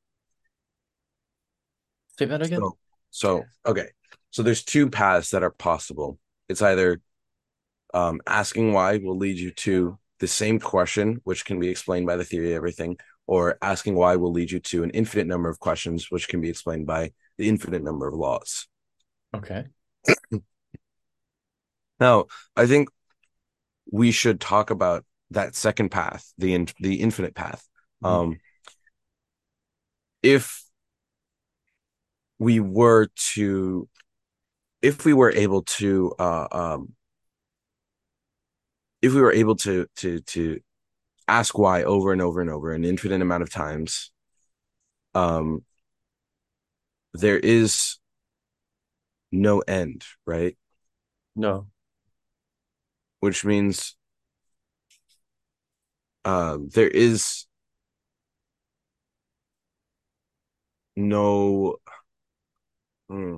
Say 2.17 2.25
that 2.25 2.41
again? 2.41 2.59
So, 2.59 2.77
so 3.11 3.43
okay. 3.65 3.87
So 4.31 4.43
there's 4.43 4.63
two 4.63 4.89
paths 4.89 5.31
that 5.31 5.43
are 5.43 5.51
possible. 5.51 6.19
It's 6.49 6.61
either 6.61 7.01
um, 7.93 8.21
asking 8.27 8.73
why 8.73 8.97
will 8.97 9.17
lead 9.17 9.37
you 9.37 9.51
to 9.51 9.97
the 10.19 10.27
same 10.27 10.59
question, 10.59 11.21
which 11.23 11.45
can 11.45 11.59
be 11.59 11.69
explained 11.69 12.05
by 12.05 12.15
the 12.17 12.23
theory 12.23 12.51
of 12.51 12.57
everything, 12.57 12.97
or 13.27 13.57
asking 13.61 13.95
why 13.95 14.15
will 14.15 14.31
lead 14.31 14.51
you 14.51 14.59
to 14.59 14.83
an 14.83 14.89
infinite 14.91 15.27
number 15.27 15.49
of 15.49 15.59
questions, 15.59 16.11
which 16.11 16.27
can 16.27 16.41
be 16.41 16.49
explained 16.49 16.87
by 16.87 17.11
the 17.37 17.47
infinite 17.47 17.83
number 17.83 18.07
of 18.07 18.13
laws. 18.13 18.67
Okay. 19.33 19.65
Now, 21.97 22.25
I 22.57 22.67
think 22.67 22.89
we 23.89 24.11
should 24.11 24.41
talk 24.41 24.69
about 24.69 25.05
that 25.31 25.55
second 25.55 25.91
path, 25.91 26.29
the 26.37 26.53
in, 26.53 26.67
the 26.81 26.95
infinite 26.95 27.33
path. 27.33 27.65
Mhm. 28.03 28.09
Um, 28.09 28.37
if 30.21 30.64
we 32.39 32.59
were 32.59 33.07
to 33.33 33.87
if 34.81 35.05
we 35.05 35.13
were 35.13 35.31
able 35.31 35.63
to 35.63 36.13
uh, 36.19 36.47
um, 36.51 36.93
if 39.01 39.13
we 39.13 39.21
were 39.21 39.31
able 39.33 39.55
to 39.55 39.87
to 39.97 40.19
to 40.21 40.59
ask 41.27 41.57
why 41.57 41.83
over 41.83 42.11
and 42.11 42.21
over 42.21 42.41
and 42.41 42.49
over 42.49 42.71
an 42.71 42.83
infinite 42.85 43.21
amount 43.21 43.41
of 43.43 43.49
times 43.49 44.11
um 45.15 45.63
there 47.13 47.39
is 47.39 47.97
no 49.31 49.59
end 49.59 50.03
right 50.25 50.57
No. 51.35 51.67
which 53.21 53.43
means 53.43 53.95
um 56.25 56.69
there 56.69 56.87
is 56.87 57.45
no 60.95 61.77
hmm. 63.09 63.37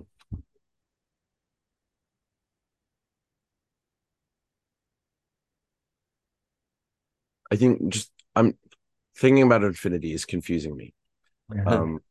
I 7.51 7.55
think 7.55 7.89
just 7.89 8.11
I'm 8.35 8.57
thinking 9.17 9.43
about 9.43 9.63
infinity 9.63 10.13
is 10.13 10.25
confusing 10.25 10.75
me. 10.75 10.93
Um 11.65 12.01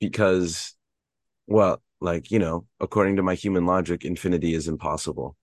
because 0.00 0.74
well, 1.48 1.82
like, 2.00 2.30
you 2.30 2.38
know, 2.38 2.66
according 2.80 3.16
to 3.16 3.22
my 3.22 3.34
human 3.34 3.66
logic, 3.66 4.04
infinity 4.04 4.54
is 4.54 4.68
impossible. 4.68 5.36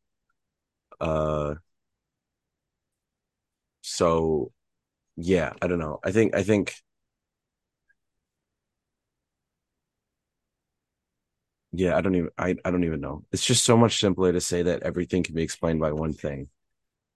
Uh 1.00 1.56
so 3.82 4.52
yeah, 5.18 5.54
I 5.62 5.68
don't 5.68 5.80
know. 5.80 6.00
I 6.04 6.12
think 6.12 6.36
I 6.36 6.44
think 6.44 6.76
yeah, 11.74 11.98
I 11.98 12.02
don't 12.02 12.16
even 12.16 12.30
I, 12.38 12.56
I 12.66 12.72
don't 12.72 12.84
even 12.86 13.02
know. 13.02 13.26
It's 13.32 13.46
just 13.46 13.66
so 13.66 13.78
much 13.78 14.00
simpler 14.00 14.32
to 14.32 14.42
say 14.42 14.64
that 14.64 14.84
everything 14.84 15.24
can 15.24 15.36
be 15.36 15.44
explained 15.44 15.80
by 15.82 15.92
one 15.92 16.14
thing. 16.14 16.50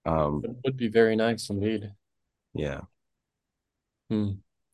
Um 0.05 0.43
It 0.43 0.57
would 0.65 0.77
be 0.77 0.87
very 0.87 1.15
nice 1.15 1.47
indeed. 1.51 1.93
yeah. 2.53 2.81
Hmm. 4.09 4.31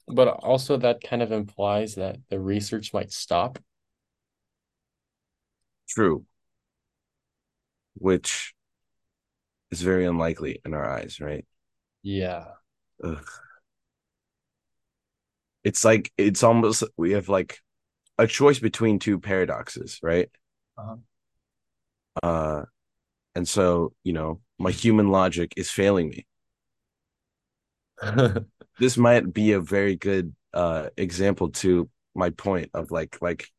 But 0.08 0.28
also 0.28 0.78
that 0.78 1.02
kind 1.04 1.22
of 1.22 1.32
implies 1.32 1.96
that 1.96 2.18
the 2.30 2.40
research 2.40 2.94
might 2.94 3.12
stop. 3.12 3.60
True. 5.88 6.26
Which 7.98 8.54
is 9.72 9.82
very 9.82 10.06
unlikely 10.06 10.62
in 10.66 10.74
our 10.74 10.90
eyes, 10.90 11.20
right? 11.20 11.46
Yeah. 12.04 12.54
Ugh. 13.04 13.44
It's 15.64 15.86
like 15.86 16.12
it's 16.18 16.44
almost 16.44 16.84
we 16.98 17.12
have 17.12 17.30
like 17.30 17.60
a 18.18 18.28
choice 18.28 18.59
between 18.59 18.99
two 18.99 19.20
paradoxes, 19.20 19.99
right? 20.03 20.30
Uh-huh. 20.78 20.97
Uh 22.22 22.66
and 23.36 23.47
so, 23.47 23.93
you 24.03 24.14
know, 24.14 24.41
my 24.59 24.72
human 24.72 25.09
logic 25.09 25.53
is 25.57 25.72
failing 25.72 26.09
me. 26.09 26.28
This 28.80 28.97
might 28.97 29.32
be 29.32 29.51
a 29.51 29.59
very 29.59 29.95
good 29.95 30.36
uh 30.53 30.89
example 30.97 31.49
to 31.49 31.89
my 32.16 32.30
point 32.32 32.72
of 32.74 32.91
like 32.91 33.22
like 33.22 33.49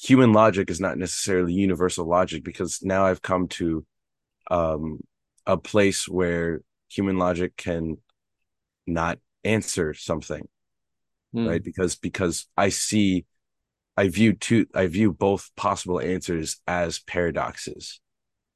human 0.00 0.32
logic 0.32 0.70
is 0.70 0.80
not 0.80 0.98
necessarily 0.98 1.52
universal 1.52 2.06
logic 2.06 2.44
because 2.44 2.80
now 2.82 3.04
I've 3.06 3.22
come 3.22 3.48
to 3.48 3.84
um 4.50 5.00
a 5.46 5.56
place 5.56 6.08
where 6.08 6.60
human 6.90 7.18
logic 7.18 7.56
can 7.56 7.98
not 8.86 9.18
answer 9.44 9.94
something 9.94 10.48
Hmm. 11.34 11.48
right 11.48 11.64
because 11.64 11.96
because 11.96 12.46
i 12.56 12.68
see 12.70 13.26
i 13.96 14.08
view 14.08 14.32
two 14.32 14.66
i 14.74 14.86
view 14.86 15.12
both 15.12 15.50
possible 15.56 16.00
answers 16.00 16.60
as 16.66 17.00
paradoxes 17.00 18.00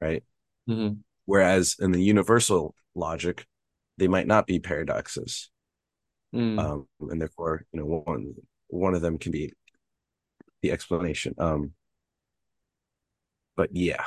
right 0.01 0.25
Mhm. 0.69 1.03
whereas 1.27 1.77
in 1.81 1.93
the 1.93 2.03
universal 2.03 2.75
logic 2.95 3.47
they 3.99 4.09
might 4.09 4.29
not 4.29 4.47
be 4.47 4.61
paradoxes. 4.61 5.51
Mm, 6.33 6.59
Um, 6.61 6.89
and 7.11 7.21
therefore, 7.21 7.65
you 7.73 7.81
know, 7.81 7.87
one 8.07 8.35
one 8.69 8.95
of 8.95 9.03
them 9.03 9.19
can 9.19 9.33
be 9.33 9.53
the 10.63 10.71
explanation. 10.73 11.35
Um, 11.39 11.73
but 13.57 13.71
yeah, 13.75 14.05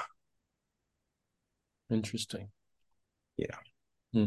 interesting. 1.90 2.50
Yeah. 3.38 3.58
Hmm. 4.14 4.26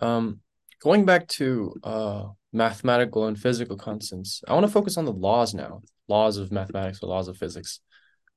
Um, 0.00 0.40
going 0.82 1.04
back 1.04 1.28
to 1.28 1.74
uh 1.82 2.28
mathematical 2.54 3.26
and 3.26 3.38
physical 3.38 3.76
constants, 3.76 4.42
I 4.48 4.54
want 4.54 4.64
to 4.64 4.72
focus 4.72 4.96
on 4.96 5.04
the 5.04 5.12
laws 5.12 5.52
now, 5.52 5.82
laws 6.08 6.38
of 6.38 6.52
mathematics 6.52 7.00
or 7.02 7.08
laws 7.08 7.28
of 7.28 7.36
physics. 7.36 7.80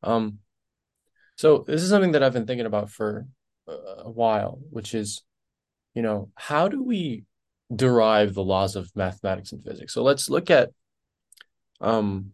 Um, 0.04 0.40
so 1.36 1.64
this 1.68 1.84
is 1.84 1.90
something 1.90 2.12
that 2.14 2.24
I've 2.24 2.34
been 2.34 2.48
thinking 2.48 2.66
about 2.66 2.90
for 2.90 3.28
a 3.68 4.10
while, 4.10 4.60
which 4.72 4.96
is, 4.96 5.24
you 5.94 6.02
know, 6.02 6.32
how 6.36 6.68
do 6.68 6.84
we 6.84 7.26
derive 7.74 8.34
the 8.34 8.44
laws 8.44 8.76
of 8.76 8.92
mathematics 8.96 9.52
and 9.52 9.64
physics? 9.64 9.94
So 9.94 10.02
let's 10.04 10.30
look 10.30 10.50
at, 10.50 10.70
um, 11.80 12.32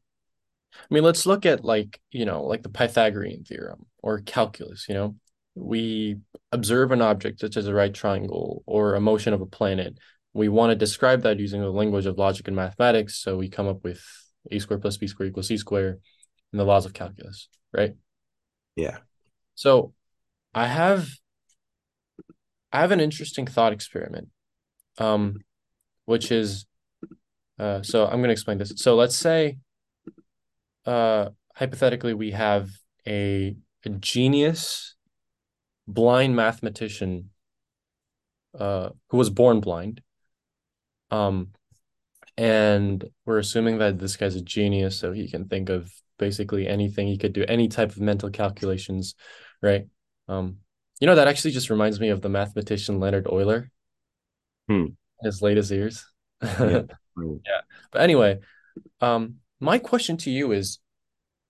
I 0.73 0.93
mean, 0.93 1.03
let's 1.03 1.25
look 1.25 1.45
at 1.45 1.65
like, 1.65 1.99
you 2.11 2.25
know, 2.25 2.43
like 2.45 2.63
the 2.63 2.69
Pythagorean 2.69 3.43
theorem 3.43 3.85
or 4.01 4.19
calculus, 4.19 4.87
you 4.87 4.95
know. 4.95 5.15
We 5.55 6.17
observe 6.51 6.91
an 6.91 7.03
object 7.03 7.39
such 7.39 7.57
as 7.57 7.67
a 7.67 7.73
right 7.75 7.93
triangle 7.93 8.63
or 8.65 8.95
a 8.95 9.01
motion 9.01 9.33
of 9.33 9.41
a 9.41 9.45
planet. 9.45 9.97
We 10.33 10.49
want 10.49 10.71
to 10.71 10.75
describe 10.75 11.21
that 11.21 11.39
using 11.39 11.61
the 11.61 11.69
language 11.69 12.05
of 12.05 12.17
logic 12.17 12.47
and 12.47 12.55
mathematics. 12.55 13.15
So 13.21 13.37
we 13.37 13.49
come 13.49 13.67
up 13.67 13.83
with 13.83 14.03
a 14.51 14.59
squared 14.59 14.81
plus 14.81 14.97
b 14.97 15.07
squared 15.07 15.29
equals 15.29 15.47
c 15.47 15.57
squared 15.57 16.01
and 16.51 16.59
the 16.59 16.65
laws 16.65 16.85
of 16.85 16.93
calculus, 16.93 17.49
right? 17.71 17.95
yeah, 18.75 18.97
So 19.55 19.93
I 20.53 20.67
have 20.67 21.07
I 22.71 22.81
have 22.81 22.91
an 22.91 22.99
interesting 22.99 23.45
thought 23.45 23.73
experiment, 23.73 24.29
um, 24.97 25.39
which 26.05 26.31
is 26.31 26.65
uh, 27.59 27.83
so 27.83 28.05
I'm 28.05 28.17
going 28.17 28.29
to 28.29 28.31
explain 28.31 28.57
this. 28.57 28.73
So 28.77 28.95
let's 28.95 29.15
say, 29.15 29.57
uh, 30.85 31.29
hypothetically, 31.55 32.13
we 32.13 32.31
have 32.31 32.69
a, 33.07 33.55
a 33.85 33.89
genius 33.89 34.95
blind 35.87 36.35
mathematician 36.35 37.29
uh, 38.57 38.89
who 39.09 39.17
was 39.17 39.29
born 39.29 39.59
blind. 39.59 40.01
Um, 41.13 41.49
and 42.37 43.07
we're 43.25 43.37
assuming 43.37 43.77
that 43.77 43.99
this 43.99 44.17
guy's 44.17 44.35
a 44.35 44.41
genius, 44.41 44.97
so 44.97 45.11
he 45.11 45.29
can 45.29 45.47
think 45.47 45.69
of 45.69 45.91
basically 46.17 46.67
anything. 46.67 47.07
He 47.07 47.19
could 47.19 47.33
do 47.33 47.45
any 47.47 47.67
type 47.67 47.91
of 47.91 47.99
mental 47.99 48.31
calculations, 48.31 49.13
right? 49.61 49.85
Um, 50.27 50.57
you 50.99 51.05
know, 51.05 51.15
that 51.15 51.27
actually 51.27 51.51
just 51.51 51.69
reminds 51.69 51.99
me 51.99 52.09
of 52.09 52.21
the 52.21 52.29
mathematician 52.29 52.99
Leonhard 52.99 53.27
Euler, 53.27 53.69
Hmm. 54.67 54.85
his 55.21 55.41
latest 55.41 55.69
years. 55.69 56.03
yeah. 56.41 56.83
Yeah. 57.17 57.61
But 57.91 58.01
anyway, 58.01 58.39
um, 58.99 59.35
my 59.59 59.77
question 59.77 60.17
to 60.17 60.31
you 60.31 60.51
is, 60.51 60.79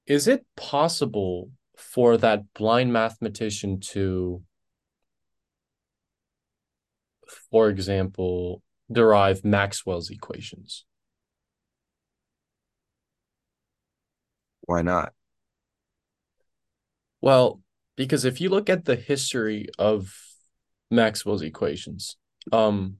is 0.05 0.27
it 0.27 0.45
possible 0.57 1.49
for 1.77 2.17
that 2.17 2.53
blind 2.53 2.91
mathematician 2.91 3.79
to, 3.79 4.43
for 7.51 7.69
example, 7.69 8.61
derive 8.91 9.43
Maxwell's 9.43 10.09
equations? 10.09 10.85
Why 14.61 14.81
not? 14.81 15.13
Well, 17.21 17.61
because 17.95 18.25
if 18.25 18.41
you 18.41 18.49
look 18.49 18.69
at 18.69 18.85
the 18.85 18.95
history 18.95 19.67
of 19.77 20.13
Maxwell's 20.91 21.41
equations, 21.41 22.17
um, 22.51 22.97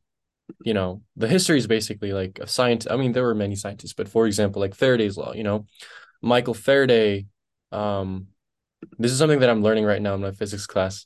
you 0.64 0.74
know, 0.74 1.02
the 1.16 1.28
history 1.28 1.58
is 1.58 1.68
basically 1.68 2.14
like 2.14 2.40
a 2.40 2.48
science. 2.48 2.88
I 2.90 2.96
mean, 2.98 3.12
there 3.12 3.24
were 3.24 3.36
many 3.36 3.56
scientists, 3.56 3.94
but 3.94 4.08
for 4.08 4.26
example, 4.28 4.62
like 4.62 4.76
Faraday's 4.76 5.18
law, 5.18 5.34
you 5.34 5.44
know, 5.44 5.66
Michael 6.22 6.54
Faraday, 6.54 7.26
um, 7.72 8.28
this 8.98 9.12
is 9.12 9.18
something 9.18 9.40
that 9.40 9.50
I'm 9.50 9.64
learning 9.64 9.86
right 9.86 10.02
now 10.02 10.14
in 10.14 10.22
my 10.22 10.32
physics 10.32 10.68
class. 10.68 11.06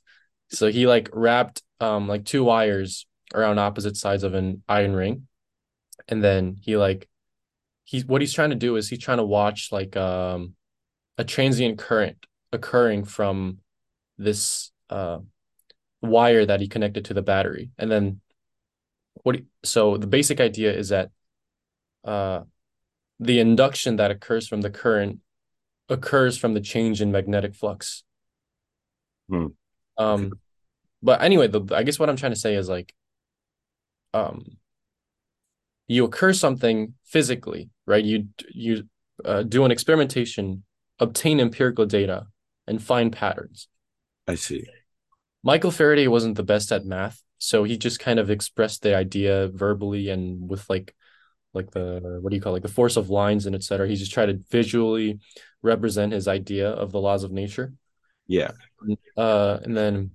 So 0.49 0.67
he 0.67 0.88
like 0.88 1.09
wrapped 1.13 1.61
um 1.80 2.07
like 2.07 2.25
two 2.25 2.43
wires 2.43 3.05
around 3.34 3.59
opposite 3.59 3.97
sides 3.97 4.23
of 4.23 4.34
an 4.34 4.63
iron 4.67 4.93
ring, 4.93 5.28
and 6.07 6.23
then 6.23 6.57
he 6.61 6.78
like 6.78 7.07
he 7.84 8.01
what 8.01 8.21
he's 8.21 8.34
trying 8.34 8.49
to 8.49 8.55
do 8.55 8.75
is 8.75 8.89
he's 8.89 8.99
trying 8.99 9.17
to 9.17 9.25
watch 9.25 9.71
like 9.71 9.95
um 9.95 10.53
a 11.17 11.23
transient 11.23 11.78
current 11.78 12.25
occurring 12.51 13.03
from 13.05 13.59
this 14.17 14.71
uh 14.89 15.19
wire 16.01 16.45
that 16.45 16.61
he 16.61 16.67
connected 16.67 17.05
to 17.05 17.13
the 17.13 17.21
battery. 17.21 17.71
And 17.78 17.91
then 17.91 18.21
what 19.23 19.36
he, 19.36 19.45
so 19.63 19.97
the 19.97 20.07
basic 20.07 20.39
idea 20.39 20.73
is 20.73 20.89
that 20.89 21.11
uh 22.03 22.41
the 23.19 23.39
induction 23.39 23.95
that 23.95 24.11
occurs 24.11 24.47
from 24.47 24.61
the 24.61 24.69
current 24.69 25.19
occurs 25.89 26.38
from 26.38 26.53
the 26.53 26.61
change 26.61 27.01
in 27.01 27.11
magnetic 27.11 27.55
flux. 27.55 28.03
Hmm. 29.30 29.47
Um 29.97 30.34
but 31.01 31.21
anyway, 31.21 31.47
the 31.47 31.61
I 31.73 31.84
guess 31.84 31.99
what 31.99 32.09
I'm 32.09 32.17
trying 32.17 32.34
to 32.34 32.39
say 32.39 32.55
is 32.55 32.67
like 32.67 32.93
um 34.13 34.57
you 35.87 36.03
occur 36.03 36.33
something 36.33 36.93
physically, 37.05 37.69
right? 37.85 38.03
You 38.03 38.27
you 38.53 38.83
uh, 39.23 39.43
do 39.43 39.65
an 39.65 39.71
experimentation, 39.71 40.63
obtain 40.99 41.39
empirical 41.39 41.85
data, 41.85 42.27
and 42.67 42.83
find 42.83 43.11
patterns. 43.11 43.67
I 44.27 44.35
see. 44.35 44.65
Michael 45.43 45.71
Faraday 45.71 46.07
wasn't 46.07 46.35
the 46.35 46.43
best 46.43 46.71
at 46.71 46.85
math, 46.85 47.23
so 47.37 47.63
he 47.63 47.77
just 47.77 47.99
kind 47.99 48.19
of 48.19 48.29
expressed 48.29 48.81
the 48.81 48.95
idea 48.95 49.47
verbally 49.47 50.09
and 50.09 50.49
with 50.49 50.69
like 50.69 50.93
like 51.53 51.71
the 51.71 52.19
what 52.21 52.29
do 52.29 52.35
you 52.35 52.41
call 52.41 52.51
it, 52.51 52.57
like 52.57 52.63
the 52.63 52.69
force 52.69 52.97
of 52.97 53.09
lines 53.09 53.45
and 53.45 53.55
etc. 53.55 53.87
He 53.87 53.95
just 53.95 54.11
tried 54.11 54.27
to 54.27 54.39
visually 54.51 55.19
represent 55.61 56.11
his 56.11 56.27
idea 56.27 56.69
of 56.69 56.91
the 56.91 56.99
laws 56.99 57.23
of 57.23 57.31
nature. 57.31 57.73
Yeah. 58.27 58.51
Uh, 59.15 59.59
and 59.63 59.75
then 59.75 60.11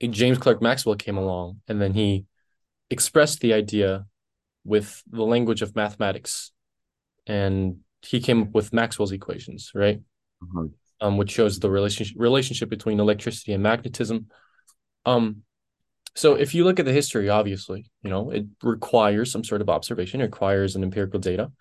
James 0.00 0.38
Clerk 0.38 0.60
Maxwell 0.60 0.96
came 0.96 1.16
along, 1.16 1.60
and 1.68 1.80
then 1.80 1.94
he 1.94 2.26
expressed 2.90 3.40
the 3.40 3.52
idea 3.52 4.06
with 4.64 5.02
the 5.10 5.24
language 5.24 5.62
of 5.62 5.76
mathematics, 5.76 6.52
and 7.26 7.78
he 8.02 8.20
came 8.20 8.42
up 8.42 8.52
with 8.52 8.72
Maxwell's 8.72 9.12
equations, 9.12 9.72
right? 9.74 10.00
Mhm. 10.42 10.72
Um, 11.00 11.16
which 11.16 11.30
shows 11.30 11.58
the 11.58 11.70
relationship 11.70 12.16
relationship 12.18 12.68
between 12.68 13.00
electricity 13.00 13.52
and 13.52 13.62
magnetism. 13.62 14.28
Um, 15.06 15.42
so 16.14 16.34
if 16.34 16.54
you 16.54 16.64
look 16.64 16.80
at 16.80 16.86
the 16.86 16.92
history, 16.92 17.28
obviously, 17.28 17.90
you 18.02 18.10
know, 18.10 18.30
it 18.30 18.46
requires 18.62 19.30
some 19.30 19.44
sort 19.44 19.60
of 19.60 19.68
observation, 19.68 20.20
it 20.20 20.24
requires 20.24 20.74
an 20.74 20.82
empirical 20.82 21.20
data. 21.20 21.52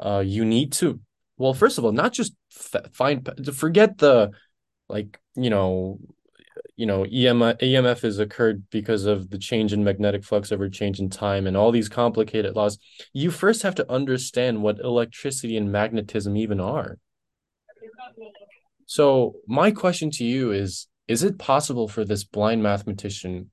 Uh, 0.00 0.22
you 0.24 0.44
need 0.44 0.72
to, 0.72 1.00
well, 1.36 1.52
first 1.52 1.76
of 1.78 1.84
all, 1.84 1.92
not 1.92 2.12
just 2.12 2.34
f- 2.56 2.90
find, 2.92 3.28
forget 3.52 3.98
the, 3.98 4.30
like, 4.88 5.20
you 5.36 5.50
know, 5.50 6.00
you 6.76 6.86
know, 6.86 7.04
EMF, 7.04 7.60
EMF 7.60 8.02
has 8.02 8.18
occurred 8.18 8.64
because 8.70 9.04
of 9.04 9.30
the 9.30 9.38
change 9.38 9.72
in 9.72 9.84
magnetic 9.84 10.24
flux 10.24 10.52
over 10.52 10.68
change 10.68 11.00
in 11.00 11.10
time 11.10 11.46
and 11.46 11.56
all 11.56 11.70
these 11.70 11.88
complicated 11.88 12.56
laws. 12.56 12.78
You 13.12 13.30
first 13.30 13.62
have 13.62 13.74
to 13.76 13.90
understand 13.90 14.62
what 14.62 14.78
electricity 14.78 15.56
and 15.56 15.72
magnetism 15.72 16.36
even 16.36 16.60
are. 16.60 16.98
So 18.86 19.36
my 19.46 19.70
question 19.70 20.10
to 20.12 20.24
you 20.24 20.52
is, 20.52 20.86
is 21.08 21.22
it 21.22 21.38
possible 21.38 21.88
for 21.88 22.04
this 22.04 22.24
blind 22.24 22.62
mathematician, 22.62 23.50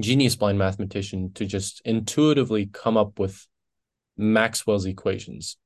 genius 0.00 0.36
blind 0.36 0.58
mathematician, 0.58 1.32
to 1.34 1.46
just 1.46 1.80
intuitively 1.84 2.66
come 2.66 2.96
up 2.96 3.18
with 3.18 3.46
Maxwell's 4.16 4.86
equations? 4.86 5.56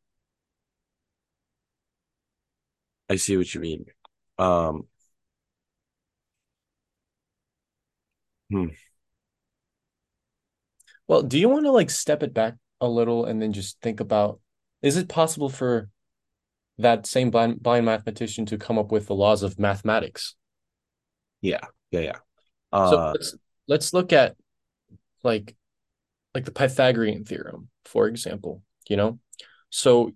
I 3.09 3.17
see 3.17 3.37
what 3.37 3.55
you 3.55 3.61
mean. 3.61 3.87
Um, 4.39 4.87
hmm. 8.51 8.69
Well, 11.07 11.23
do 11.23 11.39
you 11.39 11.49
want 11.49 11.65
to 11.65 11.73
like 11.73 11.91
step 11.91 12.23
it 12.23 12.35
back 12.35 12.55
a 12.81 12.89
little 12.89 13.25
and 13.25 13.41
then 13.41 13.53
just 13.53 13.81
think 13.81 14.01
about, 14.01 14.41
is 14.83 14.97
it 14.97 15.09
possible 15.09 15.49
for 15.49 15.89
that 16.79 17.07
same 17.07 17.31
blind, 17.31 17.63
blind 17.63 17.87
mathematician 17.87 18.47
to 18.47 18.59
come 18.59 18.79
up 18.79 18.93
with 18.93 19.07
the 19.07 19.15
laws 19.15 19.43
of 19.43 19.59
mathematics? 19.59 20.35
Yeah. 21.41 21.61
Yeah. 21.91 22.01
Yeah. 22.01 22.17
So 22.73 22.97
Uh, 22.99 23.13
let's 23.15 23.35
let's 23.67 23.95
look 23.95 24.13
at 24.13 24.37
like 25.25 25.57
like 26.35 26.45
the 26.45 26.53
Pythagorean 26.53 27.25
theorem, 27.25 27.69
for 27.85 28.07
example, 28.07 28.63
you 28.89 28.97
know? 28.97 29.19
So 29.71 30.13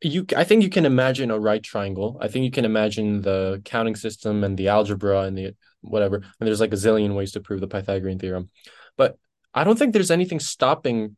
you 0.00 0.26
I 0.36 0.44
think 0.44 0.62
you 0.62 0.70
can 0.70 0.86
imagine 0.86 1.30
a 1.30 1.38
right 1.38 1.62
triangle. 1.62 2.18
I 2.20 2.28
think 2.28 2.44
you 2.44 2.50
can 2.50 2.64
imagine 2.64 3.20
the 3.20 3.60
counting 3.64 3.96
system 3.96 4.42
and 4.42 4.56
the 4.56 4.68
algebra 4.68 5.22
and 5.22 5.36
the 5.36 5.54
whatever. 5.82 6.16
And 6.16 6.46
there's 6.46 6.60
like 6.60 6.72
a 6.72 6.76
zillion 6.76 7.14
ways 7.14 7.32
to 7.32 7.40
prove 7.40 7.60
the 7.60 7.68
Pythagorean 7.68 8.18
theorem. 8.18 8.48
But 8.96 9.18
I 9.54 9.64
don't 9.64 9.78
think 9.78 9.92
there's 9.92 10.10
anything 10.10 10.40
stopping 10.40 11.16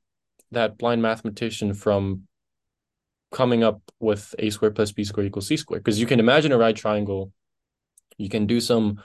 that 0.51 0.77
blind 0.77 1.03
mathematician 1.03 1.75
from 1.75 2.23
coming 3.33 3.65
up 3.65 3.81
with 3.99 4.35
a 4.39 4.51
squared 4.51 4.77
plus 4.77 4.93
b 4.93 5.05
squared 5.05 5.27
equals 5.27 5.49
c 5.49 5.57
squared. 5.57 5.83
Because 5.83 6.01
you 6.01 6.07
can 6.07 6.21
imagine 6.21 6.53
a 6.53 6.59
right 6.59 6.77
triangle, 6.77 7.33
you 8.17 8.29
can 8.29 8.47
do 8.47 8.61
some 8.61 9.03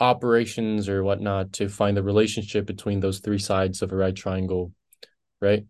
operations 0.00 0.88
or 0.88 1.04
whatnot 1.04 1.52
to 1.52 1.68
find 1.68 1.96
the 1.96 2.02
relationship 2.02 2.66
between 2.66 3.00
those 3.00 3.20
three 3.20 3.38
sides 3.38 3.82
of 3.82 3.92
a 3.92 3.96
right 3.96 4.16
triangle, 4.16 4.72
right? 5.40 5.64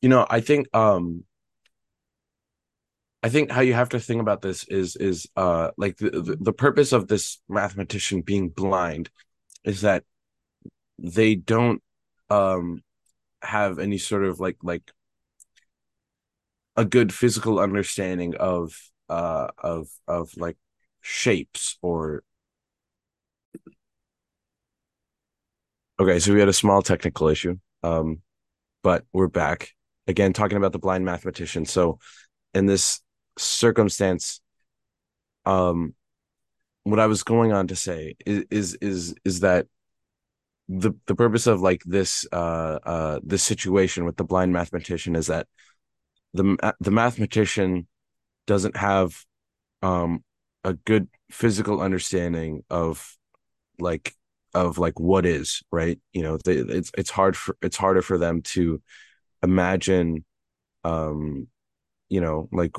You 0.00 0.08
know, 0.08 0.26
I 0.28 0.40
think 0.40 0.68
um 0.74 1.24
I 3.26 3.28
think 3.28 3.50
how 3.50 3.60
you 3.60 3.74
have 3.74 3.88
to 3.88 3.98
think 3.98 4.20
about 4.20 4.40
this 4.40 4.62
is 4.68 4.94
is 4.94 5.26
uh 5.34 5.72
like 5.76 5.96
the, 5.96 6.36
the, 6.40 6.52
purpose 6.52 6.92
of 6.92 7.08
this 7.08 7.40
mathematician 7.48 8.20
being 8.20 8.50
blind 8.50 9.10
is 9.64 9.80
that 9.80 10.04
they 10.96 11.34
don't 11.34 11.82
um 12.30 12.84
have 13.42 13.80
any 13.80 13.98
sort 13.98 14.22
of 14.22 14.38
like 14.38 14.58
like 14.62 14.92
a 16.76 16.84
good 16.84 17.12
physical 17.12 17.58
understanding 17.58 18.36
of 18.36 18.78
uh 19.08 19.48
of 19.58 19.88
of 20.06 20.30
like 20.36 20.56
shapes 21.00 21.78
or 21.82 22.22
okay 25.98 26.20
so 26.20 26.32
we 26.32 26.38
had 26.38 26.48
a 26.48 26.52
small 26.52 26.80
technical 26.80 27.26
issue 27.26 27.56
um 27.82 28.22
but 28.84 29.04
we're 29.12 29.26
back. 29.26 29.70
Again 30.06 30.32
talking 30.32 30.56
about 30.56 30.70
the 30.70 30.78
blind 30.78 31.04
mathematician. 31.04 31.64
So 31.64 31.98
in 32.54 32.66
this 32.66 33.00
circumstance 33.38 34.40
um 35.44 35.94
what 36.84 37.00
i 37.00 37.06
was 37.06 37.22
going 37.22 37.52
on 37.52 37.66
to 37.66 37.76
say 37.76 38.14
is 38.24 38.44
is 38.50 38.74
is, 38.80 39.14
is 39.24 39.40
that 39.40 39.66
the 40.68 40.92
the 41.06 41.14
purpose 41.14 41.46
of 41.46 41.60
like 41.60 41.82
this 41.84 42.26
uh 42.32 42.78
uh 42.84 43.20
this 43.22 43.42
situation 43.42 44.04
with 44.04 44.16
the 44.16 44.24
blind 44.24 44.52
mathematician 44.52 45.14
is 45.14 45.28
that 45.28 45.46
the 46.34 46.74
the 46.80 46.90
mathematician 46.90 47.86
doesn't 48.46 48.76
have 48.76 49.24
um 49.82 50.24
a 50.64 50.74
good 50.74 51.08
physical 51.30 51.80
understanding 51.80 52.62
of 52.68 53.16
like 53.78 54.14
of 54.54 54.78
like 54.78 54.98
what 54.98 55.26
is 55.26 55.62
right? 55.70 56.00
You 56.12 56.22
know 56.22 56.38
they, 56.44 56.56
it's 56.56 56.90
it's 56.96 57.10
hard 57.10 57.36
for 57.36 57.56
it's 57.62 57.76
harder 57.76 58.02
for 58.02 58.18
them 58.18 58.42
to 58.42 58.82
imagine 59.42 60.24
um 60.84 61.48
you 62.08 62.20
know 62.20 62.48
like 62.52 62.72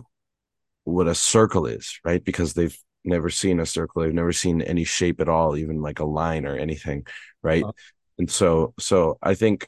what 0.88 1.08
a 1.08 1.16
circle 1.16 1.66
is 1.66 2.00
right? 2.04 2.24
Because 2.24 2.54
they've 2.54 2.78
never 3.04 3.30
seen 3.30 3.60
a 3.60 3.66
circle 3.66 4.02
they've 4.02 4.14
never 4.14 4.34
seen 4.34 4.62
any 4.62 4.84
shape 4.84 5.22
at 5.22 5.30
all 5.30 5.56
even 5.56 5.82
like 5.82 6.00
a 6.00 6.06
line 6.06 6.46
or 6.46 6.56
anything 6.56 7.06
right? 7.42 7.64
Uh-huh. 7.64 7.72
and 8.18 8.30
so 8.30 8.74
so 8.80 9.18
i 9.22 9.34
think 9.34 9.68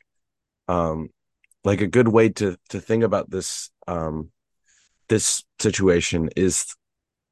um 0.67 1.09
like 1.63 1.81
a 1.81 1.87
good 1.87 2.07
way 2.07 2.29
to 2.29 2.57
to 2.69 2.81
think 2.81 3.03
about 3.03 3.29
this 3.29 3.69
um 3.87 4.29
this 5.07 5.43
situation 5.59 6.29
is 6.35 6.75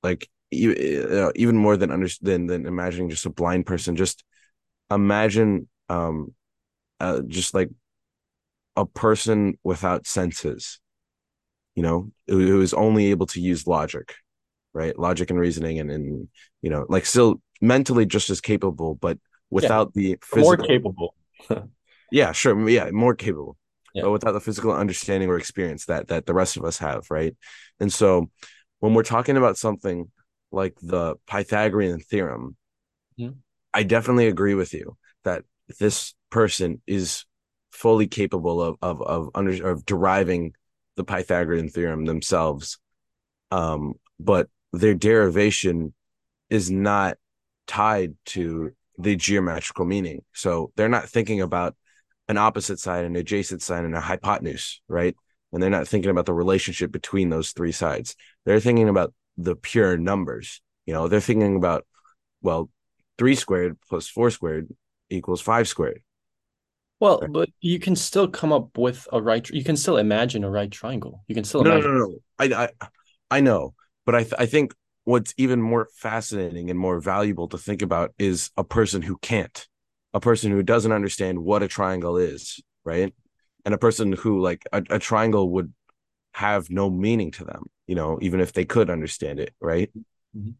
like 0.03 0.29
you, 0.49 0.73
know, 1.09 1.31
even 1.35 1.57
more 1.57 1.75
than 1.75 1.91
under 1.91 2.07
than 2.21 2.47
than 2.47 2.65
imagining 2.65 3.09
just 3.09 3.25
a 3.25 3.29
blind 3.29 3.65
person 3.65 3.95
just 3.95 4.23
imagine 4.89 5.67
um 5.89 6.33
uh, 6.99 7.21
just 7.27 7.53
like 7.53 7.69
a 8.75 8.85
person 8.85 9.57
without 9.63 10.07
senses 10.07 10.79
you 11.78 11.84
know 11.84 12.11
who, 12.28 12.61
is 12.61 12.73
only 12.73 13.07
able 13.11 13.28
to 13.28 13.39
use 13.39 13.65
logic 13.67 14.15
right 14.73 14.99
logic 14.99 15.30
and 15.30 15.39
reasoning 15.39 15.80
and 15.80 15.89
and 15.89 16.28
you 16.61 16.69
know 16.69 16.86
like 16.89 17.05
still 17.05 17.41
mentally 17.61 18.05
just 18.05 18.30
as 18.30 18.41
capable 18.41 18.95
but 18.95 19.17
without 19.49 19.91
yeah, 19.95 20.01
the 20.01 20.17
physical 20.21 20.57
more 20.57 20.57
capable 20.57 21.15
yeah 22.11 22.34
sure 22.34 22.69
yeah 22.69 22.89
more 22.91 23.15
capable 23.15 23.55
yeah. 23.97 24.03
but 24.03 24.11
without 24.11 24.34
the 24.34 24.39
physical 24.39 24.71
understanding 24.71 25.30
or 25.30 25.38
experience 25.38 25.86
that 25.86 26.07
that 26.09 26.25
the 26.25 26.34
rest 26.34 26.55
of 26.55 26.63
us 26.63 26.78
have, 26.78 27.09
right? 27.09 27.36
And 27.80 27.91
so 27.91 28.30
when 28.80 28.93
we're 28.93 29.03
talking 29.03 29.38
about 29.38 29.57
something 29.57 30.11
like 30.51 30.75
the 30.82 31.15
Pythagorean 31.28 31.99
theorem, 31.99 32.55
mm-hmm. 33.19 33.34
I 33.73 33.84
definitely 33.84 34.28
agree 34.28 34.53
with 34.53 34.73
you 34.73 34.97
that 35.23 35.43
this 35.80 36.13
person 36.30 36.82
is 36.86 37.25
fully 37.71 38.07
capable 38.07 38.61
of 38.61 38.78
of 38.82 39.01
of 39.01 39.30
under 39.36 39.67
of 39.67 39.86
deriving 39.86 40.53
the 40.97 41.05
Pythagorean 41.05 41.69
theorem 41.69 42.05
themselves. 42.05 42.79
Um, 43.51 43.93
but 44.19 44.49
their 44.73 44.93
derivation 44.93 45.93
is 46.49 46.69
not 46.69 47.17
tied 47.67 48.15
to 48.25 48.71
the 48.97 49.15
geometrical 49.15 49.85
meaning. 49.85 50.23
So 50.33 50.71
they're 50.75 50.89
not 50.89 51.07
thinking 51.07 51.41
about 51.41 51.75
an 52.27 52.37
opposite 52.37 52.79
side, 52.79 53.05
an 53.05 53.15
adjacent 53.15 53.61
side, 53.61 53.85
and 53.85 53.95
a 53.95 54.01
hypotenuse, 54.01 54.81
right? 54.89 55.15
And 55.53 55.63
they're 55.63 55.69
not 55.69 55.87
thinking 55.87 56.11
about 56.11 56.25
the 56.25 56.33
relationship 56.33 56.91
between 56.91 57.29
those 57.29 57.51
three 57.51 57.71
sides. 57.71 58.15
They're 58.45 58.59
thinking 58.59 58.89
about 58.89 59.13
the 59.37 59.55
pure 59.55 59.97
numbers. 59.97 60.61
You 60.85 60.93
know, 60.93 61.07
they're 61.07 61.21
thinking 61.21 61.55
about, 61.55 61.85
well, 62.41 62.69
three 63.17 63.35
squared 63.35 63.77
plus 63.87 64.07
four 64.07 64.29
squared 64.29 64.67
equals 65.09 65.41
five 65.41 65.67
squared. 65.67 66.01
Well, 66.99 67.23
but 67.29 67.49
you 67.61 67.79
can 67.79 67.95
still 67.95 68.27
come 68.27 68.51
up 68.51 68.77
with 68.77 69.07
a 69.11 69.21
right. 69.21 69.47
You 69.49 69.63
can 69.63 69.77
still 69.77 69.97
imagine 69.97 70.43
a 70.43 70.49
right 70.49 70.71
triangle. 70.71 71.23
You 71.27 71.35
can 71.35 71.43
still 71.43 71.63
no, 71.63 71.71
imagine. 71.71 71.93
No, 71.93 71.99
no, 71.99 72.05
no. 72.05 72.17
I, 72.39 72.69
I, 72.81 72.87
I 73.29 73.41
know, 73.41 73.75
but 74.05 74.15
I, 74.15 74.23
th- 74.23 74.35
I 74.39 74.45
think 74.47 74.73
what's 75.03 75.33
even 75.37 75.61
more 75.61 75.87
fascinating 75.95 76.69
and 76.69 76.79
more 76.79 76.99
valuable 76.99 77.47
to 77.49 77.57
think 77.57 77.81
about 77.81 78.13
is 78.17 78.49
a 78.57 78.63
person 78.63 79.01
who 79.01 79.17
can't 79.17 79.67
a 80.13 80.19
person 80.19 80.51
who 80.51 80.63
doesn't 80.63 80.91
understand 80.91 81.39
what 81.39 81.63
a 81.63 81.67
triangle 81.67 82.17
is, 82.17 82.59
right? 82.83 83.13
And 83.65 83.73
a 83.73 83.77
person 83.77 84.13
who 84.13 84.41
like 84.41 84.63
a, 84.71 84.83
a 84.89 84.99
triangle 84.99 85.49
would 85.51 85.73
have 86.33 86.69
no 86.69 86.89
meaning 86.89 87.31
to 87.31 87.43
them, 87.43 87.65
you 87.85 87.95
know, 87.95 88.17
even 88.21 88.39
if 88.39 88.53
they 88.53 88.65
could 88.65 88.89
understand 88.89 89.39
it, 89.39 89.53
right? 89.61 89.91
Mm-hmm. 90.35 90.51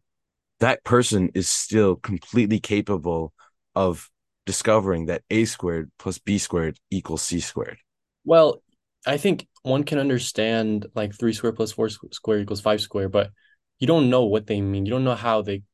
That 0.60 0.84
person 0.84 1.30
is 1.34 1.48
still 1.48 1.96
completely 1.96 2.60
capable 2.60 3.32
of 3.74 4.08
discovering 4.48 5.06
that 5.06 5.22
a 5.30 5.44
squared 5.44 5.90
plus 5.98 6.16
b 6.16 6.38
squared 6.38 6.80
equals 6.90 7.20
c 7.20 7.38
squared. 7.38 7.76
Well, 8.24 8.62
I 9.06 9.18
think 9.18 9.46
one 9.62 9.84
can 9.84 9.98
understand 9.98 10.86
like 10.94 11.14
three 11.14 11.34
squared 11.34 11.56
plus 11.56 11.72
four 11.72 11.90
squared 11.90 12.40
equals 12.40 12.62
five 12.62 12.80
squared, 12.80 13.12
but 13.12 13.30
you 13.78 13.86
don't 13.86 14.08
know 14.08 14.24
what 14.24 14.46
they 14.46 14.62
mean. 14.62 14.86
You 14.86 14.92
don't 14.92 15.04
know 15.04 15.14
how 15.14 15.42
they 15.42 15.64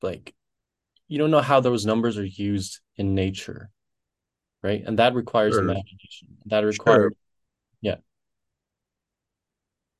like 0.00 0.32
you 1.08 1.18
don't 1.18 1.32
know 1.32 1.40
how 1.40 1.58
those 1.58 1.84
numbers 1.84 2.18
are 2.18 2.24
used 2.24 2.78
in 2.96 3.16
nature 3.16 3.68
right 4.62 4.84
and 4.86 5.00
that 5.00 5.14
requires 5.14 5.54
sure. 5.54 5.62
imagination 5.62 6.28
that 6.46 6.60
requires 6.60 7.00
sure. 7.00 7.12
yeah 7.80 7.96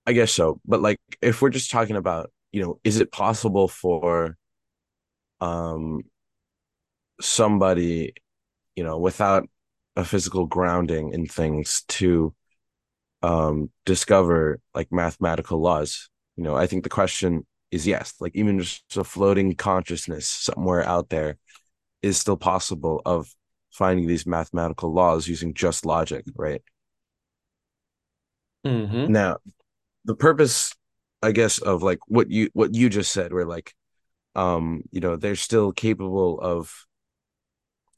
i 0.07 0.13
guess 0.13 0.31
so 0.31 0.61
but 0.65 0.81
like 0.81 1.01
if 1.21 1.43
we're 1.43 1.51
just 1.51 1.71
talking 1.71 1.97
about 1.97 2.31
you 2.53 2.63
know 2.63 2.79
is 2.85 3.01
it 3.01 3.11
possible 3.11 3.67
for 3.67 4.37
um 5.41 6.03
somebody 7.21 8.15
you 8.77 8.85
know 8.85 8.99
without 8.99 9.49
a 9.97 10.05
physical 10.05 10.47
grounding 10.47 11.13
in 11.13 11.27
things 11.27 11.83
to 11.89 12.33
um 13.23 13.71
discover 13.85 14.61
like 14.75 14.93
mathematical 14.93 15.61
laws 15.61 16.09
you 16.37 16.45
know 16.45 16.57
i 16.57 16.67
think 16.67 16.85
the 16.85 16.89
question 16.89 17.45
is 17.73 17.87
yes 17.87 18.15
like 18.21 18.35
even 18.35 18.61
just 18.61 18.97
a 18.97 19.03
floating 19.03 19.55
consciousness 19.55 20.29
somewhere 20.29 20.85
out 20.85 21.09
there 21.09 21.37
is 22.03 22.17
still 22.17 22.37
possible 22.37 23.03
of 23.05 23.29
finding 23.73 24.07
these 24.07 24.27
mathematical 24.27 24.93
laws 24.93 25.27
using 25.27 25.53
just 25.53 25.85
logic 25.85 26.25
right 26.37 26.63
mm-hmm. 28.65 29.13
now 29.13 29.37
the 30.05 30.15
purpose 30.15 30.73
i 31.23 31.33
guess 31.33 31.59
of 31.59 31.83
like 31.83 31.99
what 32.07 32.31
you 32.31 32.49
what 32.53 32.75
you 32.75 32.89
just 32.89 33.13
said 33.13 33.33
where 33.33 33.45
like 33.45 33.75
um 34.37 34.83
you 34.93 35.01
know 35.01 35.17
they're 35.17 35.35
still 35.35 35.73
capable 35.73 36.41
of 36.41 36.87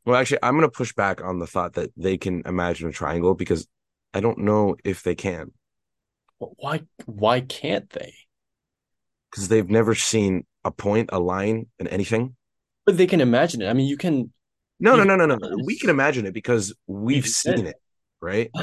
well 0.04 0.16
actually 0.16 0.38
i'm 0.42 0.54
going 0.54 0.62
to 0.62 0.70
push 0.70 0.92
back 0.92 1.22
on 1.22 1.38
the 1.38 1.46
thought 1.46 1.74
that 1.74 1.90
they 1.96 2.16
can 2.16 2.42
imagine 2.46 2.88
a 2.88 2.92
triangle 2.92 3.34
because 3.34 3.66
i 4.14 4.20
don't 4.20 4.38
know 4.38 4.76
if 4.84 5.02
they 5.02 5.14
can 5.14 5.50
why 6.38 6.80
why 7.06 7.40
can't 7.40 7.90
they 7.90 8.14
because 9.30 9.48
they've 9.48 9.68
never 9.68 9.94
seen 9.94 10.44
a 10.64 10.70
point, 10.70 11.10
a 11.12 11.20
line, 11.20 11.66
and 11.78 11.88
anything. 11.88 12.36
But 12.84 12.96
they 12.96 13.06
can 13.06 13.20
imagine 13.20 13.62
it. 13.62 13.68
I 13.68 13.72
mean, 13.72 13.86
you 13.86 13.96
can. 13.96 14.32
No, 14.80 14.96
you 14.96 15.04
no, 15.04 15.16
no, 15.16 15.26
no, 15.26 15.36
no. 15.36 15.56
We 15.64 15.78
can 15.78 15.90
imagine 15.90 16.26
it 16.26 16.34
because 16.34 16.74
we've 16.86 17.26
seen 17.26 17.66
it, 17.66 17.76
right? 18.20 18.50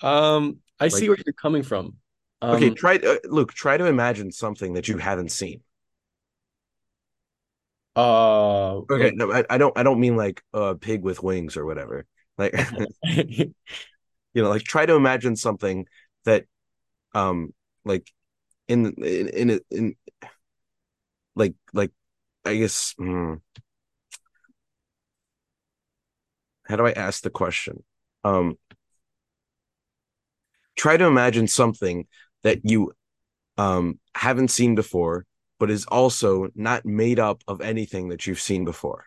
Um, 0.00 0.58
I 0.78 0.84
like, 0.84 0.92
see 0.92 1.08
where 1.08 1.18
you're 1.26 1.32
coming 1.32 1.64
from. 1.64 1.96
Um, 2.40 2.54
okay, 2.54 2.70
try 2.70 2.98
uh, 2.98 3.16
look. 3.24 3.52
Try 3.52 3.76
to 3.76 3.86
imagine 3.86 4.30
something 4.30 4.74
that 4.74 4.86
you 4.86 4.96
haven't 4.96 5.32
seen. 5.32 5.60
Uh. 7.98 8.76
Okay. 8.90 9.10
No, 9.14 9.32
I, 9.32 9.44
I 9.50 9.58
don't. 9.58 9.76
I 9.76 9.82
don't 9.82 10.00
mean 10.00 10.16
like 10.16 10.42
a 10.52 10.74
pig 10.76 11.02
with 11.02 11.22
wings 11.22 11.56
or 11.56 11.66
whatever. 11.66 12.06
Like, 12.36 12.54
you 13.04 13.52
know, 14.34 14.48
like 14.50 14.62
try 14.62 14.86
to 14.86 14.94
imagine 14.94 15.36
something 15.36 15.86
that, 16.24 16.44
um, 17.14 17.54
like 17.84 18.10
in 18.68 18.94
in 19.02 19.28
in, 19.50 19.60
in 19.70 19.96
like 21.34 21.54
like 21.72 21.92
I 22.44 22.56
guess 22.56 22.94
hmm, 22.98 23.34
how 26.64 26.76
do 26.76 26.86
I 26.86 26.92
ask 26.92 27.22
the 27.22 27.30
question? 27.30 27.82
Um 28.24 28.58
try 30.76 30.96
to 30.96 31.04
imagine 31.04 31.46
something 31.46 32.06
that 32.42 32.60
you 32.64 32.92
um 33.58 33.98
haven't 34.14 34.50
seen 34.50 34.74
before 34.74 35.26
but 35.58 35.70
is 35.70 35.84
also 35.86 36.48
not 36.54 36.84
made 36.84 37.18
up 37.18 37.42
of 37.48 37.60
anything 37.60 38.08
that 38.08 38.26
you've 38.26 38.40
seen 38.40 38.64
before. 38.64 39.06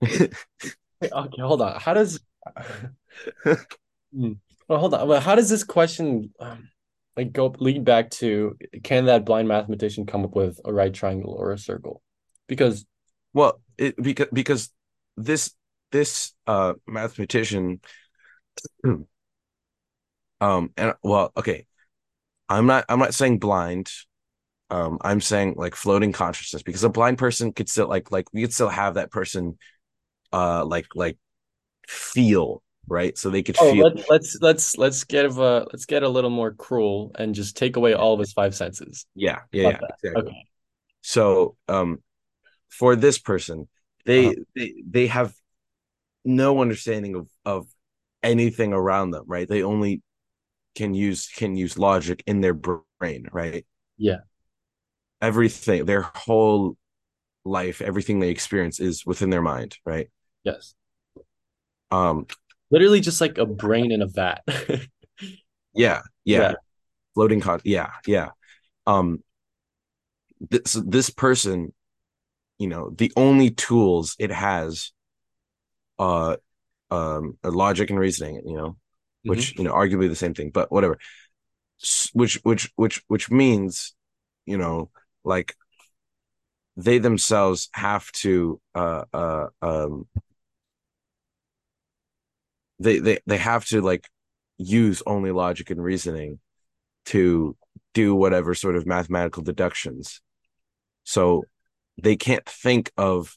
Okay, 1.02 1.42
hold 1.42 1.62
on. 1.62 1.80
How 1.80 1.94
does 1.94 2.20
Hmm. 4.14 4.32
Well, 4.68 4.78
hold 4.78 4.94
on. 4.94 5.08
Well, 5.08 5.20
how 5.20 5.34
does 5.34 5.48
this 5.48 5.64
question 5.64 6.32
um, 6.40 6.70
like 7.16 7.32
go 7.32 7.54
lead 7.58 7.84
back 7.84 8.10
to 8.12 8.56
can 8.84 9.06
that 9.06 9.24
blind 9.24 9.48
mathematician 9.48 10.06
come 10.06 10.24
up 10.24 10.34
with 10.36 10.60
a 10.64 10.72
right 10.72 10.92
triangle 10.92 11.32
or 11.38 11.52
a 11.52 11.58
circle? 11.58 12.02
Because 12.48 12.86
well, 13.32 13.60
it 13.76 14.00
because 14.02 14.28
because 14.32 14.70
this 15.16 15.52
this 15.90 16.32
uh 16.46 16.74
mathematician 16.86 17.80
um 18.84 19.06
and 20.76 20.94
well 21.02 21.32
okay 21.36 21.66
i'm 22.48 22.66
not 22.66 22.84
i'm 22.88 22.98
not 22.98 23.14
saying 23.14 23.38
blind 23.38 23.90
um 24.70 24.98
i'm 25.00 25.20
saying 25.20 25.54
like 25.56 25.74
floating 25.74 26.12
consciousness 26.12 26.62
because 26.62 26.84
a 26.84 26.88
blind 26.88 27.18
person 27.18 27.52
could 27.52 27.68
still 27.68 27.88
like 27.88 28.10
like 28.10 28.26
we 28.32 28.42
could 28.42 28.52
still 28.52 28.68
have 28.68 28.94
that 28.94 29.10
person 29.10 29.56
uh 30.32 30.64
like 30.64 30.86
like 30.94 31.16
feel 31.86 32.62
right 32.86 33.16
so 33.16 33.30
they 33.30 33.42
could 33.42 33.56
oh, 33.60 33.72
feel 33.72 33.84
let's 33.84 34.08
let's 34.08 34.38
let's 34.40 34.78
let's 34.78 35.04
get 35.04 35.24
a 35.24 35.66
let's 35.72 35.86
get 35.86 36.02
a 36.02 36.08
little 36.08 36.30
more 36.30 36.52
cruel 36.52 37.12
and 37.18 37.34
just 37.34 37.56
take 37.56 37.76
away 37.76 37.94
all 37.94 38.14
of 38.14 38.20
his 38.20 38.32
five 38.32 38.54
senses. 38.54 39.06
yeah 39.14 39.40
yeah, 39.52 39.62
yeah 39.62 39.68
exactly 40.02 40.10
Okay. 40.16 40.46
so 41.02 41.56
um 41.68 42.02
for 42.68 42.96
this 42.96 43.18
person 43.18 43.68
they 44.04 44.26
uh-huh. 44.26 44.34
they 44.54 44.74
they 44.88 45.06
have 45.06 45.34
no 46.28 46.60
understanding 46.60 47.16
of 47.16 47.28
of 47.44 47.66
anything 48.22 48.72
around 48.72 49.10
them 49.10 49.24
right? 49.26 49.48
They 49.48 49.62
only 49.62 50.02
can 50.74 50.94
use 50.94 51.28
can 51.28 51.56
use 51.56 51.78
logic 51.78 52.22
in 52.26 52.40
their 52.40 52.54
brain 52.54 53.26
right? 53.32 53.66
Yeah. 53.96 54.18
Everything 55.20 55.84
their 55.86 56.02
whole 56.02 56.76
life 57.44 57.80
everything 57.80 58.20
they 58.20 58.30
experience 58.30 58.78
is 58.78 59.06
within 59.06 59.30
their 59.30 59.42
mind 59.42 59.76
right? 59.84 60.08
Yes. 60.44 60.74
Um 61.90 62.26
literally 62.70 63.00
just 63.00 63.20
like 63.20 63.38
a 63.38 63.46
brain 63.46 63.90
in 63.92 64.02
a 64.02 64.06
vat. 64.06 64.42
Yeah, 65.74 66.02
yeah. 66.24 66.40
Yeah. 66.40 66.54
Floating 67.14 67.40
con 67.40 67.60
yeah 67.64 67.90
yeah. 68.06 68.30
Um 68.86 69.22
this 70.40 70.72
this 70.86 71.10
person 71.10 71.72
you 72.58 72.68
know 72.68 72.90
the 72.90 73.12
only 73.16 73.50
tools 73.50 74.16
it 74.18 74.30
has 74.30 74.92
uh 75.98 76.36
um 76.90 77.36
logic 77.44 77.90
and 77.90 77.98
reasoning 77.98 78.40
you 78.44 78.56
know 78.56 78.70
mm-hmm. 78.70 79.30
which 79.30 79.56
you 79.58 79.64
know 79.64 79.72
arguably 79.72 80.08
the 80.08 80.16
same 80.16 80.34
thing 80.34 80.50
but 80.50 80.70
whatever 80.70 80.98
which 82.12 82.40
which 82.42 82.70
which 82.76 83.02
which 83.08 83.30
means 83.30 83.94
you 84.46 84.58
know 84.58 84.90
like 85.24 85.54
they 86.76 86.98
themselves 86.98 87.68
have 87.72 88.10
to 88.12 88.60
uh 88.74 89.04
uh 89.12 89.46
um 89.62 90.06
they 92.78 92.98
they 92.98 93.18
they 93.26 93.36
have 93.36 93.64
to 93.64 93.80
like 93.80 94.08
use 94.56 95.02
only 95.06 95.30
logic 95.30 95.70
and 95.70 95.82
reasoning 95.82 96.38
to 97.04 97.56
do 97.94 98.14
whatever 98.14 98.54
sort 98.54 98.76
of 98.76 98.86
mathematical 98.86 99.42
deductions 99.42 100.20
so 101.04 101.44
they 102.00 102.16
can't 102.16 102.46
think 102.46 102.92
of 102.96 103.36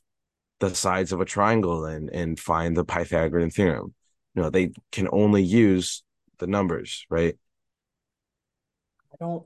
the 0.62 0.74
sides 0.74 1.12
of 1.12 1.20
a 1.20 1.26
triangle 1.26 1.86
and 1.86 2.09
and 2.09 2.39
find 2.39 2.78
the 2.78 2.86
Pythagorean 2.86 3.49
theorem. 3.49 3.93
You 4.36 4.43
know, 4.43 4.49
they 4.49 4.72
can 4.93 5.09
only 5.12 5.43
use 5.43 6.03
the 6.38 6.47
numbers, 6.47 7.05
right? 7.09 7.36
I 9.12 9.16
don't. 9.20 9.43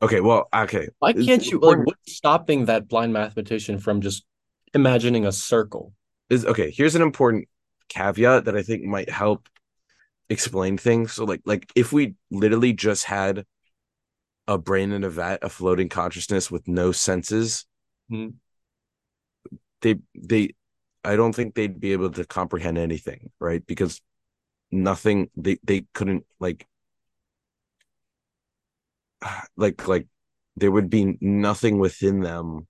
Okay, 0.00 0.20
well, 0.20 0.48
okay. 0.54 0.88
Why 1.00 1.12
can't 1.12 1.44
you 1.44 1.58
like 1.58 1.78
what's 1.78 2.14
stopping 2.14 2.66
that 2.66 2.86
blind 2.86 3.12
mathematician 3.12 3.78
from 3.78 4.00
just 4.00 4.24
imagining 4.72 5.26
a 5.26 5.32
circle? 5.32 5.92
Is 6.30 6.46
okay. 6.46 6.70
Here's 6.70 6.94
an 6.94 7.02
important 7.02 7.48
caveat 7.88 8.44
that 8.44 8.56
I 8.56 8.62
think 8.62 8.84
might 8.84 9.10
help 9.10 9.48
explain 10.28 10.78
things. 10.78 11.14
So, 11.14 11.24
like, 11.24 11.40
like 11.44 11.72
if 11.74 11.92
we 11.92 12.14
literally 12.30 12.74
just 12.74 13.06
had 13.06 13.44
a 14.46 14.58
brain 14.58 14.92
in 14.92 15.02
a 15.02 15.10
vat, 15.10 15.38
a 15.42 15.48
floating 15.48 15.88
consciousness 15.88 16.50
with 16.50 16.68
no 16.68 16.92
senses, 16.92 17.66
mm-hmm 18.12 18.36
they 19.82 19.96
they 20.14 20.54
I 21.04 21.16
don't 21.16 21.34
think 21.34 21.54
they'd 21.54 21.80
be 21.80 21.92
able 21.92 22.10
to 22.10 22.24
comprehend 22.24 22.78
anything, 22.78 23.30
right? 23.40 23.64
Because 23.66 24.00
nothing 24.70 25.30
they 25.36 25.58
they 25.62 25.84
couldn't 25.94 26.24
like 26.40 26.66
like 29.56 29.86
like 29.88 30.06
there 30.56 30.70
would 30.70 30.90
be 30.90 31.16
nothing 31.20 31.78
within 31.78 32.20
them 32.20 32.66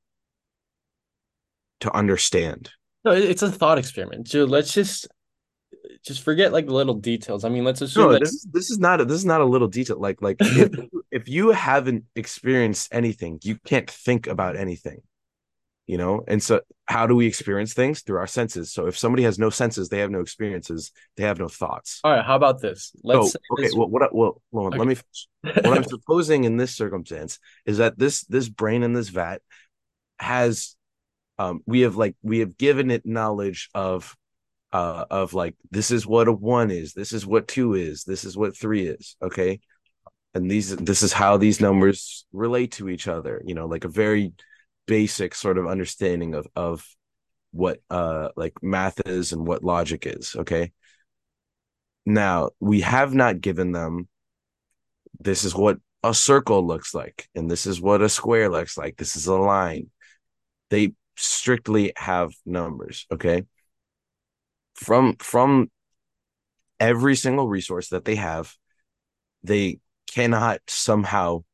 to 1.80 1.94
understand. 1.94 2.70
No, 3.04 3.12
it's 3.12 3.42
a 3.42 3.50
thought 3.50 3.78
experiment. 3.78 4.28
So 4.28 4.44
let's 4.44 4.72
just 4.72 5.08
just 6.04 6.22
forget 6.22 6.52
like 6.52 6.66
the 6.66 6.74
little 6.74 6.94
details. 6.94 7.44
I 7.44 7.48
mean, 7.48 7.64
let's 7.64 7.80
assume 7.80 8.04
no, 8.04 8.12
that 8.12 8.20
this 8.20 8.32
is 8.32 8.46
this 8.52 8.70
is 8.70 8.78
not 8.78 9.00
a, 9.00 9.04
this 9.04 9.16
is 9.16 9.24
not 9.24 9.40
a 9.40 9.44
little 9.46 9.68
detail. 9.68 9.98
Like 9.98 10.20
like 10.20 10.36
if 10.40 10.72
if 11.10 11.28
you 11.28 11.50
haven't 11.50 12.04
experienced 12.14 12.88
anything, 12.92 13.38
you 13.42 13.56
can't 13.64 13.90
think 13.90 14.26
about 14.26 14.56
anything 14.56 15.00
you 15.88 15.96
know? 15.96 16.22
And 16.28 16.40
so 16.40 16.60
how 16.84 17.06
do 17.06 17.16
we 17.16 17.26
experience 17.26 17.74
things? 17.74 18.02
Through 18.02 18.18
our 18.18 18.26
senses. 18.26 18.72
So 18.72 18.86
if 18.86 18.96
somebody 18.96 19.24
has 19.24 19.38
no 19.38 19.50
senses 19.50 19.88
they 19.88 19.98
have 19.98 20.10
no 20.10 20.20
experiences 20.20 20.92
they 21.16 21.24
have 21.24 21.40
no 21.40 21.48
thoughts. 21.48 22.00
All 22.04 22.12
right 22.12 22.24
how 22.24 22.36
about 22.36 22.60
this? 22.60 22.92
Let's 23.02 23.32
so, 23.32 23.38
okay 23.52 23.64
this... 23.64 23.74
well 23.74 23.88
what 23.88 24.14
well, 24.14 24.40
well 24.52 24.66
okay. 24.66 24.78
let 24.78 24.86
me 24.86 24.96
what 25.42 25.78
i'm 25.78 25.84
supposing 25.84 26.44
in 26.44 26.56
this 26.56 26.76
circumstance 26.76 27.38
is 27.64 27.78
that 27.78 27.98
this 27.98 28.24
this 28.24 28.48
brain 28.48 28.82
in 28.82 28.92
this 28.92 29.08
vat 29.08 29.38
has 30.18 30.76
um 31.38 31.60
we 31.66 31.80
have 31.80 31.96
like 31.96 32.16
we 32.22 32.40
have 32.40 32.58
given 32.58 32.90
it 32.90 33.06
knowledge 33.06 33.70
of 33.74 34.14
uh 34.72 35.06
of 35.10 35.32
like 35.32 35.54
this 35.70 35.90
is 35.90 36.06
what 36.06 36.28
a 36.28 36.32
one 36.32 36.70
is 36.70 36.92
this 36.92 37.12
is 37.12 37.26
what 37.26 37.48
two 37.48 37.74
is 37.74 38.04
this 38.04 38.24
is 38.24 38.36
what 38.36 38.56
three 38.56 38.86
is 38.86 39.16
okay? 39.22 39.60
And 40.34 40.50
these 40.50 40.76
this 40.76 41.02
is 41.02 41.12
how 41.12 41.38
these 41.38 41.60
numbers 41.60 42.26
relate 42.32 42.72
to 42.72 42.88
each 42.90 43.08
other 43.08 43.42
you 43.46 43.54
know 43.54 43.66
like 43.66 43.84
a 43.84 43.88
very 43.88 44.34
basic 44.88 45.34
sort 45.34 45.58
of 45.58 45.68
understanding 45.68 46.34
of 46.34 46.48
of 46.56 46.84
what 47.52 47.78
uh 47.90 48.30
like 48.36 48.54
math 48.62 49.06
is 49.06 49.32
and 49.32 49.46
what 49.46 49.62
logic 49.62 50.06
is 50.06 50.34
okay? 50.36 50.72
Now 52.04 52.50
we 52.58 52.80
have 52.80 53.14
not 53.14 53.40
given 53.40 53.70
them 53.70 54.08
this 55.20 55.44
is 55.44 55.54
what 55.54 55.78
a 56.02 56.14
circle 56.14 56.66
looks 56.66 56.94
like 56.94 57.28
and 57.34 57.50
this 57.50 57.66
is 57.66 57.80
what 57.80 58.02
a 58.02 58.08
square 58.08 58.48
looks 58.48 58.76
like 58.76 58.96
this 58.96 59.14
is 59.14 59.26
a 59.26 59.34
line. 59.36 59.90
They 60.70 60.94
strictly 61.16 61.92
have 61.96 62.32
numbers 62.46 63.06
okay? 63.12 63.44
From 64.74 65.16
from 65.16 65.70
every 66.80 67.14
single 67.14 67.48
resource 67.48 67.88
that 67.90 68.04
they 68.04 68.16
have 68.16 68.54
they 69.42 69.80
cannot 70.10 70.60
somehow 70.66 71.44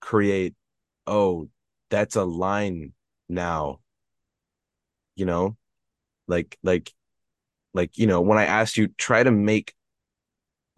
create 0.00 0.54
oh 1.06 1.48
that's 1.90 2.16
a 2.16 2.24
line 2.24 2.92
now 3.28 3.80
you 5.20 5.26
know? 5.26 5.56
Like 6.26 6.58
like 6.62 6.92
like 7.74 7.98
you 7.98 8.06
know 8.06 8.20
when 8.20 8.38
i 8.38 8.46
asked 8.46 8.76
you 8.76 8.88
try 8.98 9.22
to 9.22 9.30
make 9.30 9.74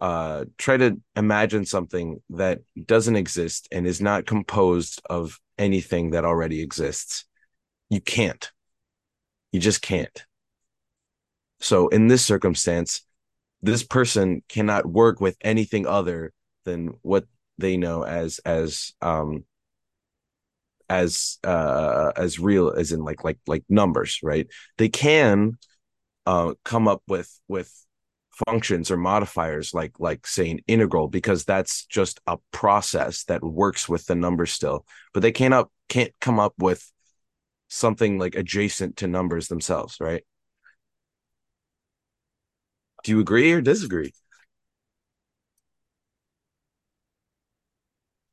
uh 0.01 0.45
try 0.57 0.77
to 0.77 0.99
imagine 1.15 1.65
something 1.65 2.21
that 2.29 2.59
doesn't 2.85 3.15
exist 3.15 3.67
and 3.71 3.87
is 3.87 4.01
not 4.01 4.25
composed 4.25 5.01
of 5.09 5.39
anything 5.57 6.11
that 6.11 6.25
already 6.25 6.61
exists. 6.61 7.25
You 7.89 8.01
can't. 8.01 8.51
You 9.51 9.59
just 9.59 9.81
can't. 9.81 10.25
So 11.59 11.87
in 11.87 12.07
this 12.07 12.25
circumstance 12.25 13.01
this 13.61 13.83
person 13.83 14.43
cannot 14.49 14.85
work 14.85 15.21
with 15.21 15.37
anything 15.39 15.87
other 15.87 16.33
than 16.65 16.95
what 17.01 17.25
they 17.57 17.77
know 17.77 18.03
as 18.03 18.39
as 18.39 18.93
um 19.01 19.45
as 20.93 21.39
uh 21.43 22.11
as 22.15 22.39
real 22.39 22.71
as 22.71 22.91
in 22.91 23.01
like 23.03 23.23
like 23.23 23.39
like 23.47 23.63
numbers 23.69 24.19
right? 24.23 24.47
They 24.77 24.89
can 24.89 25.57
uh 26.25 26.53
come 26.65 26.87
up 26.87 27.03
with 27.07 27.29
with 27.47 27.71
functions 28.47 28.89
or 28.91 28.97
modifiers 28.97 29.73
like 29.73 29.93
like 29.99 30.25
saying 30.27 30.61
integral 30.67 31.07
because 31.07 31.45
that's 31.45 31.85
just 31.85 32.19
a 32.27 32.37
process 32.51 33.25
that 33.25 33.43
works 33.43 33.87
with 33.89 34.05
the 34.07 34.15
numbers 34.15 34.51
still. 34.51 34.85
But 35.13 35.21
they 35.21 35.31
cannot 35.31 35.69
can't 35.89 36.13
come 36.21 36.39
up 36.39 36.53
with 36.59 36.91
something 37.69 38.19
like 38.19 38.35
adjacent 38.35 38.97
to 38.97 39.07
numbers 39.07 39.47
themselves 39.49 39.97
right? 39.99 40.23
Do 43.03 43.11
you 43.11 43.19
agree 43.21 43.51
or 43.53 43.61
disagree? 43.61 44.13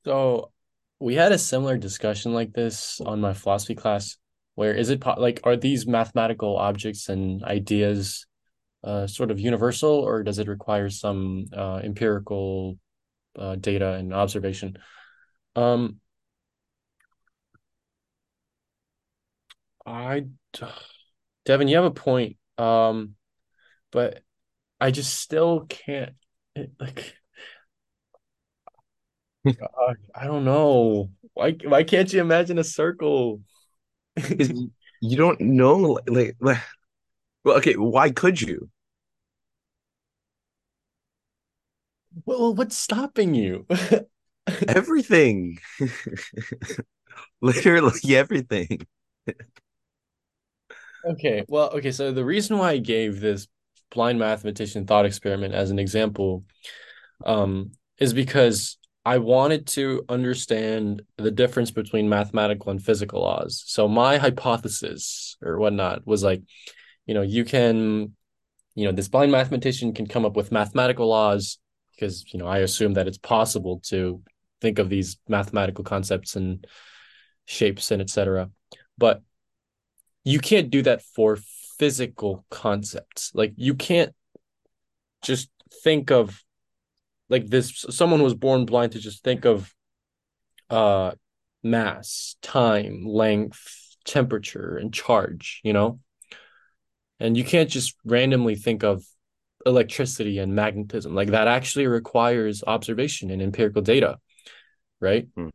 So 0.04 0.52
we 1.00 1.14
had 1.14 1.32
a 1.32 1.38
similar 1.38 1.76
discussion 1.76 2.32
like 2.34 2.52
this 2.52 3.00
on 3.00 3.20
my 3.20 3.32
philosophy 3.32 3.74
class 3.74 4.16
where 4.54 4.74
is 4.74 4.90
it 4.90 5.02
like 5.16 5.40
are 5.44 5.56
these 5.56 5.86
mathematical 5.86 6.56
objects 6.56 7.08
and 7.08 7.42
ideas 7.44 8.26
uh, 8.82 9.06
sort 9.06 9.30
of 9.30 9.38
universal, 9.38 9.90
or 9.90 10.22
does 10.22 10.38
it 10.38 10.48
require 10.48 10.88
some 10.88 11.46
uh, 11.56 11.80
empirical 11.82 12.78
uh, 13.38 13.56
data 13.56 13.92
and 13.94 14.14
observation? 14.14 14.78
Um, 15.56 16.00
I, 19.86 20.26
Devin, 21.44 21.68
you 21.68 21.76
have 21.76 21.84
a 21.84 21.90
point. 21.90 22.36
Um, 22.58 23.14
but 23.90 24.22
I 24.80 24.90
just 24.90 25.18
still 25.18 25.66
can't 25.68 26.14
it, 26.54 26.72
like 26.78 27.14
I 30.14 30.24
don't 30.24 30.44
know. 30.44 31.10
Why 31.34 31.52
why 31.64 31.84
can't 31.84 32.12
you 32.12 32.20
imagine 32.20 32.58
a 32.58 32.64
circle? 32.64 33.40
You 35.02 35.16
don't 35.16 35.40
know, 35.40 35.98
like, 36.06 36.36
like, 36.40 36.58
well, 37.44 37.56
okay, 37.58 37.74
why 37.74 38.10
could 38.10 38.40
you? 38.40 38.70
Well, 42.24 42.54
what's 42.54 42.76
stopping 42.76 43.34
you? 43.34 43.66
Everything, 44.68 45.58
literally 47.40 48.16
everything. 48.16 48.86
Okay, 51.04 51.44
well, 51.48 51.70
okay, 51.70 51.92
so 51.92 52.12
the 52.12 52.24
reason 52.24 52.58
why 52.58 52.72
I 52.72 52.78
gave 52.78 53.20
this 53.20 53.48
blind 53.90 54.18
mathematician 54.18 54.86
thought 54.86 55.06
experiment 55.06 55.54
as 55.54 55.70
an 55.70 55.78
example 55.78 56.44
um, 57.26 57.72
is 57.98 58.12
because 58.14 58.78
I 59.10 59.18
wanted 59.18 59.66
to 59.68 60.04
understand 60.08 61.02
the 61.16 61.32
difference 61.32 61.72
between 61.72 62.08
mathematical 62.08 62.70
and 62.70 62.80
physical 62.80 63.22
laws. 63.22 63.64
So 63.66 63.88
my 63.88 64.18
hypothesis 64.18 65.36
or 65.42 65.58
whatnot 65.58 66.06
was 66.06 66.22
like, 66.22 66.42
you 67.06 67.14
know, 67.14 67.22
you 67.22 67.44
can, 67.44 68.14
you 68.76 68.84
know, 68.84 68.92
this 68.92 69.08
blind 69.08 69.32
mathematician 69.32 69.94
can 69.94 70.06
come 70.06 70.24
up 70.24 70.36
with 70.36 70.52
mathematical 70.52 71.08
laws 71.08 71.58
because, 71.90 72.24
you 72.32 72.38
know, 72.38 72.46
I 72.46 72.58
assume 72.58 72.94
that 72.94 73.08
it's 73.08 73.18
possible 73.18 73.80
to 73.86 74.22
think 74.60 74.78
of 74.78 74.88
these 74.88 75.16
mathematical 75.26 75.82
concepts 75.82 76.36
and 76.36 76.64
shapes 77.46 77.90
and 77.90 78.00
etc. 78.00 78.48
But 78.96 79.22
you 80.22 80.38
can't 80.38 80.70
do 80.70 80.82
that 80.82 81.02
for 81.02 81.36
physical 81.80 82.44
concepts. 82.48 83.32
Like 83.34 83.54
you 83.56 83.74
can't 83.74 84.14
just 85.20 85.50
think 85.82 86.12
of 86.12 86.44
like 87.30 87.46
this 87.46 87.86
someone 87.88 88.22
was 88.22 88.34
born 88.34 88.66
blind 88.66 88.92
to 88.92 88.98
just 88.98 89.24
think 89.24 89.46
of 89.46 89.72
uh 90.68 91.12
mass, 91.62 92.36
time, 92.42 93.04
length, 93.04 93.96
temperature 94.04 94.76
and 94.76 94.92
charge, 94.92 95.60
you 95.62 95.72
know? 95.72 96.00
And 97.18 97.36
you 97.36 97.44
can't 97.44 97.68
just 97.68 97.94
randomly 98.04 98.54
think 98.54 98.82
of 98.82 99.04
electricity 99.66 100.38
and 100.38 100.54
magnetism. 100.54 101.14
Like 101.14 101.30
that 101.30 101.48
actually 101.48 101.86
requires 101.86 102.64
observation 102.66 103.30
and 103.30 103.42
empirical 103.42 103.82
data, 103.82 104.18
right? 105.00 105.28
Hmm. 105.36 105.48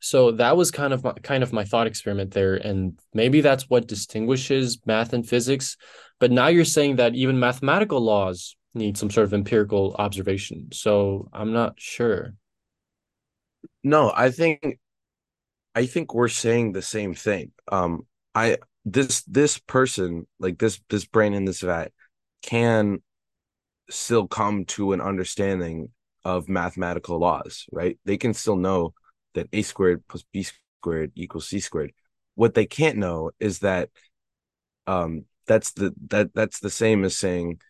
So 0.00 0.32
that 0.32 0.56
was 0.56 0.70
kind 0.70 0.92
of 0.92 1.04
my, 1.04 1.12
kind 1.12 1.42
of 1.42 1.52
my 1.52 1.64
thought 1.64 1.86
experiment 1.86 2.32
there, 2.32 2.54
and 2.54 2.98
maybe 3.14 3.40
that's 3.40 3.68
what 3.68 3.88
distinguishes 3.88 4.78
math 4.84 5.12
and 5.12 5.26
physics. 5.26 5.76
But 6.20 6.30
now 6.30 6.48
you're 6.48 6.64
saying 6.64 6.96
that 6.96 7.14
even 7.14 7.38
mathematical 7.38 8.00
laws 8.00 8.56
need 8.76 8.96
some 8.96 9.10
sort 9.10 9.24
of 9.24 9.34
empirical 9.34 9.94
observation. 9.98 10.68
So 10.72 11.28
I'm 11.32 11.52
not 11.52 11.74
sure. 11.78 12.34
No, 13.82 14.12
I 14.14 14.30
think 14.30 14.78
I 15.74 15.86
think 15.86 16.14
we're 16.14 16.28
saying 16.28 16.72
the 16.72 16.82
same 16.82 17.14
thing. 17.14 17.52
Um, 17.70 18.06
I 18.34 18.58
this 18.84 19.22
this 19.22 19.58
person, 19.58 20.26
like 20.38 20.58
this 20.58 20.80
this 20.88 21.04
brain 21.04 21.34
in 21.34 21.44
this 21.44 21.60
vat, 21.60 21.92
can 22.42 23.02
still 23.90 24.26
come 24.26 24.64
to 24.64 24.92
an 24.92 25.00
understanding 25.00 25.90
of 26.24 26.48
mathematical 26.48 27.18
laws, 27.18 27.66
right? 27.70 27.98
They 28.04 28.16
can 28.16 28.34
still 28.34 28.56
know 28.56 28.94
that 29.34 29.48
a 29.52 29.62
squared 29.62 30.02
plus 30.08 30.24
b 30.32 30.46
squared 30.80 31.12
equals 31.14 31.48
c 31.48 31.60
squared. 31.60 31.92
What 32.34 32.54
they 32.54 32.66
can't 32.66 32.98
know 32.98 33.30
is 33.38 33.60
that 33.60 33.90
um 34.86 35.24
that's 35.46 35.72
the 35.72 35.94
that 36.08 36.34
that's 36.34 36.60
the 36.60 36.70
same 36.70 37.04
as 37.04 37.16
saying 37.16 37.60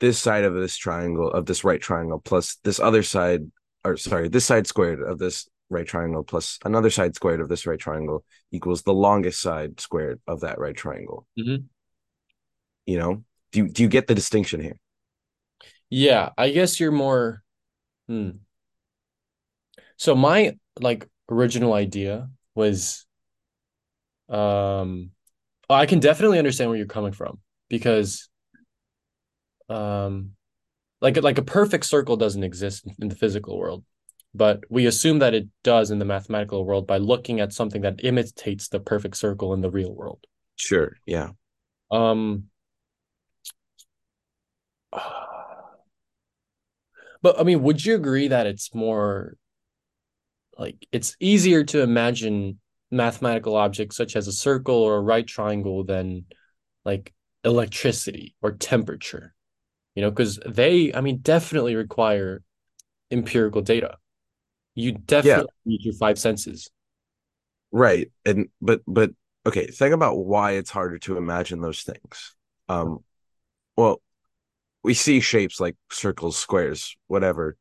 this 0.00 0.18
side 0.18 0.44
of 0.44 0.54
this 0.54 0.76
triangle 0.76 1.30
of 1.30 1.46
this 1.46 1.64
right 1.64 1.80
triangle 1.80 2.18
plus 2.18 2.56
this 2.64 2.80
other 2.80 3.02
side 3.02 3.42
or 3.84 3.96
sorry 3.96 4.28
this 4.28 4.44
side 4.44 4.66
squared 4.66 5.00
of 5.00 5.18
this 5.18 5.48
right 5.68 5.86
triangle 5.86 6.24
plus 6.24 6.58
another 6.64 6.90
side 6.90 7.14
squared 7.14 7.40
of 7.40 7.48
this 7.48 7.66
right 7.66 7.78
triangle 7.78 8.24
equals 8.50 8.82
the 8.82 8.92
longest 8.92 9.40
side 9.40 9.78
squared 9.80 10.20
of 10.26 10.40
that 10.40 10.58
right 10.58 10.76
triangle 10.76 11.26
mm-hmm. 11.38 11.62
you 12.86 12.98
know 12.98 13.22
do 13.52 13.60
you, 13.60 13.68
do 13.68 13.82
you 13.82 13.88
get 13.88 14.06
the 14.06 14.14
distinction 14.14 14.60
here 14.60 14.78
yeah 15.88 16.30
i 16.36 16.50
guess 16.50 16.80
you're 16.80 16.90
more 16.90 17.42
hmm. 18.08 18.30
so 19.96 20.14
my 20.14 20.56
like 20.80 21.08
original 21.28 21.72
idea 21.72 22.28
was 22.54 23.06
um 24.28 25.10
I 25.70 25.86
can 25.86 26.00
definitely 26.00 26.38
understand 26.38 26.70
where 26.70 26.76
you're 26.76 26.86
coming 26.86 27.12
from 27.12 27.38
because 27.68 28.28
um 29.70 30.32
like 31.00 31.16
like 31.22 31.38
a 31.38 31.42
perfect 31.42 31.86
circle 31.86 32.16
doesn't 32.16 32.44
exist 32.44 32.84
in 33.00 33.08
the 33.08 33.14
physical 33.14 33.58
world 33.58 33.84
but 34.34 34.60
we 34.68 34.86
assume 34.86 35.18
that 35.18 35.34
it 35.34 35.48
does 35.64 35.90
in 35.90 35.98
the 35.98 36.04
mathematical 36.04 36.64
world 36.64 36.86
by 36.86 36.98
looking 36.98 37.40
at 37.40 37.52
something 37.52 37.82
that 37.82 38.04
imitates 38.04 38.68
the 38.68 38.78
perfect 38.78 39.16
circle 39.16 39.52
in 39.54 39.60
the 39.60 39.70
real 39.70 39.92
world. 39.92 40.24
Sure 40.56 40.96
yeah. 41.06 41.30
Um 41.90 42.44
but 47.22 47.38
i 47.38 47.44
mean 47.44 47.62
would 47.62 47.84
you 47.84 47.94
agree 47.94 48.26
that 48.28 48.46
it's 48.46 48.74
more 48.74 49.36
like 50.58 50.86
it's 50.90 51.16
easier 51.20 51.62
to 51.64 51.80
imagine 51.80 52.58
mathematical 52.90 53.56
objects 53.56 53.96
such 53.96 54.16
as 54.16 54.26
a 54.26 54.32
circle 54.32 54.74
or 54.74 54.96
a 54.96 55.00
right 55.00 55.26
triangle 55.26 55.84
than 55.84 56.24
like 56.84 57.14
electricity 57.44 58.34
or 58.42 58.52
temperature 58.52 59.32
you 59.94 60.02
know 60.02 60.10
because 60.10 60.38
they 60.46 60.92
i 60.94 61.00
mean 61.00 61.18
definitely 61.18 61.74
require 61.74 62.42
empirical 63.10 63.60
data 63.62 63.96
you 64.74 64.92
definitely 64.92 65.48
yeah. 65.64 65.70
need 65.72 65.82
your 65.82 65.94
five 65.94 66.18
senses 66.18 66.70
right 67.72 68.10
and 68.24 68.48
but 68.60 68.80
but 68.86 69.10
okay 69.46 69.66
think 69.66 69.94
about 69.94 70.16
why 70.16 70.52
it's 70.52 70.70
harder 70.70 70.98
to 70.98 71.16
imagine 71.16 71.60
those 71.60 71.82
things 71.82 72.34
um 72.68 72.98
well 73.76 74.00
we 74.82 74.94
see 74.94 75.20
shapes 75.20 75.60
like 75.60 75.76
circles 75.90 76.38
squares 76.38 76.96
whatever 77.06 77.56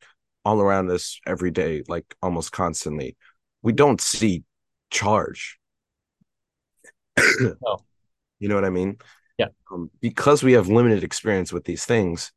all 0.45 0.61
around 0.61 0.89
us 0.89 1.19
every 1.25 1.51
day, 1.51 1.83
like 1.87 2.15
almost 2.21 2.51
constantly. 2.51 3.15
We 3.61 3.73
don't 3.73 4.01
see 4.01 4.43
charge. 4.89 5.59
oh. 7.19 7.79
You 8.39 8.47
know 8.47 8.55
what 8.55 8.65
I 8.65 8.69
mean? 8.69 8.97
Yeah. 9.39 9.47
Um, 9.71 9.89
because 10.01 10.43
we 10.43 10.53
have 10.53 10.67
limited 10.67 11.03
experience 11.03 11.53
with 11.53 11.65
these 11.65 11.85
things, 11.85 12.31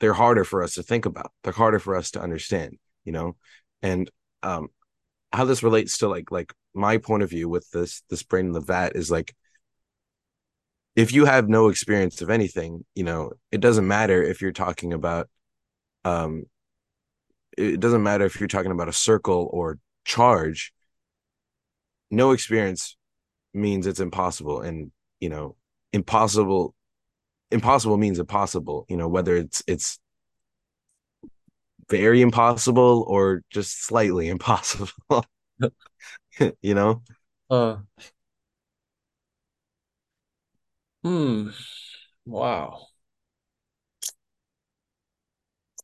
they're 0.00 0.14
harder 0.14 0.44
for 0.44 0.62
us 0.62 0.74
to 0.74 0.82
think 0.82 1.06
about. 1.06 1.32
They're 1.44 1.54
harder 1.54 1.78
for 1.78 1.96
us 1.96 2.10
to 2.12 2.20
understand, 2.22 2.78
you 3.04 3.12
know? 3.12 3.36
And 3.82 4.10
um 4.42 4.68
how 5.32 5.46
this 5.46 5.62
relates 5.64 5.98
to 5.98 6.08
like 6.08 6.30
like 6.32 6.54
my 6.74 6.98
point 6.98 7.22
of 7.24 7.30
view 7.30 7.48
with 7.48 7.70
this 7.72 8.02
this 8.10 8.24
brain 8.24 8.46
in 8.48 8.52
the 8.52 8.60
vat 8.60 8.96
is 8.96 9.10
like 9.10 9.34
if 10.96 11.12
you 11.12 11.26
have 11.26 11.48
no 11.48 11.68
experience 11.68 12.22
of 12.22 12.30
anything, 12.30 12.84
you 12.94 13.04
know, 13.04 13.32
it 13.52 13.60
doesn't 13.60 13.86
matter 13.86 14.22
if 14.22 14.40
you're 14.40 14.52
talking 14.52 14.92
about 14.92 15.28
um 16.04 16.44
it 17.56 17.80
doesn't 17.80 18.02
matter 18.02 18.24
if 18.24 18.38
you're 18.40 18.48
talking 18.48 18.70
about 18.72 18.88
a 18.88 18.92
circle 18.92 19.48
or 19.52 19.78
charge 20.04 20.72
no 22.10 22.30
experience 22.32 22.96
means 23.54 23.86
it's 23.86 24.00
impossible 24.00 24.60
and 24.60 24.90
you 25.20 25.28
know 25.28 25.56
impossible 25.96 26.74
impossible 27.52 27.98
means 27.98 28.18
impossible 28.20 28.86
you 28.90 28.96
know 28.98 29.08
whether 29.08 29.36
it's 29.36 29.62
it's 29.68 29.98
very 31.88 32.20
impossible 32.20 33.04
or 33.08 33.42
just 33.50 33.84
slightly 33.84 34.28
impossible 34.36 34.88
you 36.62 36.74
know 36.74 37.02
uh 37.50 37.76
hmm 41.02 41.48
wow 42.26 42.88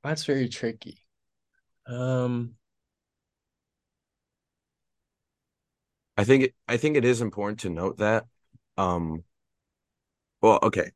that's 0.02 0.24
very 0.24 0.48
tricky 0.48 0.98
um, 1.86 2.56
I 6.16 6.24
think 6.24 6.44
it, 6.44 6.54
I 6.68 6.76
think 6.76 6.96
it 6.96 7.04
is 7.04 7.20
important 7.20 7.60
to 7.60 7.70
note 7.70 7.98
that. 7.98 8.26
Um, 8.76 9.24
well, 10.42 10.58
okay. 10.62 10.90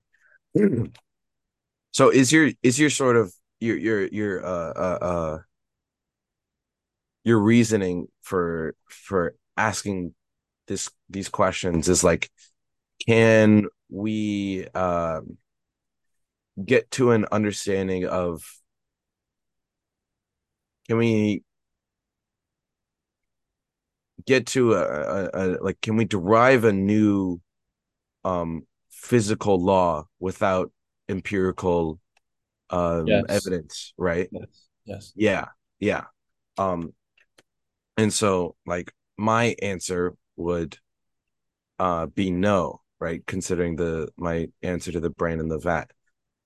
So 1.93 2.11
is 2.11 2.31
your 2.31 2.51
is 2.63 2.79
your 2.79 2.91
sort 2.91 3.17
of 3.17 3.33
your 3.59 3.79
your 3.79 4.07
your 4.09 4.45
uh 4.45 4.73
uh, 4.77 4.99
uh 5.01 5.39
your 7.25 7.39
reasoning 7.39 8.09
for 8.21 8.75
for 8.87 9.35
asking 9.57 10.15
this 10.67 10.91
these 11.09 11.31
questions 11.31 11.89
is 11.89 12.05
like 12.05 12.31
can 13.09 13.67
we 13.89 14.67
um 14.75 15.39
get 16.63 16.91
to 16.91 17.13
an 17.13 17.25
understanding 17.33 18.05
of 18.05 18.43
can 20.87 20.99
we 20.99 21.43
get 24.27 24.47
to 24.49 24.75
a, 24.75 24.83
a, 24.83 25.31
a 25.33 25.45
like 25.63 25.81
can 25.81 25.97
we 25.97 26.05
derive 26.05 26.65
a 26.65 26.73
new 26.75 27.41
um 28.23 28.67
physical 29.07 29.63
law 29.63 30.05
without 30.19 30.73
empirical 31.09 32.01
um 32.71 33.07
Yes. 33.07 33.25
evidence 33.29 33.95
right 33.97 34.29
Yes. 34.33 34.67
Yes. 34.85 35.13
yeah 35.15 35.47
yeah 35.79 36.05
um 36.59 36.93
and 37.97 38.13
so 38.13 38.57
like 38.67 38.93
my 39.17 39.55
answer 39.63 40.15
would 40.35 40.77
uh 41.79 42.07
be 42.07 42.33
no 42.33 42.81
right 42.99 43.25
considering 43.27 43.77
the 43.77 44.09
my 44.17 44.49
answer 44.63 44.91
to 44.91 44.99
the 44.99 45.11
brain 45.11 45.39
and 45.39 45.51
the 45.51 45.59
vat 45.59 45.89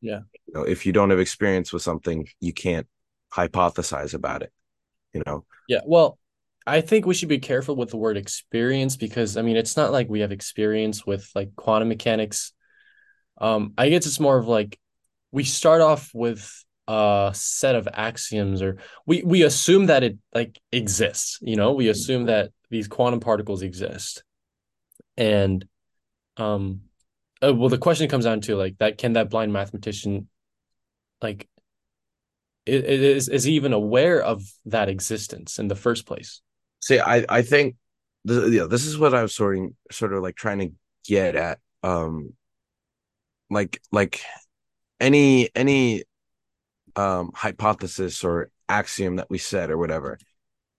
Yeah. 0.03 0.21
you 0.47 0.53
know 0.53 0.65
if 0.65 0.85
you 0.85 0.93
don't 0.93 1.09
have 1.09 1.19
experience 1.19 1.73
with 1.73 1.81
something 1.83 2.29
you 2.41 2.53
can't 2.53 2.87
hypothesize 3.33 4.13
about 4.13 4.43
it 4.43 4.53
you 5.15 5.23
know 5.25 5.47
Yeah. 5.67 5.81
Well, 5.87 6.19
I 6.67 6.81
think 6.81 7.07
we 7.07 7.15
should 7.15 7.29
be 7.29 7.39
careful 7.39 7.77
with 7.77 7.91
the 7.91 7.97
word 7.97 8.17
experience 8.17 8.97
because 8.97 9.37
I 9.37 9.43
mean 9.43 9.57
it's 9.57 9.77
not 9.77 9.93
like 9.93 10.09
we 10.09 10.21
have 10.21 10.33
experience 10.33 11.07
with 11.07 11.31
like 11.35 11.55
quantum 11.57 11.89
mechanics. 11.89 12.53
Um, 13.39 13.73
I 13.79 13.89
guess 13.89 14.07
it's 14.07 14.21
more 14.21 14.37
of 14.39 14.47
like 14.47 14.79
we 15.33 15.45
start 15.45 15.81
off 15.81 16.11
with 16.13 16.65
a 16.87 17.31
set 17.35 17.75
of 17.75 17.89
axioms 17.93 18.63
or 18.63 18.79
we 19.07 19.23
we 19.23 19.43
assume 19.43 19.87
that 19.87 20.03
it 20.03 20.19
like 20.35 20.59
exists, 20.73 21.39
you 21.41 21.57
know, 21.57 21.73
we 21.73 21.89
assume 21.89 22.27
that 22.27 22.51
these 22.69 22.89
quantum 22.89 23.21
particles 23.21 23.63
exist. 23.63 24.23
And 25.17 25.67
um 26.37 26.83
uh, 27.43 27.55
well 27.55 27.69
the 27.69 27.79
question 27.79 28.09
comes 28.09 28.25
down 28.25 28.41
to 28.43 28.57
like 28.57 28.77
that 28.79 28.99
can 28.99 29.15
that 29.15 29.31
blind 29.31 29.53
mathematician 29.53 30.29
like 31.23 31.49
is 32.67 33.29
is 33.29 33.45
he 33.45 33.55
even 33.55 33.73
aware 33.73 34.23
of 34.23 34.43
that 34.67 34.89
existence 34.89 35.59
in 35.59 35.69
the 35.69 35.75
first 35.75 36.07
place? 36.07 36.43
See 36.81 36.99
i 36.99 37.25
i 37.29 37.43
think 37.43 37.77
this, 38.25 38.53
yeah, 38.53 38.67
this 38.69 38.87
is 38.87 38.99
what 38.99 39.15
i 39.15 39.23
was 39.23 39.35
sort 39.35 39.59
of 39.59 39.71
sort 39.91 40.13
of 40.13 40.23
like 40.23 40.37
trying 40.37 40.59
to 40.59 40.73
get 41.07 41.37
at 41.37 41.59
um 41.83 42.35
like 43.49 43.81
like 43.91 44.21
any 45.01 45.49
any 45.55 46.05
um 46.97 47.31
hypothesis 47.35 48.25
or 48.25 48.51
axiom 48.69 49.17
that 49.17 49.31
we 49.31 49.39
said 49.39 49.71
or 49.71 49.79
whatever 49.79 50.19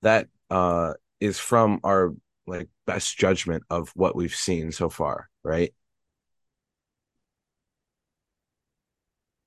that 0.02 0.28
uh 0.50 0.94
is 1.20 1.40
from 1.40 1.80
our 1.84 2.14
like 2.48 2.70
best 2.86 3.18
judgment 3.18 3.64
of 3.70 3.90
what 3.96 4.16
we've 4.16 4.36
seen 4.36 4.72
so 4.72 4.90
far 4.90 5.30
right 5.44 5.74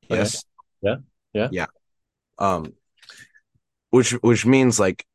yes 0.08 0.44
Yeah. 0.82 0.96
Yeah. 1.32 1.48
yeah 1.50 1.66
um 2.38 2.72
which 3.90 4.10
which 4.22 4.44
means 4.44 4.78
like 4.78 5.06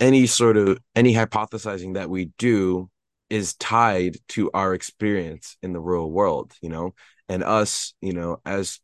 any 0.00 0.26
sort 0.26 0.56
of 0.56 0.78
any 0.94 1.14
hypothesizing 1.14 1.94
that 1.94 2.10
we 2.10 2.30
do 2.38 2.90
is 3.30 3.54
tied 3.54 4.16
to 4.28 4.50
our 4.52 4.74
experience 4.74 5.56
in 5.62 5.72
the 5.72 5.80
real 5.80 6.10
world 6.10 6.52
you 6.60 6.68
know? 6.68 6.94
And 7.28 7.42
us 7.42 7.94
you 8.00 8.12
know 8.12 8.40
as 8.44 8.80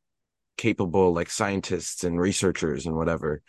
capable 0.56 1.14
like 1.14 1.30
scientists 1.30 2.04
and 2.04 2.20
researchers 2.20 2.86
and 2.86 2.94
whatever 2.94 3.42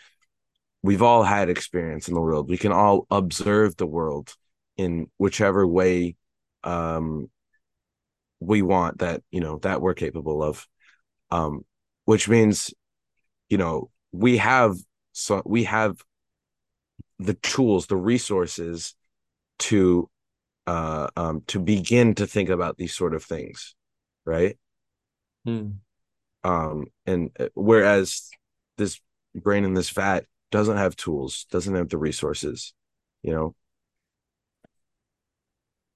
we've 0.84 1.02
all 1.02 1.24
had 1.24 1.50
experience 1.50 2.08
in 2.08 2.14
the 2.14 2.22
world. 2.22 2.50
We 2.50 2.58
can 2.58 2.72
all 2.72 3.06
observe 3.12 3.76
the 3.78 3.86
world 3.86 4.34
in 4.78 5.08
whichever 5.18 5.68
way 5.68 6.16
um 6.64 7.30
we 8.40 8.62
want 8.62 9.00
that 9.00 9.22
you 9.32 9.40
know 9.40 9.60
that 9.60 9.82
we're 9.82 9.94
capable 9.94 10.44
of. 10.44 10.68
Um 11.30 11.66
which 12.06 12.28
means 12.28 12.74
you 13.50 13.58
know 13.58 13.90
we 14.12 14.38
have 14.38 14.76
so 15.12 15.42
we 15.46 15.66
have 15.66 15.98
the 17.26 17.34
tools 17.36 17.88
the 17.88 17.96
resources 17.98 18.96
to 19.60 20.10
uh 20.68 21.08
um 21.16 21.44
to 21.48 21.60
begin 21.60 22.16
to 22.16 22.28
think 22.28 22.50
about 22.50 22.78
these 22.78 22.94
sort 22.96 23.16
of 23.16 23.24
things 23.24 23.76
right 24.26 24.58
Hmm. 25.46 25.82
um 26.44 26.86
and 27.06 27.30
uh, 27.40 27.48
whereas 27.54 28.30
this 28.78 29.00
brain 29.36 29.64
in 29.64 29.74
this 29.74 29.90
vat 29.92 30.26
doesn't 30.50 30.78
have 30.78 30.96
tools 30.96 31.46
doesn't 31.52 31.76
have 31.76 31.90
the 31.90 31.98
resources 31.98 32.74
you 33.24 33.32
know 33.32 33.56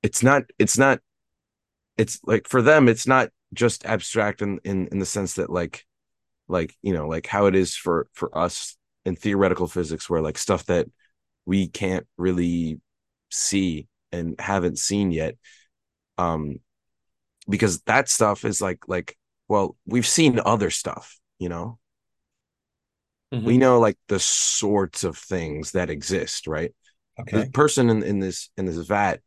it's 0.04 0.24
not 0.24 0.44
it's 0.60 0.78
not 0.78 1.00
it's 1.98 2.20
like 2.26 2.48
for 2.48 2.62
them 2.62 2.88
it's 2.88 3.08
not 3.08 3.30
just 3.54 3.86
abstract 3.86 4.42
in 4.42 4.60
in, 4.64 4.88
in 4.88 5.00
the 5.00 5.06
sense 5.06 5.36
that 5.36 5.50
like 5.50 5.86
like 6.48 6.76
you 6.82 6.94
know 6.94 7.08
like 7.08 7.28
how 7.28 7.48
it 7.48 7.56
is 7.56 7.76
for 7.76 8.08
for 8.14 8.36
us 8.38 8.78
in 9.06 9.16
theoretical 9.16 9.68
physics 9.68 10.10
where 10.10 10.22
like 10.22 10.38
stuff 10.38 10.66
that 10.66 10.88
we 11.46 11.68
can't 11.68 12.08
really 12.18 12.80
see 13.32 13.88
and 14.12 14.40
haven't 14.40 14.80
seen 14.80 15.12
yet 15.12 15.36
um 16.18 16.60
because 17.50 17.82
that 17.84 18.10
stuff 18.10 18.46
is 18.46 18.62
like 18.62 18.88
like 18.88 19.18
well 19.48 19.76
we've 19.86 20.08
seen 20.08 20.40
other 20.46 20.70
stuff 20.70 21.20
you 21.40 21.50
know? 21.50 21.78
We 23.44 23.58
hmm 23.58 23.58
know 23.58 23.80
like 23.80 23.98
the 24.08 24.20
sorts 24.20 25.04
of 25.04 25.18
things 25.18 25.72
that 25.72 25.90
exist 25.90 26.48
right? 26.48 26.74
The 27.32 27.46
person 27.54 27.90
in, 27.90 28.04
in 28.04 28.20
this 28.20 28.50
in 28.58 28.66
this 28.66 28.78
vat 28.78 29.22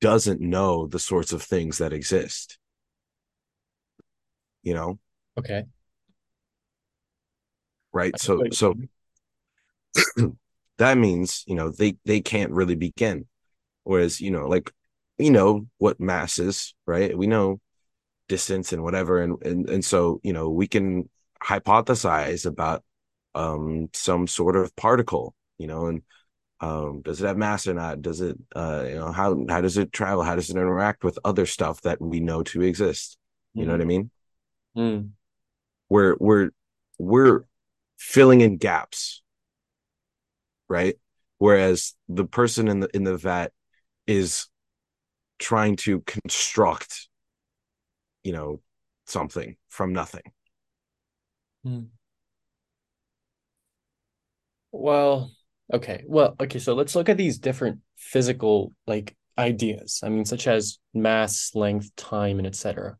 doesn't 0.00 0.40
know 0.40 0.86
the 0.88 0.98
sorts 1.00 1.32
of 1.32 1.42
things 1.42 1.78
that 1.78 1.92
exist. 1.92 2.58
You 4.62 4.74
know? 4.74 4.98
Okay. 5.36 5.66
right? 7.92 8.18
So 8.18 8.44
so. 8.50 8.74
that 10.78 10.98
means 10.98 11.44
you 11.46 11.54
know 11.54 11.70
they 11.70 11.96
they 12.04 12.20
can't 12.20 12.52
really 12.52 12.74
begin. 12.76 13.26
Whereas 13.84 14.20
you 14.20 14.30
know 14.30 14.48
like 14.48 14.72
we 15.18 15.30
know 15.30 15.66
what 15.78 16.00
mass 16.00 16.38
is 16.38 16.74
right? 16.86 17.16
We 17.16 17.26
know 17.26 17.60
distance 18.28 18.72
and 18.72 18.82
whatever. 18.82 19.22
And 19.22 19.42
and, 19.44 19.68
and 19.68 19.84
so 19.84 20.20
you 20.22 20.32
know 20.32 20.50
we 20.50 20.66
can 20.68 21.08
hypothesize 21.42 22.46
about 22.46 22.84
um 23.34 23.88
some 23.92 24.26
sort 24.26 24.56
of 24.56 24.74
particle 24.76 25.34
you 25.58 25.66
know 25.66 25.86
and 25.86 26.02
um 26.60 27.02
does 27.02 27.20
it 27.22 27.26
have 27.26 27.36
mass 27.36 27.66
or 27.66 27.74
not? 27.74 28.02
Does 28.02 28.20
it 28.20 28.36
uh 28.56 28.84
you 28.88 28.96
know 28.96 29.12
how 29.12 29.44
how 29.48 29.60
does 29.60 29.76
it 29.76 29.92
travel? 29.92 30.22
How 30.24 30.36
does 30.36 30.50
it 30.50 30.56
interact 30.56 31.04
with 31.04 31.18
other 31.24 31.46
stuff 31.46 31.80
that 31.82 32.00
we 32.00 32.20
know 32.20 32.42
to 32.44 32.62
exist? 32.62 33.18
You 33.54 33.66
know 33.66 33.72
what 33.72 33.80
i 33.80 33.84
Mhm. 33.84 33.88
mean? 33.88 34.10
Mm. 34.76 35.10
we're 35.88 36.16
we're 36.18 36.50
we're 36.98 37.42
filling 37.98 38.40
in 38.40 38.56
gaps 38.56 39.22
right 40.68 40.96
whereas 41.38 41.94
the 42.08 42.24
person 42.24 42.68
in 42.68 42.80
the 42.80 42.88
in 42.94 43.04
the 43.04 43.16
vat 43.16 43.52
is 44.06 44.48
trying 45.38 45.76
to 45.76 46.00
construct 46.02 47.08
you 48.22 48.32
know 48.32 48.60
something 49.06 49.56
from 49.68 49.92
nothing 49.92 50.22
Mm. 51.64 51.88
Well, 54.72 55.30
okay. 55.72 56.04
Well, 56.06 56.36
okay, 56.40 56.58
so 56.58 56.74
let's 56.74 56.94
look 56.94 57.08
at 57.08 57.16
these 57.16 57.38
different 57.38 57.80
physical 57.96 58.72
like 58.86 59.16
ideas. 59.38 60.00
I 60.02 60.08
mean, 60.08 60.24
such 60.24 60.46
as 60.46 60.78
mass, 60.92 61.52
length, 61.54 61.94
time, 61.96 62.38
and 62.38 62.46
etc. 62.46 62.98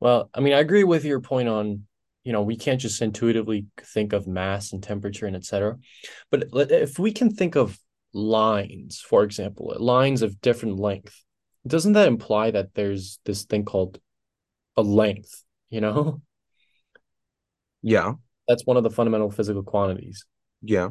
Well, 0.00 0.30
I 0.34 0.40
mean, 0.40 0.54
I 0.54 0.60
agree 0.60 0.84
with 0.84 1.04
your 1.04 1.20
point 1.20 1.48
on, 1.48 1.86
you 2.24 2.32
know, 2.32 2.42
we 2.42 2.56
can't 2.56 2.80
just 2.80 3.00
intuitively 3.02 3.66
think 3.80 4.12
of 4.12 4.26
mass 4.26 4.72
and 4.72 4.82
temperature 4.82 5.26
and 5.26 5.36
etc. 5.36 5.76
But 6.30 6.48
if 6.52 6.98
we 6.98 7.12
can 7.12 7.30
think 7.30 7.56
of 7.56 7.78
lines, 8.12 9.00
for 9.00 9.22
example, 9.24 9.74
lines 9.78 10.22
of 10.22 10.40
different 10.40 10.78
length, 10.78 11.24
doesn't 11.66 11.92
that 11.94 12.08
imply 12.08 12.50
that 12.50 12.74
there's 12.74 13.18
this 13.24 13.44
thing 13.44 13.64
called 13.64 14.00
a 14.76 14.82
length, 14.82 15.44
you 15.70 15.80
know? 15.80 16.20
yeah 17.82 18.14
That's 18.48 18.66
one 18.66 18.76
of 18.76 18.82
the 18.82 18.90
fundamental 18.90 19.30
physical 19.30 19.62
quantities. 19.62 20.24
yeah 20.62 20.90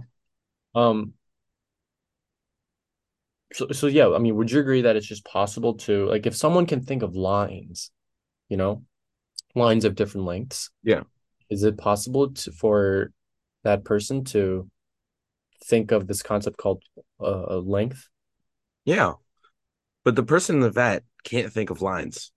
Um, 0.75 1.13
so 3.53 3.67
so 3.71 3.87
yeah, 3.87 4.09
I 4.11 4.19
mean, 4.19 4.35
would 4.35 4.51
you 4.51 4.59
agree 4.59 4.81
that 4.83 4.95
it's 4.95 5.07
just 5.07 5.25
possible 5.25 5.75
to 5.79 6.05
like 6.07 6.25
if 6.25 6.35
someone 6.35 6.65
can 6.65 6.81
think 6.83 7.01
of 7.01 7.15
lines, 7.15 7.91
you 8.47 8.57
know, 8.57 8.83
lines 9.55 9.85
of 9.85 9.95
different 9.95 10.27
lengths, 10.27 10.69
yeah 10.83 11.03
is 11.49 11.63
it 11.63 11.77
possible 11.77 12.31
to, 12.31 12.51
for 12.51 13.11
that 13.63 13.83
person 13.83 14.23
to 14.23 14.69
think 15.65 15.91
of 15.91 16.07
this 16.07 16.21
concept 16.21 16.57
called 16.57 16.83
uh, 17.19 17.57
length? 17.57 18.07
yeah 18.85 19.13
but 20.03 20.15
the 20.15 20.23
person 20.23 20.55
in 20.55 20.61
the 20.61 20.71
vat 20.71 21.03
can't 21.23 21.51
think 21.51 21.69
of 21.69 21.81
lines 21.81 22.31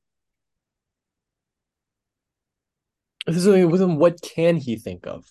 So 3.31 3.67
within 3.69 3.97
what 3.97 4.21
can 4.21 4.57
he 4.57 4.77
think 4.77 5.07
of? 5.07 5.25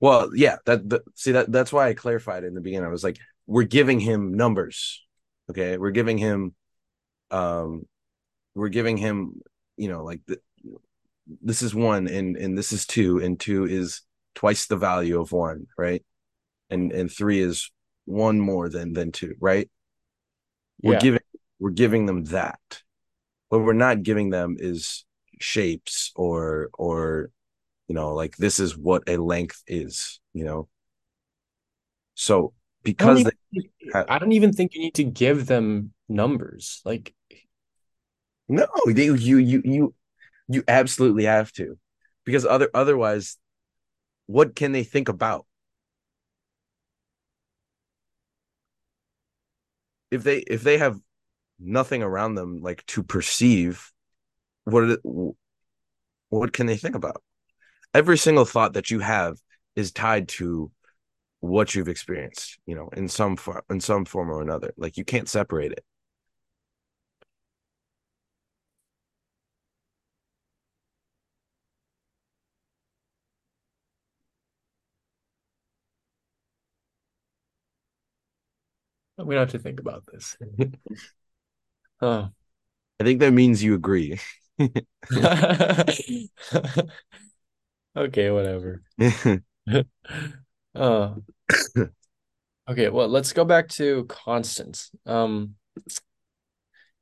well 0.00 0.30
yeah 0.34 0.56
that, 0.66 0.88
that 0.90 1.02
see 1.14 1.32
that 1.32 1.50
that's 1.50 1.72
why 1.72 1.88
i 1.88 1.94
clarified 1.94 2.44
in 2.44 2.54
the 2.54 2.60
beginning 2.60 2.86
i 2.86 2.90
was 2.90 3.04
like 3.04 3.18
we're 3.46 3.62
giving 3.64 4.00
him 4.00 4.34
numbers 4.34 5.04
okay 5.50 5.76
we're 5.78 5.90
giving 5.90 6.18
him 6.18 6.54
um 7.30 7.86
we're 8.54 8.68
giving 8.68 8.96
him 8.96 9.40
you 9.76 9.88
know 9.88 10.04
like 10.04 10.20
the, 10.26 10.38
this 11.42 11.62
is 11.62 11.74
one 11.74 12.08
and 12.08 12.36
and 12.36 12.56
this 12.58 12.72
is 12.72 12.86
two 12.86 13.18
and 13.18 13.38
two 13.38 13.64
is 13.64 14.02
twice 14.34 14.66
the 14.66 14.76
value 14.76 15.20
of 15.20 15.32
one 15.32 15.66
right 15.78 16.04
and 16.70 16.92
and 16.92 17.10
three 17.10 17.40
is 17.40 17.70
one 18.04 18.40
more 18.40 18.68
than 18.68 18.92
than 18.92 19.12
two 19.12 19.34
right 19.40 19.70
we're 20.82 20.94
Yeah. 20.94 21.00
giving 21.00 21.20
we're 21.60 21.70
giving 21.70 22.06
them 22.06 22.24
that 22.24 22.82
what 23.48 23.62
we're 23.62 23.72
not 23.72 24.02
giving 24.02 24.30
them 24.30 24.56
is 24.58 25.04
shapes 25.40 26.12
or 26.16 26.70
or 26.74 27.30
you 27.88 27.94
know 27.94 28.14
like 28.14 28.36
this 28.36 28.58
is 28.58 28.76
what 28.76 29.02
a 29.08 29.16
length 29.16 29.62
is 29.66 30.20
you 30.32 30.44
know 30.44 30.68
so 32.14 32.52
I 32.98 33.04
don't 33.04 33.16
because 33.16 33.18
even, 33.18 33.70
have, 33.92 34.06
I 34.08 34.18
don't 34.18 34.32
even 34.32 34.52
think 34.52 34.74
you 34.74 34.80
need 34.80 34.94
to 34.94 35.04
give 35.04 35.46
them 35.46 35.92
numbers. 36.08 36.80
Like, 36.84 37.14
no 38.48 38.66
they, 38.86 39.04
you 39.04 39.36
you 39.36 39.62
you 39.64 39.94
you 40.52 40.62
absolutely 40.68 41.24
have 41.24 41.52
to. 41.52 41.78
Because 42.24 42.44
other 42.44 42.68
otherwise 42.74 43.38
what 44.26 44.54
can 44.54 44.72
they 44.72 44.84
think 44.84 45.08
about? 45.08 45.46
If 50.10 50.22
they 50.24 50.38
if 50.38 50.62
they 50.62 50.78
have 50.78 50.98
nothing 51.58 52.02
around 52.02 52.34
them 52.34 52.60
like 52.60 52.84
to 52.86 53.02
perceive 53.02 53.90
what 54.64 55.00
what 56.28 56.52
can 56.52 56.66
they 56.66 56.76
think 56.76 56.94
about? 56.94 57.22
Every 57.94 58.18
single 58.18 58.44
thought 58.44 58.74
that 58.74 58.90
you 58.90 59.00
have 59.00 59.38
is 59.76 59.92
tied 59.92 60.28
to 60.28 60.70
what 61.40 61.74
you've 61.74 61.88
experienced 61.88 62.58
you 62.66 62.76
know 62.76 62.88
in 62.96 63.08
some 63.08 63.36
form 63.36 63.62
in 63.68 63.80
some 63.80 64.04
form 64.04 64.30
or 64.30 64.42
another. 64.42 64.72
Like 64.76 64.96
you 64.96 65.04
can't 65.04 65.28
separate 65.28 65.72
it 65.72 65.84
we 79.24 79.34
don't 79.34 79.42
have 79.42 79.52
to 79.52 79.58
think 79.58 79.80
about 79.80 80.04
this. 80.12 80.36
Oh. 82.04 82.30
i 82.98 83.04
think 83.04 83.20
that 83.20 83.32
means 83.32 83.62
you 83.62 83.74
agree 83.74 84.18
Okay, 87.96 88.30
whatever. 88.30 88.82
Uh, 90.74 91.16
okay, 92.66 92.88
well, 92.88 93.06
let's 93.08 93.34
go 93.34 93.44
back 93.44 93.68
to 93.68 94.06
constants. 94.06 94.90
Um, 95.04 95.56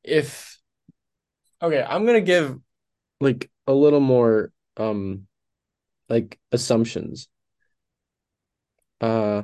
if 0.03 0.59
okay, 1.63 1.81
I'm 1.81 2.05
gonna 2.05 2.21
give 2.21 2.59
like 3.21 3.49
a 3.69 3.73
little 3.73 4.01
more 4.01 4.51
um 4.77 5.29
like 6.09 6.37
assumptions 6.51 7.29
uh 9.01 9.43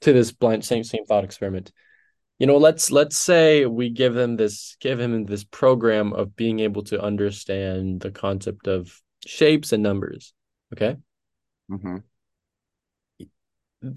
to 0.00 0.12
this 0.12 0.32
blind 0.32 0.64
same 0.64 0.82
same 0.82 1.04
thought 1.04 1.22
experiment. 1.22 1.70
You 2.42 2.48
know, 2.48 2.56
let's 2.56 2.90
let's 2.90 3.16
say 3.16 3.66
we 3.66 3.88
give 3.88 4.14
them 4.14 4.36
this 4.36 4.76
give 4.80 4.98
him 4.98 5.26
this 5.26 5.44
program 5.44 6.12
of 6.12 6.34
being 6.34 6.58
able 6.58 6.82
to 6.86 7.00
understand 7.00 8.00
the 8.00 8.10
concept 8.10 8.66
of 8.66 9.00
shapes 9.24 9.72
and 9.72 9.80
numbers. 9.80 10.34
Okay? 10.72 10.96
mm-hmm. 11.70 11.98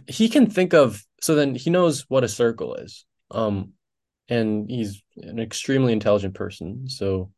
He 0.07 0.30
can 0.30 0.47
think 0.47 0.76
of 0.76 1.03
so 1.22 1.34
then 1.34 1.55
he 1.55 1.72
knows 1.72 2.05
what 2.07 2.23
a 2.23 2.27
circle 2.27 2.76
is. 2.76 3.03
Um 3.31 3.73
and 4.30 4.69
he's 4.69 5.01
an 5.17 5.39
extremely 5.39 5.91
intelligent 5.91 6.35
person, 6.35 6.88
so 6.88 7.31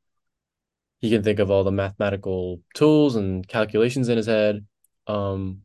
he 1.00 1.10
can 1.10 1.24
think 1.24 1.40
of 1.40 1.50
all 1.50 1.64
the 1.64 1.72
mathematical 1.72 2.62
tools 2.74 3.16
and 3.16 3.48
calculations 3.48 4.10
in 4.10 4.18
his 4.18 4.26
head. 4.26 4.66
Um 5.08 5.62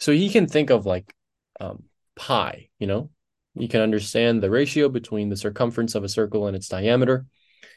so 0.00 0.10
he 0.10 0.30
can 0.30 0.48
think 0.48 0.70
of 0.70 0.84
like 0.84 1.14
um 1.60 1.84
pi, 2.16 2.70
you 2.80 2.88
know? 2.88 3.10
He 3.58 3.68
can 3.68 3.80
understand 3.80 4.42
the 4.42 4.50
ratio 4.50 4.88
between 4.88 5.28
the 5.28 5.36
circumference 5.36 5.94
of 5.94 6.04
a 6.04 6.08
circle 6.08 6.46
and 6.46 6.56
its 6.56 6.68
diameter 6.68 7.26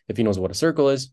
if 0.07 0.17
he 0.17 0.23
knows 0.23 0.39
what 0.39 0.51
a 0.51 0.55
circle 0.55 0.89
is. 0.89 1.11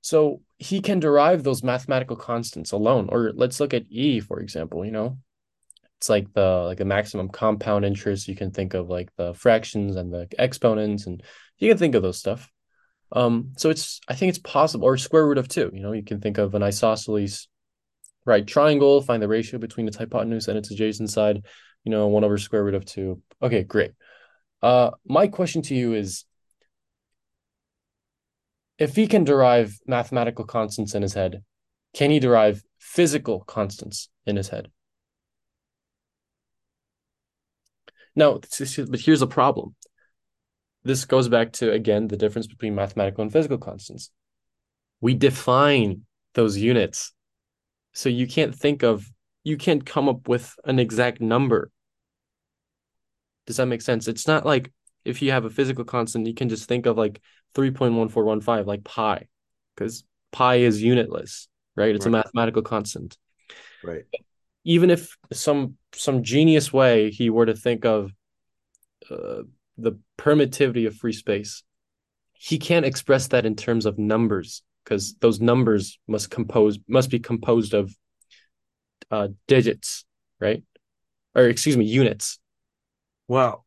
So 0.00 0.42
he 0.58 0.80
can 0.80 1.00
derive 1.00 1.42
those 1.42 1.62
mathematical 1.62 2.16
constants 2.16 2.72
alone. 2.72 3.08
Or 3.10 3.32
let's 3.34 3.58
look 3.60 3.72
at 3.72 3.90
E, 3.90 4.20
for 4.20 4.40
example, 4.40 4.84
you 4.84 4.92
know. 4.92 5.18
It's 5.98 6.10
like 6.10 6.32
the 6.34 6.64
like 6.66 6.76
the 6.76 6.84
maximum 6.84 7.30
compound 7.30 7.86
interest. 7.86 8.28
You 8.28 8.36
can 8.36 8.50
think 8.50 8.74
of 8.74 8.90
like 8.90 9.08
the 9.16 9.32
fractions 9.32 9.96
and 9.96 10.12
the 10.12 10.28
exponents, 10.38 11.06
and 11.06 11.22
you 11.56 11.70
can 11.70 11.78
think 11.78 11.94
of 11.94 12.02
those 12.02 12.18
stuff. 12.18 12.50
Um, 13.12 13.52
so 13.56 13.70
it's 13.70 14.00
I 14.06 14.14
think 14.14 14.28
it's 14.28 14.38
possible, 14.38 14.84
or 14.84 14.98
square 14.98 15.26
root 15.26 15.38
of 15.38 15.48
two. 15.48 15.70
You 15.72 15.80
know, 15.80 15.92
you 15.92 16.02
can 16.02 16.20
think 16.20 16.36
of 16.36 16.54
an 16.54 16.62
isosceles 16.62 17.48
right 18.26 18.46
triangle, 18.46 19.00
find 19.00 19.22
the 19.22 19.28
ratio 19.28 19.58
between 19.58 19.88
its 19.88 19.96
hypotenuse 19.96 20.48
and 20.48 20.58
its 20.58 20.70
adjacent 20.70 21.10
side, 21.10 21.46
you 21.84 21.90
know, 21.90 22.08
one 22.08 22.24
over 22.24 22.38
square 22.38 22.64
root 22.64 22.74
of 22.74 22.84
two. 22.84 23.22
Okay, 23.42 23.62
great. 23.62 23.92
Uh, 24.62 24.90
my 25.06 25.28
question 25.28 25.62
to 25.62 25.74
you 25.74 25.94
is 25.94 26.24
if 28.78 28.96
he 28.96 29.06
can 29.06 29.24
derive 29.24 29.78
mathematical 29.86 30.44
constants 30.44 30.94
in 30.94 31.02
his 31.02 31.14
head, 31.14 31.44
can 31.94 32.10
he 32.10 32.18
derive 32.18 32.62
physical 32.78 33.40
constants 33.40 34.08
in 34.26 34.36
his 34.36 34.48
head? 34.48 34.70
No, 38.16 38.40
but 38.40 39.00
here's 39.00 39.22
a 39.22 39.26
problem. 39.26 39.74
This 40.84 41.04
goes 41.04 41.28
back 41.28 41.52
to, 41.54 41.72
again, 41.72 42.08
the 42.08 42.16
difference 42.16 42.46
between 42.46 42.74
mathematical 42.74 43.22
and 43.22 43.32
physical 43.32 43.58
constants. 43.58 44.10
We 45.00 45.14
define 45.14 46.02
those 46.34 46.56
units. 46.56 47.12
So 47.92 48.08
you 48.08 48.26
can't 48.26 48.54
think 48.54 48.82
of, 48.82 49.10
you 49.44 49.56
can't 49.56 49.84
come 49.84 50.08
up 50.08 50.28
with 50.28 50.54
an 50.64 50.78
exact 50.78 51.20
number. 51.20 51.70
Does 53.46 53.56
that 53.56 53.66
make 53.66 53.82
sense? 53.82 54.08
It's 54.08 54.26
not 54.26 54.46
like 54.46 54.72
if 55.04 55.22
you 55.22 55.30
have 55.32 55.44
a 55.44 55.50
physical 55.50 55.84
constant, 55.84 56.26
you 56.26 56.34
can 56.34 56.48
just 56.48 56.68
think 56.68 56.86
of 56.86 56.96
like 56.96 57.20
3.1415, 57.54 58.66
like 58.66 58.84
pi, 58.84 59.26
because 59.74 60.04
pi 60.32 60.56
is 60.56 60.82
unitless, 60.82 61.48
right? 61.76 61.94
It's 61.94 62.06
right. 62.06 62.14
a 62.14 62.16
mathematical 62.18 62.62
constant. 62.62 63.16
Right. 63.82 64.04
Even 64.64 64.90
if 64.90 65.16
some 65.32 65.76
some 65.92 66.22
genius 66.22 66.72
way 66.72 67.10
he 67.10 67.28
were 67.28 67.46
to 67.46 67.54
think 67.54 67.84
of 67.84 68.10
uh, 69.10 69.42
the 69.76 69.98
permittivity 70.18 70.86
of 70.86 70.96
free 70.96 71.12
space, 71.12 71.62
he 72.32 72.58
can't 72.58 72.86
express 72.86 73.28
that 73.28 73.44
in 73.44 73.56
terms 73.56 73.84
of 73.84 73.98
numbers 73.98 74.62
because 74.82 75.14
those 75.20 75.40
numbers 75.40 75.98
must 76.08 76.30
compose 76.30 76.78
must 76.88 77.10
be 77.10 77.18
composed 77.18 77.74
of 77.74 77.94
uh, 79.10 79.28
digits, 79.46 80.04
right? 80.40 80.62
Or 81.34 81.44
excuse 81.44 81.76
me, 81.76 81.84
units. 81.84 82.38
Well, 83.28 83.64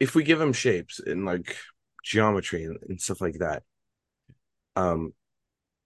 if 0.00 0.14
we 0.14 0.24
give 0.24 0.40
him 0.40 0.52
shapes 0.52 1.00
and 1.00 1.24
like 1.24 1.56
geometry 2.02 2.64
and, 2.64 2.78
and 2.88 3.00
stuff 3.00 3.20
like 3.20 3.38
that, 3.38 3.62
um, 4.76 5.12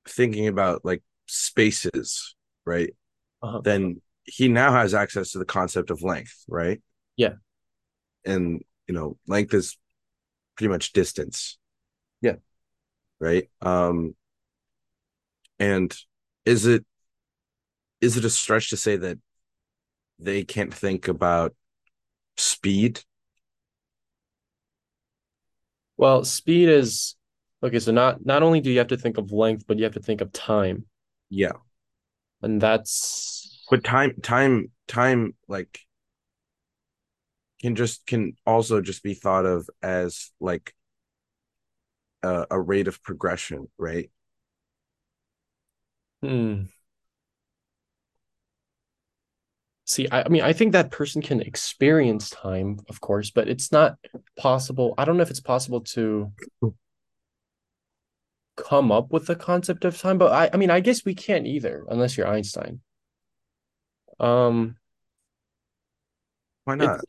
thinking 0.08 0.48
about 0.48 0.84
like 0.84 1.02
spaces, 1.26 2.34
right? 2.64 2.94
Uh-huh. 3.42 3.60
Then 3.62 4.00
he 4.24 4.48
now 4.48 4.72
has 4.72 4.94
access 4.94 5.32
to 5.32 5.38
the 5.38 5.44
concept 5.44 5.90
of 5.90 6.02
length, 6.02 6.44
right? 6.48 6.80
Yeah. 7.16 7.34
And 8.24 8.62
you 8.86 8.94
know, 8.94 9.18
length 9.26 9.54
is 9.54 9.76
pretty 10.56 10.68
much 10.68 10.92
distance. 10.92 11.58
Yeah. 12.20 12.36
Right. 13.20 13.48
Um 13.62 14.14
and 15.58 15.94
is 16.44 16.66
it 16.66 16.84
is 18.00 18.16
it 18.16 18.24
a 18.24 18.30
stretch 18.30 18.70
to 18.70 18.76
say 18.76 18.96
that 18.96 19.18
they 20.18 20.44
can't 20.44 20.72
think 20.72 21.08
about 21.08 21.54
speed? 22.36 23.02
Well, 25.96 26.24
speed 26.24 26.68
is 26.68 27.16
okay, 27.62 27.78
so 27.78 27.92
not 27.92 28.24
not 28.24 28.42
only 28.42 28.60
do 28.60 28.70
you 28.70 28.78
have 28.78 28.88
to 28.88 28.96
think 28.96 29.18
of 29.18 29.32
length, 29.32 29.66
but 29.66 29.78
you 29.78 29.84
have 29.84 29.94
to 29.94 30.00
think 30.00 30.20
of 30.20 30.32
time. 30.32 30.86
Yeah. 31.28 31.52
And 32.42 32.60
that's 32.60 33.64
but 33.70 33.84
time 33.84 34.14
time 34.22 34.70
time 34.86 35.34
like 35.48 35.80
can 37.60 37.74
just 37.74 38.06
can 38.06 38.34
also 38.46 38.80
just 38.80 39.02
be 39.02 39.14
thought 39.14 39.44
of 39.46 39.68
as 39.82 40.30
like 40.40 40.74
a, 42.22 42.46
a 42.50 42.60
rate 42.60 42.88
of 42.88 43.02
progression, 43.02 43.68
right? 43.78 44.10
Hmm. 46.22 46.68
See, 49.88 50.06
I, 50.10 50.24
I 50.24 50.28
mean, 50.28 50.42
I 50.42 50.52
think 50.52 50.72
that 50.72 50.90
person 50.90 51.22
can 51.22 51.40
experience 51.40 52.28
time, 52.28 52.78
of 52.90 53.00
course, 53.00 53.30
but 53.30 53.48
it's 53.48 53.72
not 53.72 53.96
possible. 54.36 54.92
I 54.98 55.06
don't 55.06 55.16
know 55.16 55.22
if 55.22 55.30
it's 55.30 55.40
possible 55.40 55.80
to 55.80 56.30
come 58.54 58.92
up 58.92 59.10
with 59.10 59.26
the 59.26 59.34
concept 59.34 59.86
of 59.86 59.98
time, 59.98 60.18
but 60.18 60.30
I, 60.30 60.50
I 60.52 60.58
mean, 60.58 60.68
I 60.68 60.80
guess 60.80 61.06
we 61.06 61.14
can't 61.14 61.46
either, 61.46 61.86
unless 61.88 62.18
you're 62.18 62.28
Einstein. 62.28 62.80
Um, 64.20 64.76
why 66.64 66.74
not? 66.74 67.00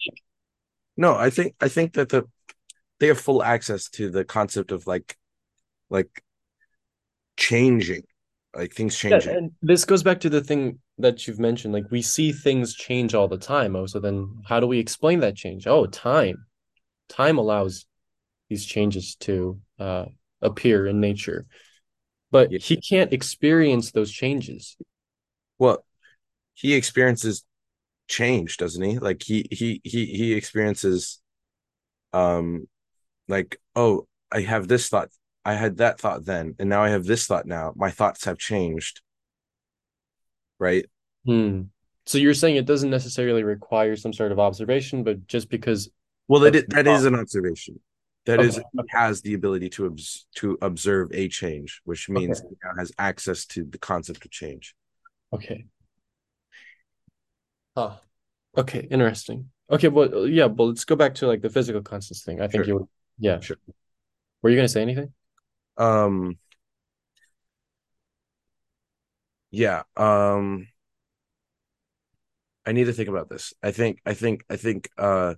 No, 0.96 1.16
I 1.16 1.32
think 1.32 1.56
I 1.60 1.68
think 1.68 1.96
that 1.96 2.08
the 2.08 2.30
they 3.00 3.08
have 3.08 3.20
full 3.20 3.44
access 3.44 3.90
to 3.90 4.10
the 4.10 4.24
concept 4.24 4.72
of 4.72 4.88
like 4.88 5.18
like 5.90 6.24
changing, 7.36 8.04
like 8.56 8.74
things 8.74 8.98
Yeah, 9.10 9.22
changing. 9.22 9.38
and 9.38 9.52
this 9.62 9.86
goes 9.86 10.04
back 10.04 10.20
to 10.22 10.30
the 10.30 10.42
thing 10.42 10.80
that 11.00 11.28
you've 11.28 11.40
mentioned. 11.40 11.74
Like 11.74 11.90
we 11.92 12.02
see 12.02 12.32
things 12.32 12.76
change 12.76 13.16
all 13.16 13.28
the 13.28 13.38
time. 13.38 13.76
Oh, 13.76 13.86
so 13.88 14.00
then 14.00 14.42
how 14.46 14.60
do 14.60 14.68
we 14.68 14.80
explain 14.80 15.20
that 15.22 15.36
change? 15.36 15.66
Oh, 15.68 15.86
time. 15.88 16.46
Time 17.10 17.38
allows 17.38 17.86
these 18.50 18.66
changes 18.66 19.16
to 19.18 19.60
uh, 19.80 20.06
appear 20.42 20.88
in 20.88 21.00
nature, 21.02 21.48
but 22.32 22.52
Yeah. 22.52 22.60
he 22.60 22.78
can't 22.78 23.14
experience 23.14 23.92
those 23.92 24.12
changes. 24.12 24.78
Well, 25.58 25.86
he 26.56 26.76
experiences 26.76 27.46
change, 28.10 28.58
doesn't 28.58 28.84
he? 28.84 29.00
Like 29.00 29.24
he 29.24 29.48
he 29.52 29.82
he 29.84 30.06
he 30.08 30.34
experiences 30.34 31.22
um 32.14 32.68
like 33.28 33.60
oh, 33.76 34.08
I 34.32 34.42
have 34.42 34.68
this 34.70 34.90
thought. 34.90 35.10
I 35.46 35.54
had 35.56 35.78
that 35.78 36.00
thought 36.00 36.26
then, 36.26 36.56
and 36.60 36.70
now 36.70 36.84
I 36.84 36.90
have 36.90 37.06
this 37.06 37.26
thought 37.26 37.46
now. 37.46 37.74
My 37.76 37.92
thoughts 37.92 38.26
have 38.26 38.38
changed, 38.38 39.02
right? 40.60 40.86
Hmm. 41.26 41.64
So 42.06 42.18
you're 42.18 42.34
saying 42.34 42.56
it 42.56 42.66
doesn't 42.66 42.90
necessarily 42.90 43.44
require 43.44 43.96
some 43.96 44.14
sort 44.14 44.32
of 44.32 44.40
observation, 44.40 45.04
but 45.04 45.28
just 45.28 45.50
because 45.50 45.90
Well, 46.28 46.42
that 46.42 46.70
that 46.70 46.88
is 46.88 47.06
an 47.06 47.16
observation. 47.16 47.80
That 48.26 48.42
is 48.42 48.58
Okay. 48.58 48.68
he 48.74 48.80
has 48.90 49.22
the 49.22 49.34
ability 49.34 49.70
to 49.72 49.86
obs- 49.86 50.28
to 50.36 50.58
observe 50.62 51.10
a 51.14 51.30
change, 51.30 51.82
which 51.86 52.10
means 52.10 52.40
Okay. 52.40 52.50
he 52.50 52.56
now 52.64 52.74
has 52.78 52.92
access 53.00 53.46
to 53.48 53.64
the 53.64 53.78
concept 53.78 54.26
of 54.26 54.32
change. 54.32 54.76
Okay. 55.34 55.66
Huh. 57.78 57.98
Okay, 58.58 58.88
interesting. 58.92 59.50
Okay, 59.70 59.88
well, 59.88 60.28
yeah, 60.28 60.48
but 60.48 60.64
let's 60.64 60.86
go 60.86 60.96
back 60.96 61.16
to 61.16 61.28
like 61.28 61.42
the 61.42 61.50
physical 61.50 61.82
constants 61.82 62.24
thing. 62.24 62.42
I 62.42 62.48
think 62.48 62.66
Sure. 62.66 62.82
you, 62.82 62.90
yeah. 63.20 63.40
Sure. 63.40 63.58
Were 64.42 64.50
you 64.50 64.56
gonna 64.56 64.68
say 64.68 64.82
anything? 64.82 65.14
Um. 65.80 66.38
Yeah. 69.52 69.84
Um. 69.98 70.68
I 72.66 72.72
need 72.72 72.86
to 72.86 72.94
think 72.94 73.10
about 73.10 73.30
this. 73.30 73.54
I 73.64 73.72
think. 73.72 74.00
I 74.06 74.14
think. 74.14 74.44
I 74.50 74.56
think. 74.56 74.90
Uh. 74.98 75.36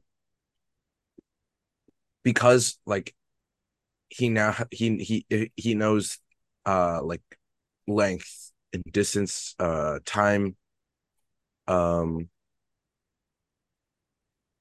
Because 2.24 2.78
like 2.86 3.16
he 4.10 4.30
now 4.30 4.56
he 4.72 4.98
he 5.30 5.52
he 5.56 5.76
knows 5.76 6.20
uh 6.66 7.02
like 7.04 7.24
length 7.88 8.52
and 8.74 8.84
distance 8.92 9.56
uh 9.60 10.00
time 10.06 10.56
um 11.68 12.30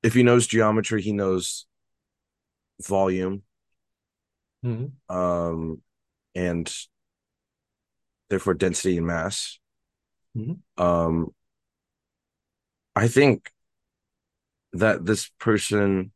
if 0.02 0.15
he 0.15 0.23
knows 0.23 0.47
geometry 0.47 1.02
he 1.02 1.12
knows 1.12 1.66
volume 2.81 3.43
Mhm. 4.65 4.93
um 5.09 5.82
and 6.35 6.73
therefore 8.28 8.55
density 8.55 8.99
and 8.99 9.07
mass 9.07 9.59
Mhm. 10.37 10.61
um 10.77 11.35
i 12.95 13.09
think 13.09 13.51
that 14.73 15.05
this 15.05 15.28
person 15.39 16.12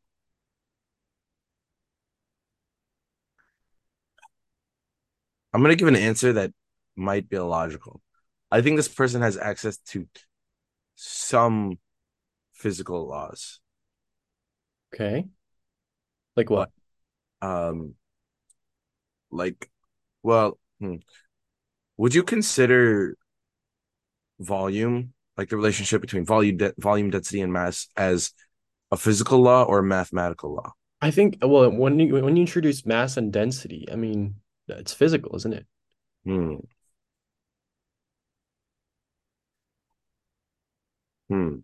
i'm 5.53 5.63
going 5.63 5.71
to 5.73 5.77
give 5.77 5.89
an 5.89 5.97
answer 5.97 6.33
that 6.35 6.53
might 6.97 7.29
be 7.29 7.37
illogical 7.37 8.01
i 8.51 8.61
think 8.61 8.77
this 8.77 8.89
person 8.89 9.23
has 9.23 9.37
access 9.37 9.79
to 9.79 10.07
some 10.97 11.79
physical 12.53 13.09
laws 13.09 13.61
Okay. 14.93 15.27
Like 16.37 16.51
what? 16.51 16.71
um 17.43 17.95
like 19.35 19.71
well 20.23 20.59
hmm. 20.81 20.97
would 21.97 22.15
you 22.15 22.23
consider 22.23 23.17
volume 24.41 25.13
like 25.37 25.49
the 25.49 25.57
relationship 25.57 26.01
between 26.01 26.25
volume 26.25 26.57
de- 26.57 26.75
volume 26.79 27.11
density 27.11 27.41
and 27.41 27.53
mass 27.53 27.89
as 27.97 28.33
a 28.91 28.97
physical 28.97 29.41
law 29.41 29.65
or 29.65 29.81
a 29.81 29.83
mathematical 29.83 30.55
law 30.55 30.73
I 31.01 31.11
think 31.11 31.39
well, 31.43 31.71
when 31.71 31.99
you 32.01 32.15
when 32.15 32.35
you 32.37 32.41
introduce 32.41 32.87
mass 32.87 33.19
and 33.19 33.31
density, 33.31 33.87
I 33.93 33.97
mean, 33.97 34.37
it's 34.69 34.95
physical, 34.95 35.37
isn't 35.37 35.53
it? 35.53 35.67
hmm 36.25 36.57
hmm 41.29 41.57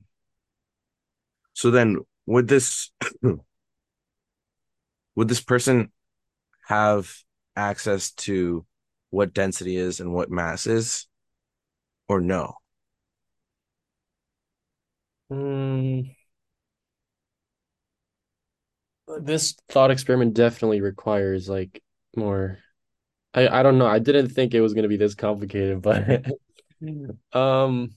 so 1.55 1.71
then 1.71 1.99
would 2.27 2.49
this 2.49 2.91
would 5.15 5.29
this 5.29 5.41
person 5.41 5.91
have 6.67 7.15
access 7.57 8.11
to 8.13 8.65
what 9.11 9.35
density 9.35 9.77
is 9.77 10.01
and 10.01 10.13
what 10.15 10.31
mass 10.31 10.67
is 10.67 11.07
or 12.09 12.21
no 12.21 12.55
Mm, 15.31 16.11
this 19.21 19.55
thought 19.69 19.91
experiment 19.91 20.35
definitely 20.35 20.81
requires 20.81 21.49
like 21.49 21.83
more. 22.17 22.59
I 23.35 23.49
I 23.49 23.63
don't 23.63 23.79
know. 23.79 23.87
I 23.87 23.99
didn't 23.99 24.29
think 24.31 24.55
it 24.55 24.61
was 24.61 24.75
gonna 24.75 24.89
be 24.89 24.97
this 24.97 25.15
complicated, 25.15 25.83
but 25.83 26.27
um, 27.33 27.91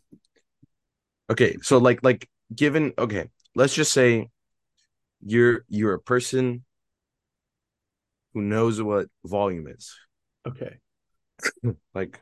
okay 1.30 1.56
so 1.62 1.78
like 1.78 2.04
like 2.04 2.28
given 2.56 2.94
okay 2.98 3.30
let's 3.56 3.74
just 3.74 3.94
say 3.94 4.30
you're 5.22 5.66
you're 5.70 5.94
a 5.94 6.00
person 6.00 6.64
who 8.34 8.42
knows 8.42 8.82
what 8.82 9.08
volume 9.26 9.68
is 9.68 9.94
okay. 10.48 10.78
like 11.94 12.22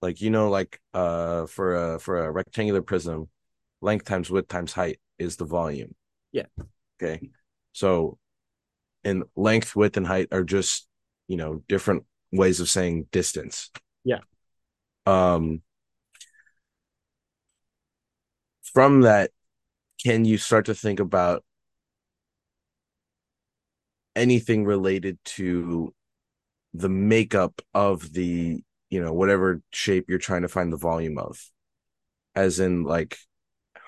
like 0.00 0.20
you 0.20 0.30
know 0.30 0.50
like 0.50 0.80
uh 0.94 1.46
for 1.46 1.94
a 1.94 1.98
for 1.98 2.24
a 2.24 2.30
rectangular 2.30 2.82
prism 2.82 3.28
length 3.80 4.04
times 4.04 4.30
width 4.30 4.48
times 4.48 4.72
height 4.72 4.98
is 5.18 5.36
the 5.36 5.44
volume 5.44 5.94
Yeah. 6.32 6.46
okay 7.00 7.30
so 7.72 8.18
and 9.04 9.24
length 9.36 9.74
width 9.74 9.96
and 9.96 10.06
height 10.06 10.28
are 10.32 10.44
just 10.44 10.86
you 11.28 11.36
know 11.36 11.62
different 11.68 12.04
ways 12.32 12.60
of 12.60 12.68
saying 12.68 13.06
distance 13.10 13.70
Yeah. 14.04 14.20
um 15.06 15.62
from 18.72 19.02
that 19.02 19.30
can 20.02 20.24
you 20.24 20.38
start 20.38 20.66
to 20.66 20.74
think 20.74 21.00
about 21.00 21.44
anything 24.16 24.64
related 24.64 25.18
to 25.24 25.94
the 26.74 26.88
makeup 26.88 27.62
of 27.74 28.12
the 28.12 28.62
you 28.90 29.02
know 29.02 29.12
whatever 29.12 29.62
shape 29.72 30.06
you're 30.08 30.18
trying 30.18 30.42
to 30.42 30.48
find 30.48 30.72
the 30.72 30.76
volume 30.78 31.18
of 31.18 31.40
as 32.34 32.60
in 32.60 32.84
like 32.84 33.18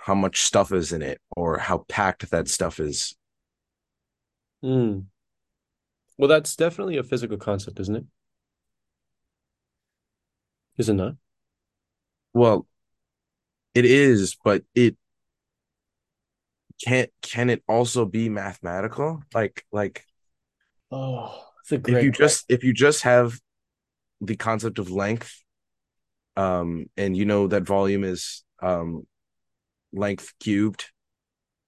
how 0.04 0.14
much 0.14 0.42
stuff 0.42 0.72
is 0.72 0.92
in 0.92 1.02
it 1.02 1.20
or 1.36 1.58
how 1.58 1.78
packed 1.88 2.30
that 2.30 2.48
stuff 2.48 2.80
is 2.80 3.16
Hmm. 4.62 5.06
Well, 6.18 6.28
that's 6.28 6.56
definitely 6.56 6.96
a 6.96 7.02
physical 7.04 7.36
concept, 7.36 7.78
isn't 7.80 7.94
it? 7.96 8.04
Is 10.78 10.88
it 10.88 10.94
not? 10.94 11.16
well 12.34 12.66
it 13.74 13.84
is 13.84 14.36
but 14.44 14.62
it 14.74 14.96
can't 16.84 17.10
can 17.22 17.50
it 17.50 17.62
also 17.68 18.04
be 18.04 18.28
mathematical 18.28 19.22
like 19.32 19.64
like 19.72 20.04
Oh, 20.90 21.44
it's 21.62 21.72
a 21.72 21.78
if 21.86 22.02
you 22.02 22.10
question. 22.10 22.12
just 22.12 22.44
if 22.48 22.64
you 22.64 22.72
just 22.72 23.02
have 23.02 23.38
the 24.20 24.36
concept 24.36 24.78
of 24.78 24.90
length 24.90 25.42
um 26.36 26.86
and 26.96 27.16
you 27.16 27.24
know 27.24 27.46
that 27.46 27.62
volume 27.64 28.04
is 28.04 28.44
um 28.62 29.06
length 29.92 30.32
cubed 30.40 30.86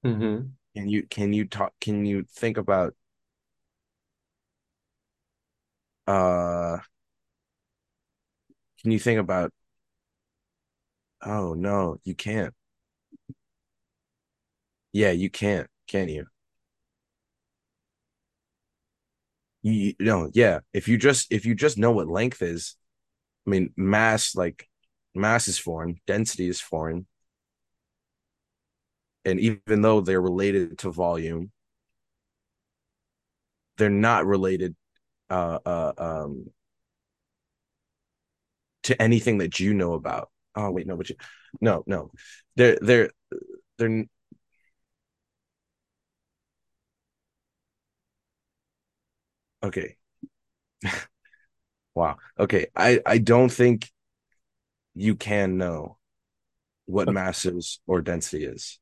Mm-hmm. 0.04 0.48
can 0.74 0.88
you 0.88 1.02
can 1.08 1.32
you 1.32 1.44
talk 1.46 1.72
can 1.80 2.04
you 2.04 2.24
think 2.34 2.56
about 2.56 2.94
uh 6.06 6.78
can 8.82 8.90
you 8.92 8.98
think 8.98 9.18
about 9.20 9.52
oh 11.22 11.52
no 11.54 11.98
you 12.04 12.14
can't 12.14 12.54
yeah 14.92 15.10
you 15.10 15.30
can't 15.30 15.68
can 15.86 16.08
you 16.08 16.26
you, 19.66 19.72
you 19.72 19.94
no 20.00 20.30
yeah 20.34 20.60
if 20.72 20.88
you 20.88 20.98
just 20.98 21.32
if 21.32 21.44
you 21.46 21.54
just 21.54 21.78
know 21.78 21.90
what 21.90 22.08
length 22.08 22.42
is 22.42 22.76
i 23.46 23.50
mean 23.50 23.72
mass 23.76 24.34
like 24.34 24.68
mass 25.14 25.48
is 25.48 25.58
foreign 25.58 26.00
density 26.06 26.48
is 26.48 26.60
foreign. 26.60 27.06
And 29.26 29.40
even 29.40 29.82
though 29.82 30.00
they're 30.00 30.20
related 30.20 30.78
to 30.78 30.90
volume 30.90 31.50
they're 33.76 33.90
not 33.90 34.26
related 34.26 34.74
uh 35.30 35.58
uh 35.64 35.92
um 35.98 36.50
to 38.84 39.00
anything 39.00 39.38
that 39.38 39.58
you 39.60 39.74
know 39.74 39.94
about. 39.94 40.30
Oh 40.54 40.70
wait 40.70 40.86
no 40.86 40.96
but 40.96 41.10
you 41.10 41.16
no 41.60 41.82
no. 41.86 42.10
They're 42.56 42.78
they're 42.80 43.10
they're 43.78 44.04
okay 49.66 49.96
Wow. 51.96 52.18
Okay. 52.38 52.66
I 52.76 53.00
I 53.06 53.18
don't 53.18 53.48
think 53.48 53.90
you 54.94 55.16
can 55.16 55.56
know 55.56 55.96
what 56.84 57.10
mass 57.10 57.46
is 57.46 57.80
or 57.86 58.02
density 58.02 58.44
is. 58.44 58.78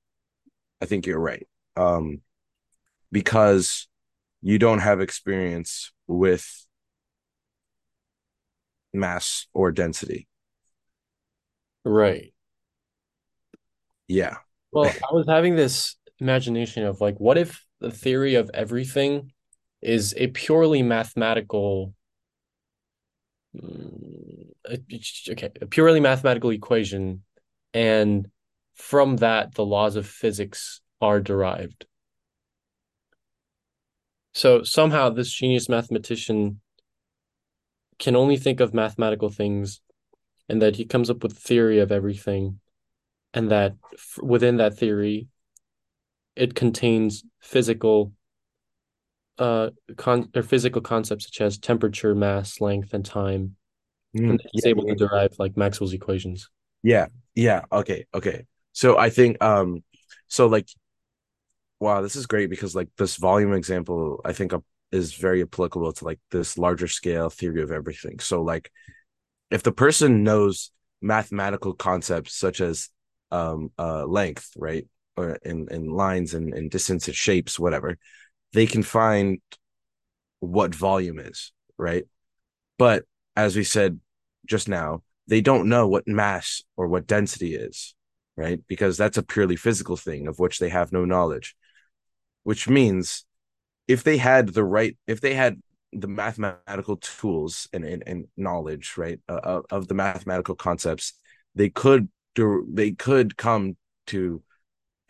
I 0.83 0.87
think 0.87 1.07
you're 1.07 1.21
right. 1.21 1.47
Um, 1.77 2.23
because 3.13 3.87
you 4.43 4.59
don't 4.59 4.81
have 4.81 5.01
experience 5.01 5.93
with 6.09 6.67
mass 8.93 9.47
or 9.55 9.71
density. 9.71 10.27
Right. 11.85 12.35
Yeah. 14.09 14.39
Well, 14.73 14.93
I 15.09 15.15
was 15.15 15.27
having 15.29 15.55
this 15.55 15.95
imagination 16.19 16.85
of 16.85 17.01
like, 17.01 17.19
what 17.19 17.39
if 17.39 17.65
the 17.81 17.93
theory 17.93 18.35
of 18.35 18.51
everything 18.53 19.31
is 19.85 20.15
a 20.17 20.29
purely 20.29 20.83
mathematical, 20.83 21.95
mm, 23.57 24.51
okay, 25.31 25.51
a 25.61 25.67
purely 25.67 26.01
mathematical 26.01 26.51
equation, 26.51 27.23
and 27.73 28.29
from 28.75 29.17
that, 29.19 29.55
the 29.55 29.65
laws 29.65 29.97
of 29.97 30.07
physics 30.07 30.81
are 31.01 31.21
derived. 31.21 31.87
So 34.33 34.65
somehow 34.65 35.11
this 35.11 35.31
genius 35.31 35.69
mathematician 35.69 36.61
can 37.99 38.17
only 38.17 38.37
think 38.37 38.61
of 38.61 38.75
mathematical 38.75 39.31
things 39.31 39.81
and 40.49 40.61
that 40.61 40.77
he 40.77 40.85
comes 40.85 41.09
up 41.09 41.23
with 41.23 41.39
theory 41.39 41.79
of 41.79 41.93
everything 41.93 42.59
and 43.33 43.51
that 43.51 43.75
within 44.21 44.57
that 44.57 44.77
theory 44.77 45.29
it 46.35 46.55
contains 46.55 47.25
physical 47.41 48.13
uh 49.39 49.71
con 49.97 50.29
or 50.35 50.43
physical 50.43 50.81
concepts 50.81 51.27
such 51.27 51.41
as 51.41 51.59
temperature, 51.59 52.15
mass, 52.15 52.61
length, 52.61 52.95
and 52.95 53.05
time. 53.05 53.57
Mm, 54.17 54.31
and 54.31 54.43
he's 54.53 54.65
yeah, 54.65 54.71
able 54.71 54.87
yeah. 54.87 54.95
to 54.95 54.99
derive 54.99 55.35
like 55.39 55.57
Maxwell's 55.57 55.93
equations. 55.93 56.49
Yeah. 56.83 57.07
Yeah. 57.35 57.63
Okay. 57.73 58.07
Okay. 58.15 58.47
So 58.73 58.97
I 58.99 59.11
think 59.11 59.43
um 59.43 59.83
so 60.29 60.47
like 60.47 60.69
wow, 61.81 62.01
this 62.01 62.17
is 62.17 62.27
great 62.27 62.49
because 62.49 62.75
like 62.75 62.89
this 62.97 63.17
volume 63.17 63.53
example 63.53 64.21
I 64.25 64.33
think 64.33 64.53
is 64.93 65.15
very 65.15 65.43
applicable 65.43 65.93
to 65.93 66.05
like 66.05 66.21
this 66.31 66.57
larger 66.57 66.87
scale 66.87 67.29
theory 67.29 67.63
of 67.63 67.73
everything. 67.73 68.21
So 68.21 68.43
like 68.43 68.71
if 69.51 69.63
the 69.63 69.73
person 69.73 70.23
knows 70.23 70.71
mathematical 71.03 71.75
concepts 71.75 72.35
such 72.37 72.61
as 72.61 72.89
um 73.31 73.73
uh 73.79 74.05
length, 74.05 74.51
right? 74.57 74.87
Or 75.17 75.37
in 75.43 75.69
in 75.71 75.91
lines 75.91 76.35
and, 76.35 76.55
and 76.55 76.71
distance 76.71 77.09
and 77.09 77.17
shapes, 77.17 77.59
whatever, 77.59 77.99
they 78.55 78.67
can 78.67 78.83
find 78.83 79.41
what 80.41 80.75
volume 80.75 81.19
is, 81.19 81.53
right? 81.77 82.05
But 82.79 83.05
as 83.37 83.57
we 83.57 83.65
said 83.65 84.01
just 84.47 84.69
now, 84.69 85.03
they 85.27 85.41
don't 85.41 85.69
know 85.69 85.89
what 85.89 86.07
mass 86.07 86.63
or 86.77 86.87
what 86.87 87.07
density 87.07 87.55
is, 87.55 87.95
right? 88.37 88.61
Because 88.69 88.97
that's 88.97 89.19
a 89.19 89.23
purely 89.23 89.57
physical 89.57 89.97
thing 89.97 90.29
of 90.29 90.39
which 90.39 90.59
they 90.59 90.69
have 90.69 90.93
no 90.93 91.05
knowledge. 91.05 91.57
Which 92.45 92.69
means 92.69 93.25
if 93.89 94.05
they 94.05 94.19
had 94.19 94.49
the 94.49 94.65
right, 94.65 94.97
if 95.07 95.21
they 95.21 95.35
had 95.35 95.61
the 95.93 96.09
mathematical 96.09 96.97
tools 96.99 97.69
and, 97.73 97.85
and, 97.85 98.03
and 98.07 98.27
knowledge, 98.37 98.95
right, 98.97 99.19
uh, 99.29 99.63
of 99.71 99.89
the 99.89 99.95
mathematical 99.95 100.55
concepts, 100.55 101.15
they 101.55 101.71
could 101.71 102.09
do, 102.35 102.67
they 102.73 102.93
could 102.93 103.37
come 103.37 103.77
to 104.09 104.43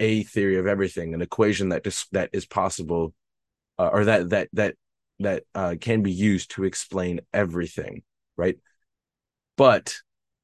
a 0.01 0.23
theory 0.23 0.59
of 0.59 0.67
everything, 0.67 1.13
an 1.13 1.23
equation 1.23 1.71
that 1.71 1.85
just 1.85 2.13
that 2.13 2.31
is 2.33 2.47
possible, 2.47 3.15
uh, 3.79 3.91
or 3.93 4.05
that 4.05 4.31
that 4.31 4.49
that 4.53 4.75
that 5.21 5.45
uh, 5.55 5.75
can 5.81 6.03
be 6.03 6.13
used 6.13 6.53
to 6.53 6.65
explain 6.65 7.21
everything, 7.33 8.03
right? 8.37 8.59
But 9.57 9.97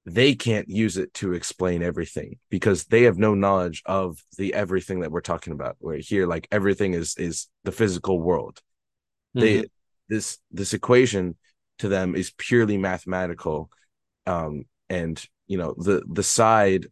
they 0.07 0.35
can't 0.35 0.69
use 0.69 0.97
it 0.97 1.13
to 1.15 1.35
explain 1.35 1.83
everything 1.83 2.39
because 2.49 2.85
they 2.85 3.03
have 3.03 3.19
no 3.19 3.35
knowledge 3.35 3.83
of 3.87 4.23
the 4.39 4.55
everything 4.55 5.01
that 5.01 5.11
we're 5.11 5.21
talking 5.21 5.53
about. 5.53 5.77
Where 5.79 5.99
here, 5.99 6.27
like 6.27 6.49
everything 6.51 6.95
is 6.95 7.17
is 7.17 7.49
the 7.65 7.73
physical 7.73 8.21
world. 8.21 8.61
Mm-hmm. 9.37 9.41
They 9.41 9.65
this 10.09 10.39
this 10.51 10.75
equation 10.75 11.37
to 11.79 11.89
them 11.89 12.15
is 12.15 12.33
purely 12.37 12.79
mathematical, 12.79 13.71
um, 14.27 14.65
and 14.89 15.23
you 15.47 15.59
know 15.59 15.75
the 15.77 16.03
the 16.11 16.23
side 16.23 16.87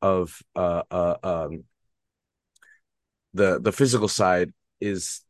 of 0.00 0.40
uh, 0.56 0.82
uh 0.90 1.16
um 1.22 1.64
the 3.34 3.60
the 3.60 3.72
physical 3.72 4.08
side 4.08 4.52
is 4.80 5.20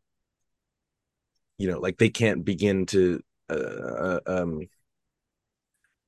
you 1.62 1.70
know 1.70 1.78
like 1.78 1.96
they 1.98 2.10
can't 2.10 2.44
begin 2.44 2.86
to 2.86 3.20
uh, 3.48 3.54
uh 3.54 4.20
um 4.26 4.68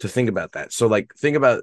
to 0.00 0.08
think 0.08 0.28
about 0.28 0.52
that. 0.52 0.72
So 0.72 0.88
like 0.88 1.14
think 1.14 1.36
about 1.36 1.62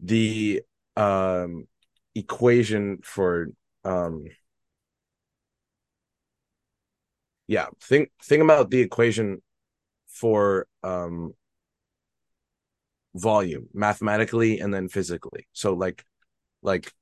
the 0.00 0.62
um 0.94 1.66
equation 2.14 2.98
for 3.02 3.48
um 3.84 4.26
yeah, 7.48 7.68
think 7.80 8.10
think 8.22 8.42
about 8.42 8.70
the 8.70 8.80
equation 8.80 9.40
for 10.06 10.66
um 10.82 11.32
volume 13.14 13.68
mathematically 13.72 14.60
and 14.60 14.72
then 14.74 14.90
physically. 14.90 15.46
So 15.54 15.72
like 15.72 16.04
like 16.62 16.92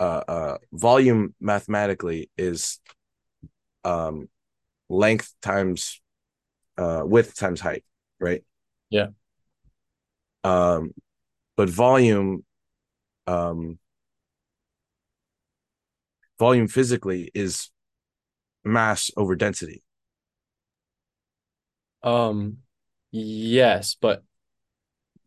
uh 0.00 0.24
uh 0.26 0.58
volume 0.72 1.36
mathematically 1.40 2.28
is 2.36 2.80
um 3.84 4.28
length 4.94 5.32
times 5.42 6.00
uh 6.78 7.02
width 7.04 7.36
times 7.36 7.60
height, 7.60 7.84
right? 8.20 8.42
Yeah. 8.90 9.08
Um, 10.44 10.92
but 11.56 11.70
volume, 11.70 12.44
um, 13.26 13.78
volume 16.38 16.68
physically 16.68 17.30
is 17.34 17.70
mass 18.64 19.10
over 19.16 19.36
density. 19.36 19.82
Um, 22.02 22.58
yes, 23.10 23.96
but 23.98 24.22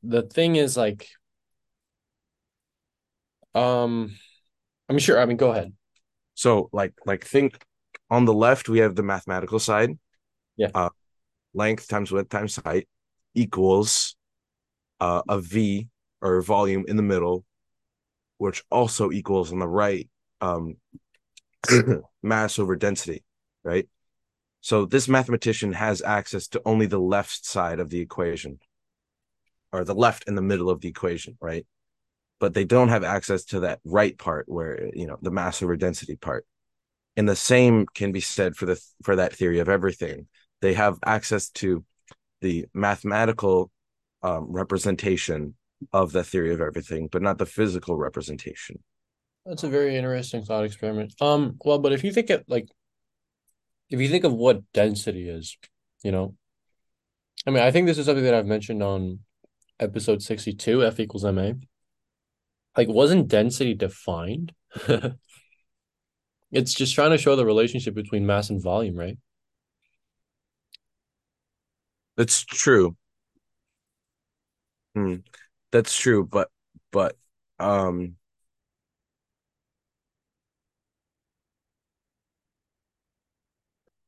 the 0.03 0.22
thing 0.22 0.56
is 0.56 0.77
like, 0.77 1.07
um, 3.56 4.15
I'm 4.88 4.99
sure. 4.99 5.19
I 5.19 5.26
mean, 5.26 5.38
go 5.38 5.52
ahead. 5.52 5.73
So, 6.35 6.69
like, 6.72 6.94
like 7.06 7.26
think 7.26 7.65
on 8.09 8.25
the 8.25 8.34
left 8.34 8.69
we 8.69 8.79
have 8.79 8.95
the 8.95 9.03
mathematical 9.03 9.59
side. 9.59 9.97
Yeah. 10.55 10.69
Uh, 10.73 10.89
length 11.53 11.88
times 11.88 12.11
width 12.11 12.29
times 12.29 12.59
height 12.63 12.88
equals 13.34 14.15
uh, 14.99 15.21
a 15.27 15.39
V 15.39 15.88
or 16.21 16.41
volume 16.41 16.85
in 16.88 16.97
the 16.97 17.03
middle, 17.03 17.45
which 18.38 18.63
also 18.71 19.11
equals 19.11 19.51
on 19.51 19.59
the 19.59 19.67
right 19.67 20.09
um, 20.41 20.77
mass 22.23 22.59
over 22.59 22.75
density, 22.75 23.23
right? 23.63 23.88
So 24.61 24.85
this 24.85 25.07
mathematician 25.07 25.73
has 25.73 26.01
access 26.01 26.47
to 26.49 26.61
only 26.65 26.88
the 26.88 26.99
left 26.99 27.45
side 27.45 27.79
of 27.79 27.89
the 27.89 27.99
equation, 27.99 28.59
or 29.71 29.84
the 29.84 29.95
left 29.95 30.27
in 30.27 30.35
the 30.35 30.41
middle 30.41 30.69
of 30.69 30.81
the 30.81 30.89
equation, 30.89 31.38
right? 31.39 31.65
But 32.39 32.53
they 32.53 32.65
don't 32.65 32.89
have 32.89 33.03
access 33.03 33.45
to 33.45 33.61
that 33.61 33.79
right 33.84 34.17
part 34.17 34.47
where 34.47 34.89
you 34.93 35.07
know 35.07 35.17
the 35.21 35.31
mass 35.31 35.61
over 35.61 35.75
density 35.75 36.15
part. 36.15 36.45
And 37.18 37.27
the 37.27 37.35
same 37.35 37.88
can 37.94 38.11
be 38.11 38.22
said 38.22 38.56
for 38.56 38.65
the 38.65 38.80
for 39.03 39.18
that 39.18 39.34
theory 39.34 39.60
of 39.60 39.68
everything. 39.68 40.27
They 40.61 40.73
have 40.73 40.99
access 41.06 41.49
to 41.49 41.84
the 42.41 42.68
mathematical 42.73 43.72
um, 44.23 44.45
representation 44.49 45.56
of 45.91 46.11
the 46.11 46.23
theory 46.23 46.53
of 46.53 46.61
everything, 46.61 47.10
but 47.11 47.22
not 47.22 47.38
the 47.38 47.45
physical 47.45 47.98
representation. 47.98 48.84
That's 49.45 49.64
a 49.64 49.69
very 49.69 49.95
interesting 49.95 50.44
thought 50.44 50.64
experiment. 50.64 51.14
Um, 51.19 51.57
well, 51.64 51.80
but 51.80 51.94
if 51.94 52.03
you 52.03 52.11
think 52.11 52.30
it 52.30 52.45
like, 52.48 52.68
if 53.89 53.99
you 53.99 54.10
think 54.10 54.23
of 54.23 54.34
what 54.34 54.61
density 54.73 55.27
is, 55.27 55.57
you 56.03 56.11
know, 56.11 56.35
I 57.45 57.52
mean, 57.52 57.64
I 57.64 57.72
think 57.72 57.88
this 57.88 57.98
is 57.98 58.06
something 58.06 58.26
that 58.26 58.34
I've 58.34 58.45
mentioned 58.45 58.84
on 58.84 59.19
episode 59.80 60.22
62, 60.22 60.84
F 60.84 60.99
equals 60.99 61.23
MA. 61.23 61.52
Like, 62.76 62.89
wasn't 62.89 63.27
density 63.27 63.73
defined? 63.73 64.53
it's 66.51 66.73
just 66.73 66.95
trying 66.95 67.11
to 67.11 67.17
show 67.17 67.35
the 67.35 67.45
relationship 67.45 67.93
between 67.93 68.25
mass 68.25 68.49
and 68.49 68.61
volume, 68.61 68.95
right? 68.95 69.17
That's 72.17 72.43
true. 72.43 72.95
Hmm. 74.95 75.15
That's 75.71 75.97
true, 75.97 76.25
but 76.25 76.49
but 76.91 77.17
um 77.59 78.15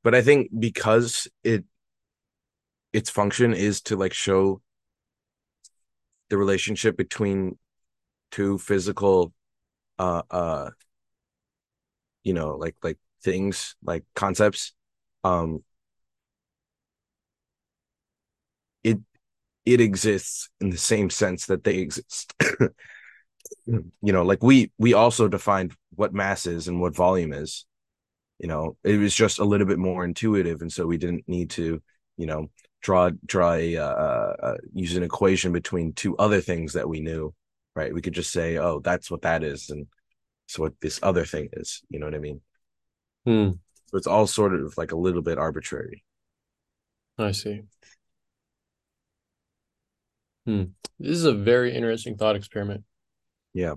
but 0.03 0.15
I 0.15 0.21
think 0.21 0.49
because 0.57 1.27
it 1.43 1.65
its 2.93 3.09
function 3.09 3.53
is 3.53 3.81
to 3.81 3.95
like 3.95 4.13
show 4.13 4.61
the 6.29 6.37
relationship 6.37 6.95
between 6.97 7.57
two 8.31 8.57
physical 8.57 9.33
uh 9.99 10.23
uh 10.31 10.69
you 12.23 12.33
know 12.33 12.55
like 12.55 12.75
like 12.83 12.97
things 13.23 13.75
like 13.83 14.03
concepts 14.15 14.73
um 15.23 15.63
it 18.83 18.99
it 19.65 19.81
exists 19.81 20.49
in 20.61 20.69
the 20.69 20.77
same 20.77 21.09
sense 21.09 21.47
that 21.47 21.63
they 21.63 21.77
exist. 21.77 22.33
you 23.67 23.83
know, 24.01 24.23
like 24.23 24.43
we 24.43 24.71
we 24.77 24.93
also 24.93 25.27
defined 25.27 25.73
what 25.95 26.13
mass 26.13 26.45
is 26.45 26.67
and 26.67 26.81
what 26.81 26.95
volume 26.95 27.33
is. 27.33 27.65
You 28.39 28.47
know, 28.47 28.77
it 28.83 28.97
was 28.97 29.13
just 29.15 29.39
a 29.39 29.45
little 29.45 29.67
bit 29.67 29.79
more 29.79 30.05
intuitive, 30.05 30.61
and 30.61 30.71
so 30.71 30.87
we 30.87 30.97
didn't 30.97 31.27
need 31.27 31.49
to, 31.51 31.81
you 32.17 32.25
know, 32.25 32.47
draw 32.81 33.11
draw 33.25 33.53
a 33.53 33.77
uh, 33.77 33.83
uh, 33.83 34.57
use 34.73 34.95
an 34.95 35.03
equation 35.03 35.51
between 35.51 35.93
two 35.93 36.17
other 36.17 36.41
things 36.41 36.73
that 36.73 36.89
we 36.89 37.01
knew. 37.01 37.33
Right? 37.75 37.93
We 37.93 38.01
could 38.01 38.13
just 38.13 38.31
say, 38.31 38.57
oh, 38.57 38.79
that's 38.79 39.11
what 39.11 39.21
that 39.23 39.43
is, 39.43 39.69
and 39.69 39.87
so 40.49 40.63
what 40.63 40.73
this 40.81 40.99
other 41.03 41.25
thing 41.25 41.49
is. 41.53 41.83
You 41.89 41.99
know 41.99 42.07
what 42.07 42.15
I 42.15 42.19
mean? 42.19 42.41
Hmm. 43.23 43.49
So 43.85 43.97
it's 43.97 44.07
all 44.07 44.25
sort 44.25 44.55
of 44.55 44.75
like 44.77 44.91
a 44.91 44.97
little 44.97 45.21
bit 45.21 45.37
arbitrary. 45.37 46.03
I 47.19 47.31
see. 47.33 47.61
Hmm. 50.47 50.63
This 50.99 51.11
is 51.11 51.25
a 51.25 51.33
very 51.33 51.75
interesting 51.75 52.17
thought 52.17 52.35
experiment. 52.35 52.83
Yeah. 53.53 53.75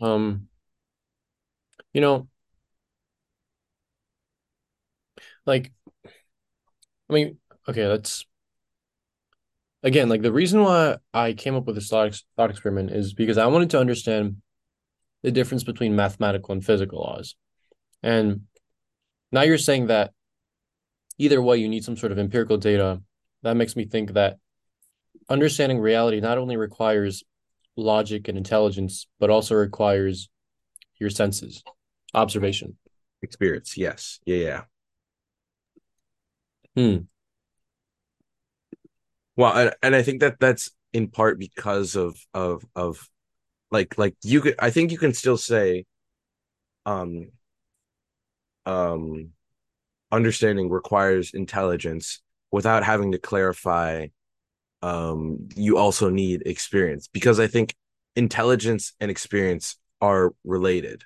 Um, 0.00 0.46
you 1.92 2.00
know, 2.00 2.28
like, 5.46 5.72
I 6.06 7.12
mean, 7.12 7.38
okay, 7.68 7.88
let's 7.88 8.24
again, 9.82 10.08
like 10.08 10.22
the 10.22 10.32
reason 10.32 10.62
why 10.62 10.98
I 11.12 11.32
came 11.32 11.56
up 11.56 11.64
with 11.64 11.74
this 11.74 11.88
thought, 11.88 12.16
thought 12.36 12.50
experiment 12.50 12.92
is 12.92 13.14
because 13.14 13.36
I 13.36 13.46
wanted 13.46 13.70
to 13.70 13.80
understand 13.80 14.36
the 15.24 15.32
difference 15.32 15.64
between 15.64 15.96
mathematical 15.96 16.52
and 16.52 16.64
physical 16.64 17.00
laws. 17.00 17.34
And 18.02 18.42
now 19.32 19.40
you're 19.40 19.56
saying 19.56 19.86
that 19.86 20.12
either 21.16 21.40
way, 21.40 21.56
you 21.56 21.68
need 21.68 21.82
some 21.82 21.96
sort 21.96 22.12
of 22.12 22.18
empirical 22.18 22.58
data. 22.58 23.00
That 23.42 23.56
makes 23.56 23.74
me 23.74 23.86
think 23.86 24.12
that 24.12 24.36
understanding 25.30 25.78
reality 25.78 26.20
not 26.20 26.36
only 26.36 26.58
requires 26.58 27.24
logic 27.74 28.28
and 28.28 28.36
intelligence, 28.36 29.06
but 29.18 29.30
also 29.30 29.54
requires 29.54 30.28
your 31.00 31.08
senses, 31.08 31.64
observation, 32.12 32.76
experience. 33.22 33.78
Yes. 33.78 34.20
Yeah. 34.26 34.36
Yeah. 34.36 34.62
Hmm. 36.76 36.96
Well, 39.36 39.56
and, 39.56 39.74
and 39.82 39.96
I 39.96 40.02
think 40.02 40.20
that 40.20 40.38
that's 40.38 40.70
in 40.92 41.08
part 41.08 41.38
because 41.38 41.96
of 41.96 42.14
of 42.34 42.62
of 42.76 43.08
like 43.74 43.98
like 43.98 44.14
you 44.22 44.40
could 44.40 44.54
I 44.58 44.70
think 44.70 44.92
you 44.92 44.98
can 44.98 45.12
still 45.12 45.36
say 45.36 45.84
um 46.86 47.30
um 48.66 49.30
understanding 50.12 50.70
requires 50.70 51.34
intelligence 51.34 52.22
without 52.52 52.84
having 52.84 53.12
to 53.12 53.18
clarify 53.18 54.06
um, 54.82 55.48
you 55.56 55.78
also 55.78 56.10
need 56.10 56.42
experience 56.46 57.08
because 57.08 57.40
I 57.40 57.46
think 57.46 57.74
intelligence 58.16 58.92
and 59.00 59.10
experience 59.10 59.76
are 60.00 60.34
related. 60.44 61.04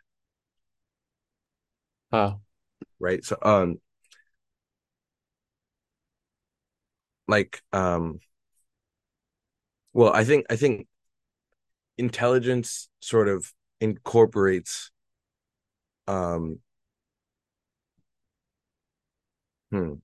Wow. 2.12 2.40
Right. 2.98 3.24
So 3.24 3.38
um 3.42 3.80
like 7.28 7.62
um 7.72 8.20
well 9.92 10.12
I 10.12 10.24
think 10.24 10.46
I 10.50 10.56
think 10.56 10.86
intelligence 11.98 12.88
sort 13.00 13.28
of 13.28 13.52
incorporates 13.80 14.90
um 16.06 16.60
hmm 19.70 19.98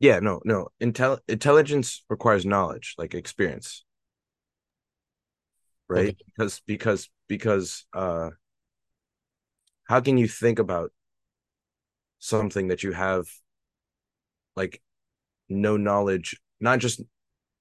Yeah, 0.00 0.20
no, 0.20 0.40
no. 0.44 0.68
Intel 0.80 1.18
intelligence 1.28 2.04
requires 2.08 2.46
knowledge, 2.46 2.94
like 2.98 3.14
experience. 3.14 3.84
Right? 5.88 6.08
Okay. 6.10 6.16
Because 6.26 6.60
because 6.66 7.08
because 7.28 7.86
uh 7.92 8.30
how 9.88 10.00
can 10.00 10.16
you 10.18 10.28
think 10.28 10.58
about 10.58 10.92
something 12.18 12.68
that 12.68 12.82
you 12.82 12.92
have 12.92 13.26
like 14.56 14.80
no 15.48 15.76
knowledge, 15.76 16.40
not 16.60 16.78
just 16.80 17.02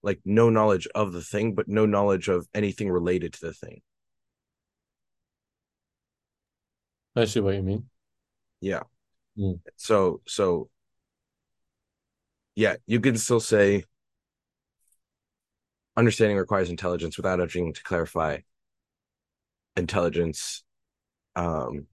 like 0.04 0.20
no 0.26 0.50
knowledge 0.50 0.88
of 0.96 1.14
the 1.14 1.22
thing, 1.22 1.54
but 1.56 1.68
no 1.68 1.86
knowledge 1.86 2.28
of 2.28 2.48
anything 2.54 2.90
related 2.90 3.34
to 3.34 3.42
the 3.42 3.54
thing. 3.54 3.82
I 7.16 7.26
see 7.26 7.40
what 7.40 7.56
you 7.56 7.64
mean. 7.64 7.90
Yeah. 8.62 8.84
Mm. 9.38 9.60
So 9.76 10.22
so 10.28 10.70
yeah, 12.56 12.76
you 12.86 13.00
can 13.00 13.18
still 13.18 13.40
say 13.40 13.84
understanding 15.96 16.38
requires 16.38 16.70
intelligence 16.70 17.18
without 17.18 17.40
having 17.40 17.74
to 17.74 17.84
clarify 17.84 18.40
intelligence. 19.76 20.64
Um, 21.36 21.88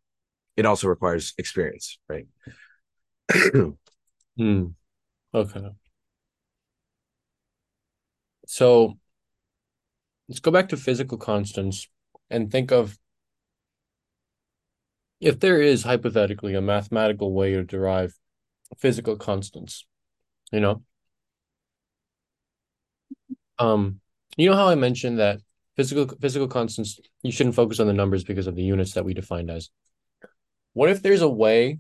it 0.56 0.66
also 0.66 0.88
requires 0.88 1.34
experience, 1.38 1.98
right? 2.08 2.26
mm. 4.38 4.74
Okay. 5.34 5.70
So 8.46 8.98
let's 10.28 10.40
go 10.40 10.50
back 10.50 10.68
to 10.70 10.76
physical 10.76 11.18
constants 11.18 11.88
and 12.30 12.50
think 12.50 12.72
of 12.72 12.98
if 15.20 15.40
there 15.40 15.60
is 15.60 15.82
hypothetically 15.84 16.54
a 16.54 16.60
mathematical 16.60 17.32
way 17.32 17.52
to 17.52 17.64
derive 17.64 18.14
physical 18.78 19.16
constants 19.16 19.86
you 20.52 20.60
know? 20.60 20.82
Um 23.58 24.00
you 24.36 24.50
know 24.50 24.56
how 24.56 24.68
i 24.68 24.74
mentioned 24.74 25.18
that 25.18 25.40
physical 25.76 26.08
physical 26.20 26.48
constants 26.48 26.98
you 27.22 27.32
shouldn't 27.32 27.54
focus 27.54 27.80
on 27.80 27.86
the 27.86 27.92
numbers 27.92 28.24
because 28.24 28.46
of 28.46 28.54
the 28.56 28.62
units 28.62 28.92
that 28.92 29.04
we 29.04 29.14
defined 29.14 29.50
as. 29.50 29.70
What 30.72 30.90
if 30.90 31.02
there's 31.02 31.22
a 31.22 31.28
way 31.28 31.78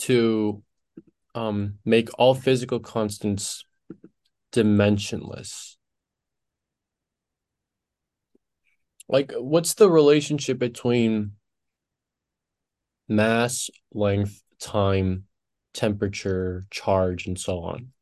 to 0.00 0.62
um 1.34 1.78
make 1.84 2.08
all 2.18 2.34
physical 2.34 2.80
constants 2.80 3.64
dimensionless 4.52 5.76
like 9.08 9.32
what's 9.36 9.74
the 9.74 9.90
relationship 9.90 10.58
between 10.58 11.32
mass 13.08 13.70
length 13.92 14.42
time 14.60 15.24
temperature, 15.74 16.66
charge, 16.70 17.26
and 17.26 17.38
so 17.38 17.58
on. 17.60 17.92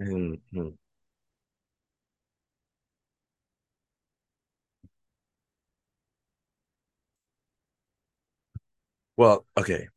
Mm-hmm. 0.00 0.68
Well, 9.16 9.46
okay. 9.56 9.88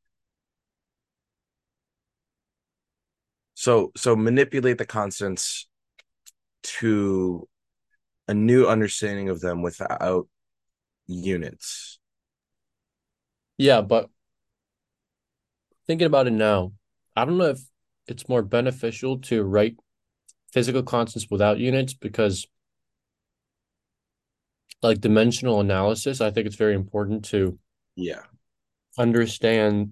So 3.68 3.92
so 3.98 4.16
manipulate 4.16 4.78
the 4.78 4.86
constants 4.86 5.68
to 6.80 7.50
a 8.30 8.34
new 8.34 8.66
understanding 8.66 9.28
of 9.28 9.42
them 9.42 9.62
without 9.62 10.30
units. 11.06 12.00
Yeah, 13.58 13.82
but 13.82 14.10
thinking 15.86 16.08
about 16.08 16.28
it 16.28 16.32
now, 16.32 16.72
I 17.14 17.26
don't 17.26 17.38
know 17.38 17.50
if 17.50 17.60
it's 18.08 18.30
more 18.30 18.42
beneficial 18.42 19.18
to 19.24 19.44
write 19.44 19.76
physical 20.54 20.82
constants 20.82 21.28
without 21.30 21.60
units 21.60 21.94
because 21.94 22.48
like 24.82 25.02
dimensional 25.02 25.60
analysis, 25.60 26.22
I 26.22 26.32
think 26.32 26.48
it's 26.48 26.56
very 26.56 26.74
important 26.74 27.26
to 27.32 27.60
yeah 27.98 28.22
understand 28.98 29.92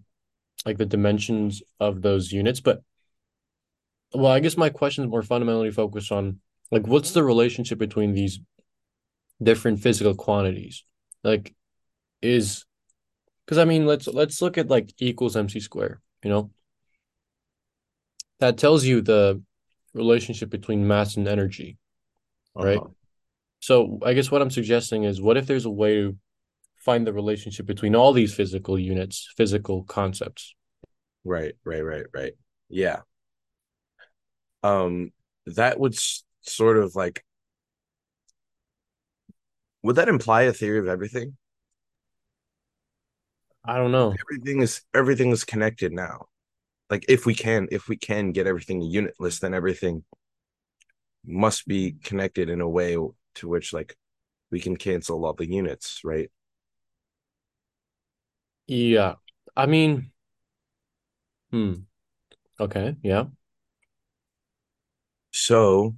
like 0.66 0.78
the 0.78 0.86
dimensions 0.86 1.62
of 1.82 2.02
those 2.02 2.32
units. 2.32 2.62
But 2.62 2.82
well, 4.16 4.32
I 4.32 4.40
guess 4.40 4.58
my 4.58 4.70
question 4.70 5.04
is 5.04 5.10
more 5.10 5.24
fundamentally 5.24 5.72
focused 5.72 6.12
on 6.12 6.40
like 6.72 6.88
what's 6.88 7.12
the 7.12 7.24
relationship 7.24 7.78
between 7.78 8.14
these 8.14 8.40
different 9.42 9.80
physical 9.80 10.16
quantities? 10.16 10.84
Like 11.24 11.54
is 12.22 12.66
because 13.46 13.58
I 13.58 13.66
mean, 13.66 13.86
let's 13.86 14.08
let's 14.08 14.42
look 14.42 14.58
at 14.58 14.70
like 14.70 14.92
equals 14.98 15.36
mc 15.36 15.60
square. 15.60 16.02
You 16.24 16.30
know, 16.30 16.52
that 18.40 18.58
tells 18.58 18.84
you 18.86 19.02
the 19.02 19.42
relationship 19.94 20.50
between 20.50 20.88
mass 20.88 21.18
and 21.18 21.28
energy, 21.28 21.78
right? 22.56 22.78
Uh-huh. 22.78 22.90
So 23.60 24.00
I 24.06 24.14
guess 24.14 24.30
what 24.30 24.42
I'm 24.42 24.52
suggesting 24.52 25.04
is, 25.04 25.22
what 25.22 25.38
if 25.38 25.48
there's 25.48 25.66
a 25.66 25.70
way 25.70 25.96
to 25.96 26.18
find 26.78 27.08
the 27.08 27.14
relationship 27.14 27.66
between 27.66 27.96
all 27.96 28.14
these 28.14 28.34
physical 28.34 28.78
units, 28.78 29.32
physical 29.38 29.84
concepts? 29.84 30.56
Right, 31.24 31.54
right, 31.64 31.82
right, 31.82 32.06
right. 32.14 32.34
Yeah. 32.70 33.02
Um, 34.66 35.12
that 35.48 35.80
would 35.80 35.94
s- 35.96 36.24
sort 36.42 36.78
of 36.78 36.96
like 36.96 37.24
would 39.84 39.96
that 39.96 40.10
imply 40.10 40.42
a 40.44 40.54
theory 40.54 40.80
of 40.80 40.88
everything? 40.88 41.38
I 43.66 43.78
don't 43.78 43.92
know. 43.92 44.22
Everything 44.22 44.62
is 44.62 44.82
everything 44.94 45.32
is 45.32 45.44
connected 45.46 45.92
now. 45.94 46.28
Like 46.90 47.06
if 47.10 47.26
we 47.26 47.36
can 47.36 47.68
if 47.72 47.88
we 47.90 47.98
can 47.98 48.32
get 48.34 48.48
everything 48.48 48.82
unitless, 48.82 49.40
then 49.40 49.54
everything 49.54 50.06
must 51.26 51.68
be 51.68 51.94
connected 52.04 52.50
in 52.50 52.62
a 52.62 52.70
way 52.70 52.96
to 53.36 53.48
which 53.48 53.74
like 53.74 53.96
we 54.52 54.60
can 54.60 54.76
cancel 54.78 55.26
all 55.26 55.34
the 55.34 55.48
units, 55.50 56.02
right? 56.04 56.32
Yeah. 58.68 59.16
I 59.56 59.66
mean, 59.66 60.12
hmm. 61.52 61.86
Okay. 62.60 62.98
Yeah. 63.04 63.26
So 65.36 65.98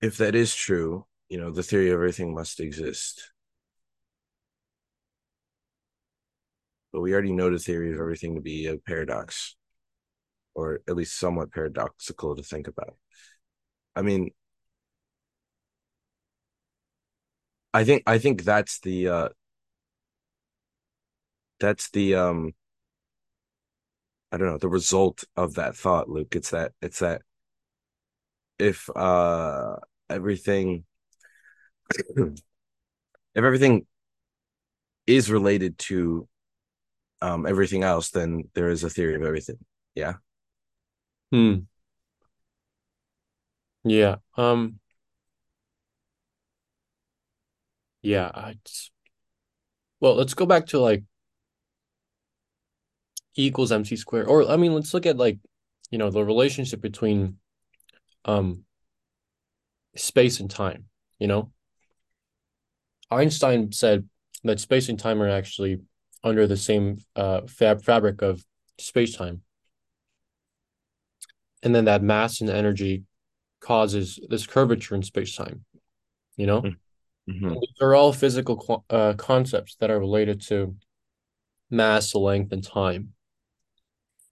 if 0.00 0.16
that 0.18 0.34
is 0.34 0.54
true, 0.54 1.06
you 1.28 1.38
know, 1.38 1.50
the 1.50 1.62
theory 1.62 1.88
of 1.88 1.94
everything 1.94 2.34
must 2.34 2.60
exist. 2.60 3.32
But 6.92 7.00
we 7.00 7.12
already 7.12 7.32
know 7.32 7.50
the 7.50 7.58
theory 7.58 7.92
of 7.92 8.00
everything 8.00 8.34
to 8.34 8.40
be 8.40 8.66
a 8.66 8.76
paradox, 8.78 9.56
or 10.54 10.80
at 10.88 10.96
least 10.96 11.18
somewhat 11.18 11.52
paradoxical 11.52 12.36
to 12.36 12.42
think 12.42 12.68
about. 12.68 12.96
I 13.96 14.02
mean, 14.02 14.30
I 17.72 17.84
think 17.84 18.02
I 18.06 18.18
think 18.18 18.44
that's 18.44 18.80
the 18.80 19.08
uh 19.08 19.28
that's 21.58 21.90
the 21.90 22.14
um 22.14 22.52
I 24.32 24.36
don't 24.36 24.48
know, 24.48 24.58
the 24.58 24.68
result 24.68 25.24
of 25.36 25.54
that 25.54 25.76
thought, 25.76 26.08
Luke. 26.08 26.36
It's 26.36 26.50
that 26.50 26.72
it's 26.80 27.00
that 27.00 27.22
if 28.58 28.88
uh 28.94 29.76
everything 30.08 30.84
if 32.16 32.42
everything 33.34 33.86
is 35.06 35.30
related 35.30 35.78
to 35.78 36.28
um 37.22 37.46
everything 37.46 37.82
else, 37.82 38.10
then 38.10 38.44
there 38.54 38.70
is 38.70 38.84
a 38.84 38.90
theory 38.90 39.14
of 39.14 39.22
everything. 39.22 39.58
Yeah. 39.94 40.14
Hmm. 41.32 41.66
Yeah. 43.84 44.16
Um. 44.36 44.80
Yeah. 48.02 48.30
I 48.34 48.56
just, 48.64 48.92
well, 50.00 50.14
let's 50.14 50.34
go 50.34 50.46
back 50.46 50.66
to 50.66 50.80
like 50.80 51.04
equals 53.36 53.72
MC 53.72 53.96
squared, 53.96 54.26
or 54.26 54.48
I 54.50 54.56
mean, 54.56 54.74
let's 54.74 54.94
look 54.94 55.06
at 55.06 55.16
like, 55.16 55.38
you 55.90 55.98
know, 55.98 56.10
the 56.10 56.24
relationship 56.24 56.80
between 56.80 57.36
um 58.24 58.64
space 59.96 60.40
and 60.40 60.50
time. 60.50 60.86
You 61.18 61.26
know, 61.26 61.52
Einstein 63.10 63.72
said 63.72 64.08
that 64.44 64.60
space 64.60 64.88
and 64.88 64.98
time 64.98 65.22
are 65.22 65.28
actually 65.28 65.80
under 66.22 66.46
the 66.46 66.56
same 66.56 66.98
uh 67.16 67.42
fab 67.46 67.82
fabric 67.82 68.22
of 68.22 68.44
space 68.78 69.16
time, 69.16 69.42
and 71.62 71.74
then 71.74 71.86
that 71.86 72.02
mass 72.02 72.40
and 72.40 72.50
energy 72.50 73.04
causes 73.60 74.18
this 74.28 74.46
curvature 74.46 74.94
in 74.94 75.02
space 75.02 75.36
time. 75.36 75.64
You 76.36 76.46
know, 76.46 76.62
mm-hmm. 76.62 77.54
they're 77.78 77.94
all 77.94 78.12
physical 78.12 78.84
uh, 78.88 79.14
concepts 79.14 79.76
that 79.76 79.90
are 79.90 79.98
related 79.98 80.40
to 80.48 80.76
mass, 81.70 82.14
length, 82.14 82.52
and 82.52 82.64
time. 82.64 83.12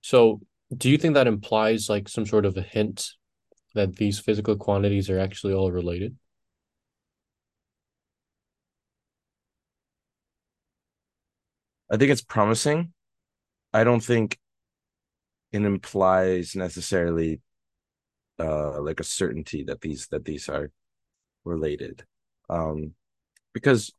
So, 0.08 0.40
do 0.74 0.88
you 0.88 0.96
think 0.96 1.12
that 1.12 1.26
implies 1.26 1.90
like 1.90 2.08
some 2.08 2.24
sort 2.24 2.46
of 2.46 2.56
a 2.56 2.62
hint 2.62 3.10
that 3.74 3.96
these 3.96 4.18
physical 4.18 4.56
quantities 4.56 5.10
are 5.10 5.18
actually 5.18 5.52
all 5.52 5.70
related? 5.70 6.16
I 11.90 11.98
think 11.98 12.10
it's 12.10 12.22
promising. 12.22 12.94
I 13.74 13.84
don't 13.84 14.00
think 14.00 14.38
it 15.52 15.62
implies 15.62 16.56
necessarily 16.56 17.42
uh 18.38 18.80
like 18.80 19.00
a 19.00 19.04
certainty 19.04 19.62
that 19.64 19.82
these 19.82 20.06
that 20.08 20.24
these 20.24 20.48
are 20.48 20.70
related. 21.44 22.06
Um 22.48 22.94
because 23.52 23.92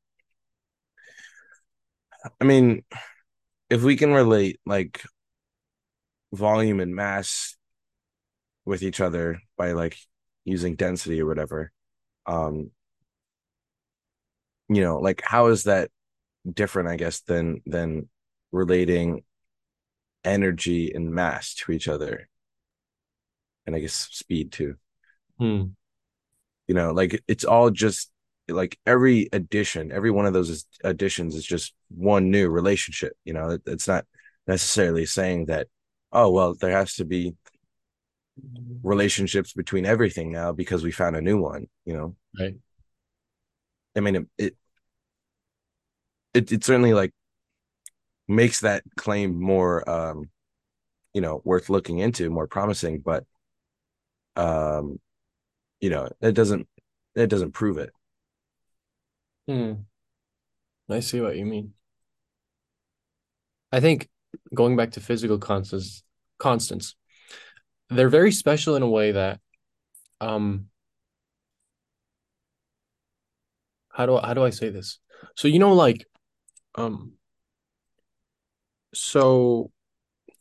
I 2.42 2.46
mean 2.46 2.84
if 3.70 3.84
we 3.84 3.96
can 3.96 4.12
relate 4.12 4.60
like 4.66 5.04
volume 6.34 6.80
and 6.80 6.96
mass 6.96 7.56
with 8.66 8.84
each 8.84 9.02
other 9.02 9.42
by 9.58 9.72
like 9.72 9.98
using 10.46 10.76
density 10.76 11.22
or 11.22 11.26
whatever. 11.26 11.72
Um 12.26 12.72
you 14.70 14.82
know 14.84 14.98
like 15.00 15.22
how 15.26 15.48
is 15.48 15.64
that 15.64 15.90
different 16.52 16.90
i 16.90 16.96
guess 16.96 17.22
than 17.22 17.62
than 17.66 18.08
relating 18.52 19.24
energy 20.24 20.92
and 20.94 21.12
mass 21.12 21.56
to 21.56 21.72
each 21.72 21.88
other? 21.88 22.30
And 23.66 23.76
i 23.76 23.80
guess 23.80 24.08
speed 24.12 24.52
too. 24.52 24.76
Hmm. 25.40 25.64
you 26.68 26.76
know 26.76 26.92
like 26.92 27.24
it's 27.28 27.46
all 27.46 27.70
just 27.72 28.12
like 28.50 28.78
every 28.86 29.30
addition 29.32 29.92
every 29.92 30.12
one 30.12 30.26
of 30.26 30.34
those 30.34 30.66
additions 30.84 31.36
is 31.36 31.46
just 31.46 31.74
one 31.90 32.30
new 32.32 32.50
relationship 32.50 33.14
you 33.24 33.34
know? 33.34 33.58
It's 33.66 33.88
not 33.88 34.06
necessarily 34.48 35.06
saying 35.06 35.46
that 35.46 35.68
oh 36.12 36.30
well 36.30 36.54
there 36.54 36.72
has 36.72 36.96
to 36.96 37.06
be 37.06 37.36
relationships 38.84 39.54
between 39.54 39.86
everything 39.86 40.32
now 40.32 40.52
because 40.52 40.84
we 40.84 40.92
found 40.92 41.16
a 41.16 41.22
new 41.22 41.40
one 41.40 41.68
you 41.86 41.94
know? 41.94 42.16
Right. 42.40 42.56
I 43.96 44.00
mean 44.00 44.16
it 44.16 44.28
it, 44.38 44.56
it, 46.34 46.52
it 46.52 46.64
certainly 46.64 46.94
like 46.94 47.14
makes 48.28 48.62
that 48.62 48.84
claim 48.96 49.42
more 49.42 49.88
um 49.90 50.30
you 51.14 51.22
know 51.22 51.42
worth 51.44 51.70
looking 51.70 51.98
into 51.98 52.30
more 52.30 52.48
promising 52.48 53.00
but 53.00 53.26
um 54.36 55.00
you 55.82 55.90
know 55.90 56.10
it 56.22 56.34
doesn't 56.34 56.68
it 57.16 57.28
doesn't 57.28 57.52
prove 57.52 57.78
it. 57.78 57.92
Hmm. 59.48 59.74
i 60.90 61.00
see 61.00 61.22
what 61.22 61.36
you 61.36 61.46
mean. 61.46 61.74
I 63.72 63.80
think 63.80 64.10
going 64.54 64.76
back 64.76 64.92
to 64.92 65.00
physical 65.00 65.38
constants, 65.38 66.04
constants, 66.38 66.96
they're 67.90 68.10
very 68.10 68.32
special 68.32 68.76
in 68.76 68.84
a 68.84 68.90
way 68.90 69.12
that 69.12 69.40
um 70.22 70.66
how 73.92 74.06
do 74.06 74.18
I, 74.18 74.28
how 74.28 74.34
do 74.34 74.44
I 74.44 74.50
say 74.50 74.70
this? 74.70 75.00
So 75.36 75.48
you 75.48 75.60
know 75.60 75.74
like 75.74 76.06
um 76.76 77.14
so 78.94 79.72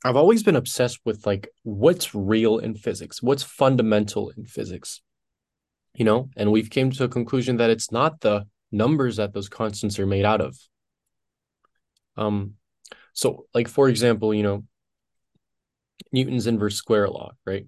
I've 0.04 0.16
always 0.16 0.42
been 0.42 0.56
obsessed 0.56 1.00
with 1.04 1.26
like 1.26 1.48
what's 1.64 2.14
real 2.14 2.58
in 2.58 2.74
physics, 2.74 3.22
what's 3.22 3.42
fundamental 3.42 4.30
in 4.36 4.44
physics. 4.44 5.00
You 5.94 6.04
know, 6.04 6.30
and 6.36 6.52
we've 6.52 6.70
came 6.70 6.92
to 6.92 7.04
a 7.04 7.08
conclusion 7.08 7.56
that 7.56 7.70
it's 7.70 7.90
not 7.90 8.20
the 8.20 8.44
numbers 8.70 9.16
that 9.16 9.32
those 9.32 9.48
constants 9.48 9.98
are 9.98 10.06
made 10.06 10.24
out 10.24 10.40
of. 10.40 10.56
Um 12.16 12.57
so, 13.18 13.46
like 13.52 13.66
for 13.66 13.88
example, 13.88 14.32
you 14.32 14.44
know, 14.44 14.62
Newton's 16.12 16.46
inverse 16.46 16.76
square 16.76 17.08
law, 17.08 17.32
right? 17.44 17.66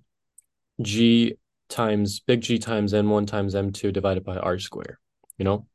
G 0.81 1.35
times 1.69 2.21
big 2.21 2.41
G 2.41 2.61
times 2.61 2.93
M1 2.93 3.27
times 3.27 3.57
M2 3.57 3.93
divided 3.93 4.23
by 4.23 4.37
R 4.37 4.61
square, 4.61 5.01
you 5.39 5.45
know? 5.45 5.67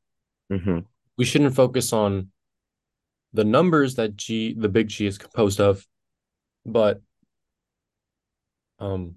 Mm-hmm. 0.50 0.80
We 1.18 1.26
shouldn't 1.26 1.56
focus 1.56 1.92
on 1.92 2.30
the 3.34 3.44
numbers 3.44 3.96
that 3.96 4.16
G, 4.16 4.56
the 4.58 4.70
big 4.70 4.88
G 4.88 5.08
is 5.08 5.18
composed 5.18 5.60
of, 5.60 5.86
but 6.66 7.02
um 8.80 9.16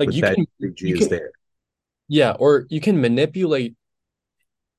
like 0.00 0.08
but 0.08 0.14
you 0.14 0.22
can, 0.22 0.46
big 0.58 0.74
G 0.74 0.88
you 0.88 0.94
is 0.96 1.02
can, 1.02 1.08
there. 1.08 1.30
Yeah, 2.08 2.32
or 2.32 2.66
you 2.68 2.80
can 2.80 3.00
manipulate 3.00 3.76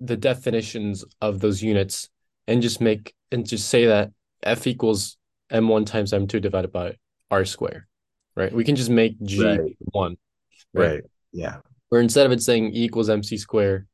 the 0.02 0.18
definitions 0.18 1.06
of 1.22 1.39
those 1.39 1.64
units 1.64 2.10
and 2.49 2.61
just 2.61 2.81
make 2.81 3.15
and 3.32 3.48
just 3.48 3.70
say 3.70 3.86
that 3.86 4.12
f 4.44 4.68
equals 4.68 5.18
m1 5.52 5.86
times 5.86 6.14
m2 6.14 6.41
divided 6.41 6.72
by 6.72 6.95
r 7.30 7.45
square, 7.45 7.88
right? 8.36 8.52
We 8.52 8.64
can 8.64 8.76
just 8.76 8.90
make 8.90 9.22
g 9.22 9.44
right. 9.44 9.78
one, 9.91 10.18
right? 10.74 10.88
right? 10.88 11.03
Yeah. 11.32 11.58
Or 11.90 11.99
instead 11.99 12.26
of 12.26 12.32
it 12.32 12.41
saying 12.41 12.74
e 12.74 12.84
equals 12.84 13.10
mc 13.10 13.38
square, 13.38 13.88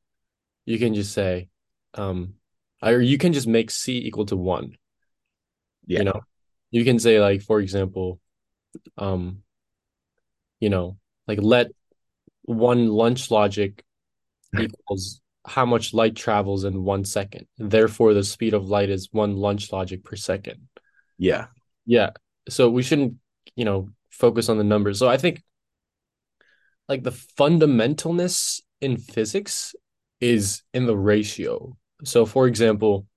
you 0.65 0.77
can 0.79 0.93
just 0.93 1.13
say, 1.13 1.49
um, 1.93 2.33
or 2.81 2.99
you 2.99 3.17
can 3.17 3.33
just 3.33 3.47
make 3.47 3.71
c 3.71 3.97
equal 3.97 4.25
to 4.27 4.37
one. 4.37 4.77
Yeah. 5.85 5.99
You 5.99 6.05
know, 6.05 6.21
you 6.71 6.83
can 6.83 6.99
say 6.99 7.19
like, 7.19 7.41
for 7.41 7.59
example, 7.59 8.19
um, 8.97 9.43
you 10.59 10.69
know, 10.69 10.97
like 11.27 11.39
let 11.41 11.71
one 12.43 12.87
lunch 12.87 13.31
logic 13.31 13.83
equals 14.59 15.21
how 15.47 15.65
much 15.65 15.93
light 15.93 16.15
travels 16.15 16.65
in 16.65 16.83
one 16.83 17.05
second. 17.05 17.47
Therefore, 17.57 18.13
the 18.13 18.23
speed 18.23 18.53
of 18.53 18.67
light 18.67 18.89
is 18.89 19.09
one 19.11 19.35
lunch 19.35 19.71
logic 19.71 20.03
per 20.03 20.17
second. 20.17 20.67
Yeah. 21.17 21.47
Yeah. 21.85 22.11
So 22.49 22.69
we 22.69 22.83
shouldn't, 22.83 23.15
you 23.55 23.65
know, 23.65 23.89
focus 24.09 24.49
on 24.49 24.57
the 24.57 24.63
numbers. 24.63 24.99
So 24.99 25.07
I 25.07 25.17
think 25.17 25.41
like 26.89 27.03
the 27.03 27.11
fundamentalness 27.11 28.61
in 28.81 28.97
physics 28.97 29.73
is 30.19 30.63
in 30.73 30.85
the 30.85 30.97
ratio 30.97 31.77
So, 32.03 32.25
for 32.25 32.47
example, 32.47 33.07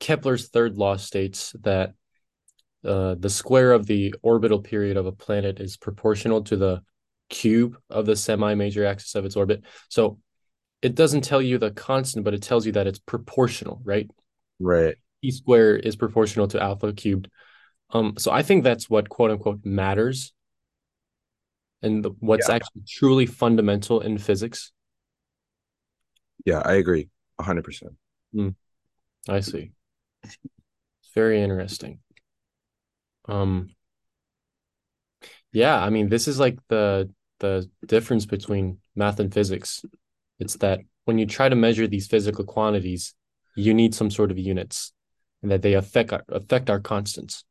Kepler's 0.00 0.48
third 0.48 0.76
law 0.76 0.96
states 0.96 1.54
that 1.62 1.94
uh, 2.84 3.14
the 3.18 3.30
square 3.30 3.72
of 3.72 3.86
the 3.86 4.14
orbital 4.22 4.60
period 4.60 4.96
of 4.96 5.06
a 5.06 5.12
planet 5.12 5.60
is 5.60 5.76
proportional 5.76 6.42
to 6.44 6.56
the 6.56 6.82
cube 7.30 7.76
of 7.90 8.06
the 8.06 8.16
semi-major 8.16 8.84
axis 8.84 9.14
of 9.14 9.24
its 9.24 9.36
orbit. 9.36 9.64
So 9.88 10.18
it 10.84 10.94
doesn't 10.94 11.22
tell 11.22 11.40
you 11.40 11.56
the 11.58 11.70
constant, 11.70 12.24
but 12.24 12.34
it 12.34 12.42
tells 12.42 12.66
you 12.66 12.72
that 12.72 12.86
it's 12.86 12.98
proportional, 12.98 13.80
right? 13.84 14.08
Right. 14.60 14.96
E 15.22 15.30
square 15.30 15.76
is 15.76 15.96
proportional 15.96 16.46
to 16.48 16.62
alpha 16.62 16.92
cubed. 16.92 17.28
Um, 17.90 18.14
so 18.18 18.30
I 18.30 18.42
think 18.42 18.64
that's 18.64 18.90
what 18.90 19.08
quote 19.08 19.30
unquote 19.30 19.64
matters 19.64 20.32
and 21.82 22.04
the, 22.04 22.10
what's 22.20 22.48
Yeah. 22.48 22.56
actually 22.56 22.82
truly 22.86 23.26
fundamental 23.26 24.00
in 24.00 24.18
physics. 24.18 24.72
Yeah, 26.44 26.60
I 26.64 26.74
agree. 26.74 27.08
hundred 27.40 27.64
percent. 27.64 27.92
Mm, 28.34 28.54
I 29.28 29.40
see. 29.40 29.72
It's 30.22 30.38
very 31.14 31.40
interesting. 31.40 32.00
Um, 33.26 33.70
yeah, 35.52 35.82
I 35.82 35.88
mean, 35.90 36.08
this 36.10 36.28
is 36.28 36.38
like 36.38 36.58
the 36.68 37.10
the 37.40 37.68
difference 37.86 38.26
between 38.26 38.78
math 38.94 39.20
and 39.20 39.32
physics. 39.32 39.84
It's 40.38 40.56
that 40.56 40.80
when 41.04 41.18
you 41.18 41.26
try 41.26 41.48
to 41.48 41.56
measure 41.56 41.86
these 41.86 42.06
physical 42.06 42.44
quantities, 42.44 43.14
you 43.56 43.74
need 43.74 43.94
some 43.94 44.10
sort 44.10 44.30
of 44.30 44.38
units, 44.38 44.92
and 45.42 45.50
that 45.50 45.62
they 45.62 45.74
affect 45.74 46.12
our, 46.12 46.24
affect 46.28 46.70
our 46.70 46.80
constants. 46.80 47.44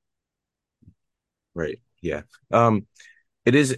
Right. 1.54 1.80
Yeah. 2.02 2.24
Um, 2.52 2.88
it 3.46 3.56
is 3.56 3.78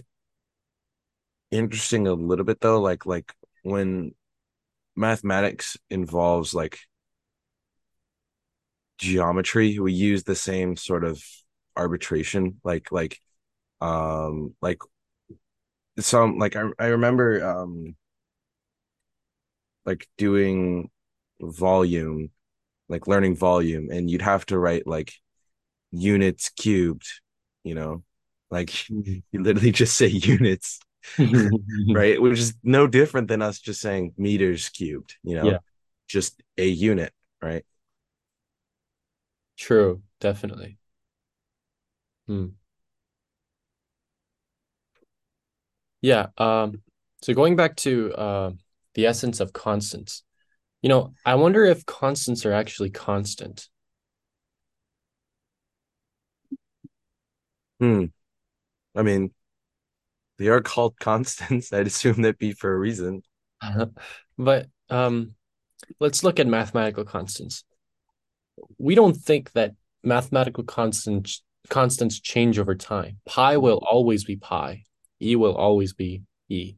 interesting 1.50 2.06
a 2.06 2.12
little 2.14 2.44
bit 2.44 2.60
though, 2.60 2.80
like 2.80 3.06
like 3.06 3.32
when 3.62 4.14
mathematics 4.96 5.76
involves 5.90 6.54
like 6.54 6.78
geometry, 8.98 9.78
we 9.78 9.92
use 9.92 10.24
the 10.24 10.34
same 10.34 10.76
sort 10.76 11.04
of 11.04 11.22
arbitration, 11.76 12.60
like 12.64 12.90
like 12.92 13.20
um 13.80 14.54
like 14.62 14.78
some 15.98 16.38
like 16.38 16.56
I 16.56 16.64
I 16.78 16.86
remember 16.88 17.44
um 17.44 17.96
like 19.86 20.08
doing 20.18 20.90
volume, 21.40 22.30
like 22.88 23.06
learning 23.08 23.36
volume, 23.36 23.90
and 23.90 24.10
you'd 24.10 24.22
have 24.22 24.46
to 24.46 24.58
write 24.58 24.86
like 24.86 25.12
units 25.92 26.50
cubed, 26.50 27.06
you 27.64 27.74
know, 27.74 28.04
like 28.50 28.72
you 28.88 29.42
literally 29.42 29.72
just 29.72 29.96
say 29.96 30.06
units, 30.08 30.80
right? 31.92 32.20
Which 32.20 32.38
is 32.38 32.54
no 32.62 32.86
different 32.86 33.28
than 33.28 33.42
us 33.42 33.58
just 33.60 33.80
saying 33.80 34.14
meters 34.16 34.68
cubed, 34.70 35.16
you 35.22 35.34
know, 35.34 35.56
Yeah, 35.56 35.58
just 36.08 36.42
a 36.58 36.66
unit, 36.66 37.12
right? 37.42 37.64
true, 39.56 40.02
definitely. 40.20 40.78
Hmm. 42.26 42.46
Yeah, 46.00 46.28
um, 46.38 46.82
so 47.22 47.34
going 47.34 47.56
back 47.56 47.76
to 47.78 48.12
uh, 48.14 48.52
the 48.96 49.06
essence 49.06 49.38
of 49.38 49.52
constants, 49.52 50.24
you 50.82 50.88
know, 50.88 51.12
I 51.24 51.36
wonder 51.36 51.64
if 51.64 51.86
constants 51.86 52.44
are 52.44 52.52
actually 52.52 52.90
constant. 52.90 53.68
Hmm. 57.78 58.06
I 58.96 59.02
mean, 59.02 59.32
they 60.38 60.48
are 60.48 60.60
called 60.60 60.96
constants. 61.00 61.72
I'd 61.72 61.86
assume 61.86 62.22
that 62.22 62.38
be 62.38 62.52
for 62.52 62.72
a 62.72 62.78
reason. 62.78 63.22
But 64.38 64.66
um, 64.90 65.34
let's 66.00 66.24
look 66.24 66.40
at 66.40 66.46
mathematical 66.46 67.04
constants. 67.04 67.64
We 68.78 68.94
don't 68.94 69.16
think 69.16 69.52
that 69.52 69.72
mathematical 70.02 70.64
constants 70.64 71.42
constants 71.68 72.20
change 72.20 72.58
over 72.58 72.74
time. 72.74 73.18
Pi 73.26 73.56
will 73.56 73.78
always 73.78 74.24
be 74.24 74.36
pi. 74.36 74.84
E 75.20 75.36
will 75.36 75.56
always 75.56 75.92
be 75.92 76.22
E, 76.48 76.76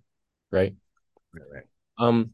right? 0.51 0.75
Right, 1.33 1.45
right. 1.53 1.65
Um, 1.99 2.33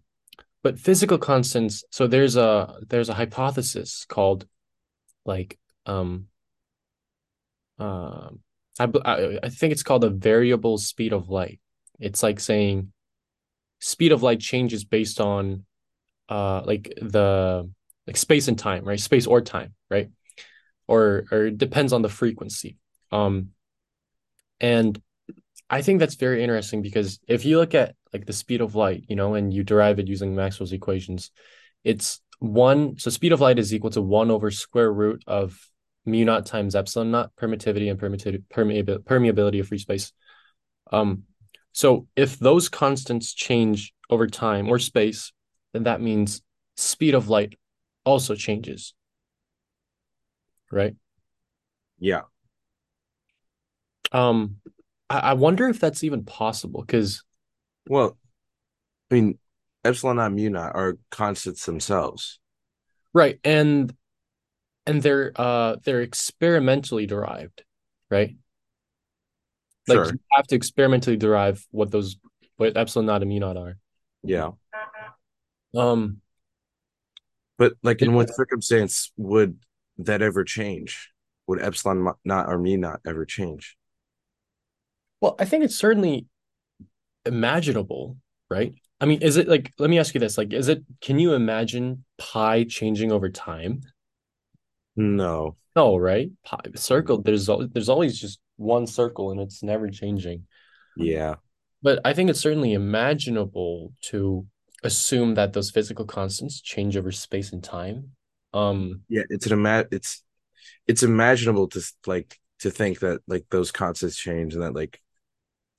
but 0.62 0.78
physical 0.78 1.18
constants, 1.18 1.84
so 1.90 2.06
there's 2.06 2.36
a 2.36 2.78
there's 2.88 3.08
a 3.08 3.14
hypothesis 3.14 4.06
called 4.08 4.46
like 5.26 5.58
um 5.86 6.28
uh, 7.78 8.30
I, 8.78 8.84
I 9.04 9.38
I 9.44 9.48
think 9.48 9.72
it's 9.72 9.82
called 9.82 10.04
a 10.04 10.10
variable 10.10 10.78
speed 10.78 11.12
of 11.12 11.28
light. 11.28 11.60
It's 12.00 12.22
like 12.22 12.40
saying 12.40 12.92
speed 13.80 14.12
of 14.12 14.22
light 14.22 14.40
changes 14.40 14.84
based 14.84 15.20
on 15.20 15.64
uh 16.28 16.62
like 16.64 16.92
the 17.00 17.70
like 18.06 18.16
space 18.16 18.48
and 18.48 18.58
time, 18.58 18.84
right? 18.84 19.00
Space 19.00 19.26
or 19.26 19.40
time, 19.40 19.74
right? 19.90 20.10
Or 20.88 21.26
or 21.30 21.50
depends 21.50 21.92
on 21.92 22.02
the 22.02 22.08
frequency. 22.08 22.78
Um 23.12 23.50
and 24.60 25.00
I 25.68 25.82
think 25.82 25.98
that's 25.98 26.14
very 26.14 26.42
interesting 26.42 26.82
because 26.82 27.20
if 27.26 27.44
you 27.44 27.58
look 27.58 27.74
at 27.74 27.94
like 28.14 28.26
the 28.26 28.32
speed 28.32 28.60
of 28.60 28.76
light, 28.76 29.04
you 29.08 29.16
know, 29.16 29.34
and 29.34 29.52
you 29.52 29.64
derive 29.64 29.98
it 29.98 30.06
using 30.06 30.34
Maxwell's 30.34 30.72
equations, 30.72 31.32
it's 31.82 32.20
one. 32.38 32.96
So 32.96 33.10
speed 33.10 33.32
of 33.32 33.40
light 33.40 33.58
is 33.58 33.74
equal 33.74 33.90
to 33.90 34.00
one 34.00 34.30
over 34.30 34.50
square 34.50 34.92
root 34.92 35.24
of 35.26 35.58
mu 36.06 36.24
naught 36.24 36.46
times 36.46 36.74
epsilon 36.76 37.10
naught 37.10 37.30
permittivity 37.40 37.90
and 37.90 37.98
permittivity 37.98 38.42
permeability 38.50 39.60
of 39.60 39.68
free 39.68 39.78
space. 39.78 40.12
Um, 40.92 41.24
so 41.72 42.06
if 42.14 42.38
those 42.38 42.68
constants 42.68 43.34
change 43.34 43.92
over 44.08 44.28
time 44.28 44.68
or 44.68 44.78
space, 44.78 45.32
then 45.72 45.84
that 45.84 46.00
means 46.00 46.40
speed 46.76 47.14
of 47.14 47.28
light 47.28 47.58
also 48.04 48.36
changes, 48.36 48.94
right? 50.70 50.94
Yeah. 51.98 52.22
Um, 54.12 54.58
I, 55.10 55.18
I 55.18 55.32
wonder 55.32 55.68
if 55.68 55.80
that's 55.80 56.04
even 56.04 56.24
possible 56.24 56.82
because 56.82 57.23
Well, 57.88 58.16
I 59.10 59.14
mean, 59.14 59.38
epsilon 59.84 60.16
naught 60.16 60.32
mu 60.32 60.50
naught 60.50 60.74
are 60.74 60.98
constants 61.10 61.66
themselves. 61.66 62.38
right, 63.12 63.38
and 63.44 63.94
and 64.86 65.02
they're 65.02 65.32
uh 65.36 65.76
they're 65.84 66.02
experimentally 66.02 67.06
derived, 67.06 67.62
right? 68.10 68.36
Like 69.86 69.96
Sure. 69.96 70.12
you 70.12 70.18
have 70.32 70.46
to 70.48 70.56
experimentally 70.56 71.16
derive 71.16 71.66
what 71.70 71.90
those 71.90 72.16
what 72.56 72.76
epsilon 72.76 73.06
naught 73.06 73.22
and 73.22 73.30
mu 73.30 73.38
naught 73.40 73.56
are. 73.56 73.76
Yeah. 74.22 74.52
Um, 75.74 76.20
But 77.58 77.74
like 77.82 78.00
in 78.00 78.14
what 78.14 78.34
circumstance 78.34 79.12
would 79.16 79.58
that 79.98 80.22
ever 80.22 80.44
change? 80.44 81.10
Would 81.46 81.60
epsilon 81.60 82.12
naught 82.24 82.48
or 82.48 82.58
mu 82.58 82.76
naught 82.76 83.00
ever 83.06 83.24
change? 83.26 83.76
well, 85.20 85.36
I 85.38 85.44
think 85.44 85.64
it's 85.64 85.76
certainly 85.76 86.26
imaginable, 87.26 88.16
right? 88.50 88.74
I 89.00 89.06
mean, 89.06 89.22
is 89.22 89.36
it 89.36 89.48
like, 89.48 89.72
let 89.78 89.90
me 89.90 89.98
ask 89.98 90.14
you 90.14 90.20
this, 90.20 90.38
like, 90.38 90.52
is 90.52 90.68
it, 90.68 90.82
can 91.00 91.18
you 91.18 91.34
imagine 91.34 92.04
pi 92.18 92.64
changing 92.64 93.12
over 93.12 93.28
time? 93.28 93.82
No. 94.96 95.56
No, 95.76 95.96
right? 95.96 96.30
Pi, 96.44 96.60
circle, 96.76 97.20
there's 97.20 97.48
there's 97.72 97.88
always 97.88 98.18
just 98.18 98.38
one 98.56 98.86
circle 98.86 99.30
and 99.30 99.40
it's 99.40 99.62
never 99.62 99.88
changing. 99.90 100.46
Yeah. 100.96 101.36
But 101.82 102.00
I 102.04 102.12
think 102.14 102.30
it's 102.30 102.40
certainly 102.40 102.72
imaginable 102.72 103.92
to 104.02 104.46
assume 104.82 105.34
that 105.34 105.52
those 105.52 105.70
physical 105.70 106.04
constants 106.04 106.60
change 106.60 106.96
over 106.96 107.10
space 107.10 107.52
and 107.52 107.62
time. 107.62 108.12
Um, 108.52 109.02
Yeah, 109.08 109.22
it's 109.28 109.46
an 109.46 109.52
ima- 109.52 109.86
it's 109.90 110.22
it's 110.86 111.02
imaginable 111.02 111.68
to 111.68 111.82
like 112.06 112.38
to 112.60 112.70
think 112.70 113.00
that 113.00 113.20
like 113.26 113.46
those 113.50 113.72
constants 113.72 114.16
change 114.16 114.54
and 114.54 114.62
that 114.62 114.74
like 114.74 115.00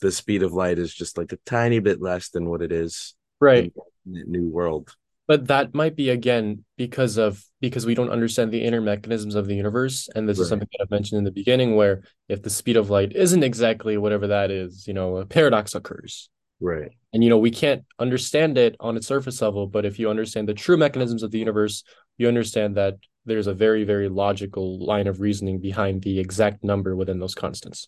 the 0.01 0.11
speed 0.11 0.43
of 0.43 0.53
light 0.53 0.79
is 0.79 0.93
just 0.93 1.17
like 1.17 1.31
a 1.31 1.37
tiny 1.45 1.79
bit 1.79 2.01
less 2.01 2.29
than 2.29 2.49
what 2.49 2.61
it 2.61 2.71
is 2.71 3.15
right. 3.39 3.73
in 4.05 4.13
the 4.13 4.23
new 4.25 4.49
world. 4.49 4.93
But 5.27 5.47
that 5.47 5.73
might 5.73 5.95
be 5.95 6.11
again 6.11 6.65
because 6.77 7.17
of 7.17 7.43
because 7.59 7.85
we 7.85 7.95
don't 7.95 8.11
understand 8.11 8.51
the 8.51 8.63
inner 8.63 8.81
mechanisms 8.81 9.33
of 9.33 9.47
the 9.47 9.55
universe. 9.55 10.07
And 10.13 10.29
this 10.29 10.37
is 10.37 10.49
something 10.49 10.67
that 10.71 10.83
I've 10.83 10.91
mentioned 10.91 11.17
in 11.17 11.23
the 11.23 11.31
beginning, 11.31 11.75
where 11.75 12.03
if 12.29 12.43
the 12.43 12.49
speed 12.51 12.77
of 12.77 12.91
light 12.91 13.13
isn't 13.15 13.43
exactly 13.43 13.97
whatever 13.97 14.27
that 14.27 14.51
is, 14.51 14.87
you 14.87 14.93
know, 14.93 15.17
a 15.17 15.25
paradox 15.25 15.73
occurs. 15.73 16.29
Right. 16.59 16.91
And 17.11 17.23
you 17.23 17.29
know, 17.29 17.39
we 17.39 17.49
can't 17.49 17.85
understand 17.97 18.57
it 18.57 18.75
on 18.79 18.97
its 18.97 19.07
surface 19.07 19.41
level, 19.41 19.65
but 19.65 19.85
if 19.85 19.97
you 19.97 20.09
understand 20.09 20.47
the 20.47 20.53
true 20.53 20.77
mechanisms 20.77 21.23
of 21.23 21.31
the 21.31 21.39
universe, 21.39 21.83
you 22.17 22.27
understand 22.27 22.77
that 22.77 22.95
there's 23.25 23.47
a 23.47 23.53
very, 23.53 23.83
very 23.83 24.09
logical 24.09 24.85
line 24.85 25.07
of 25.07 25.19
reasoning 25.19 25.59
behind 25.59 26.03
the 26.03 26.19
exact 26.19 26.63
number 26.63 26.95
within 26.95 27.19
those 27.19 27.33
constants. 27.33 27.87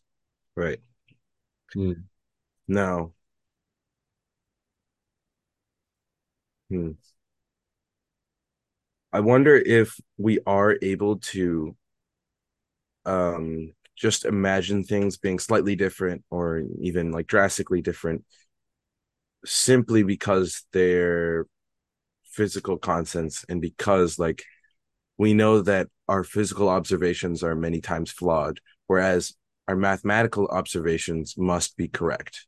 Right. 0.55 0.79
Hmm. 1.73 1.93
No. 2.67 3.15
Hmm. 6.69 6.91
I 9.13 9.19
wonder 9.19 9.55
if 9.55 9.99
we 10.17 10.39
are 10.45 10.77
able 10.81 11.17
to 11.33 11.75
um 13.05 13.73
just 13.95 14.25
imagine 14.25 14.83
things 14.83 15.17
being 15.17 15.39
slightly 15.39 15.75
different 15.75 16.23
or 16.29 16.61
even 16.81 17.11
like 17.11 17.25
drastically 17.27 17.81
different 17.81 18.23
simply 19.45 20.03
because 20.03 20.63
they're 20.73 21.45
physical 22.25 22.77
constants 22.77 23.45
and 23.49 23.61
because 23.61 24.19
like 24.19 24.43
we 25.17 25.33
know 25.33 25.61
that 25.61 25.87
our 26.07 26.23
physical 26.23 26.69
observations 26.69 27.43
are 27.43 27.55
many 27.55 27.81
times 27.81 28.11
flawed 28.11 28.59
whereas 28.87 29.33
our 29.67 29.75
mathematical 29.75 30.47
observations 30.47 31.35
must 31.37 31.77
be 31.77 31.87
correct 31.87 32.45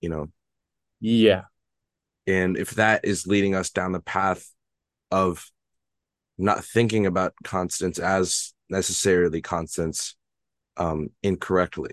you 0.00 0.08
know 0.08 0.28
Yeah. 1.00 1.44
and 2.26 2.56
if 2.56 2.72
that 2.72 3.04
is 3.04 3.26
leading 3.26 3.54
us 3.54 3.70
down 3.70 3.92
the 3.92 4.00
path 4.00 4.50
of 5.10 5.50
not 6.38 6.64
thinking 6.64 7.06
about 7.06 7.34
constants 7.44 7.98
as 7.98 8.52
necessarily 8.68 9.40
constants 9.40 10.16
um 10.76 11.10
incorrectly 11.22 11.92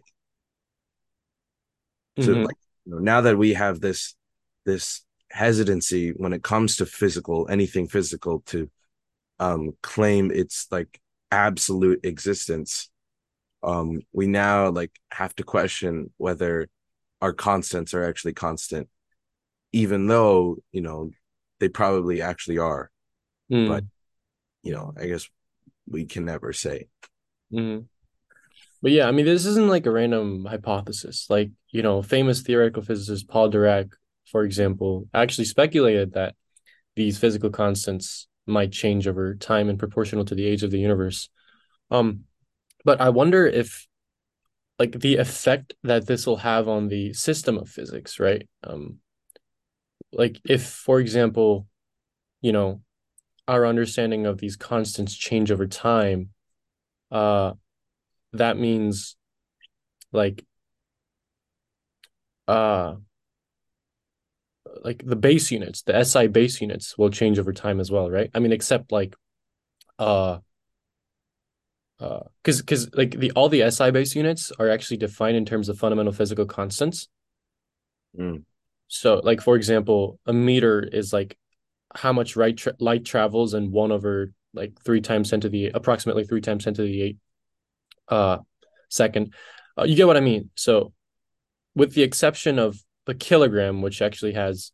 so 2.20 2.34
Mhm. 2.34 2.46
like 2.46 2.58
you 2.86 2.92
know, 2.94 3.00
now 3.00 3.22
that 3.22 3.38
we 3.38 3.54
have 3.54 3.80
this 3.80 4.16
this 4.66 5.02
hesitancy 5.32 6.10
when 6.12 6.34
it 6.34 6.44
comes 6.44 6.78
to 6.78 6.86
physical 6.86 7.48
anything 7.50 7.88
physical 7.88 8.42
to 8.42 8.70
um 9.40 9.74
claim 9.82 10.32
its 10.32 10.68
like 10.72 11.02
absolute 11.32 12.00
existence 12.04 12.90
um 13.64 14.02
we 14.12 14.28
now 14.28 14.70
like 14.70 14.92
have 15.12 15.34
to 15.36 15.44
question 15.44 16.12
whether 16.18 16.68
our 17.22 17.34
constants 17.34 17.94
are 17.94 18.04
actually 18.04 18.34
constant 18.34 18.90
even 19.72 20.08
though 20.08 20.58
you 20.72 20.82
know 20.82 21.10
they 21.60 21.70
probably 21.70 22.22
actually 22.22 22.58
are 22.58 22.92
but 23.50 23.84
Mm. 23.84 23.88
you 24.64 24.74
know 24.74 24.94
i 24.98 25.06
guess 25.08 25.28
we 25.88 26.06
can 26.06 26.26
never 26.26 26.54
say 26.54 26.88
Mhm. 27.54 27.86
But 28.82 28.92
yeah, 28.92 29.08
I 29.08 29.12
mean, 29.12 29.26
this 29.26 29.46
isn't 29.46 29.70
like 29.70 29.86
a 29.86 29.92
random 29.92 30.46
hypothesis. 30.46 31.28
Like, 31.30 31.52
you 31.72 31.82
know, 31.82 32.02
famous 32.02 32.42
theoretical 32.42 32.84
physicist 32.84 33.30
Paul 33.30 33.50
Dirac, 33.50 33.94
for 34.30 34.44
example, 34.44 35.08
actually 35.14 35.46
speculated 35.46 36.14
that 36.14 36.36
these 36.96 37.18
physical 37.18 37.50
constants 37.50 38.28
might 38.46 38.72
change 38.72 39.08
over 39.08 39.36
time 39.36 39.70
and 39.70 39.80
proportional 39.80 40.26
to 40.26 40.36
the 40.36 40.46
age 40.46 40.64
of 40.64 40.72
the 40.72 40.80
universe. 40.80 41.30
Um, 41.92 42.26
but 42.84 43.02
I 43.02 43.10
wonder 43.10 43.46
if 43.46 43.88
like 44.80 45.00
the 45.00 45.18
effect 45.18 45.74
that 45.84 46.08
this 46.08 46.26
will 46.26 46.38
have 46.38 46.68
on 46.68 46.88
the 46.88 47.14
system 47.14 47.58
of 47.58 47.70
physics, 47.70 48.20
right? 48.20 48.48
Um, 48.64 49.00
like 50.12 50.40
if, 50.48 50.64
for 50.64 51.00
example, 51.00 51.68
you 52.42 52.52
know, 52.52 52.82
our 53.48 53.66
understanding 53.66 54.26
of 54.26 54.38
these 54.40 54.56
constants 54.56 55.16
change 55.16 55.52
over 55.52 55.68
time, 55.68 56.30
uh, 57.12 57.54
that 58.34 58.58
means 58.58 59.16
like 60.12 60.46
uh 62.48 62.96
like 64.84 65.04
the 65.06 65.16
base 65.16 65.52
units, 65.52 65.82
the 65.84 65.96
SI 65.96 66.28
base 66.28 66.62
units 66.62 66.98
will 66.98 67.10
change 67.10 67.40
over 67.40 67.54
time 67.54 67.80
as 67.80 67.92
well, 67.92 68.10
right? 68.10 68.30
I 68.34 68.40
mean, 68.40 68.52
except 68.52 68.92
like 68.92 69.16
uh 70.00 70.40
uh 72.04 72.20
because 72.44 72.62
because 72.62 72.94
like 72.96 73.12
the 73.20 73.32
all 73.32 73.50
the 73.50 73.62
SI 73.62 73.92
base 73.92 74.16
units 74.16 74.52
are 74.60 74.70
actually 74.70 74.98
defined 74.98 75.38
in 75.38 75.46
terms 75.46 75.70
of 75.70 75.78
fundamental 75.80 76.14
physical 76.14 76.46
constants. 76.46 77.08
Mm, 78.18 78.44
So 78.88 79.16
like 79.24 79.42
for 79.42 79.56
example, 79.56 80.20
a 80.26 80.34
meter 80.34 80.82
is 80.82 81.14
like 81.14 81.38
how 81.96 82.14
much 82.14 82.36
light 82.36 82.58
tra 82.58 82.74
light 82.80 83.06
travels 83.06 83.54
in 83.54 83.72
one 83.72 83.92
over 83.92 84.32
like 84.54 84.74
three 84.84 85.02
times 85.02 85.30
ten 85.30 85.42
to 85.42 85.50
the 85.50 85.68
approximately 85.74 86.26
three 86.26 86.42
times 86.42 86.64
ten 86.66 86.74
to 86.76 86.84
the 86.84 87.02
eight 87.02 87.18
uh 88.10 88.40
second. 88.90 89.34
Uh, 89.78 89.86
you 89.86 89.96
get 89.96 90.08
what 90.08 90.18
I 90.18 90.22
mean? 90.22 90.52
So 90.56 90.94
with 91.76 91.94
the 91.94 92.04
exception 92.04 92.60
of 92.60 92.78
the 93.08 93.16
kilogram, 93.16 93.82
which 93.82 94.02
actually 94.02 94.34
has 94.34 94.72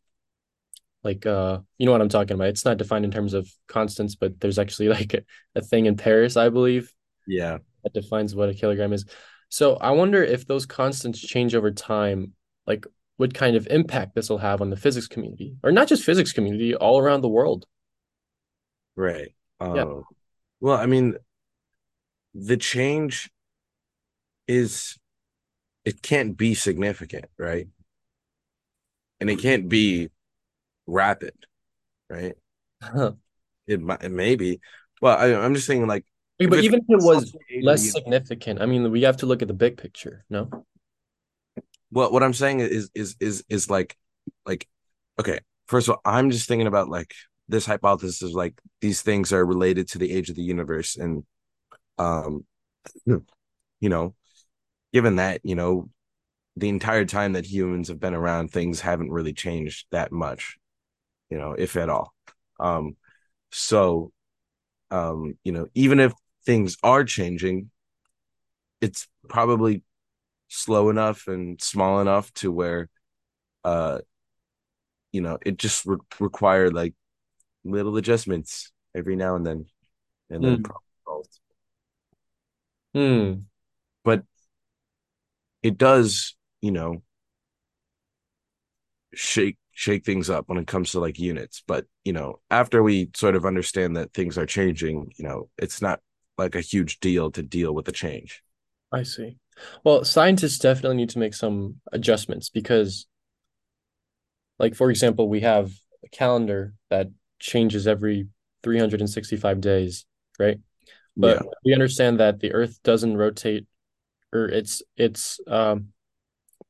like 1.03 1.26
uh 1.26 1.60
you 1.77 1.85
know 1.85 1.91
what 1.91 2.01
I'm 2.01 2.10
talking 2.10 2.35
about. 2.35 2.49
It's 2.49 2.65
not 2.65 2.77
defined 2.77 3.06
in 3.06 3.11
terms 3.11 3.34
of 3.34 3.49
constants, 3.68 4.15
but 4.15 4.39
there's 4.39 4.60
actually 4.60 4.89
like 4.99 5.14
a, 5.14 5.22
a 5.56 5.61
thing 5.61 5.85
in 5.85 5.97
Paris, 5.97 6.38
I 6.38 6.49
believe, 6.49 6.93
yeah 7.30 7.57
that 7.84 7.93
defines 7.93 8.35
what 8.35 8.49
a 8.49 8.53
kilogram 8.53 8.91
is. 8.91 9.06
So 9.49 9.76
I 9.77 9.91
wonder 9.91 10.22
if 10.23 10.45
those 10.45 10.65
constants 10.65 11.19
change 11.19 11.56
over 11.56 11.72
time, 11.72 12.34
like 12.68 12.85
what 13.18 13.34
kind 13.34 13.56
of 13.56 13.68
impact 13.68 14.15
this 14.15 14.30
will 14.30 14.38
have 14.38 14.61
on 14.61 14.69
the 14.69 14.76
physics 14.76 15.07
community, 15.07 15.56
or 15.64 15.72
not 15.72 15.88
just 15.88 16.03
physics 16.03 16.34
community, 16.34 16.76
all 16.76 16.99
around 16.99 17.22
the 17.22 17.30
world. 17.30 17.65
right 18.95 19.30
Yeah. 19.73 19.84
uh 19.84 20.01
well 20.60 20.77
i 20.77 20.85
mean 20.85 21.15
the 22.34 22.57
change 22.57 23.30
is 24.47 24.97
it 25.85 26.01
can't 26.01 26.38
be 26.38 26.53
significant 26.53 27.26
right 27.38 27.68
and 29.19 29.30
it 29.30 29.38
can't 29.39 29.69
be 29.69 30.10
rapid 30.88 31.34
right 32.10 32.35
it, 33.68 33.81
might, 33.81 34.03
it 34.03 34.11
may 34.11 34.35
be 34.35 34.60
well 35.01 35.18
I, 35.18 35.34
i'm 35.35 35.53
just 35.56 35.68
saying 35.68 35.88
like 35.88 36.06
if 36.40 36.49
But 36.49 36.60
it's 36.60 36.68
even 36.68 36.80
if 36.80 36.86
it 36.90 37.03
was 37.03 37.24
age 37.24 37.36
of 37.36 37.41
the 37.49 37.56
less 37.61 37.82
uni- 37.82 37.91
significant, 37.91 38.61
I 38.61 38.66
mean, 38.66 38.90
we 38.91 39.02
have 39.03 39.18
to 39.18 39.26
look 39.26 39.41
at 39.41 39.48
the 39.48 39.53
big 39.53 39.78
picture, 39.78 40.26
no? 40.30 40.66
well 41.91 42.11
what 42.11 42.24
i'm 42.24 42.34
saying 42.34 42.60
is 42.60 42.90
is 42.94 43.16
is 43.20 43.44
is 43.49 43.70
like 43.70 43.95
like 44.45 44.68
okay 45.20 45.40
first 45.68 45.88
of 45.88 45.95
all 45.95 46.02
i'm 46.06 46.32
just 46.32 46.48
thinking 46.48 46.68
about 46.68 46.90
like 46.90 47.14
this 47.48 47.66
hypothesis 47.66 48.22
of 48.22 48.32
like 48.32 48.60
these 48.82 49.02
things 49.02 49.34
are 49.34 49.45
related 49.45 49.88
to 49.88 49.98
the 49.98 50.11
age 50.11 50.30
of 50.30 50.36
the 50.36 50.41
universe 50.41 50.98
and 50.98 51.24
um 51.98 52.45
you 53.06 53.90
know 53.90 54.14
given 54.94 55.18
that 55.18 55.41
you 55.44 55.56
know 55.56 55.90
the 56.56 56.70
entire 56.70 57.06
time 57.06 57.34
that 57.34 57.45
humans 57.45 57.88
have 57.88 57.99
been 57.99 58.14
around 58.14 58.49
things 58.52 58.82
haven't 58.82 59.11
really 59.11 59.34
changed 59.34 59.86
that 59.91 60.11
much 60.11 60.57
you 61.30 61.38
know 61.38 61.53
if 61.53 61.76
at 61.76 61.90
all 61.90 62.14
um 62.60 62.95
so 63.52 64.11
um 64.91 65.38
you 65.44 65.52
know 65.52 65.68
even 65.74 65.99
if 65.99 66.14
things 66.45 66.78
are 66.84 67.03
changing 67.03 67.70
it's 68.82 69.07
probably 69.28 69.84
slow 70.49 70.90
enough 70.90 71.28
and 71.28 71.61
small 71.61 72.02
enough 72.02 72.34
to 72.36 72.52
where 72.52 72.90
uh 73.66 73.99
you 75.11 75.22
know 75.22 75.38
it 75.45 75.57
just 75.57 75.86
re- 75.86 75.98
required 76.20 76.74
like 76.74 76.94
little 77.64 77.98
adjustments 77.98 78.72
every 78.95 79.16
now 79.16 79.36
and 79.36 79.45
then 79.45 79.66
and 80.30 80.45
then 80.48 80.57
Hmm. 80.57 80.80
solved. 81.06 81.40
Hmm. 82.94 83.48
but 84.03 84.24
it 85.64 85.78
does 85.78 86.36
you 86.61 86.72
know 86.72 87.02
shake 89.14 89.57
shake 89.72 90.06
things 90.06 90.30
up 90.30 90.48
when 90.49 90.57
it 90.57 90.68
comes 90.68 90.91
to 90.91 90.99
like 90.99 91.18
units 91.18 91.64
but 91.66 91.86
you 92.03 92.14
know 92.14 92.40
after 92.52 92.84
we 92.84 93.10
sort 93.16 93.36
of 93.36 93.45
understand 93.45 93.95
that 93.95 94.14
things 94.14 94.38
are 94.38 94.45
changing 94.45 95.11
you 95.18 95.26
know 95.26 95.49
it's 95.57 95.82
not 95.82 95.99
like 96.40 96.56
a 96.56 96.61
huge 96.61 96.99
deal 97.02 97.32
to 97.32 97.44
deal 97.44 97.74
with 97.76 97.86
the 97.86 97.94
change 97.94 98.44
I 98.91 99.03
see. 99.03 99.38
Well, 99.84 100.03
scientists 100.03 100.60
definitely 100.60 100.98
need 100.98 101.10
to 101.11 101.20
make 101.20 101.34
some 101.34 101.82
adjustments 101.91 102.49
because, 102.49 103.07
like, 104.57 104.76
for 104.76 104.90
example, 104.90 105.30
we 105.30 105.41
have 105.41 105.72
a 106.03 106.10
calendar 106.10 106.74
that 106.90 107.07
changes 107.40 107.88
every 107.88 108.28
365 108.64 109.61
days, 109.61 110.06
right? 110.38 110.60
yeah 111.16 111.40
But 111.40 111.44
we 111.66 111.74
understand 111.74 112.20
that 112.20 112.40
the 112.40 112.53
Earth 112.53 112.80
doesn't 112.84 113.18
rotate, 113.18 113.68
or 114.34 114.45
its 114.48 114.84
its 114.98 115.40
um, 115.48 115.90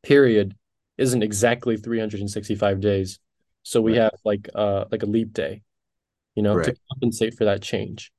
period 0.04 0.56
isn't 0.98 1.24
exactly 1.24 1.78
365 1.78 2.82
days. 2.82 3.20
So 3.64 3.82
we 3.82 3.96
right 3.96 4.04
have 4.04 4.14
like 4.26 4.50
uh 4.56 4.86
like 4.92 5.04
a 5.04 5.08
leap 5.08 5.34
day, 5.34 5.64
you 6.36 6.44
know, 6.44 6.60
to 6.60 6.74
compensate 6.92 7.36
for 7.36 7.46
that 7.46 7.62
change. 7.64 8.12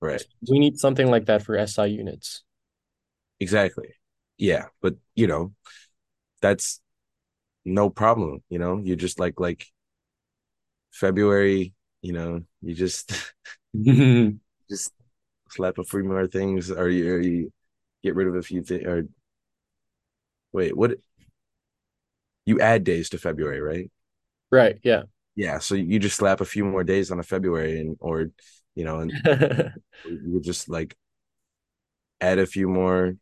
Right 0.00 0.24
We 0.48 0.58
need 0.58 0.78
something 0.78 1.10
like 1.10 1.26
that 1.26 1.42
for 1.42 1.56
SI 1.56 1.86
units. 1.86 2.42
exactly 3.40 3.88
yeah 4.38 4.66
but 4.82 4.94
you 5.14 5.26
know 5.26 5.52
that's 6.42 6.80
no 7.64 7.90
problem 7.90 8.42
you 8.50 8.58
know 8.58 8.78
you 8.84 8.96
just 8.96 9.20
like 9.20 9.40
like 9.40 9.66
february 10.92 11.74
you 12.02 12.12
know 12.12 12.40
you 12.62 12.74
just 12.74 13.12
just 14.70 14.92
slap 15.50 15.78
a 15.78 15.84
few 15.84 16.04
more 16.04 16.26
things 16.26 16.70
or 16.70 16.88
you, 16.88 17.14
or 17.14 17.20
you 17.20 17.52
get 18.02 18.14
rid 18.14 18.28
of 18.28 18.36
a 18.36 18.42
few 18.42 18.62
things 18.62 18.84
or 18.86 19.04
wait 20.52 20.76
what 20.76 20.92
you 22.46 22.60
add 22.60 22.84
days 22.84 23.08
to 23.10 23.18
february 23.18 23.60
right 23.60 23.90
Right, 24.50 24.78
yeah. 24.82 25.04
yeah 25.36 25.58
so 25.58 25.74
you 25.74 25.98
just 25.98 26.16
slap 26.16 26.40
a 26.40 26.44
few 26.44 26.64
more 26.64 26.84
days 26.84 27.10
on 27.10 27.18
a 27.18 27.22
february 27.22 27.80
and 27.80 27.96
or 28.00 28.26
you 28.74 28.84
know 28.84 29.00
and 29.00 29.12
you 30.04 30.40
just 30.40 30.68
like 30.68 30.96
add 32.20 32.38
a 32.38 32.46
few 32.46 32.68
more 32.68 33.16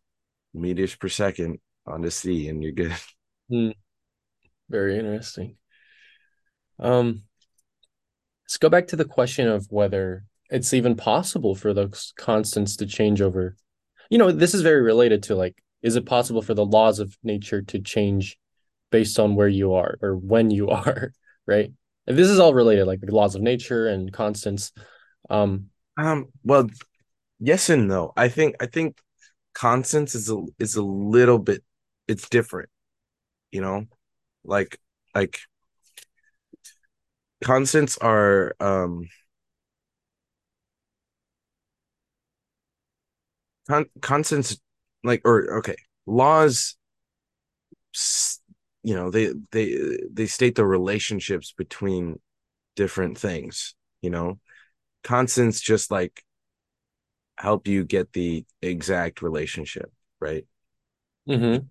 meters 0.55 0.95
per 0.95 1.09
second 1.09 1.59
on 1.87 2.03
the 2.03 2.11
sea 2.11 2.49
and 2.49 2.63
you're 2.63 2.73
good 2.73 2.95
Hmm, 3.53 3.71
very 4.71 4.99
interesting. 4.99 5.57
Um, 6.79 7.25
let's 8.47 8.57
go 8.57 8.71
back 8.71 8.87
to 8.89 8.97
the 8.97 9.05
question 9.05 9.47
of 9.47 9.67
whether 9.69 10.25
it's 10.49 10.73
even 10.73 10.97
possible 10.97 11.55
for 11.55 11.75
those 11.75 12.15
constants 12.17 12.77
to 12.77 12.87
change 12.87 13.21
over. 13.21 13.57
You 14.09 14.17
know, 14.17 14.33
this 14.33 14.55
is 14.55 14.63
very 14.63 14.81
related 14.81 15.23
to 15.25 15.35
like, 15.35 15.63
is 15.83 15.97
it 15.97 16.07
possible 16.07 16.41
for 16.41 16.55
the 16.55 16.65
laws 16.65 16.99
of 16.99 17.15
nature 17.23 17.61
to 17.61 17.79
change 17.79 18.39
based 18.91 19.19
on 19.19 19.35
where 19.35 19.49
you 19.49 19.75
are 19.75 19.99
or 20.01 20.17
when 20.17 20.51
you 20.51 20.69
are, 20.71 21.13
right? 21.47 21.71
And 22.07 22.17
this 22.17 22.29
is 22.29 22.39
all 22.39 22.55
related, 22.55 22.87
like 22.87 23.01
the 23.01 23.15
laws 23.15 23.35
of 23.35 23.43
nature 23.43 23.87
and 23.87 24.11
constants. 24.13 24.73
Um, 25.31 25.71
Um, 25.97 26.29
well, 26.45 26.69
yes 27.41 27.71
and 27.71 27.89
no. 27.89 28.13
I 28.17 28.29
think 28.29 28.57
I 28.61 28.67
think 28.67 28.99
constants 29.55 30.15
is 30.15 30.31
a 30.31 30.43
is 30.59 30.77
a 30.77 30.83
little 30.83 31.39
bit 31.39 31.65
it's 32.09 32.29
different, 32.29 32.71
you 33.53 33.61
know? 33.63 33.87
Like 34.45 34.79
like 35.15 35.41
constants 37.43 37.99
are 37.99 38.55
um 38.61 39.09
con 43.69 43.87
constants 44.01 44.57
like 45.05 45.21
or 45.25 45.59
okay, 45.59 45.77
laws 46.07 46.77
you 48.83 48.95
know, 48.95 49.11
they 49.11 49.33
they 49.53 49.79
they 50.13 50.27
state 50.27 50.55
the 50.57 50.67
relationships 50.67 51.53
between 51.57 52.21
different 52.77 53.19
things, 53.19 53.75
you 54.03 54.11
know? 54.11 54.39
Constants 55.05 55.61
just 55.61 55.91
like 55.91 56.25
help 57.39 57.67
you 57.67 57.85
get 57.85 58.13
the 58.13 58.45
exact 58.61 59.23
relationship, 59.23 59.93
right? 60.21 60.47
mhm, 61.29 61.69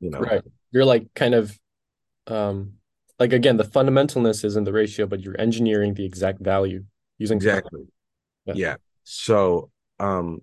You 0.00 0.10
know, 0.10 0.30
right. 0.30 0.42
You're 0.72 0.84
like 0.86 1.12
kind 1.14 1.34
of 1.34 1.58
um, 2.28 2.74
like 3.20 3.32
again, 3.32 3.56
the 3.56 3.64
fundamentalness 3.64 4.44
is 4.44 4.56
in 4.56 4.64
the 4.64 4.72
ratio, 4.72 5.06
but 5.06 5.20
you're 5.22 5.40
engineering 5.40 5.94
the 5.94 6.06
exact 6.06 6.40
value 6.42 6.84
using 7.18 7.40
exactly. 7.40 7.86
yeah. 8.46 8.54
Yeah. 8.54 8.76
So, 9.04 9.70
um, 10.00 10.42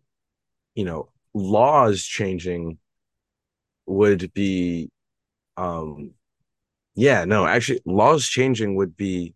you 0.76 0.86
know, 0.86 1.10
laws 1.34 2.04
changing 2.04 2.80
would 3.86 4.34
be, 4.34 4.90
um, 5.58 6.14
yeah, 6.96 7.26
no, 7.26 7.48
actually, 7.48 7.82
laws 7.86 8.28
changing 8.28 8.76
would 8.76 8.98
be 8.98 9.36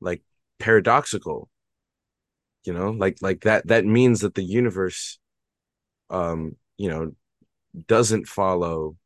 like 0.00 0.22
paradoxical, 0.58 1.48
you 2.66 2.74
know, 2.74 2.90
like 2.92 3.18
like 3.22 3.42
that. 3.42 3.68
That 3.68 3.86
means 3.86 4.20
that 4.22 4.36
the 4.36 4.44
universe, 4.44 5.18
um, 6.10 6.56
you 6.78 6.88
know, 6.90 7.12
doesn't 7.88 8.28
follow, 8.28 8.96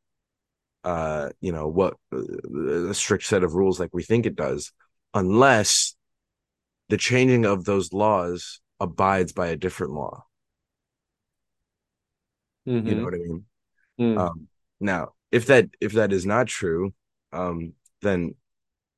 uh, 0.84 1.30
you 1.40 1.52
know, 1.52 1.68
what 1.68 1.96
uh, 2.14 2.88
a 2.90 2.94
strict 2.94 3.24
set 3.24 3.44
of 3.44 3.54
rules 3.54 3.80
like 3.80 3.90
we 3.94 4.02
think 4.02 4.26
it 4.26 4.36
does, 4.36 4.72
unless 5.14 5.96
the 6.90 6.98
changing 6.98 7.46
of 7.46 7.64
those 7.64 7.92
laws 7.92 8.60
abides 8.80 9.32
by 9.32 9.48
a 9.48 9.56
different 9.56 9.92
law. 9.94 10.24
You 12.82 12.94
know 12.94 13.02
Mm-hmm. 13.02 13.04
what 13.04 13.14
I 13.14 13.18
mean? 13.18 13.44
Mm. 14.00 14.28
Um, 14.28 14.48
now, 14.80 15.10
if 15.32 15.46
that 15.46 15.68
if 15.80 15.94
that 15.94 16.12
is 16.12 16.26
not 16.26 16.48
true, 16.48 16.94
um, 17.32 17.74
then 18.02 18.34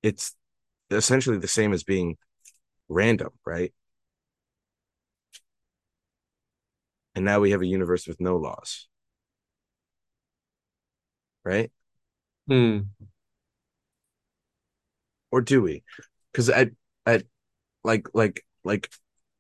it's 0.03 0.35
essentially 0.91 1.39
the 1.39 1.49
same 1.49 1.73
as 1.73 1.85
being 1.85 2.19
random, 2.89 3.31
right? 3.47 3.73
And 7.15 7.25
now 7.25 7.41
we 7.41 7.51
have 7.51 7.63
a 7.63 7.67
universe 7.67 8.07
with 8.07 8.21
no 8.21 8.37
laws, 8.37 8.89
right? 11.45 11.71
Mm. 12.49 12.89
Or 15.31 15.41
do 15.41 15.63
we? 15.63 15.83
Because 16.31 16.49
at 16.49 16.71
at 17.07 17.25
like 17.85 18.09
like 18.15 18.45
like 18.65 18.91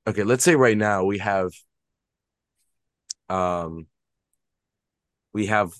okay, 0.06 0.24
let's 0.24 0.44
say 0.44 0.56
right 0.56 0.76
now 0.76 1.04
we 1.04 1.18
have 1.18 1.52
um 3.28 3.86
we 5.32 5.46
have 5.46 5.72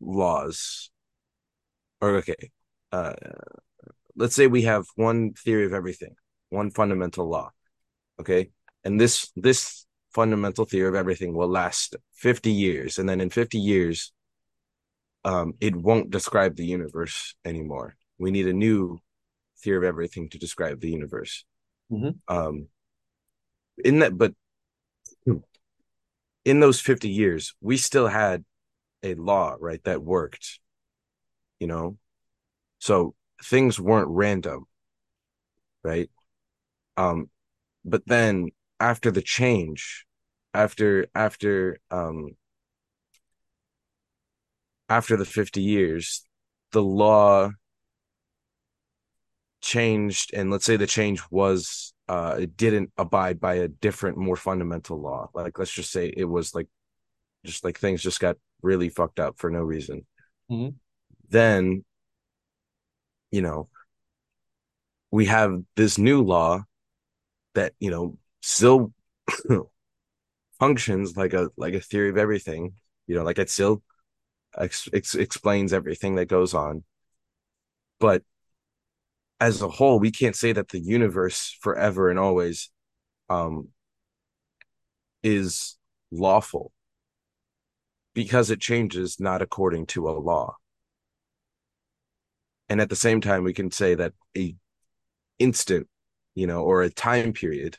laws. 0.00 0.90
Or 2.00 2.16
okay, 2.16 2.50
uh 2.90 3.14
let's 4.16 4.34
say 4.34 4.46
we 4.46 4.62
have 4.62 4.86
one 4.96 5.32
theory 5.34 5.66
of 5.66 5.72
everything, 5.72 6.16
one 6.50 6.70
fundamental 6.70 7.28
law. 7.28 7.50
Okay. 8.20 8.50
And 8.84 9.00
this 9.00 9.30
this 9.36 9.86
fundamental 10.12 10.64
theory 10.64 10.88
of 10.88 10.94
everything 10.94 11.34
will 11.34 11.48
last 11.48 11.96
50 12.14 12.50
years. 12.50 12.98
And 12.98 13.08
then 13.08 13.20
in 13.20 13.30
50 13.30 13.58
years, 13.58 14.12
um, 15.24 15.54
it 15.60 15.74
won't 15.74 16.10
describe 16.10 16.56
the 16.56 16.66
universe 16.66 17.34
anymore. 17.44 17.96
We 18.18 18.30
need 18.30 18.48
a 18.48 18.52
new 18.52 19.00
theory 19.62 19.78
of 19.78 19.84
everything 19.84 20.28
to 20.30 20.38
describe 20.38 20.80
the 20.80 20.90
universe. 20.90 21.44
Mm-hmm. 21.90 22.34
Um, 22.34 22.68
in 23.84 24.00
that, 24.00 24.16
but 24.16 24.34
in 26.44 26.60
those 26.60 26.80
50 26.80 27.08
years, 27.08 27.54
we 27.60 27.76
still 27.76 28.08
had 28.08 28.44
a 29.02 29.14
law, 29.14 29.56
right, 29.60 29.82
that 29.84 30.02
worked, 30.02 30.60
you 31.58 31.66
know? 31.66 31.96
So 32.78 33.14
things 33.42 33.78
weren't 33.78 34.08
random, 34.08 34.66
right? 35.84 36.10
Um, 36.96 37.30
but 37.84 38.02
then 38.06 38.50
after 38.82 39.10
the 39.12 39.22
change, 39.22 40.04
after 40.52 41.06
after 41.14 41.78
um 41.90 42.36
after 44.88 45.16
the 45.16 45.24
50 45.24 45.62
years, 45.62 46.26
the 46.72 46.82
law 46.82 47.50
changed 49.60 50.34
and 50.34 50.50
let's 50.50 50.64
say 50.64 50.76
the 50.76 50.88
change 50.88 51.22
was 51.30 51.94
uh 52.08 52.36
it 52.36 52.56
didn't 52.56 52.90
abide 52.98 53.38
by 53.38 53.54
a 53.54 53.68
different 53.68 54.18
more 54.18 54.34
fundamental 54.34 55.00
law 55.00 55.30
like 55.34 55.56
let's 55.56 55.70
just 55.70 55.92
say 55.92 56.12
it 56.16 56.24
was 56.24 56.52
like 56.52 56.66
just 57.46 57.62
like 57.62 57.78
things 57.78 58.02
just 58.02 58.18
got 58.18 58.36
really 58.60 58.88
fucked 58.88 59.20
up 59.20 59.38
for 59.38 59.50
no 59.50 59.60
reason 59.60 60.04
Mm-hmm. 60.50 60.70
then 61.28 61.84
you 63.30 63.40
know 63.40 63.68
we 65.12 65.26
have 65.26 65.62
this 65.76 65.96
new 65.96 66.22
law 66.22 66.64
that 67.54 67.72
you 67.78 67.92
know 67.92 68.18
still 68.42 68.92
functions 70.58 71.16
like 71.16 71.32
a 71.32 71.50
like 71.56 71.74
a 71.74 71.80
theory 71.80 72.10
of 72.10 72.18
everything 72.18 72.74
you 73.06 73.14
know 73.14 73.24
like 73.24 73.38
it 73.38 73.50
still 73.50 73.82
ex- 74.58 74.88
ex- 74.92 75.14
explains 75.14 75.72
everything 75.72 76.16
that 76.16 76.26
goes 76.26 76.54
on 76.54 76.84
but 77.98 78.22
as 79.40 79.62
a 79.62 79.68
whole 79.68 79.98
we 79.98 80.10
can't 80.10 80.36
say 80.36 80.52
that 80.52 80.68
the 80.68 80.80
universe 80.80 81.56
forever 81.60 82.10
and 82.10 82.18
always 82.18 82.70
um 83.30 83.68
is 85.22 85.76
lawful 86.10 86.72
because 88.14 88.50
it 88.50 88.60
changes 88.60 89.18
not 89.18 89.42
according 89.42 89.86
to 89.86 90.08
a 90.08 90.12
law. 90.12 90.56
And 92.68 92.80
at 92.80 92.88
the 92.88 92.96
same 92.96 93.20
time, 93.20 93.44
we 93.44 93.52
can 93.52 93.70
say 93.70 93.94
that 93.94 94.12
a 94.36 94.54
instant, 95.38 95.88
you 96.34 96.46
know, 96.46 96.62
or 96.62 96.82
a 96.82 96.90
time 96.90 97.32
period 97.32 97.78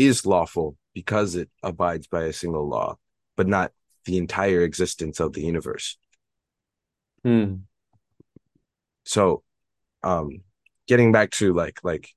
is 0.00 0.24
lawful 0.26 0.76
because 0.94 1.36
it 1.36 1.50
abides 1.62 2.06
by 2.06 2.24
a 2.24 2.32
single 2.32 2.68
law, 2.68 2.96
but 3.36 3.46
not 3.46 3.72
the 4.06 4.16
entire 4.16 4.62
existence 4.62 5.20
of 5.20 5.32
the 5.32 5.42
universe. 5.42 5.98
Mm. 7.24 7.62
So, 9.04 9.42
um, 10.02 10.40
getting 10.88 11.12
back 11.12 11.30
to 11.32 11.52
like 11.52 11.80
like 11.84 12.08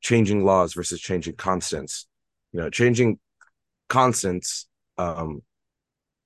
changing 0.00 0.44
laws 0.44 0.74
versus 0.74 1.00
changing 1.00 1.34
constants, 1.34 2.06
you 2.52 2.60
know, 2.60 2.70
changing 2.70 3.18
constants, 3.88 4.68
um, 4.96 5.42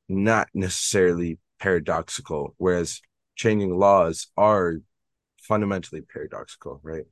not 0.08 0.48
necessarily 0.52 1.38
paradoxical, 1.58 2.54
whereas 2.58 3.00
changing 3.36 3.74
laws 3.74 4.26
are 4.36 4.76
fundamentally 5.38 6.02
paradoxical, 6.02 6.80
right? 6.82 7.04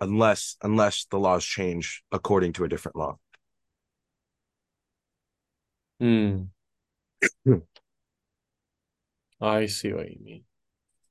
Unless 0.00 0.56
unless 0.62 1.06
the 1.10 1.18
laws 1.18 1.44
change 1.44 2.02
according 2.12 2.52
to 2.54 2.64
a 2.64 2.68
different 2.68 2.96
law. 2.96 3.18
Mm. 6.00 6.48
I 9.40 9.66
see 9.66 9.92
what 9.92 10.10
you 10.10 10.18
mean. 10.22 10.44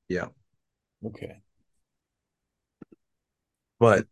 Yeah. 0.08 0.28
Okay. 1.04 1.42
But 3.80 4.06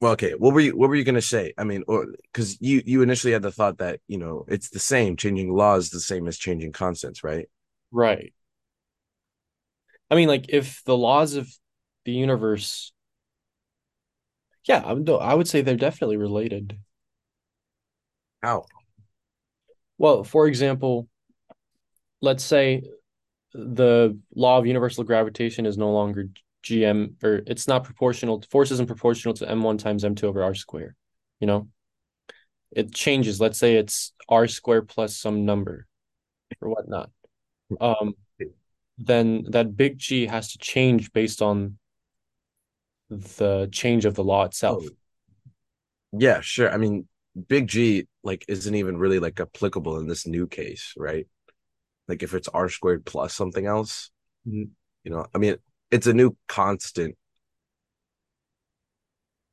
well, 0.00 0.12
okay. 0.12 0.32
What 0.32 0.52
were 0.52 0.60
you 0.60 0.76
what 0.76 0.88
were 0.88 0.96
you 0.96 1.04
gonna 1.04 1.22
say? 1.22 1.54
I 1.56 1.64
mean, 1.64 1.84
or 1.86 2.06
because 2.32 2.60
you 2.60 2.82
you 2.84 3.02
initially 3.02 3.32
had 3.32 3.42
the 3.42 3.52
thought 3.52 3.78
that, 3.78 4.00
you 4.08 4.18
know, 4.18 4.44
it's 4.48 4.70
the 4.70 4.80
same, 4.80 5.16
changing 5.16 5.54
laws 5.54 5.90
the 5.90 6.00
same 6.00 6.26
as 6.26 6.36
changing 6.36 6.72
constants, 6.72 7.22
right? 7.22 7.48
Right. 7.92 8.34
I 10.10 10.16
mean, 10.16 10.28
like 10.28 10.46
if 10.48 10.82
the 10.84 10.96
laws 10.96 11.34
of 11.34 11.48
the 12.04 12.12
universe, 12.12 12.92
yeah, 14.66 14.82
I 14.84 14.92
would, 14.92 15.08
I 15.08 15.34
would 15.34 15.48
say 15.48 15.60
they're 15.60 15.76
definitely 15.76 16.16
related. 16.16 16.78
How? 18.42 18.64
Well, 19.98 20.24
for 20.24 20.46
example, 20.46 21.08
let's 22.20 22.44
say 22.44 22.82
the 23.54 24.18
law 24.34 24.58
of 24.58 24.66
universal 24.66 25.04
gravitation 25.04 25.66
is 25.66 25.76
no 25.76 25.92
longer 25.92 26.28
GM 26.64 27.14
or 27.22 27.42
it's 27.46 27.68
not 27.68 27.84
proportional. 27.84 28.42
Force 28.50 28.70
isn't 28.70 28.86
proportional 28.86 29.34
to 29.34 29.46
M1 29.46 29.78
times 29.78 30.04
M2 30.04 30.24
over 30.24 30.42
R 30.42 30.54
square. 30.54 30.96
You 31.40 31.46
know, 31.46 31.68
it 32.70 32.94
changes. 32.94 33.40
Let's 33.40 33.58
say 33.58 33.76
it's 33.76 34.12
R 34.28 34.46
square 34.48 34.82
plus 34.82 35.16
some 35.16 35.44
number 35.44 35.86
or 36.60 36.68
whatnot. 36.70 37.10
Um, 37.80 38.14
then 38.98 39.44
that 39.50 39.76
big 39.76 39.98
G 39.98 40.26
has 40.26 40.52
to 40.52 40.58
change 40.58 41.12
based 41.12 41.42
on 41.42 41.78
the 43.18 43.68
change 43.72 44.04
of 44.04 44.14
the 44.14 44.24
law 44.24 44.44
itself. 44.44 44.84
Oh, 44.84 44.96
yeah, 46.12 46.40
sure. 46.40 46.70
I 46.70 46.76
mean, 46.76 47.08
big 47.48 47.66
G 47.68 48.06
like 48.22 48.44
isn't 48.48 48.74
even 48.74 48.98
really 48.98 49.18
like 49.18 49.40
applicable 49.40 49.98
in 49.98 50.06
this 50.06 50.26
new 50.26 50.46
case, 50.46 50.92
right? 50.96 51.26
Like 52.08 52.22
if 52.22 52.34
it's 52.34 52.48
r 52.48 52.68
squared 52.68 53.06
plus 53.06 53.34
something 53.34 53.66
else, 53.66 54.10
Mhm. 54.44 54.72
you 55.04 55.10
know, 55.12 55.26
I 55.34 55.38
mean, 55.38 55.56
it's 55.90 56.06
a 56.06 56.14
new 56.14 56.36
constant, 56.48 57.16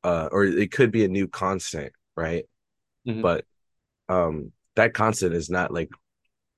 uh, 0.04 0.30
or 0.32 0.44
it 0.46 0.72
could 0.72 0.92
be 0.92 1.04
a 1.04 1.08
new 1.08 1.28
constant, 1.28 1.94
right? 2.16 2.46
Mhm. 3.06 3.22
But 3.22 3.46
um, 4.10 4.52
that 4.76 4.94
constant 4.94 5.36
is 5.36 5.50
not 5.50 5.74
like 5.74 5.92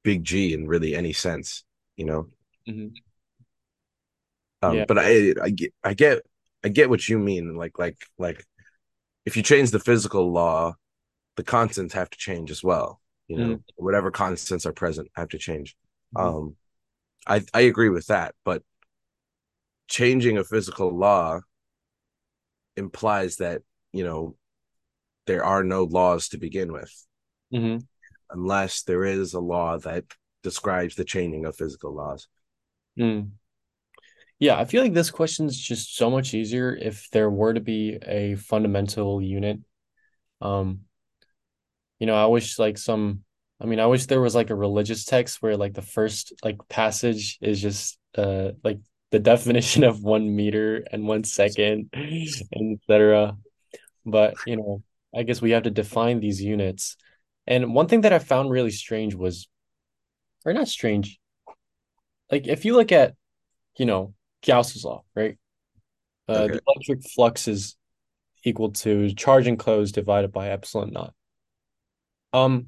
big 0.03 0.23
G 0.23 0.53
in 0.53 0.67
really 0.67 0.95
any 0.95 1.13
sense, 1.13 1.63
you 1.97 2.05
know. 2.05 2.29
Mhm. 2.67 3.01
Um, 4.61 4.77
Yeah. 4.77 4.85
but 4.85 4.99
I, 4.99 5.33
I 5.41 5.49
get, 5.49 5.73
I 5.83 5.93
get, 5.93 6.19
I 6.63 6.69
get 6.69 6.89
what 6.89 7.07
you 7.07 7.17
mean. 7.19 7.55
Like, 7.55 7.79
like, 7.79 7.97
like, 8.17 8.45
if 9.25 9.35
you 9.37 9.43
change 9.43 9.71
the 9.71 9.79
physical 9.79 10.31
law, 10.31 10.75
the 11.37 11.43
constants 11.43 11.93
have 11.93 12.09
to 12.09 12.17
change 12.17 12.51
as 12.51 12.63
well. 12.63 13.01
You 13.27 13.37
know, 13.37 13.55
Mhm. 13.55 13.63
whatever 13.75 14.11
constants 14.11 14.65
are 14.65 14.73
present 14.73 15.09
have 15.15 15.29
to 15.29 15.37
change. 15.37 15.75
Mhm. 16.15 16.21
Um, 16.21 16.55
I, 17.25 17.43
I 17.53 17.61
agree 17.61 17.89
with 17.89 18.07
that, 18.07 18.35
but 18.43 18.63
changing 19.87 20.37
a 20.37 20.43
physical 20.43 20.95
law 20.95 21.41
implies 22.77 23.37
that 23.37 23.61
you 23.91 24.03
know 24.03 24.37
there 25.27 25.43
are 25.43 25.63
no 25.63 25.83
laws 25.83 26.29
to 26.29 26.37
begin 26.37 26.71
with, 26.71 27.07
Mhm. 27.53 27.85
unless 28.29 28.83
there 28.83 29.03
is 29.03 29.33
a 29.33 29.39
law 29.39 29.77
that 29.77 30.05
describes 30.41 30.95
the 30.95 31.05
changing 31.05 31.45
of 31.45 31.55
physical 31.55 31.93
laws. 31.93 32.27
Mm. 32.97 33.31
Yeah, 34.41 34.57
I 34.57 34.65
feel 34.65 34.81
like 34.81 34.93
this 34.93 35.11
question 35.11 35.45
is 35.45 35.55
just 35.55 35.95
so 35.95 36.09
much 36.09 36.33
easier 36.33 36.75
if 36.75 37.07
there 37.11 37.29
were 37.29 37.53
to 37.53 37.59
be 37.59 37.99
a 38.01 38.33
fundamental 38.37 39.21
unit. 39.21 39.59
Um, 40.41 40.81
you 41.99 42.07
know, 42.07 42.15
I 42.15 42.25
wish 42.25 42.57
like 42.57 42.79
some, 42.79 43.23
I 43.61 43.65
mean, 43.67 43.79
I 43.79 43.85
wish 43.85 44.07
there 44.07 44.19
was 44.19 44.33
like 44.33 44.49
a 44.49 44.55
religious 44.55 45.05
text 45.05 45.43
where 45.43 45.57
like 45.57 45.75
the 45.75 45.83
first 45.83 46.33
like 46.43 46.57
passage 46.69 47.37
is 47.39 47.61
just 47.61 47.99
uh 48.17 48.53
like 48.63 48.79
the 49.11 49.19
definition 49.33 49.83
of 49.83 50.01
one 50.01 50.35
meter 50.35 50.83
and 50.91 51.07
one 51.07 51.23
second, 51.23 51.91
and 51.93 52.79
etc. 52.81 53.37
But, 54.07 54.33
you 54.47 54.55
know, 54.55 54.81
I 55.13 55.21
guess 55.21 55.39
we 55.39 55.51
have 55.51 55.63
to 55.63 55.69
define 55.69 56.19
these 56.19 56.41
units. 56.41 56.97
And 57.45 57.75
one 57.75 57.87
thing 57.87 58.01
that 58.01 58.13
I 58.13 58.17
found 58.17 58.49
really 58.49 58.71
strange 58.71 59.13
was, 59.13 59.47
or 60.45 60.53
not 60.53 60.67
strange, 60.67 61.19
like 62.31 62.47
if 62.47 62.65
you 62.65 62.75
look 62.75 62.91
at, 62.91 63.13
you 63.77 63.85
know, 63.85 64.15
Gauss's 64.45 64.83
law, 64.83 65.03
right? 65.15 65.37
Uh, 66.27 66.33
Okay. 66.33 66.53
the 66.55 66.61
electric 66.67 67.03
flux 67.09 67.47
is 67.47 67.75
equal 68.43 68.71
to 68.71 69.13
charge 69.13 69.47
enclosed 69.47 69.95
divided 69.95 70.31
by 70.31 70.49
epsilon 70.49 70.91
naught. 70.91 71.13
Um, 72.33 72.67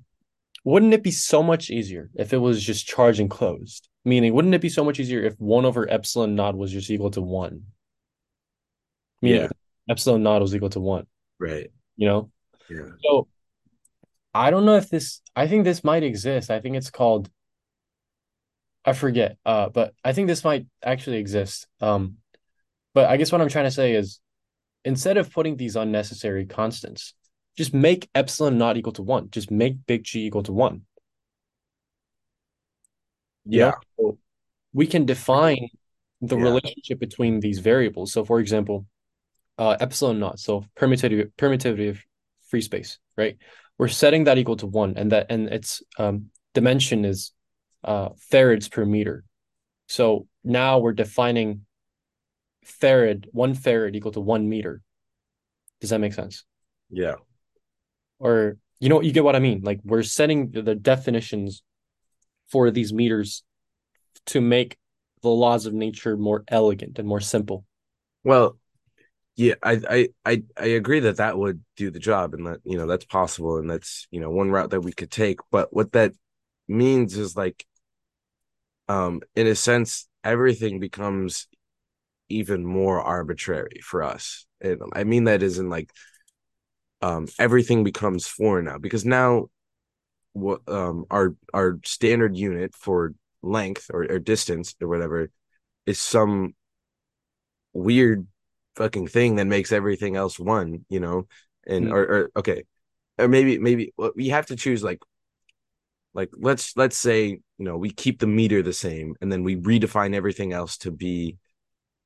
wouldn't 0.64 0.94
it 0.94 1.04
be 1.04 1.12
so 1.12 1.42
much 1.42 1.70
easier 1.70 2.10
if 2.16 2.34
it 2.34 2.38
was 2.38 2.64
just 2.64 2.86
charge 2.86 3.20
enclosed? 3.20 3.90
Meaning, 4.06 4.34
wouldn't 4.34 4.54
it 4.54 4.62
be 4.62 4.70
so 4.70 4.84
much 4.84 5.00
easier 5.00 5.24
if 5.24 5.34
one 5.40 5.66
over 5.66 5.90
epsilon 5.90 6.36
naught 6.36 6.56
was 6.58 6.72
just 6.72 6.90
equal 6.90 7.12
to 7.12 7.22
one? 7.22 7.64
Meaning, 9.22 9.42
Yeah. 9.42 9.50
epsilon 9.90 10.24
naught 10.24 10.42
was 10.42 10.54
equal 10.56 10.70
to 10.72 10.80
one, 10.80 11.08
Right. 11.40 11.72
you 11.96 12.08
know? 12.08 12.32
Yeah. 12.70 12.90
So 13.04 13.28
I 14.34 14.50
don't 14.50 14.66
know 14.66 14.76
if 14.76 14.90
this, 14.90 15.22
I 15.36 15.48
think 15.48 15.64
this 15.64 15.84
might 15.84 16.04
exist. 16.04 16.50
I 16.52 16.60
think 16.60 16.76
it's 16.76 16.90
called, 16.90 17.30
I 18.86 18.94
forget, 18.94 19.38
uh, 19.46 19.70
but 19.70 19.94
I 20.04 20.14
think 20.14 20.28
this 20.28 20.44
might 20.44 20.66
actually 20.84 21.18
exist. 21.18 21.68
Um, 21.80 22.18
but 22.94 23.10
I 23.10 23.18
guess 23.18 23.32
what 23.32 23.42
I'm 23.42 23.50
trying 23.50 23.66
to 23.66 23.72
say 23.72 23.94
is 23.94 24.20
instead 24.84 25.18
of 25.18 25.32
putting 25.32 25.56
these 25.58 25.76
unnecessary 25.76 26.46
constants, 26.46 27.14
just 27.58 27.74
make 27.74 28.10
epsilon 28.14 28.58
naught 28.58 28.78
equal 28.78 28.94
to 28.94 29.02
one. 29.02 29.30
Just 29.30 29.52
make 29.52 29.86
big 29.86 30.04
G 30.04 30.26
equal 30.26 30.44
to 30.44 30.52
one. 30.52 30.82
You 33.46 33.60
know, 33.60 33.66
Yeah. 33.68 33.74
so 33.98 34.18
we 34.74 34.88
can 34.88 35.06
define 35.06 35.70
the 36.22 36.38
Yeah. 36.38 36.44
relationship 36.44 37.00
between 37.00 37.40
these 37.40 37.60
variables. 37.60 38.12
So, 38.12 38.26
for 38.26 38.40
example, 38.40 38.86
uh, 39.58 39.78
epsilon 39.80 40.20
naught, 40.20 40.40
so 40.40 40.66
permittivity, 40.76 41.32
permittivity 41.38 41.90
of 41.90 42.00
free 42.50 42.62
space, 42.62 43.00
right? 43.18 43.38
We're 43.78 43.88
setting 43.88 44.24
that 44.26 44.38
equal 44.38 44.58
to 44.58 44.68
one, 44.68 44.98
and 44.98 45.12
that 45.12 45.28
and 45.30 45.48
its 45.48 45.84
um, 45.98 46.32
dimension 46.54 47.06
is 47.06 47.34
uh, 47.84 48.10
farads 48.32 48.72
per 48.72 48.86
meter. 48.86 49.24
So 49.88 50.28
now 50.44 50.80
we're 50.80 50.94
defining 50.94 51.66
farad, 52.66 53.26
one 53.32 53.56
farad 53.56 53.96
equal 53.96 54.12
to 54.14 54.22
one 54.22 54.50
meter. 54.50 54.82
Does 55.82 55.90
that 55.90 56.00
make 56.00 56.14
sense? 56.14 56.46
Yeah. 56.90 57.16
Or 58.20 58.58
you 58.80 58.90
know, 58.90 59.02
you 59.02 59.14
get 59.14 59.24
what 59.24 59.36
I 59.36 59.40
mean? 59.40 59.62
Like 59.64 59.80
we're 59.86 60.04
setting 60.04 60.52
the, 60.52 60.76
definitions 60.76 61.64
for 62.50 62.70
these 62.70 62.92
meters 62.92 63.44
to 64.26 64.42
make 64.42 64.78
the 65.22 65.30
laws 65.30 65.66
of 65.66 65.74
nature 65.74 66.18
more 66.18 66.44
elegant 66.50 67.00
and 67.00 67.08
more 67.08 67.22
simple. 67.22 67.66
Well, 68.26 68.58
yeah, 69.36 69.56
I, 69.64 69.82
I, 69.90 70.10
I, 70.26 70.44
I 70.58 70.66
agree 70.66 71.00
that 71.00 71.18
that 71.18 71.38
would 71.38 71.64
do 71.78 71.90
the 71.92 72.00
job, 72.00 72.34
and 72.34 72.46
that 72.46 72.60
you 72.66 72.78
know 72.78 72.86
that's 72.86 73.06
possible, 73.06 73.58
and 73.58 73.70
that's 73.70 74.06
you 74.12 74.20
know 74.20 74.30
one 74.30 74.52
route 74.52 74.72
that 74.72 74.82
we 74.82 74.92
could 74.92 75.10
take. 75.10 75.40
But 75.50 75.74
what 75.74 75.94
that 75.94 76.14
means 76.68 77.18
is 77.18 77.36
like, 77.36 77.66
um, 78.88 79.22
in 79.36 79.48
a 79.48 79.56
sense, 79.56 80.08
everything 80.24 80.80
becomes 80.80 81.48
even 82.30 82.66
more 82.66 83.02
arbitrary 83.02 83.80
for 83.84 84.04
us. 84.04 84.46
And 84.62 84.82
I 84.94 85.04
mean 85.04 85.26
that 85.26 85.44
isn't 85.44 85.70
like, 85.70 85.92
um, 87.02 87.28
everything 87.38 87.84
becomes 87.84 88.28
foreign 88.28 88.66
now 88.66 88.78
because 88.78 89.06
now, 89.06 89.48
what 90.34 90.62
um 90.68 91.06
our 91.12 91.36
our 91.54 91.80
standard 91.86 92.36
unit 92.36 92.74
for 92.76 93.14
length 93.44 93.92
or, 93.94 94.04
or 94.10 94.20
distance 94.20 94.74
or 94.82 94.88
whatever 94.88 95.30
is 95.86 96.00
some 96.00 96.56
weird 97.74 98.28
fucking 98.76 99.08
thing 99.08 99.36
that 99.36 99.46
makes 99.46 99.72
everything 99.72 100.16
else 100.16 100.40
one, 100.40 100.86
you 100.90 101.00
know? 101.00 101.28
And 101.68 101.88
Mm, 101.88 101.94
or, 101.94 102.02
or 102.04 102.32
okay. 102.38 102.64
Or 103.18 103.28
maybe 103.28 103.60
maybe 103.60 103.94
well, 103.98 104.12
we 104.16 104.30
have 104.30 104.48
to 104.48 104.56
choose 104.56 104.84
like 104.84 105.00
like 106.14 106.30
let's 106.38 106.76
let's 106.78 106.98
say, 106.98 107.28
you 107.28 107.42
know, 107.66 107.78
we 107.78 107.92
keep 107.92 108.20
the 108.20 108.28
meter 108.28 108.62
the 108.62 108.74
same 108.74 109.16
and 109.22 109.32
then 109.32 109.44
we 109.44 109.56
redefine 109.56 110.16
everything 110.16 110.54
else 110.54 110.78
to 110.80 110.92
be 110.92 111.38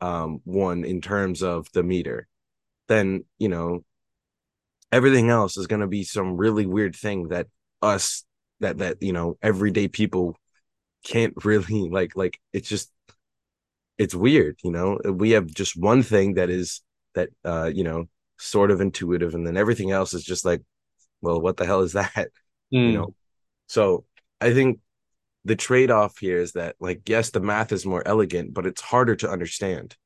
um 0.01 0.41
one 0.45 0.83
in 0.85 1.01
terms 1.01 1.43
of 1.43 1.67
the 1.73 1.83
meter. 1.83 2.27
Then, 2.87 3.25
you 3.39 3.49
know, 3.49 3.83
everything 4.91 5.29
else 5.29 5.57
is 5.57 5.67
going 5.67 5.81
to 5.81 5.87
be 5.87 6.03
some 6.03 6.37
really 6.37 6.65
weird 6.65 6.95
thing 6.95 7.29
that 7.29 7.47
us 7.81 8.23
that 8.59 8.79
that, 8.79 8.97
you 9.01 9.13
know, 9.13 9.37
everyday 9.41 9.87
people 9.87 10.35
can't 11.03 11.33
really 11.45 11.89
like 11.89 12.15
like 12.15 12.39
it's 12.53 12.69
just 12.69 12.91
it's 13.97 14.15
weird, 14.15 14.57
you 14.63 14.71
know. 14.71 14.99
We 15.05 15.31
have 15.31 15.47
just 15.47 15.75
one 15.77 16.03
thing 16.03 16.35
that 16.35 16.49
is 16.49 16.81
that 17.15 17.29
uh, 17.43 17.71
you 17.73 17.83
know, 17.83 18.05
sort 18.37 18.71
of 18.71 18.81
intuitive, 18.81 19.33
and 19.33 19.45
then 19.45 19.57
everything 19.57 19.91
else 19.91 20.13
is 20.13 20.23
just 20.23 20.45
like, 20.45 20.61
well, 21.21 21.41
what 21.41 21.57
the 21.57 21.65
hell 21.65 21.81
is 21.81 21.93
that? 21.93 22.29
You 22.83 22.91
mm, 22.91 22.93
know. 22.93 23.13
So 23.67 24.05
I 24.41 24.53
think 24.53 24.79
the 25.45 25.55
trade-off 25.55 26.19
here 26.19 26.39
is 26.39 26.53
that, 26.53 26.75
like, 26.79 27.09
yes, 27.09 27.31
the 27.31 27.41
math 27.41 27.71
is 27.73 27.85
more 27.85 28.07
elegant, 28.07 28.53
but 28.53 28.65
it's 28.67 28.81
harder 28.81 29.15
to 29.17 29.29
understand. 29.31 29.97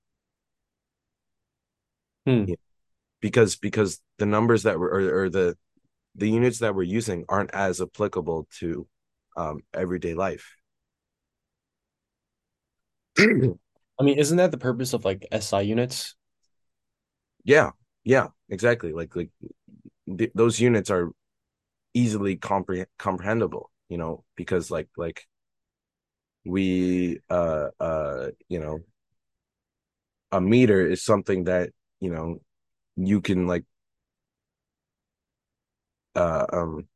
mm, 2.26 2.46
You 2.46 2.54
know, 2.54 2.58
because 3.22 3.56
because 3.58 4.02
the 4.20 4.26
numbers 4.26 4.64
that 4.64 4.80
were 4.80 4.90
or, 4.90 5.24
or 5.26 5.30
the 5.30 5.58
the 6.16 6.30
units 6.30 6.60
that 6.60 6.76
we're 6.76 6.84
using 6.84 7.26
aren't 7.30 7.54
as 7.54 7.82
applicable 7.82 8.48
to 8.60 8.88
um 9.38 9.62
everyday 9.74 10.14
life. 10.16 10.56
I 14.00 14.04
mean, 14.04 14.18
isn't 14.18 14.38
that 14.38 14.52
the 14.52 14.58
purpose 14.58 14.94
of 14.94 15.06
like 15.06 15.26
SI 15.32 15.62
units? 15.62 16.16
yeah, 17.44 17.72
yeah, 18.04 18.28
exactly. 18.50 18.94
Like 18.94 19.16
like 19.16 19.30
th- 20.18 20.32
those 20.36 20.60
units 20.60 20.90
are 20.92 21.12
easily 21.94 22.38
compre- 22.38 22.88
comprehensible 22.98 23.72
you 23.90 23.98
know 23.98 24.24
because 24.36 24.72
like 24.72 24.90
like 24.98 25.28
we 26.46 27.20
uh 27.30 27.70
uh 27.80 28.30
you 28.50 28.60
know 28.60 28.80
a 30.32 30.42
meter 30.42 30.86
is 30.86 31.04
something 31.04 31.46
that 31.46 31.70
you 32.00 32.12
know 32.12 32.40
you 32.96 33.22
can 33.22 33.48
like 33.48 33.66
uh 36.16 36.46
um 36.52 36.88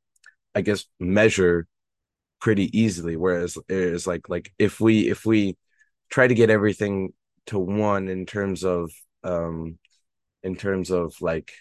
i 0.55 0.61
guess 0.61 0.85
measure 0.99 1.67
pretty 2.41 2.77
easily. 2.79 3.17
Whereas 3.17 3.57
it's 3.69 4.07
like 4.07 4.29
like 4.29 4.53
if 4.59 4.79
we 4.81 5.09
if 5.09 5.25
we 5.25 5.57
try 6.09 6.27
to 6.27 6.35
get 6.35 6.49
everything 6.51 7.13
to 7.47 7.59
one 7.59 8.09
in 8.09 8.25
terms 8.27 8.63
of 8.65 8.91
um 9.23 9.79
in 10.43 10.55
terms 10.55 10.91
of 10.91 11.15
like 11.21 11.53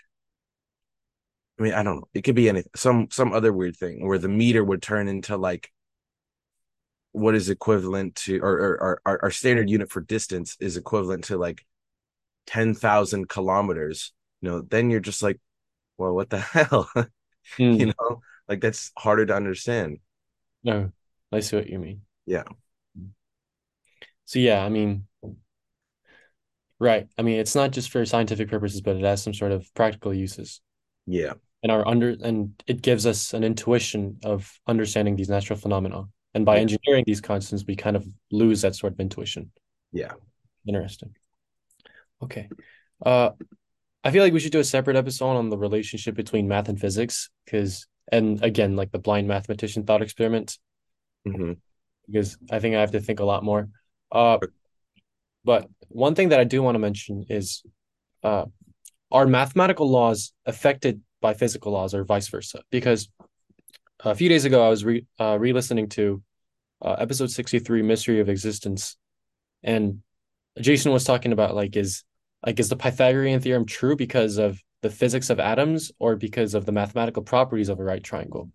I 1.58 1.62
mean, 1.62 1.72
I 1.74 1.82
don't 1.82 1.96
know. 1.96 2.08
It 2.14 2.22
could 2.22 2.34
be 2.34 2.48
any 2.48 2.64
some 2.74 3.08
some 3.10 3.32
other 3.32 3.52
weird 3.52 3.76
thing 3.76 4.06
where 4.06 4.18
the 4.18 4.28
meter 4.28 4.64
would 4.64 4.82
turn 4.82 5.08
into 5.08 5.36
like 5.36 5.70
what 7.12 7.34
is 7.34 7.48
equivalent 7.48 8.14
to 8.16 8.38
or, 8.40 8.52
or, 8.52 8.80
or 8.82 9.00
our, 9.06 9.20
our 9.24 9.30
standard 9.30 9.70
unit 9.70 9.90
for 9.90 10.00
distance 10.00 10.56
is 10.60 10.76
equivalent 10.76 11.24
to 11.24 11.36
like 11.38 11.64
10,000 12.46 13.28
kilometers, 13.28 14.12
you 14.40 14.50
know, 14.50 14.62
then 14.62 14.90
you're 14.90 15.00
just 15.00 15.22
like, 15.22 15.40
well, 15.98 16.14
what 16.14 16.30
the 16.30 16.38
hell? 16.40 16.90
you 17.74 17.86
Mm, 17.86 17.94
know, 18.00 18.22
like 18.48 18.60
that's 18.60 18.92
harder 18.98 19.26
to 19.26 19.34
understand. 19.36 19.98
no, 20.62 20.92
I 21.32 21.40
see 21.40 21.56
what 21.56 21.68
you 21.70 21.78
mean. 21.78 22.02
Yeah. 22.26 22.44
So 24.24 24.38
yeah, 24.38 24.64
I 24.64 24.68
mean, 24.68 25.06
right. 26.78 27.08
I 27.18 27.22
mean, 27.22 27.38
it's 27.38 27.54
not 27.54 27.72
just 27.72 27.90
for 27.90 28.04
scientific 28.04 28.48
purposes, 28.48 28.80
but 28.80 28.96
it 28.96 29.02
has 29.02 29.22
some 29.22 29.34
sort 29.34 29.52
of 29.52 29.72
practical 29.74 30.12
uses. 30.14 30.60
Yeah. 31.06 31.34
And 31.62 31.72
our 31.72 31.86
under 31.86 32.16
and 32.22 32.62
it 32.66 32.82
gives 32.82 33.06
us 33.06 33.32
an 33.32 33.42
intuition 33.42 34.18
of 34.24 34.52
understanding 34.66 35.16
these 35.16 35.28
natural 35.30 35.58
phenomena. 35.58 36.04
And 36.34 36.44
by 36.44 36.58
engineering 36.58 37.04
these 37.06 37.20
constants, 37.20 37.64
we 37.66 37.76
kind 37.76 37.96
of 37.96 38.06
lose 38.30 38.62
that 38.62 38.74
sort 38.74 38.92
of 38.92 39.00
intuition. 39.00 39.50
Yeah. 39.92 40.12
Interesting. 40.66 41.14
Okay. 42.22 42.48
Uh, 43.04 43.30
I 44.02 44.10
feel 44.10 44.22
like 44.22 44.32
we 44.32 44.40
should 44.40 44.52
do 44.52 44.60
a 44.60 44.64
separate 44.64 44.96
episode 44.96 45.36
on 45.36 45.48
the 45.48 45.56
relationship 45.56 46.14
between 46.14 46.48
math 46.48 46.68
and 46.68 46.78
physics, 46.78 47.30
because 47.44 47.86
and 48.12 48.42
again, 48.42 48.76
like 48.76 48.92
the 48.92 48.98
blind 48.98 49.28
mathematician 49.28 49.84
thought 49.84 50.02
experiment, 50.02 50.58
hmm 51.24 51.52
because 52.06 52.36
I 52.50 52.58
think 52.58 52.76
I 52.76 52.80
have 52.80 52.90
to 52.90 53.00
think 53.00 53.20
a 53.20 53.24
lot 53.24 53.42
more. 53.44 53.68
Uh, 54.12 54.38
but 55.42 55.68
one 55.88 56.14
thing 56.14 56.28
that 56.30 56.40
I 56.40 56.44
do 56.44 56.62
want 56.62 56.74
to 56.74 56.78
mention 56.78 57.24
is 57.30 57.62
uh, 58.22 58.44
are 59.14 59.26
mathematical 59.26 59.88
laws 59.88 60.32
affected 60.44 61.00
by 61.22 61.32
physical 61.32 61.72
laws 61.72 61.94
or 61.94 62.04
vice 62.04 62.28
versa? 62.28 62.62
Because 62.70 63.08
a 64.00 64.14
few 64.14 64.28
days 64.28 64.44
ago, 64.44 64.66
I 64.66 64.68
was 64.68 64.84
re 64.84 65.06
uh, 65.18 65.38
re-listening 65.38 65.88
to 65.90 66.20
uh, 66.82 66.96
episode 66.98 67.30
63, 67.30 67.82
Mystery 67.82 68.20
of 68.20 68.28
Existence, 68.28 68.96
and 69.62 70.00
Jason 70.60 70.92
was 70.92 71.04
talking 71.04 71.32
about 71.32 71.54
like 71.54 71.76
is 71.76 72.02
like 72.44 72.58
is 72.58 72.68
the 72.68 72.76
Pythagorean 72.76 73.40
theorem 73.40 73.66
true 73.66 73.96
because 73.96 74.36
of 74.36 74.60
the 74.82 74.90
physics 74.90 75.30
of 75.30 75.38
atoms 75.38 75.92
or 75.98 76.16
because 76.16 76.54
of 76.54 76.66
the 76.66 76.72
mathematical 76.72 77.22
properties 77.22 77.68
of 77.68 77.78
a 77.78 77.84
right 77.84 78.02
triangle? 78.02 78.50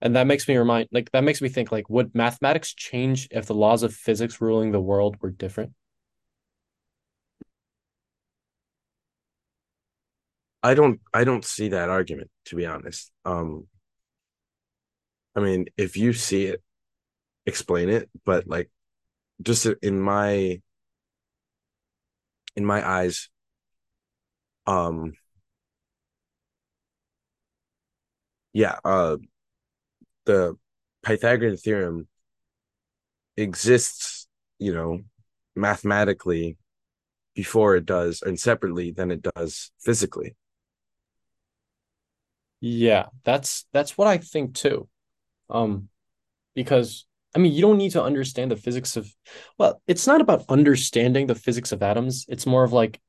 And 0.00 0.14
that 0.14 0.28
makes 0.28 0.46
me 0.46 0.56
remind 0.56 0.88
like 0.92 1.10
that 1.10 1.24
makes 1.24 1.42
me 1.42 1.48
think 1.48 1.72
like 1.72 1.90
would 1.90 2.14
mathematics 2.14 2.72
change 2.72 3.26
if 3.32 3.46
the 3.46 3.54
laws 3.54 3.82
of 3.82 3.92
physics 3.92 4.40
ruling 4.40 4.70
the 4.70 4.80
world 4.80 5.16
were 5.20 5.30
different? 5.30 5.72
I 10.62 10.74
don't 10.74 11.00
I 11.14 11.24
don't 11.24 11.44
see 11.44 11.68
that 11.68 11.88
argument 11.88 12.30
to 12.46 12.56
be 12.56 12.66
honest. 12.66 13.10
Um 13.24 13.68
I 15.36 15.40
mean, 15.40 15.66
if 15.76 15.96
you 15.96 16.12
see 16.12 16.46
it, 16.46 16.62
explain 17.46 17.90
it, 17.90 18.10
but 18.24 18.48
like 18.48 18.70
just 19.42 19.66
in 19.82 20.00
my 20.00 20.62
in 22.56 22.64
my 22.64 22.86
eyes, 22.86 23.28
um 24.66 25.14
yeah, 28.52 28.78
uh 28.84 29.16
the 30.26 30.56
Pythagorean 31.02 31.56
theorem 31.56 32.08
exists, 33.36 34.26
you 34.58 34.72
know, 34.74 35.00
mathematically 35.56 36.56
before 37.34 37.76
it 37.76 37.86
does 37.86 38.22
and 38.22 38.40
separately 38.40 38.92
than 38.92 39.12
it 39.12 39.22
does 39.22 39.72
physically. 39.80 40.36
Yeah, 42.60 43.06
that's 43.24 43.66
that's 43.72 43.96
what 43.96 44.08
I 44.08 44.18
think 44.18 44.54
too. 44.54 44.88
Um, 45.50 45.88
because 46.54 47.06
I 47.34 47.38
mean, 47.38 47.52
you 47.52 47.62
don't 47.62 47.78
need 47.78 47.92
to 47.92 48.02
understand 48.02 48.50
the 48.50 48.56
physics 48.56 48.96
of, 48.96 49.12
well, 49.58 49.82
it's 49.86 50.06
not 50.06 50.20
about 50.20 50.46
understanding 50.48 51.26
the 51.26 51.34
physics 51.34 51.72
of 51.72 51.82
atoms. 51.82 52.26
It's 52.28 52.46
more 52.46 52.64
of 52.64 52.72
like 52.72 53.00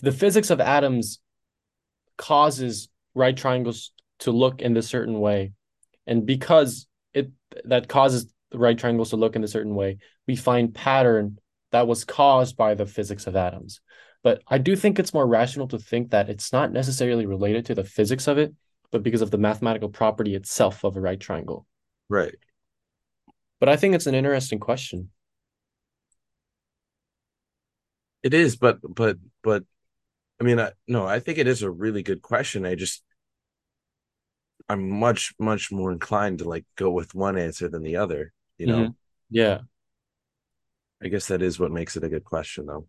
the 0.00 0.12
physics 0.12 0.50
of 0.50 0.60
atoms 0.60 1.20
causes 2.16 2.88
right 3.14 3.36
triangles 3.36 3.92
to 4.20 4.30
look 4.30 4.62
in 4.62 4.76
a 4.76 4.82
certain 4.82 5.20
way. 5.20 5.52
And 6.06 6.26
because 6.26 6.86
it 7.12 7.30
that 7.64 7.88
causes 7.88 8.32
the 8.50 8.58
right 8.58 8.78
triangles 8.78 9.10
to 9.10 9.16
look 9.16 9.36
in 9.36 9.44
a 9.44 9.48
certain 9.48 9.74
way, 9.74 9.98
we 10.26 10.36
find 10.36 10.74
pattern 10.74 11.38
that 11.72 11.86
was 11.86 12.04
caused 12.04 12.56
by 12.56 12.74
the 12.74 12.86
physics 12.86 13.26
of 13.26 13.36
atoms. 13.36 13.80
But 14.24 14.42
I 14.48 14.56
do 14.56 14.74
think 14.74 14.98
it's 14.98 15.14
more 15.14 15.26
rational 15.26 15.68
to 15.68 15.78
think 15.78 16.10
that 16.10 16.30
it's 16.30 16.50
not 16.50 16.72
necessarily 16.72 17.26
related 17.26 17.66
to 17.66 17.74
the 17.74 17.84
physics 17.84 18.26
of 18.26 18.38
it, 18.38 18.54
but 18.90 19.02
because 19.02 19.20
of 19.20 19.30
the 19.30 19.38
mathematical 19.38 19.90
property 19.90 20.34
itself 20.34 20.82
of 20.82 20.96
a 20.96 21.00
right 21.00 21.20
triangle. 21.20 21.66
Right. 22.08 22.34
But 23.60 23.68
I 23.68 23.76
think 23.76 23.94
it's 23.94 24.06
an 24.06 24.14
interesting 24.14 24.58
question. 24.58 25.10
It 28.22 28.32
is, 28.32 28.56
but 28.56 28.78
but 28.82 29.18
but 29.42 29.64
I 30.40 30.44
mean, 30.44 30.58
I, 30.58 30.72
no, 30.88 31.06
I 31.06 31.20
think 31.20 31.36
it 31.36 31.46
is 31.46 31.62
a 31.62 31.70
really 31.70 32.02
good 32.02 32.22
question. 32.22 32.64
I 32.64 32.74
just 32.74 33.02
I'm 34.70 34.88
much 34.88 35.34
much 35.38 35.70
more 35.70 35.92
inclined 35.92 36.38
to 36.38 36.48
like 36.48 36.64
go 36.76 36.90
with 36.90 37.14
one 37.14 37.36
answer 37.36 37.68
than 37.68 37.82
the 37.82 37.96
other, 37.96 38.32
you 38.56 38.66
know. 38.66 38.78
Mm-hmm. 38.78 38.92
Yeah. 39.28 39.58
I 41.02 41.08
guess 41.08 41.28
that 41.28 41.42
is 41.42 41.60
what 41.60 41.70
makes 41.70 41.96
it 41.98 42.04
a 42.04 42.08
good 42.08 42.24
question 42.24 42.64
though. 42.64 42.88